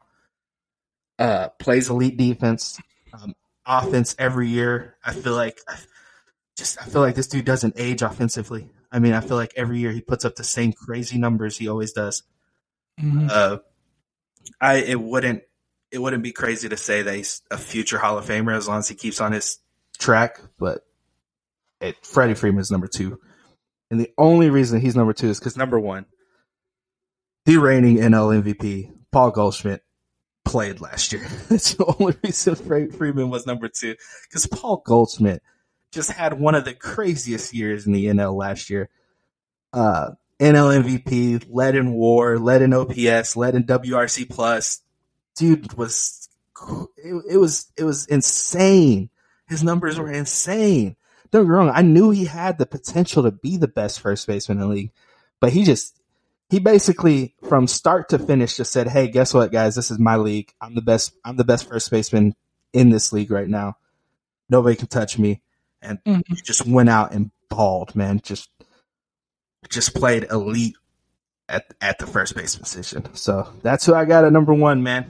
Uh, 1.19 1.49
plays 1.59 1.89
elite 1.89 2.17
defense, 2.19 2.79
um, 3.15 3.35
offense 3.65 4.15
every 4.19 4.49
year. 4.49 4.97
I 5.05 5.13
feel 5.13 5.35
like 5.35 5.59
just 6.57 6.81
I 6.81 6.85
feel 6.85 7.01
like 7.01 7.15
this 7.15 7.27
dude 7.27 7.45
doesn't 7.45 7.75
age 7.79 8.03
offensively. 8.03 8.69
I 8.93 8.99
mean, 8.99 9.13
I 9.15 9.21
feel 9.21 9.37
like 9.37 9.53
every 9.57 9.79
year 9.79 9.93
he 9.93 10.01
puts 10.01 10.25
up 10.25 10.37
the 10.37 10.45
same 10.45 10.73
crazy 10.73 11.19
numbers 11.19 11.57
he 11.57 11.69
always 11.69 11.93
does. 11.93 12.23
Mhm. 13.01 13.31
Uh, 13.31 13.59
I 14.61 14.77
it 14.77 15.01
wouldn't 15.01 15.43
it 15.91 15.99
wouldn't 15.99 16.23
be 16.23 16.33
crazy 16.33 16.69
to 16.69 16.77
say 16.77 17.03
that 17.03 17.15
he's 17.15 17.43
a 17.51 17.57
future 17.59 17.99
Hall 17.99 18.19
of 18.19 18.27
Famer 18.27 18.57
as 18.57 18.69
long 18.69 18.79
as 18.79 18.89
he 18.89 18.95
keeps 18.95 19.21
on 19.21 19.33
his 19.33 19.59
track, 19.99 20.41
but 20.59 20.87
it 21.81 21.97
Freddie 22.05 22.35
Freeman 22.35 22.61
is 22.61 22.71
number 22.71 22.87
two, 22.89 23.21
and 23.91 24.01
the 24.01 24.13
only 24.19 24.51
reason 24.51 24.81
he's 24.81 24.97
number 24.97 25.13
two 25.13 25.29
is 25.29 25.39
because 25.39 25.57
number 25.57 25.79
one, 25.79 26.07
the 27.45 27.57
reigning 27.59 27.97
NL 27.97 28.43
MVP 28.43 28.93
Paul 29.11 29.31
Goldschmidt 29.31 29.83
played 30.47 30.81
last 30.81 31.13
year. 31.13 31.27
That's 31.49 31.75
the 31.75 31.95
only 31.99 32.15
reason 32.25 32.55
Fre- 32.55 32.97
Freeman 32.97 33.29
was 33.29 33.47
number 33.47 33.69
two 33.69 33.97
because 34.23 34.47
Paul 34.47 34.83
Goldschmidt 34.87 35.43
just 35.91 36.11
had 36.11 36.39
one 36.39 36.55
of 36.55 36.65
the 36.65 36.75
craziest 36.75 37.53
years 37.53 37.87
in 37.87 37.93
the 37.93 38.07
NL 38.07 38.35
last 38.35 38.71
year. 38.71 38.89
Uh, 39.73 40.13
NL 40.41 40.83
MVP, 40.83 41.47
led 41.51 41.75
in 41.75 41.93
WAR, 41.93 42.39
led 42.39 42.63
in 42.63 42.73
OPS, 42.73 43.37
led 43.37 43.55
in 43.55 43.65
WRC 43.65 44.29
plus. 44.31 44.83
Dude 45.35 45.73
was 45.75 46.29
it, 46.97 47.23
it 47.31 47.37
was 47.37 47.71
it 47.77 47.85
was 47.85 48.07
insane. 48.07 49.11
His 49.49 49.63
numbers 49.63 49.99
were 49.99 50.11
insane. 50.11 50.97
Don't 51.31 51.43
get 51.43 51.49
me 51.49 51.55
wrong, 51.55 51.73
I 51.75 51.83
knew 51.83 52.11
he 52.11 52.25
had 52.25 52.59
the 52.59 52.67
potential 52.67 53.25
to 53.25 53.33
be 53.33 53.57
the 53.57 53.69
best 53.69 54.01
first 54.01 54.27
baseman 54.27 54.59
in 54.59 54.69
the 54.69 54.75
league, 54.75 54.93
but 55.41 55.53
he 55.53 55.65
just 55.65 55.96
he 56.49 56.61
basically 56.61 57.35
from 57.49 57.67
start 57.67 58.11
to 58.11 58.19
finish 58.19 58.57
just 58.57 58.73
said, 58.73 58.89
"Hey, 58.89 59.09
guess 59.09 59.35
what, 59.35 59.53
guys? 59.53 59.75
This 59.75 59.91
is 59.91 59.99
my 59.99 60.17
league. 60.17 60.53
I'm 60.61 60.75
the 60.75 60.83
best. 60.83 61.13
I'm 61.25 61.37
the 61.37 61.45
best 61.45 61.69
first 61.69 61.91
baseman 61.91 62.35
in 62.73 62.91
this 62.91 63.13
league 63.13 63.31
right 63.31 63.49
now. 63.49 63.77
Nobody 64.49 64.77
can 64.77 64.87
touch 64.87 65.19
me." 65.19 65.43
And 65.83 65.99
mm-hmm. 66.05 66.21
he 66.35 66.41
just 66.43 66.67
went 66.67 66.89
out 66.89 67.13
and 67.13 67.31
balled, 67.49 67.97
man. 67.97 68.21
Just 68.23 68.49
just 69.69 69.95
played 69.95 70.25
elite 70.31 70.77
at 71.49 71.75
at 71.81 71.99
the 71.99 72.07
first 72.07 72.35
base 72.35 72.57
position. 72.57 73.15
So 73.15 73.53
that's 73.63 73.85
who 73.87 73.95
I 73.95 74.05
got 74.05 74.25
at 74.25 74.33
number 74.33 74.55
one, 74.55 74.83
man. 74.83 75.07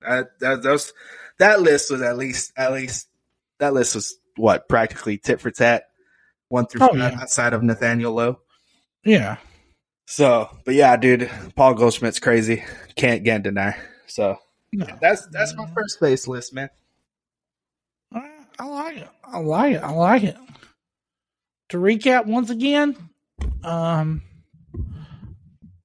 That 0.00 0.38
that 0.40 0.62
those 0.62 0.92
that 1.38 1.60
list 1.60 1.90
was 1.90 2.02
at 2.02 2.16
least 2.16 2.52
at 2.56 2.72
least 2.72 3.08
that 3.58 3.74
list 3.74 3.94
was 3.94 4.16
what 4.36 4.68
practically 4.68 5.18
tit 5.18 5.40
for 5.40 5.50
tat, 5.50 5.88
one 6.48 6.66
through 6.66 6.82
Oh, 6.84 6.88
five 6.88 7.12
yeah. 7.12 7.20
outside 7.20 7.52
of 7.52 7.62
Nathaniel 7.62 8.12
Lowe. 8.12 8.40
Yeah. 9.04 9.36
So, 10.06 10.48
but 10.64 10.74
yeah, 10.74 10.96
dude, 10.96 11.30
Paul 11.56 11.74
Goldschmidt's 11.74 12.20
crazy. 12.20 12.64
Can't 12.94 13.24
can't 13.24 13.42
deny. 13.44 13.76
So 14.06 14.38
No. 14.72 14.86
that's 15.00 15.26
that's 15.26 15.54
my 15.56 15.66
first 15.74 16.00
base 16.00 16.26
list, 16.28 16.54
man. 16.54 16.70
I 18.58 18.64
like 18.64 18.96
it. 18.96 19.08
I 19.24 19.38
like 19.38 19.74
it. 19.74 19.82
I 19.82 19.90
like 19.90 20.22
it. 20.22 20.36
To 21.70 21.76
recap 21.78 22.24
once 22.26 22.48
again, 22.48 22.96
um, 23.64 24.22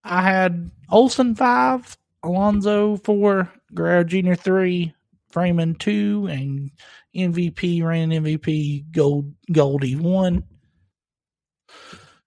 I 0.06 0.22
had 0.22 0.72
Olson 0.90 1.36
five, 1.36 1.98
Alonso 2.24 2.96
four, 2.98 3.52
Guerrero 3.74 4.04
Jr. 4.06 4.36
three, 4.36 4.94
Freeman 5.32 5.76
two, 5.76 6.28
and 6.32 6.72
MVP 7.14 7.84
ran 7.84 8.12
MVP 8.12 8.90
Gold 8.92 9.34
Goldie 9.52 9.96
one. 9.98 10.44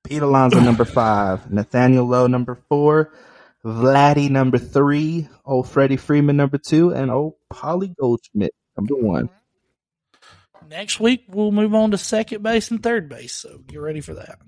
Pete 0.05 0.21
Alonso 0.21 0.61
number 0.61 0.85
five, 0.85 1.51
Nathaniel 1.51 2.05
Lowe 2.07 2.27
number 2.27 2.57
four, 2.69 3.11
Vladdy 3.65 4.29
number 4.29 4.59
three, 4.59 5.27
old 5.47 5.67
Freddie 5.67 5.97
Freeman 5.97 6.37
number 6.37 6.59
two, 6.59 6.91
and 6.91 7.11
old 7.11 7.35
Polly 7.49 7.95
Goldschmidt 7.99 8.53
number 8.77 8.97
one. 8.97 9.31
Next 10.69 11.01
week 11.01 11.25
we'll 11.29 11.53
move 11.53 11.75
on 11.75 11.93
to 11.93 11.99
second 11.99 12.43
base 12.43 12.71
and 12.71 12.83
third 12.83 13.09
base. 13.09 13.33
So 13.33 13.59
get 13.67 13.81
ready 13.81 14.03
for 14.03 14.13
that. 14.15 14.39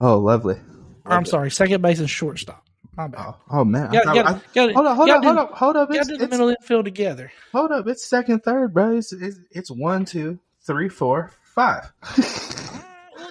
Oh, 0.00 0.18
lovely. 0.18 0.56
Or, 1.04 1.12
I'm 1.12 1.26
sorry, 1.26 1.50
second 1.50 1.82
base 1.82 1.98
and 1.98 2.08
shortstop. 2.08 2.64
My 2.96 3.08
bad. 3.08 3.20
Oh, 3.26 3.36
oh 3.50 3.64
man. 3.66 3.90
Got, 3.90 4.04
thought- 4.04 4.14
got, 4.14 4.26
I- 4.26 4.40
got, 4.54 4.72
hold 4.74 4.86
up, 4.86 4.96
hold 4.96 5.10
up, 5.10 5.24
hold 5.24 5.38
up, 5.38 5.50
hold 5.52 5.76
up. 5.76 5.88
It's, 5.92 6.08
to 6.08 6.16
the 6.16 6.24
it's, 6.24 6.30
middle 6.30 6.48
infield 6.48 6.86
together. 6.86 7.30
hold 7.52 7.70
up. 7.70 7.86
It's 7.86 8.08
second, 8.08 8.40
third, 8.44 8.72
bro. 8.72 8.96
It's, 8.96 9.12
it's, 9.12 9.38
it's 9.50 9.70
one, 9.70 10.06
two, 10.06 10.38
three, 10.66 10.88
four, 10.88 11.32
five. 11.42 11.92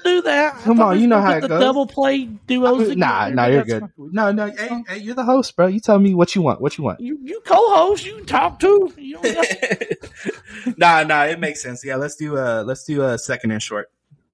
We'll 0.03 0.15
do 0.15 0.21
that. 0.23 0.55
I 0.55 0.61
Come 0.61 0.79
on, 0.81 0.99
you 0.99 1.07
know 1.07 1.19
how 1.21 1.27
gonna 1.29 1.37
it 1.37 1.41
the 1.41 1.47
goes. 1.49 1.61
Double 1.61 1.87
play 1.87 2.25
duos. 2.25 2.95
nah, 2.95 3.25
together, 3.25 3.35
nah, 3.35 3.43
but 3.45 3.51
you're 3.51 3.57
that's 3.63 3.69
good. 3.71 3.79
fine. 3.81 4.09
No, 4.11 4.31
no, 4.31 4.45
hey, 4.51 4.83
hey, 4.87 4.97
you're 4.97 5.15
the 5.15 5.23
host, 5.23 5.55
bro. 5.55 5.67
You 5.67 5.79
tell 5.79 5.99
me 5.99 6.13
what 6.13 6.35
you 6.35 6.41
want. 6.41 6.61
What 6.61 6.77
you 6.77 6.83
want. 6.83 6.99
You 6.99 7.17
you 7.23 7.41
co-host. 7.45 8.05
You 8.05 8.23
talk 8.25 8.59
too. 8.59 8.93
You 8.97 9.19
don't 9.21 10.77
nah, 10.77 11.03
nah, 11.03 11.23
it 11.25 11.39
makes 11.39 11.61
sense. 11.61 11.83
Yeah, 11.85 11.95
let's 11.95 12.15
do 12.15 12.37
uh 12.37 12.63
let's 12.65 12.83
do 12.83 13.03
a 13.03 13.17
second 13.17 13.51
and 13.51 13.61
short. 13.61 13.91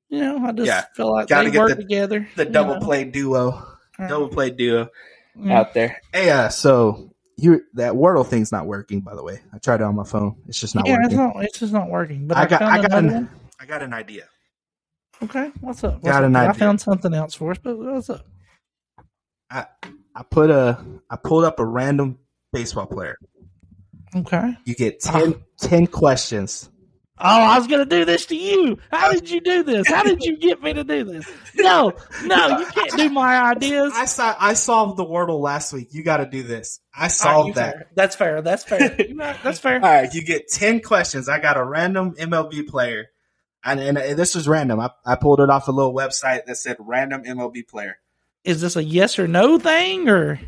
you 0.10 0.20
know, 0.22 0.46
I 0.46 0.52
just 0.52 0.68
Yeah. 0.68 0.86
feel 0.96 1.12
like 1.12 1.28
Gotta 1.28 1.46
they 1.50 1.52
get 1.54 1.60
work 1.60 1.70
the- 1.70 1.76
together. 1.78 2.28
The 2.36 2.46
double 2.46 2.76
know. 2.76 2.82
play 2.82 3.04
duo. 3.06 3.66
Uh, 4.00 4.08
Double 4.08 4.28
play 4.30 4.52
duo 4.52 4.90
yeah. 5.40 5.60
out 5.60 5.74
there. 5.74 6.02
Hey, 6.14 6.30
uh, 6.30 6.50
so 6.50 7.12
you 7.36 7.64
that 7.74 7.94
Wordle 7.94 8.26
thing's 8.26 8.52
not 8.52 8.68
working, 8.68 9.02
by 9.02 9.16
the 9.16 9.24
way. 9.24 9.42
I 9.54 9.58
tried 9.58 9.82
it 9.82 9.84
on 9.84 9.96
my 9.96 10.04
phone. 10.04 10.36
It's 10.48 10.60
just 10.60 10.76
not 10.76 10.88
yeah, 10.88 10.98
it's 11.04 11.14
working. 11.16 11.18
not. 11.18 11.44
It's 11.44 11.60
just 11.60 11.74
not 11.74 11.90
working. 11.90 12.28
But 12.28 12.38
I 12.38 12.42
I, 12.44 12.46
got 12.46 12.62
I 12.62 12.82
got 12.82 12.92
an. 13.04 13.30
I 13.60 13.66
got 13.66 13.82
an 13.82 13.94
idea. 13.94 14.26
Okay, 15.24 15.52
what's 15.62 15.84
up? 15.84 15.96
What's 15.96 16.06
Got 16.06 16.24
up? 16.24 16.30
an 16.30 16.36
I 16.36 16.54
found 16.54 16.80
something 16.80 17.14
else 17.14 17.34
for 17.34 17.52
us. 17.52 17.58
But 17.62 17.78
what's 17.78 18.10
up? 18.10 18.26
I 19.50 19.66
I 20.16 20.24
put 20.24 20.50
a 20.50 20.84
I 21.10 21.16
pulled 21.16 21.46
up 21.46 21.60
a 21.60 21.66
random 21.66 22.20
baseball 22.54 22.86
player. 22.86 23.18
Okay. 24.16 24.56
You 24.66 24.76
get 24.76 25.00
10, 25.02 25.36
10 25.60 25.88
questions. 25.88 26.70
Oh, 27.20 27.26
I 27.26 27.58
was 27.58 27.66
gonna 27.66 27.86
do 27.86 28.06
this 28.06 28.28
to 28.28 28.36
you. 28.36 28.78
How 28.92 29.12
did 29.12 29.28
you 29.28 29.42
do 29.42 29.64
this? 29.64 29.88
How 29.88 30.04
did 30.04 30.24
you 30.24 30.38
get 30.38 30.62
me 30.62 30.74
to 30.74 30.84
do 30.84 31.04
this? 31.04 31.28
No, 31.56 31.94
no, 32.24 32.60
you 32.60 32.66
can't 32.68 32.96
do 32.96 33.10
my 33.10 33.42
ideas. 33.42 33.92
I 33.96 34.06
saw 34.06 34.36
I 34.40 34.54
solved 34.54 34.98
the 34.98 35.04
Wordle 35.04 35.40
last 35.42 35.74
week. 35.74 35.88
You 35.94 36.04
got 36.04 36.18
to 36.18 36.28
do 36.28 36.44
this. 36.44 36.80
I 36.96 37.04
right, 37.04 37.12
solved 37.12 37.48
you 37.48 37.54
that. 37.56 37.74
fair. 37.74 37.88
That's 37.96 38.16
fair. 38.16 38.42
That's 38.44 38.64
fair. 38.64 38.96
That's 39.44 39.58
fair. 39.58 39.76
All 39.84 39.90
right, 39.90 40.14
you 40.14 40.24
get 40.24 40.48
10 40.50 40.82
questions. 40.82 41.28
I 41.28 41.40
got 41.40 41.58
a 41.58 41.64
random 41.64 42.14
MLB 42.14 42.68
player. 42.68 43.08
And, 43.64 43.80
and, 43.80 43.98
and 43.98 44.18
this 44.18 44.36
was 44.36 44.48
random. 44.48 44.80
I, 44.80 44.92
I 45.06 45.16
pulled 45.16 45.40
it 45.40 45.50
off 45.50 45.68
a 45.68 45.72
little 45.72 45.94
website 45.94 46.46
that 46.46 46.56
said 46.58 46.78
random 46.80 47.24
MLB 47.24 47.68
player. 47.68 47.98
Is 48.44 48.62
this 48.62 48.76
a 48.76 48.84
yes 48.84 49.20
or 49.20 49.28
no 49.28 49.60
thing 49.60 50.08
or? 50.08 50.40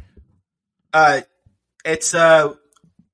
Uh, 0.93 1.21
it's, 1.83 2.13
uh, 2.13 2.53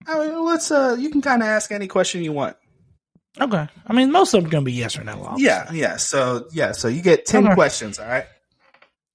I 0.07 0.19
mean, 0.19 0.45
let's, 0.45 0.69
uh, 0.71 0.95
you 0.99 1.09
can 1.09 1.21
kind 1.21 1.41
of 1.41 1.47
ask 1.47 1.71
any 1.71 1.87
question 1.87 2.23
you 2.23 2.33
want. 2.33 2.55
Okay. 3.41 3.67
I 3.87 3.93
mean, 3.93 4.11
most 4.11 4.33
of 4.33 4.41
them 4.43 4.49
gonna 4.49 4.63
be 4.65 4.73
yes 4.73 4.97
or 4.97 5.03
no. 5.03 5.23
obviously. 5.23 5.43
Yeah, 5.45 5.71
yeah. 5.71 5.97
So, 5.97 6.47
yeah, 6.53 6.71
so 6.71 6.87
you 6.87 7.01
get 7.01 7.25
10 7.25 7.45
Okay. 7.47 7.53
questions. 7.55 7.99
All 7.99 8.07
right. 8.07 8.25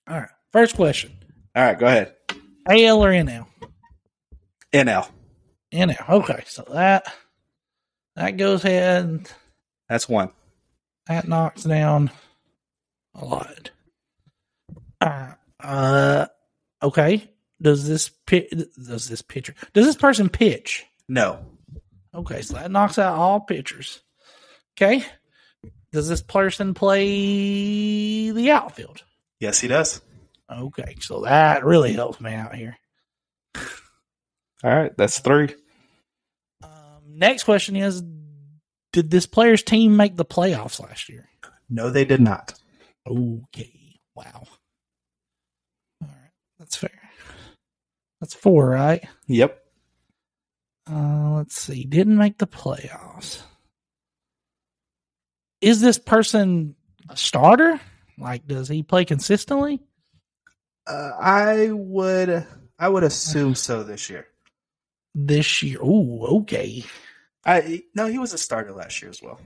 All 0.09 0.19
right. 0.19 0.29
First 0.53 0.75
question: 0.75 1.13
All 1.55 1.63
right, 1.63 1.79
go 1.79 1.87
ahead. 1.87 2.17
AL 2.69 3.05
or 3.05 3.11
NL? 3.11 3.47
NL. 4.73 5.09
NL. 5.73 6.09
Okay, 6.11 6.43
so 6.47 6.65
that 6.73 7.07
that 8.17 8.37
goes 8.37 8.65
ahead. 8.65 9.31
That's 9.89 10.09
one. 10.09 10.31
That 11.11 11.27
knocks 11.27 11.65
down 11.65 12.13
a 13.17 13.25
lot. 13.25 13.73
Uh, 15.01 15.33
uh 15.59 16.27
okay. 16.81 17.29
Does 17.61 17.89
this 17.89 18.11
pit? 18.29 18.49
Does 18.77 19.09
this 19.09 19.21
pitcher? 19.21 19.57
Does 19.73 19.87
this 19.87 19.97
person 19.97 20.29
pitch? 20.29 20.87
No. 21.09 21.45
Okay, 22.15 22.43
so 22.43 22.55
that 22.55 22.71
knocks 22.71 22.97
out 22.97 23.19
all 23.19 23.41
pitchers. 23.41 24.01
Okay. 24.77 25.05
Does 25.91 26.09
this 26.09 26.23
person 26.23 26.75
play 26.75 28.31
the 28.31 28.53
outfield? 28.53 29.03
Yes, 29.41 29.59
he 29.59 29.67
does. 29.67 30.01
Okay, 30.49 30.95
so 31.01 31.23
that 31.23 31.65
really 31.65 31.93
helps 31.93 32.21
me 32.21 32.35
out 32.35 32.55
here. 32.55 32.77
All 33.57 33.63
right, 34.63 34.97
that's 34.97 35.19
three. 35.19 35.57
Um, 36.63 37.03
next 37.09 37.43
question 37.43 37.75
is 37.75 38.01
Did 38.93 39.11
this 39.11 39.27
player's 39.27 39.63
team 39.63 39.97
make 39.97 40.17
the 40.17 40.25
playoffs 40.25 40.81
last 40.81 41.09
year? 41.09 41.29
No, 41.69 41.91
they 41.91 42.05
did 42.05 42.21
not. 42.21 42.55
Okay. 43.07 43.99
Wow. 44.15 44.43
All 46.03 46.09
right. 46.09 46.31
That's 46.59 46.77
fair. 46.77 46.91
That's 48.21 48.35
four, 48.35 48.69
right? 48.69 49.07
Yep. 49.29 49.59
Uh, 50.91 51.35
let's 51.37 51.61
see. 51.61 51.85
Didn't 51.85 52.17
make 52.17 52.39
the 52.39 52.47
playoffs. 52.47 53.43
Is 55.61 55.81
this 55.81 55.99
person 55.99 56.75
a 57.09 57.17
starter? 57.17 57.81
Like, 58.19 58.47
does 58.47 58.69
he 58.69 58.83
play 58.83 59.05
consistently? 59.05 59.81
Uh, 60.87 61.13
I 61.19 61.71
would 61.71 62.47
I 62.79 62.89
would 62.89 63.05
assume 63.05 63.55
so 63.55 63.83
this 63.85 64.11
year. 64.11 64.27
This 65.15 65.63
year. 65.63 65.81
Ooh, 65.83 66.25
okay. 66.41 66.85
I 67.45 67.83
no, 67.95 68.07
he 68.07 68.19
was 68.19 68.33
a 68.33 68.39
starter 68.39 68.73
last 68.73 69.01
year 69.03 69.11
as 69.11 69.23
well. 69.23 69.41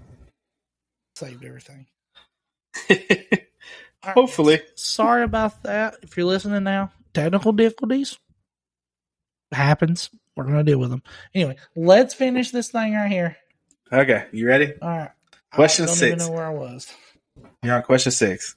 Saved 1.16 1.44
everything. 1.44 1.86
Right. 4.06 4.12
Hopefully. 4.16 4.60
Sorry 4.74 5.22
about 5.22 5.62
that. 5.62 5.96
If 6.02 6.14
you're 6.18 6.26
listening 6.26 6.62
now, 6.64 6.92
technical 7.14 7.52
difficulties 7.52 8.18
happens. 9.50 10.10
We're 10.36 10.44
gonna 10.44 10.64
deal 10.64 10.78
with 10.78 10.90
them. 10.90 11.02
Anyway, 11.34 11.56
let's 11.74 12.12
finish 12.12 12.50
this 12.50 12.68
thing 12.70 12.92
right 12.92 13.10
here. 13.10 13.36
Okay, 13.92 14.26
you 14.32 14.46
ready? 14.46 14.74
All 14.82 14.88
right. 14.88 15.10
Question 15.52 15.84
I 15.84 15.86
don't 15.86 15.96
six. 15.96 16.12
even 16.22 16.26
know 16.26 16.36
where 16.38 16.46
I 16.46 16.50
was. 16.50 16.92
You're 17.62 17.76
on 17.76 17.82
question 17.82 18.12
six. 18.12 18.56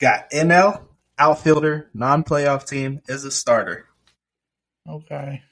Got 0.00 0.30
NL 0.30 0.82
outfielder, 1.18 1.90
non-playoff 1.92 2.66
team 2.66 3.02
is 3.08 3.24
a 3.24 3.30
starter. 3.30 3.86
Okay. 4.88 5.42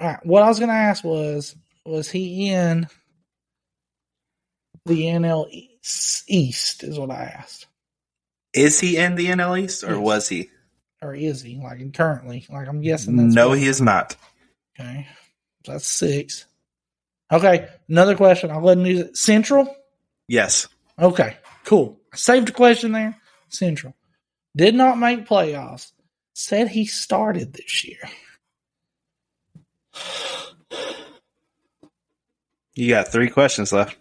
All 0.00 0.08
right. 0.08 0.24
What 0.26 0.42
I 0.42 0.48
was 0.48 0.58
going 0.58 0.68
to 0.68 0.74
ask 0.74 1.02
was, 1.04 1.56
was 1.84 2.10
he 2.10 2.50
in 2.50 2.86
the 4.86 5.02
NL 5.04 5.48
East? 5.50 6.24
East 6.28 6.82
is 6.84 6.98
what 6.98 7.10
I 7.10 7.24
asked, 7.24 7.66
Is 8.52 8.78
he 8.80 8.96
in 8.98 9.14
the 9.14 9.26
NL 9.26 9.58
East 9.58 9.82
or 9.84 9.92
Yes. 9.94 9.98
was 10.00 10.28
he? 10.28 10.50
or 11.00 11.14
is 11.14 11.40
he 11.42 11.56
like 11.62 11.92
currently? 11.94 12.44
Like 12.50 12.66
I'm 12.68 12.80
guessing. 12.80 13.16
That's 13.16 13.32
No, 13.34 13.52
he 13.52 13.66
is 13.66 13.80
not. 13.80 14.16
Okay, 14.78 15.06
so 15.64 15.72
that's 15.72 15.86
six. 15.86 16.44
Okay, 17.32 17.68
another 17.88 18.16
question. 18.16 18.50
I'll 18.50 18.60
let 18.62 18.78
him 18.78 18.86
use 18.86 19.00
it. 19.00 19.16
Central. 19.16 19.74
Yes. 20.26 20.66
Okay, 20.98 21.36
cool. 21.64 22.00
I 22.12 22.16
saved 22.16 22.48
a 22.48 22.52
question 22.52 22.92
there. 22.92 23.16
Central 23.48 23.94
did 24.56 24.74
not 24.74 24.98
make 24.98 25.26
playoffs. 25.28 25.92
Said 26.34 26.68
he 26.68 26.84
started 26.86 27.52
this 27.52 27.84
year. 27.84 28.00
You 32.74 32.90
got 32.90 33.08
three 33.08 33.28
questions 33.28 33.72
left. 33.72 33.96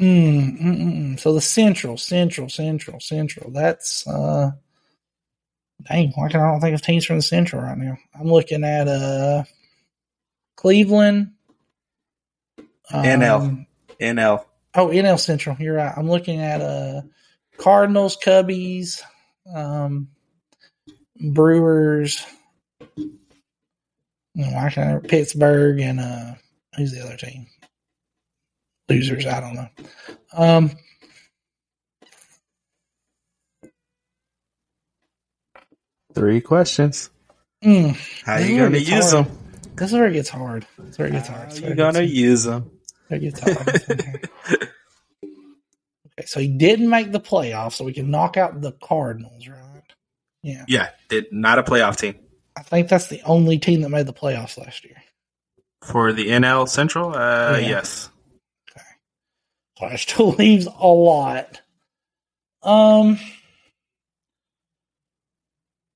Mm, 0.00 0.58
mm, 0.58 0.62
mm, 0.62 0.94
mm. 1.12 1.20
So 1.20 1.34
the 1.34 1.40
Central, 1.40 1.98
Central, 1.98 2.48
Central, 2.48 2.98
Central. 2.98 3.50
That's 3.50 4.06
uh, 4.06 4.52
dang. 5.86 6.12
Why 6.14 6.28
can 6.28 6.40
I 6.40 6.50
don't 6.50 6.60
think 6.60 6.74
of 6.74 6.82
teams 6.82 7.04
from 7.04 7.16
the 7.16 7.22
Central 7.22 7.62
right 7.62 7.76
now? 7.76 7.98
I'm 8.18 8.26
looking 8.26 8.64
at 8.64 8.88
uh, 8.88 9.44
Cleveland, 10.56 11.32
um, 12.90 13.04
NL. 13.04 13.66
NL. 14.00 14.44
Oh, 14.74 14.88
NL 14.88 15.20
Central. 15.20 15.56
You're 15.60 15.76
right. 15.76 15.92
I'm 15.96 16.08
looking 16.08 16.40
at 16.40 16.62
uh, 16.62 17.02
Cardinals, 17.58 18.16
Cubbies, 18.16 19.02
um, 19.54 20.08
Brewers. 21.20 22.24
No, 24.34 24.46
I 24.48 24.68
Pittsburgh 25.08 25.80
and 25.80 26.00
uh, 26.00 26.34
who's 26.76 26.92
the 26.92 27.04
other 27.04 27.16
team? 27.16 27.46
Losers. 28.88 29.26
I 29.26 29.40
don't 29.40 29.54
know. 29.54 29.68
Um, 30.34 30.70
Three 36.14 36.40
questions. 36.40 37.10
mm, 37.64 37.94
How 38.24 38.36
This 38.36 38.38
you 38.38 38.58
gonna 38.58 38.78
use 38.78 39.10
hard. 39.10 39.12
them? 39.12 39.26
this 39.76 39.92
is 39.92 39.98
where 39.98 40.06
it 40.08 40.12
gets 40.14 40.28
hard. 40.30 40.66
This 40.78 40.90
is 40.92 40.98
where 40.98 41.08
it 41.08 41.12
gets 41.12 41.28
hard. 41.28 41.48
How 41.48 41.50
This 41.50 41.60
you 41.60 41.66
where 41.66 41.74
gonna 41.74 42.02
use 42.02 42.44
them? 42.44 42.70
where 43.08 43.18
it 43.18 43.22
gets 43.22 43.40
hard. 43.40 43.82
okay, 43.90 44.28
so 46.26 46.40
he 46.40 46.48
didn't 46.48 46.90
make 46.90 47.12
the 47.12 47.20
playoffs, 47.20 47.72
so 47.74 47.84
we 47.84 47.92
can 47.94 48.10
knock 48.10 48.36
out 48.36 48.60
the 48.60 48.72
Cardinals, 48.72 49.48
right? 49.48 49.82
Yeah. 50.42 50.64
Yeah, 50.68 50.90
did 51.08 51.32
not 51.32 51.58
a 51.58 51.62
playoff 51.62 51.96
team 51.96 52.16
I 52.56 52.62
think 52.62 52.88
that's 52.88 53.06
the 53.08 53.22
only 53.22 53.58
team 53.58 53.80
that 53.82 53.88
made 53.88 54.06
the 54.06 54.12
playoffs 54.12 54.58
last 54.58 54.84
year. 54.84 54.96
for 55.82 56.12
the 56.12 56.28
NL 56.28 56.68
Central. 56.68 57.10
Uh, 57.14 57.56
Yeah. 57.60 57.68
yes. 57.68 58.08
So 59.78 59.88
that 59.88 59.98
still 59.98 60.30
leaves 60.38 60.66
a 60.66 60.86
lot. 60.86 61.60
Um, 62.62 63.18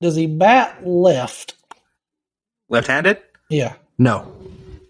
does 0.01 0.15
he 0.15 0.27
bat 0.27 0.85
left? 0.85 1.53
Left-handed? 2.69 3.21
Yeah. 3.49 3.75
No. 3.97 4.33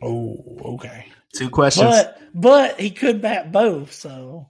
Oh, 0.01 0.43
okay. 0.76 1.05
Two 1.34 1.49
questions. 1.49 1.86
But 1.89 2.22
but 2.34 2.80
he 2.80 2.89
could 2.89 3.22
bat 3.22 3.51
both, 3.51 3.93
so 3.93 4.49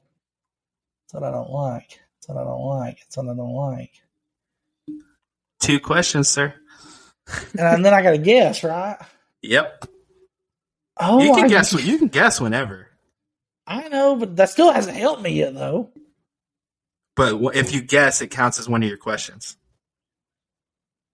that's 1.04 1.14
what 1.14 1.24
I 1.24 1.32
don't 1.32 1.50
like. 1.52 2.00
That's 2.16 2.30
what 2.30 2.38
I 2.38 2.44
don't 2.46 2.62
like. 2.66 3.00
That's 3.00 3.18
what 3.18 3.26
I 3.30 3.36
don't 3.36 3.54
like. 3.54 3.92
Two 5.60 5.80
questions, 5.80 6.30
sir. 6.30 6.54
And 7.58 7.84
then 7.84 7.94
I 7.94 8.02
got 8.02 8.12
to 8.12 8.18
guess, 8.18 8.64
right? 8.64 8.98
Yep. 9.42 9.86
Oh, 11.00 11.22
you 11.22 11.34
can 11.34 11.46
I, 11.46 11.48
guess. 11.48 11.74
You 11.74 11.98
can 12.00 12.08
guess 12.08 12.40
whenever. 12.42 12.88
I 13.66 13.88
know, 13.90 14.16
but 14.16 14.36
that 14.38 14.50
still 14.50 14.72
hasn't 14.72 14.98
helped 14.98 15.22
me 15.22 15.32
yet, 15.32 15.54
though. 15.54 15.92
But 17.16 17.56
if 17.56 17.74
you 17.74 17.82
guess, 17.82 18.22
it 18.22 18.28
counts 18.32 18.60
as 18.60 18.70
one 18.70 18.82
of 18.84 18.90
your 18.90 18.98
questions. 18.98 19.58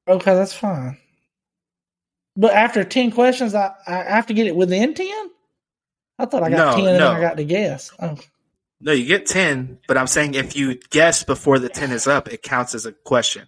Okay, 0.08 0.34
that's 0.36 0.54
fine. 0.54 0.98
But 2.36 2.54
after 2.54 2.84
ten 2.84 3.12
questions, 3.12 3.56
I, 3.56 3.74
I 3.88 4.04
have 4.04 4.28
to 4.28 4.34
get 4.34 4.48
it 4.48 4.56
within 4.56 4.94
ten. 4.94 5.30
I 6.20 6.26
thought 6.26 6.44
I 6.44 6.50
got 6.50 6.58
No, 6.58 6.76
ten, 6.76 6.88
and 6.90 6.98
no. 7.00 7.08
then 7.10 7.18
I 7.18 7.22
got 7.22 7.38
to 7.38 7.44
guess. 7.44 7.92
Oh, 8.00 8.18
No, 8.82 8.92
you 8.92 9.06
get 9.06 9.26
ten. 9.26 9.80
But 9.88 9.98
I'm 9.98 10.08
saying 10.08 10.34
if 10.36 10.56
you 10.56 10.76
guess 10.90 11.24
before 11.24 11.60
the 11.60 11.70
ten 11.70 11.92
is 11.92 12.06
up, 12.08 12.28
it 12.28 12.42
counts 12.42 12.76
as 12.76 12.86
a 12.86 12.92
question. 12.92 13.48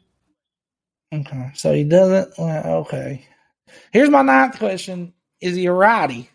Okay. 1.21 1.51
So 1.55 1.73
he 1.73 1.83
doesn't. 1.83 2.33
Well, 2.37 2.65
okay. 2.81 3.25
Here's 3.91 4.09
my 4.09 4.21
ninth 4.21 4.57
question: 4.57 5.13
Is 5.41 5.55
he 5.55 5.65
a 5.65 5.71
righty? 5.71 6.29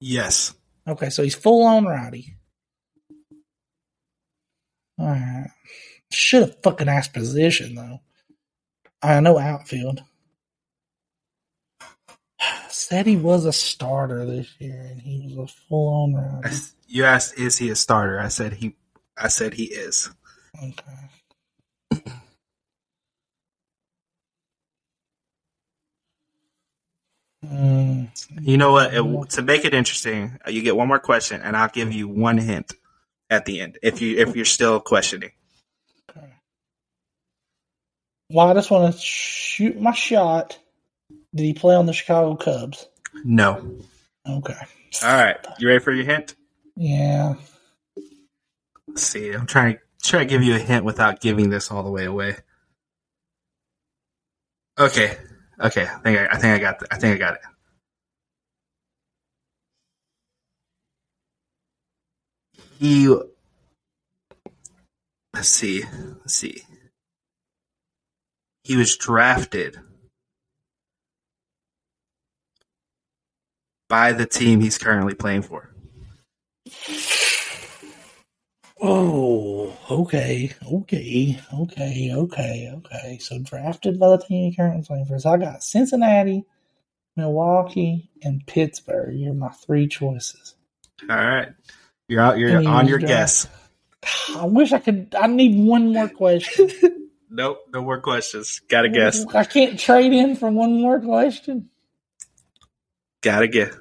Yes. 0.00 0.54
Okay, 0.86 1.10
so 1.10 1.22
he's 1.22 1.34
full 1.34 1.64
on 1.64 1.84
righty. 1.84 2.36
All 4.98 5.06
right. 5.06 5.50
Should 6.12 6.42
have 6.42 6.62
fucking 6.62 6.88
asked 6.88 7.12
position 7.14 7.74
though. 7.74 8.00
I 9.02 9.20
know 9.20 9.38
outfield. 9.38 10.02
Said 12.68 13.06
he 13.06 13.16
was 13.16 13.44
a 13.44 13.52
starter 13.52 14.26
this 14.26 14.48
year, 14.58 14.88
and 14.90 15.00
he 15.00 15.34
was 15.36 15.50
a 15.50 15.54
full 15.68 16.04
on 16.04 16.14
righty. 16.14 16.56
You 16.86 17.04
asked, 17.04 17.38
"Is 17.38 17.58
he 17.58 17.70
a 17.70 17.76
starter?" 17.76 18.20
I 18.20 18.28
said 18.28 18.52
he. 18.54 18.76
I 19.16 19.28
said 19.28 19.54
he 19.54 19.64
is. 19.64 20.10
Okay. 20.62 22.12
Mm, 27.44 28.08
You 28.40 28.56
know 28.56 28.72
what? 28.72 28.94
It, 28.94 29.30
to 29.30 29.42
make 29.42 29.64
it 29.64 29.74
interesting, 29.74 30.38
uh, 30.46 30.50
you 30.50 30.62
get 30.62 30.76
one 30.76 30.88
more 30.88 30.98
question, 30.98 31.40
and 31.42 31.56
I'll 31.56 31.68
give 31.68 31.92
you 31.92 32.08
one 32.08 32.38
hint 32.38 32.72
at 33.30 33.44
the 33.44 33.60
end 33.60 33.78
if 33.82 34.00
you 34.00 34.16
if 34.18 34.34
you're 34.36 34.44
still 34.44 34.80
questioning. 34.80 35.32
well, 38.30 38.48
I 38.48 38.54
just 38.54 38.70
want 38.70 38.94
to 38.94 39.00
shoot 39.00 39.80
my 39.80 39.92
shot. 39.92 40.58
Did 41.34 41.44
he 41.44 41.54
play 41.54 41.74
on 41.74 41.86
the 41.86 41.92
Chicago 41.92 42.36
Cubs? 42.36 42.86
No. 43.24 43.78
Okay. 44.28 44.56
All 45.02 45.12
right. 45.16 45.36
You 45.58 45.68
ready 45.68 45.80
for 45.80 45.92
your 45.92 46.04
hint? 46.06 46.34
Yeah. 46.76 47.34
Let's 48.88 49.02
see. 49.02 49.32
I'm 49.32 49.46
trying 49.46 49.74
to 49.74 49.80
try 50.02 50.20
to 50.20 50.24
give 50.24 50.42
you 50.42 50.54
a 50.54 50.58
hint 50.58 50.84
without 50.84 51.20
giving 51.20 51.50
this 51.50 51.70
all 51.70 51.82
the 51.82 51.90
way 51.90 52.04
away. 52.04 52.36
Okay. 54.78 55.18
Okay. 55.60 55.82
I 55.82 55.98
think 55.98 56.18
I, 56.18 56.26
I 56.32 56.36
think 56.38 56.54
I 56.54 56.58
got. 56.58 56.78
th- 56.80 56.88
I 56.90 56.98
think 56.98 57.16
I 57.16 57.18
got 57.18 57.34
it. 57.34 57.40
He. 62.78 63.14
Let's 65.34 65.48
see. 65.48 65.84
Let's 66.20 66.34
see. 66.34 66.62
He 68.64 68.76
was 68.76 68.96
drafted 68.96 69.78
by 73.88 74.12
the 74.12 74.26
team 74.26 74.60
he's 74.60 74.78
currently 74.78 75.14
playing 75.14 75.42
for. 75.42 75.70
Oh, 78.86 79.74
okay, 79.90 80.52
okay, 80.70 81.40
okay, 81.54 82.12
okay, 82.14 82.72
okay. 82.76 83.18
So 83.18 83.38
drafted 83.38 83.98
by 83.98 84.10
the 84.10 84.18
team 84.18 84.50
he 84.50 84.56
currently 84.56 84.84
playing 84.84 85.06
for. 85.06 85.18
So 85.18 85.30
I 85.30 85.38
got 85.38 85.62
Cincinnati, 85.62 86.44
Milwaukee, 87.16 88.10
and 88.22 88.46
Pittsburgh. 88.46 89.14
You're 89.16 89.32
my 89.32 89.48
three 89.48 89.88
choices. 89.88 90.54
All 91.08 91.16
right. 91.16 91.48
You're 92.08 92.20
out. 92.20 92.36
You're 92.38 92.60
he 92.60 92.66
on 92.66 92.86
your 92.86 92.98
drafted- 92.98 93.08
guess. 93.08 93.48
I 94.36 94.44
wish 94.44 94.72
I 94.72 94.80
could. 94.80 95.14
I 95.18 95.28
need 95.28 95.58
one 95.58 95.92
more 95.92 96.08
question. 96.08 96.70
Nope. 97.30 97.66
No 97.72 97.82
more 97.82 98.00
questions. 98.00 98.60
Gotta 98.68 98.88
guess. 98.88 99.26
I 99.34 99.42
can't 99.42 99.76
trade 99.80 100.12
in 100.12 100.36
for 100.36 100.48
one 100.52 100.80
more 100.80 101.00
question. 101.00 101.68
Gotta 103.22 103.48
guess. 103.48 103.74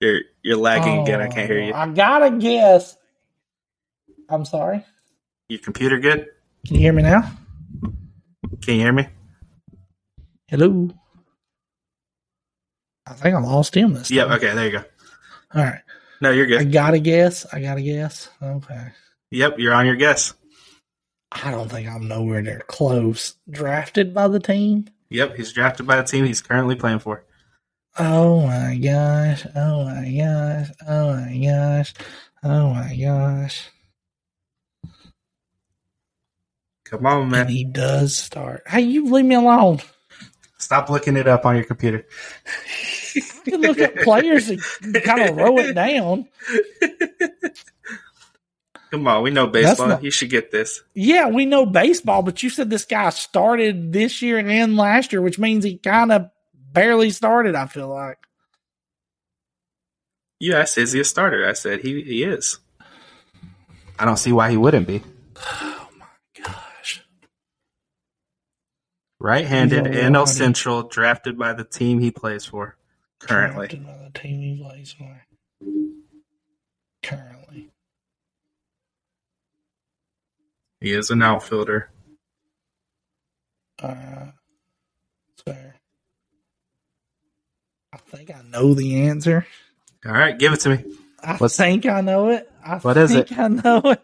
You're 0.00 0.20
you're 0.42 0.56
lagging 0.56 1.02
again. 1.02 1.20
I 1.20 1.28
can't 1.28 1.48
hear 1.50 1.60
you. 1.60 1.72
Oh, 1.72 1.76
I 1.76 1.88
gotta 1.88 2.30
guess. 2.36 2.96
I'm 4.28 4.44
sorry. 4.44 4.84
Your 5.48 5.60
computer 5.60 5.98
good? 5.98 6.26
Can 6.66 6.74
you 6.76 6.80
hear 6.82 6.92
me 6.92 7.02
now? 7.02 7.30
Can 8.62 8.74
you 8.74 8.80
hear 8.80 8.92
me? 8.92 9.08
Hello. 10.48 10.90
I 13.06 13.12
think 13.14 13.36
I 13.36 13.40
lost 13.40 13.74
him 13.76 13.94
this 13.94 14.10
Yeah. 14.10 14.24
time. 14.24 14.32
Okay. 14.32 14.54
There 14.54 14.64
you 14.66 14.72
go. 14.72 14.84
All 15.54 15.62
right. 15.62 15.80
No, 16.20 16.30
you're 16.30 16.46
good. 16.46 16.60
I 16.60 16.64
gotta 16.64 16.98
guess. 16.98 17.46
I 17.52 17.60
gotta 17.60 17.82
guess. 17.82 18.28
Okay. 18.42 18.88
Yep. 19.30 19.58
You're 19.58 19.74
on 19.74 19.86
your 19.86 19.96
guess. 19.96 20.34
I 21.32 21.50
don't 21.50 21.68
think 21.70 21.88
I'm 21.88 22.08
nowhere 22.08 22.42
near 22.42 22.62
close. 22.66 23.34
Drafted 23.48 24.12
by 24.14 24.28
the 24.28 24.40
team? 24.40 24.88
Yep. 25.10 25.36
He's 25.36 25.52
drafted 25.52 25.86
by 25.86 25.96
the 25.96 26.02
team 26.04 26.24
he's 26.24 26.40
currently 26.42 26.74
playing 26.74 26.98
for. 27.00 27.24
Oh 27.98 28.46
my 28.46 28.76
gosh. 28.76 29.46
Oh 29.54 29.84
my 29.84 30.10
gosh. 30.18 30.70
Oh 30.86 31.14
my 31.14 31.38
gosh. 31.44 31.94
Oh 32.42 32.74
my 32.74 32.96
gosh. 32.96 33.68
Come 36.84 37.06
on, 37.06 37.22
And 37.22 37.30
man. 37.30 37.48
he 37.48 37.64
does 37.64 38.16
start. 38.16 38.62
Hey, 38.66 38.82
you 38.82 39.06
leave 39.10 39.24
me 39.24 39.34
alone. 39.34 39.80
Stop 40.58 40.88
looking 40.88 41.16
it 41.16 41.26
up 41.26 41.44
on 41.46 41.56
your 41.56 41.64
computer. 41.64 42.06
You 43.46 43.52
can 43.52 43.60
look 43.62 43.78
at 43.78 43.96
players 44.02 44.50
and 44.50 44.60
kind 45.02 45.22
of 45.22 45.36
roll 45.36 45.58
it 45.60 45.72
down. 45.72 46.28
Come 48.90 49.06
on, 49.08 49.22
we 49.22 49.30
know 49.30 49.46
baseball. 49.46 49.88
not- 49.88 50.02
you 50.04 50.10
should 50.10 50.28
get 50.28 50.50
this. 50.50 50.82
Yeah, 50.94 51.28
we 51.28 51.46
know 51.46 51.64
baseball, 51.64 52.22
but 52.22 52.42
you 52.42 52.50
said 52.50 52.68
this 52.68 52.84
guy 52.84 53.08
started 53.10 53.92
this 53.92 54.20
year 54.20 54.36
and 54.38 54.50
end 54.50 54.76
last 54.76 55.12
year, 55.12 55.22
which 55.22 55.38
means 55.38 55.64
he 55.64 55.78
kind 55.78 56.12
of 56.12 56.28
barely 56.76 57.10
started, 57.10 57.54
I 57.54 57.66
feel 57.66 57.88
like. 57.88 58.18
You 60.38 60.54
asked, 60.54 60.76
is 60.76 60.92
he 60.92 61.00
a 61.00 61.04
starter? 61.04 61.48
I 61.48 61.54
said 61.54 61.80
he 61.80 62.02
he 62.02 62.22
is. 62.22 62.58
I 63.98 64.04
don't 64.04 64.18
see 64.18 64.32
why 64.32 64.50
he 64.50 64.56
wouldn't 64.56 64.86
be. 64.86 65.02
Oh 65.78 65.88
my 65.98 66.42
gosh. 66.44 67.02
Right-handed, 69.18 69.86
He's 69.86 69.96
a 69.96 70.00
NL. 70.00 70.28
Central, 70.28 70.82
drafted 70.82 71.38
by 71.38 71.54
the 71.54 71.64
team 71.64 72.00
he 72.00 72.10
plays 72.10 72.44
for 72.44 72.76
currently. 73.18 73.68
Drafted 73.68 73.86
by 73.86 73.96
the 73.96 74.18
team 74.18 74.40
he 74.42 74.62
plays 74.62 74.92
for. 74.92 75.22
Currently. 77.02 77.70
He 80.80 80.92
is 80.92 81.10
an 81.10 81.22
outfielder. 81.22 81.90
Uh, 83.78 84.32
fair. 85.44 85.75
I 87.96 88.16
think 88.16 88.30
I 88.30 88.42
know 88.42 88.74
the 88.74 89.02
answer. 89.02 89.46
All 90.04 90.12
right, 90.12 90.38
give 90.38 90.52
it 90.52 90.60
to 90.60 90.70
me. 90.70 90.84
I 91.22 91.36
What's- 91.36 91.56
think 91.56 91.86
I 91.86 92.00
know 92.02 92.28
it. 92.30 92.50
I 92.64 92.76
What 92.78 92.96
is 92.96 93.10
think 93.10 93.32
it? 93.32 93.38
I 93.38 93.48
know 93.48 93.78
it. 93.84 94.02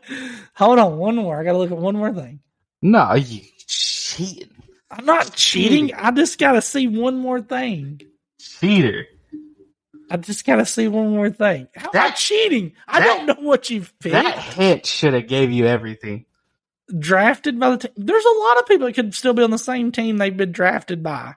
Hold 0.55 0.79
on, 0.79 0.97
one 0.99 1.17
more. 1.17 1.39
I 1.39 1.45
got 1.45 1.53
to 1.53 1.59
look 1.59 1.71
at 1.71 1.77
one 1.77 1.97
more 1.97 2.13
thing. 2.13 2.41
No, 2.81 3.15
you 3.15 3.41
cheating, 3.67 4.49
I'm 4.91 5.05
not 5.05 5.35
cheating. 5.35 5.89
Cheating. 5.89 5.95
I 5.95 6.11
just 6.13 6.39
got 6.39 6.53
to 6.53 6.63
see 6.63 6.87
one 6.89 7.17
more 7.19 7.41
thing. 7.41 8.01
cheater. 8.39 9.07
I 10.11 10.17
just 10.17 10.45
got 10.47 10.57
to 10.57 10.67
see 10.67 10.89
one 10.89 11.11
more 11.11 11.31
thing. 11.31 11.69
How 11.75 11.91
am 11.95 12.01
I 12.03 12.11
cheating? 12.11 12.73
I 12.89 13.01
that- 13.01 13.07
don't 13.07 13.27
know 13.27 13.47
what 13.49 13.69
you've 13.71 13.93
picked. 13.99 14.13
That 14.15 14.39
hint 14.39 14.87
should 14.87 15.15
have 15.15 15.27
gave 15.29 15.51
you 15.51 15.67
everything. 15.67 16.25
drafted 16.99 17.59
by 17.61 17.71
the 17.71 17.77
team. 17.79 17.93
There's 17.97 18.25
a 18.25 18.39
lot 18.39 18.59
of 18.59 18.67
people 18.67 18.87
that 18.87 18.95
could 18.95 19.15
still 19.15 19.33
be 19.35 19.43
on 19.43 19.51
the 19.51 19.59
same 19.59 19.93
team 19.93 20.17
they've 20.19 20.37
been 20.37 20.53
drafted 20.53 21.03
by. 21.03 21.35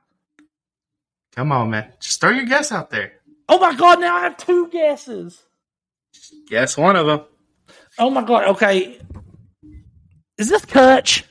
Come 1.36 1.52
on, 1.52 1.70
man. 1.70 1.92
Just 2.00 2.22
throw 2.22 2.30
your 2.32 2.46
guess 2.46 2.72
out 2.72 2.90
there. 2.90 3.14
Oh 3.50 3.60
my 3.60 3.76
god! 3.76 4.00
Now 4.00 4.16
I 4.16 4.22
have 4.22 4.38
two 4.38 4.68
guesses. 4.70 5.42
Guess 6.48 6.78
one 6.78 6.96
of 6.96 7.06
them. 7.06 7.22
Oh 8.00 8.10
my 8.10 8.24
god! 8.24 8.46
Okay, 8.56 9.00
is 10.38 10.50
this 10.50 10.66
Kutch? 10.66 11.24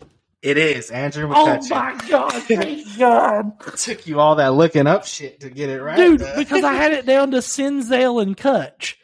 It 0.42 0.58
is 0.58 0.90
Andrew 0.90 1.30
Oh 1.34 1.46
McCutcheon. 1.46 1.70
my 1.70 2.08
god! 2.08 2.32
Thank 2.42 2.98
God, 2.98 3.52
It 3.66 3.76
took 3.78 4.06
you 4.06 4.20
all 4.20 4.36
that 4.36 4.52
looking 4.52 4.86
up 4.86 5.06
shit 5.06 5.40
to 5.40 5.48
get 5.50 5.70
it 5.70 5.80
right, 5.82 5.96
dude. 5.96 6.20
man. 6.20 6.36
Because 6.38 6.62
I 6.64 6.74
had 6.74 6.92
it 6.92 7.06
down 7.06 7.30
to 7.30 7.38
Senzel 7.38 8.20
and 8.22 8.36
Kutch. 8.36 8.96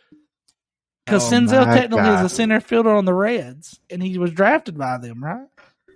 Because 1.07 1.33
Oh 1.33 1.35
Senzel 1.35 1.67
my 1.67 1.75
technically 1.79 2.11
is 2.11 2.21
a 2.21 2.29
center 2.29 2.61
fielder 2.61 2.91
on 2.91 3.07
the 3.07 3.15
Reds, 3.15 3.81
and 3.89 4.03
he 4.03 4.19
was 4.19 4.33
drafted 4.33 4.77
by 4.77 4.99
them, 4.99 5.25
right? 5.25 5.47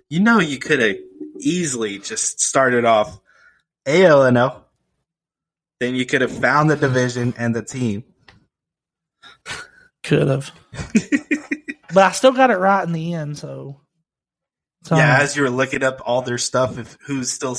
You 0.09 0.19
know, 0.19 0.39
you 0.39 0.57
could 0.57 0.79
have 0.79 0.95
easily 1.39 1.99
just 1.99 2.41
started 2.41 2.83
off 2.83 3.17
ALNO. 3.85 4.63
Then 5.79 5.95
you 5.95 6.05
could 6.05 6.21
have 6.21 6.31
found 6.31 6.69
the 6.69 6.75
division 6.75 7.33
and 7.37 7.55
the 7.55 7.61
team. 7.63 8.03
Could 10.03 10.27
have, 10.27 10.51
but 11.93 11.97
I 11.97 12.11
still 12.11 12.31
got 12.31 12.51
it 12.51 12.57
right 12.57 12.85
in 12.85 12.91
the 12.93 13.13
end. 13.15 13.39
So, 13.39 13.81
so 14.83 14.95
yeah, 14.95 15.17
as 15.19 15.35
you 15.35 15.41
were 15.41 15.49
looking 15.49 15.83
up 15.83 15.99
all 16.05 16.21
their 16.21 16.37
stuff, 16.37 16.77
if 16.77 16.95
who's 17.07 17.31
still, 17.31 17.57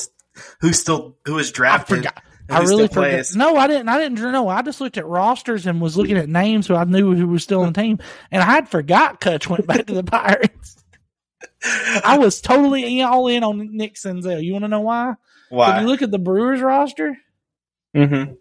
who's 0.61 0.79
still, 0.79 1.17
who 1.25 1.35
was 1.35 1.51
I 1.51 1.53
drafted, 1.55 1.97
forgot. 1.99 2.23
I 2.49 2.61
really 2.61 2.87
forgot. 2.87 3.01
plays. 3.01 3.35
No, 3.35 3.57
I 3.57 3.67
didn't. 3.67 3.89
I 3.89 3.99
didn't 3.99 4.21
know. 4.31 4.49
I 4.49 4.63
just 4.63 4.81
looked 4.81 4.97
at 4.97 5.07
rosters 5.07 5.67
and 5.67 5.81
was 5.81 5.97
looking 5.97 6.17
at 6.17 6.29
names, 6.29 6.67
so 6.67 6.77
I 6.77 6.85
knew 6.85 7.17
who 7.17 7.27
was 7.27 7.43
still 7.43 7.63
on 7.63 7.73
the 7.73 7.83
team. 7.83 7.99
And 8.31 8.41
I 8.41 8.47
had 8.47 8.69
forgot 8.69 9.21
Kutch 9.21 9.49
went 9.49 9.67
back 9.67 9.87
to 9.87 9.95
the 9.95 10.05
Pirates. 10.05 10.77
I 12.05 12.19
was 12.19 12.41
totally 12.41 13.01
in- 13.01 13.07
all 13.07 13.27
in 13.27 13.43
on 13.43 13.77
Nick 13.77 13.95
Senzel. 13.97 14.37
Uh, 14.37 14.39
you 14.39 14.53
want 14.53 14.63
to 14.65 14.69
know 14.69 14.83
why? 14.83 15.11
If 15.11 15.17
Why? 15.51 15.81
you 15.81 15.87
look 15.89 16.03
at 16.03 16.13
the 16.13 16.19
Brewers 16.21 16.61
roster, 16.61 17.17
mm-hmm. 17.97 18.33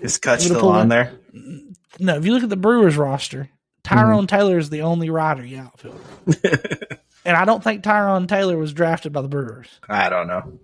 Is 0.00 0.18
Kutch 0.18 0.48
I'm 0.50 0.56
still 0.56 0.68
on 0.68 0.88
that- 0.88 1.12
there? 1.32 1.60
no. 1.98 2.16
If 2.16 2.24
you 2.24 2.32
look 2.32 2.42
at 2.42 2.48
the 2.48 2.56
Brewers 2.56 2.96
roster, 2.96 3.50
Tyrone 3.84 4.26
Taylor 4.26 4.58
is 4.58 4.70
the 4.70 4.82
only 4.82 5.10
rider 5.10 5.44
you 5.44 5.58
outfielder, 5.58 5.98
and 7.24 7.36
I 7.36 7.44
don't 7.44 7.62
think 7.62 7.82
Tyrone 7.82 8.26
Taylor 8.26 8.56
was 8.56 8.72
drafted 8.72 9.12
by 9.12 9.22
the 9.22 9.28
Brewers. 9.28 9.68
I 9.88 10.08
don't 10.08 10.26
know. 10.26 10.58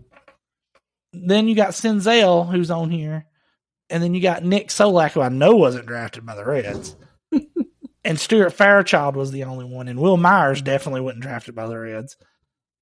Then 1.12 1.48
you 1.48 1.54
got 1.54 1.70
Senzel, 1.70 2.50
who's 2.50 2.70
on 2.70 2.90
here, 2.90 3.26
and 3.90 4.02
then 4.02 4.14
you 4.14 4.20
got 4.20 4.44
Nick 4.44 4.68
Solak, 4.68 5.12
who 5.12 5.20
I 5.22 5.28
know 5.28 5.56
wasn't 5.56 5.86
drafted 5.86 6.26
by 6.26 6.34
the 6.34 6.44
Reds. 6.44 6.94
and 8.04 8.20
Stuart 8.20 8.50
Fairchild 8.50 9.16
was 9.16 9.32
the 9.32 9.44
only 9.44 9.64
one, 9.64 9.88
and 9.88 9.98
Wil 9.98 10.16
Myers 10.16 10.62
definitely 10.62 11.00
wasn't 11.00 11.22
drafted 11.22 11.54
by 11.54 11.66
the 11.66 11.78
Reds. 11.78 12.16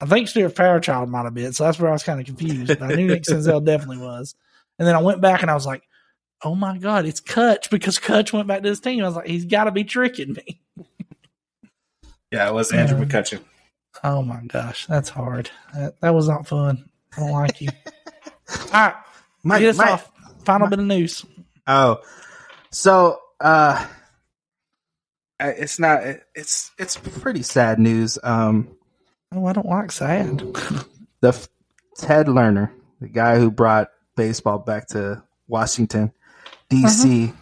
I 0.01 0.07
think 0.07 0.29
Stuart 0.29 0.57
Fairchild 0.57 1.09
might 1.09 1.25
have 1.25 1.35
been, 1.35 1.53
so 1.53 1.65
that's 1.65 1.79
where 1.79 1.91
I 1.91 1.93
was 1.93 2.03
kind 2.03 2.21
of 2.21 2.27
confused. 2.27 2.79
But 2.79 2.83
I 2.83 2.95
knew 2.95 3.07
Nick 3.07 3.23
Senzel 3.29 3.65
definitely 3.65 3.99
was. 3.99 4.35
And 4.79 4.87
then 4.89 4.95
I 4.95 5.03
went 5.03 5.21
back 5.21 5.43
and 5.43 5.51
I 5.51 5.55
was 5.55 5.67
like, 5.67 5.83
oh 6.43 6.55
my 6.55 6.79
God, 6.79 7.05
it's 7.07 7.21
Kutch 7.21 7.71
because 7.71 7.99
Kutch 7.99 8.33
went 8.33 8.49
back 8.49 8.63
to 8.63 8.69
his 8.69 8.81
team. 8.81 9.03
I 9.03 9.07
was 9.07 9.17
like, 9.17 9.27
he's 9.29 9.45
got 9.45 9.65
to 9.65 9.71
be 9.73 9.85
tricking 9.85 10.33
me. 10.35 10.61
Yeah, 12.33 12.49
it 12.49 12.55
was 12.55 12.73
Andrew 12.73 12.99
Yeah. 12.99 13.05
McCutcheon. 13.05 13.41
Oh 14.03 14.21
my 14.23 14.41
gosh, 14.49 14.87
that's 14.87 15.09
hard. 15.09 15.51
That, 15.73 16.01
that 16.01 16.15
was 16.15 16.29
not 16.29 16.49
fun. 16.49 16.89
I 17.17 17.21
don't 17.21 17.31
like 17.31 17.61
you. 17.61 17.69
All 18.27 18.71
right, 18.73 18.95
Mike, 19.45 19.61
get 19.61 19.69
us 19.71 19.79
Mike- 19.79 19.91
off. 19.91 20.11
Final 20.45 20.67
bit 20.69 20.81
of 20.81 20.85
news. 20.85 21.25
Oh, 21.69 22.01
so 22.73 23.21
uh, 23.41 23.87
it's 25.39 25.79
not. 25.79 26.03
It's 26.35 26.73
it's 26.77 26.97
pretty 26.97 27.43
sad 27.43 27.79
news. 27.79 28.19
Um, 28.23 28.69
Oh, 29.33 29.47
I 29.47 29.53
don't 29.53 29.67
like 29.67 29.93
sad. 29.93 30.39
the 31.21 31.49
Ted 31.97 32.27
Lerner, 32.27 32.71
the 33.01 33.09
guy 33.09 33.39
who 33.39 33.51
brought 33.51 33.91
baseball 34.17 34.59
back 34.59 34.89
to 34.89 35.23
Washington 35.49 36.13
D.C., 36.69 37.33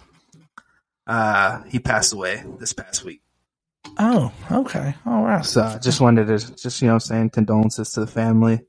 uh, 1.07 1.62
he 1.65 1.78
passed 1.78 2.12
away 2.12 2.44
this 2.59 2.73
past 2.73 3.05
week. 3.05 3.20
Oh, 3.99 4.32
okay. 4.51 4.94
All 5.05 5.23
right. 5.23 5.44
So 5.44 5.62
I 5.62 5.78
just 5.78 6.01
wanted 6.01 6.27
to 6.27 6.55
just 6.57 6.81
you 6.82 6.89
know 6.89 6.99
saying 6.99 7.31
condolences 7.31 7.93
to 7.93 8.01
the 8.01 8.07
family. 8.07 8.61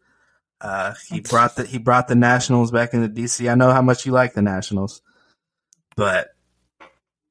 Uh, 0.59 0.93
he 1.09 1.19
brought 1.19 1.55
the 1.55 1.65
he 1.65 1.77
brought 1.77 2.07
the 2.07 2.15
Nationals 2.15 2.71
back 2.71 2.93
into 2.93 3.07
DC. 3.09 3.49
I 3.51 3.55
know 3.55 3.71
how 3.71 3.81
much 3.81 4.05
you 4.05 4.11
like 4.11 4.33
the 4.33 4.41
Nationals, 4.41 5.01
but 5.95 6.29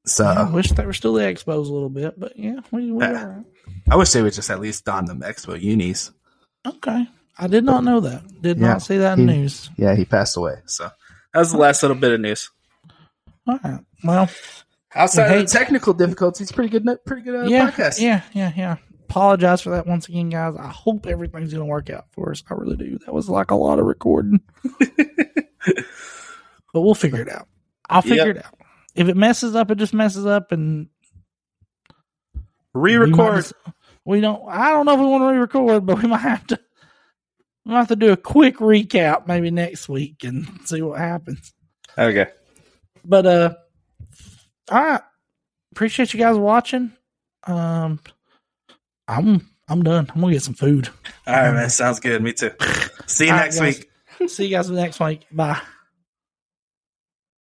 so 0.05 0.25
I 0.25 0.49
wish 0.49 0.71
they 0.71 0.85
were 0.85 0.93
still 0.93 1.13
the 1.13 1.23
Expos 1.23 1.67
a 1.69 1.73
little 1.73 1.89
bit, 1.89 2.19
but 2.19 2.37
yeah, 2.37 2.59
we, 2.71 2.91
we 2.91 3.03
Yeah. 3.03 3.23
right. 3.25 3.45
I 3.89 3.95
wish 3.95 4.11
they 4.11 4.21
would 4.21 4.33
just 4.33 4.49
at 4.49 4.59
least 4.59 4.85
don 4.85 5.05
the 5.05 5.13
Expo 5.13 5.59
unis. 5.59 6.11
Okay. 6.65 7.07
I 7.37 7.47
did 7.47 7.63
not 7.63 7.83
know 7.83 7.99
that. 8.01 8.23
Did 8.41 8.59
Yeah, 8.59 8.67
not 8.73 8.81
see 8.83 8.97
that 8.97 9.17
in 9.17 9.27
he- 9.27 9.37
news. 9.37 9.69
Yeah, 9.77 9.95
he 9.95 10.05
passed 10.05 10.37
away. 10.37 10.55
So 10.65 10.83
that 11.33 11.39
was 11.39 11.51
the 11.51 11.57
last 11.57 11.81
little 11.83 11.97
bit 11.97 12.11
of 12.13 12.19
news. 12.21 12.49
All 13.47 13.59
right. 13.63 13.79
Well, 14.03 14.29
Outside 14.95 15.29
Hey. 15.29 15.39
of 15.41 15.47
the 15.47 15.51
technical 15.51 15.93
difficulties, 15.93 16.51
pretty 16.51 16.69
good, 16.69 16.85
pretty 17.05 17.23
good 17.23 17.45
uh, 17.45 17.47
yeah, 17.47 17.71
podcast. 17.71 17.99
yeah, 17.99 18.21
yeah, 18.33 18.51
yeah. 18.55 18.75
Apologize 19.09 19.61
for 19.61 19.71
that 19.71 19.87
once 19.87 20.07
again, 20.07 20.29
guys. 20.29 20.55
I 20.57 20.67
hope 20.67 21.07
everything's 21.07 21.51
going 21.51 21.65
to 21.65 21.69
work 21.69 21.89
out 21.89 22.05
for 22.11 22.29
us. 22.31 22.43
I 22.49 22.53
really 22.53 22.75
do. 22.77 22.99
That 22.99 23.13
was 23.13 23.27
like 23.27 23.49
a 23.49 23.55
lot 23.55 23.79
of 23.79 23.85
recording, 23.85 24.39
but 26.73 26.81
we'll 26.81 26.93
figure 26.95 27.21
it 27.21 27.29
out. 27.29 27.47
I'll 27.89 28.01
figure 28.03 28.27
Yep. 28.27 28.35
it 28.37 28.45
out. 28.45 28.53
If 28.95 29.07
it 29.07 29.17
messes 29.17 29.55
up, 29.55 29.71
it 29.71 29.79
just 29.79 29.93
messes 29.93 30.25
up, 30.27 30.51
and 30.51 30.87
we 32.73 32.81
Re-record. 32.81 33.35
just- 33.37 33.53
We 34.05 34.21
don't. 34.21 34.43
I 34.49 34.69
don't 34.69 34.85
know 34.85 34.93
if 34.93 34.99
we 34.99 35.05
want 35.07 35.21
to 35.23 35.27
re-record, 35.33 35.85
but 35.85 36.01
we 36.01 36.07
might 36.09 36.17
have 36.19 36.45
to. 36.47 36.59
Might 37.65 37.77
have 37.77 37.87
to 37.89 37.95
do 37.95 38.11
a 38.11 38.17
quick 38.17 38.57
recap 38.57 39.27
maybe 39.27 39.49
next 39.51 39.87
week 39.87 40.23
and 40.23 40.47
see 40.65 40.81
what 40.81 40.99
happens. 40.99 41.53
Okay. 41.97 42.27
But 43.05 43.25
uh, 43.25 43.53
I 44.69 45.01
Appreciate 45.73 46.13
you 46.13 46.19
guys 46.19 46.37
watching. 46.37 46.91
Um, 47.47 47.99
I'm 49.07 49.49
I'm 49.67 49.81
done. 49.81 50.07
I'm 50.13 50.21
gonna 50.21 50.33
get 50.33 50.43
some 50.43 50.53
food. 50.53 50.89
All 51.25 51.33
right, 51.33 51.51
man. 51.51 51.69
Sounds 51.71 51.99
good. 51.99 52.21
Me 52.21 52.31
too. 52.31 52.51
See 53.07 53.25
you 53.25 53.31
All 53.31 53.37
right, 53.37 53.45
next 53.45 53.59
guys. 53.59 53.83
week. 54.19 54.29
See 54.29 54.45
you 54.45 54.51
guys 54.51 54.69
next 54.69 54.99
week. 54.99 55.25
Bye. 55.31 55.59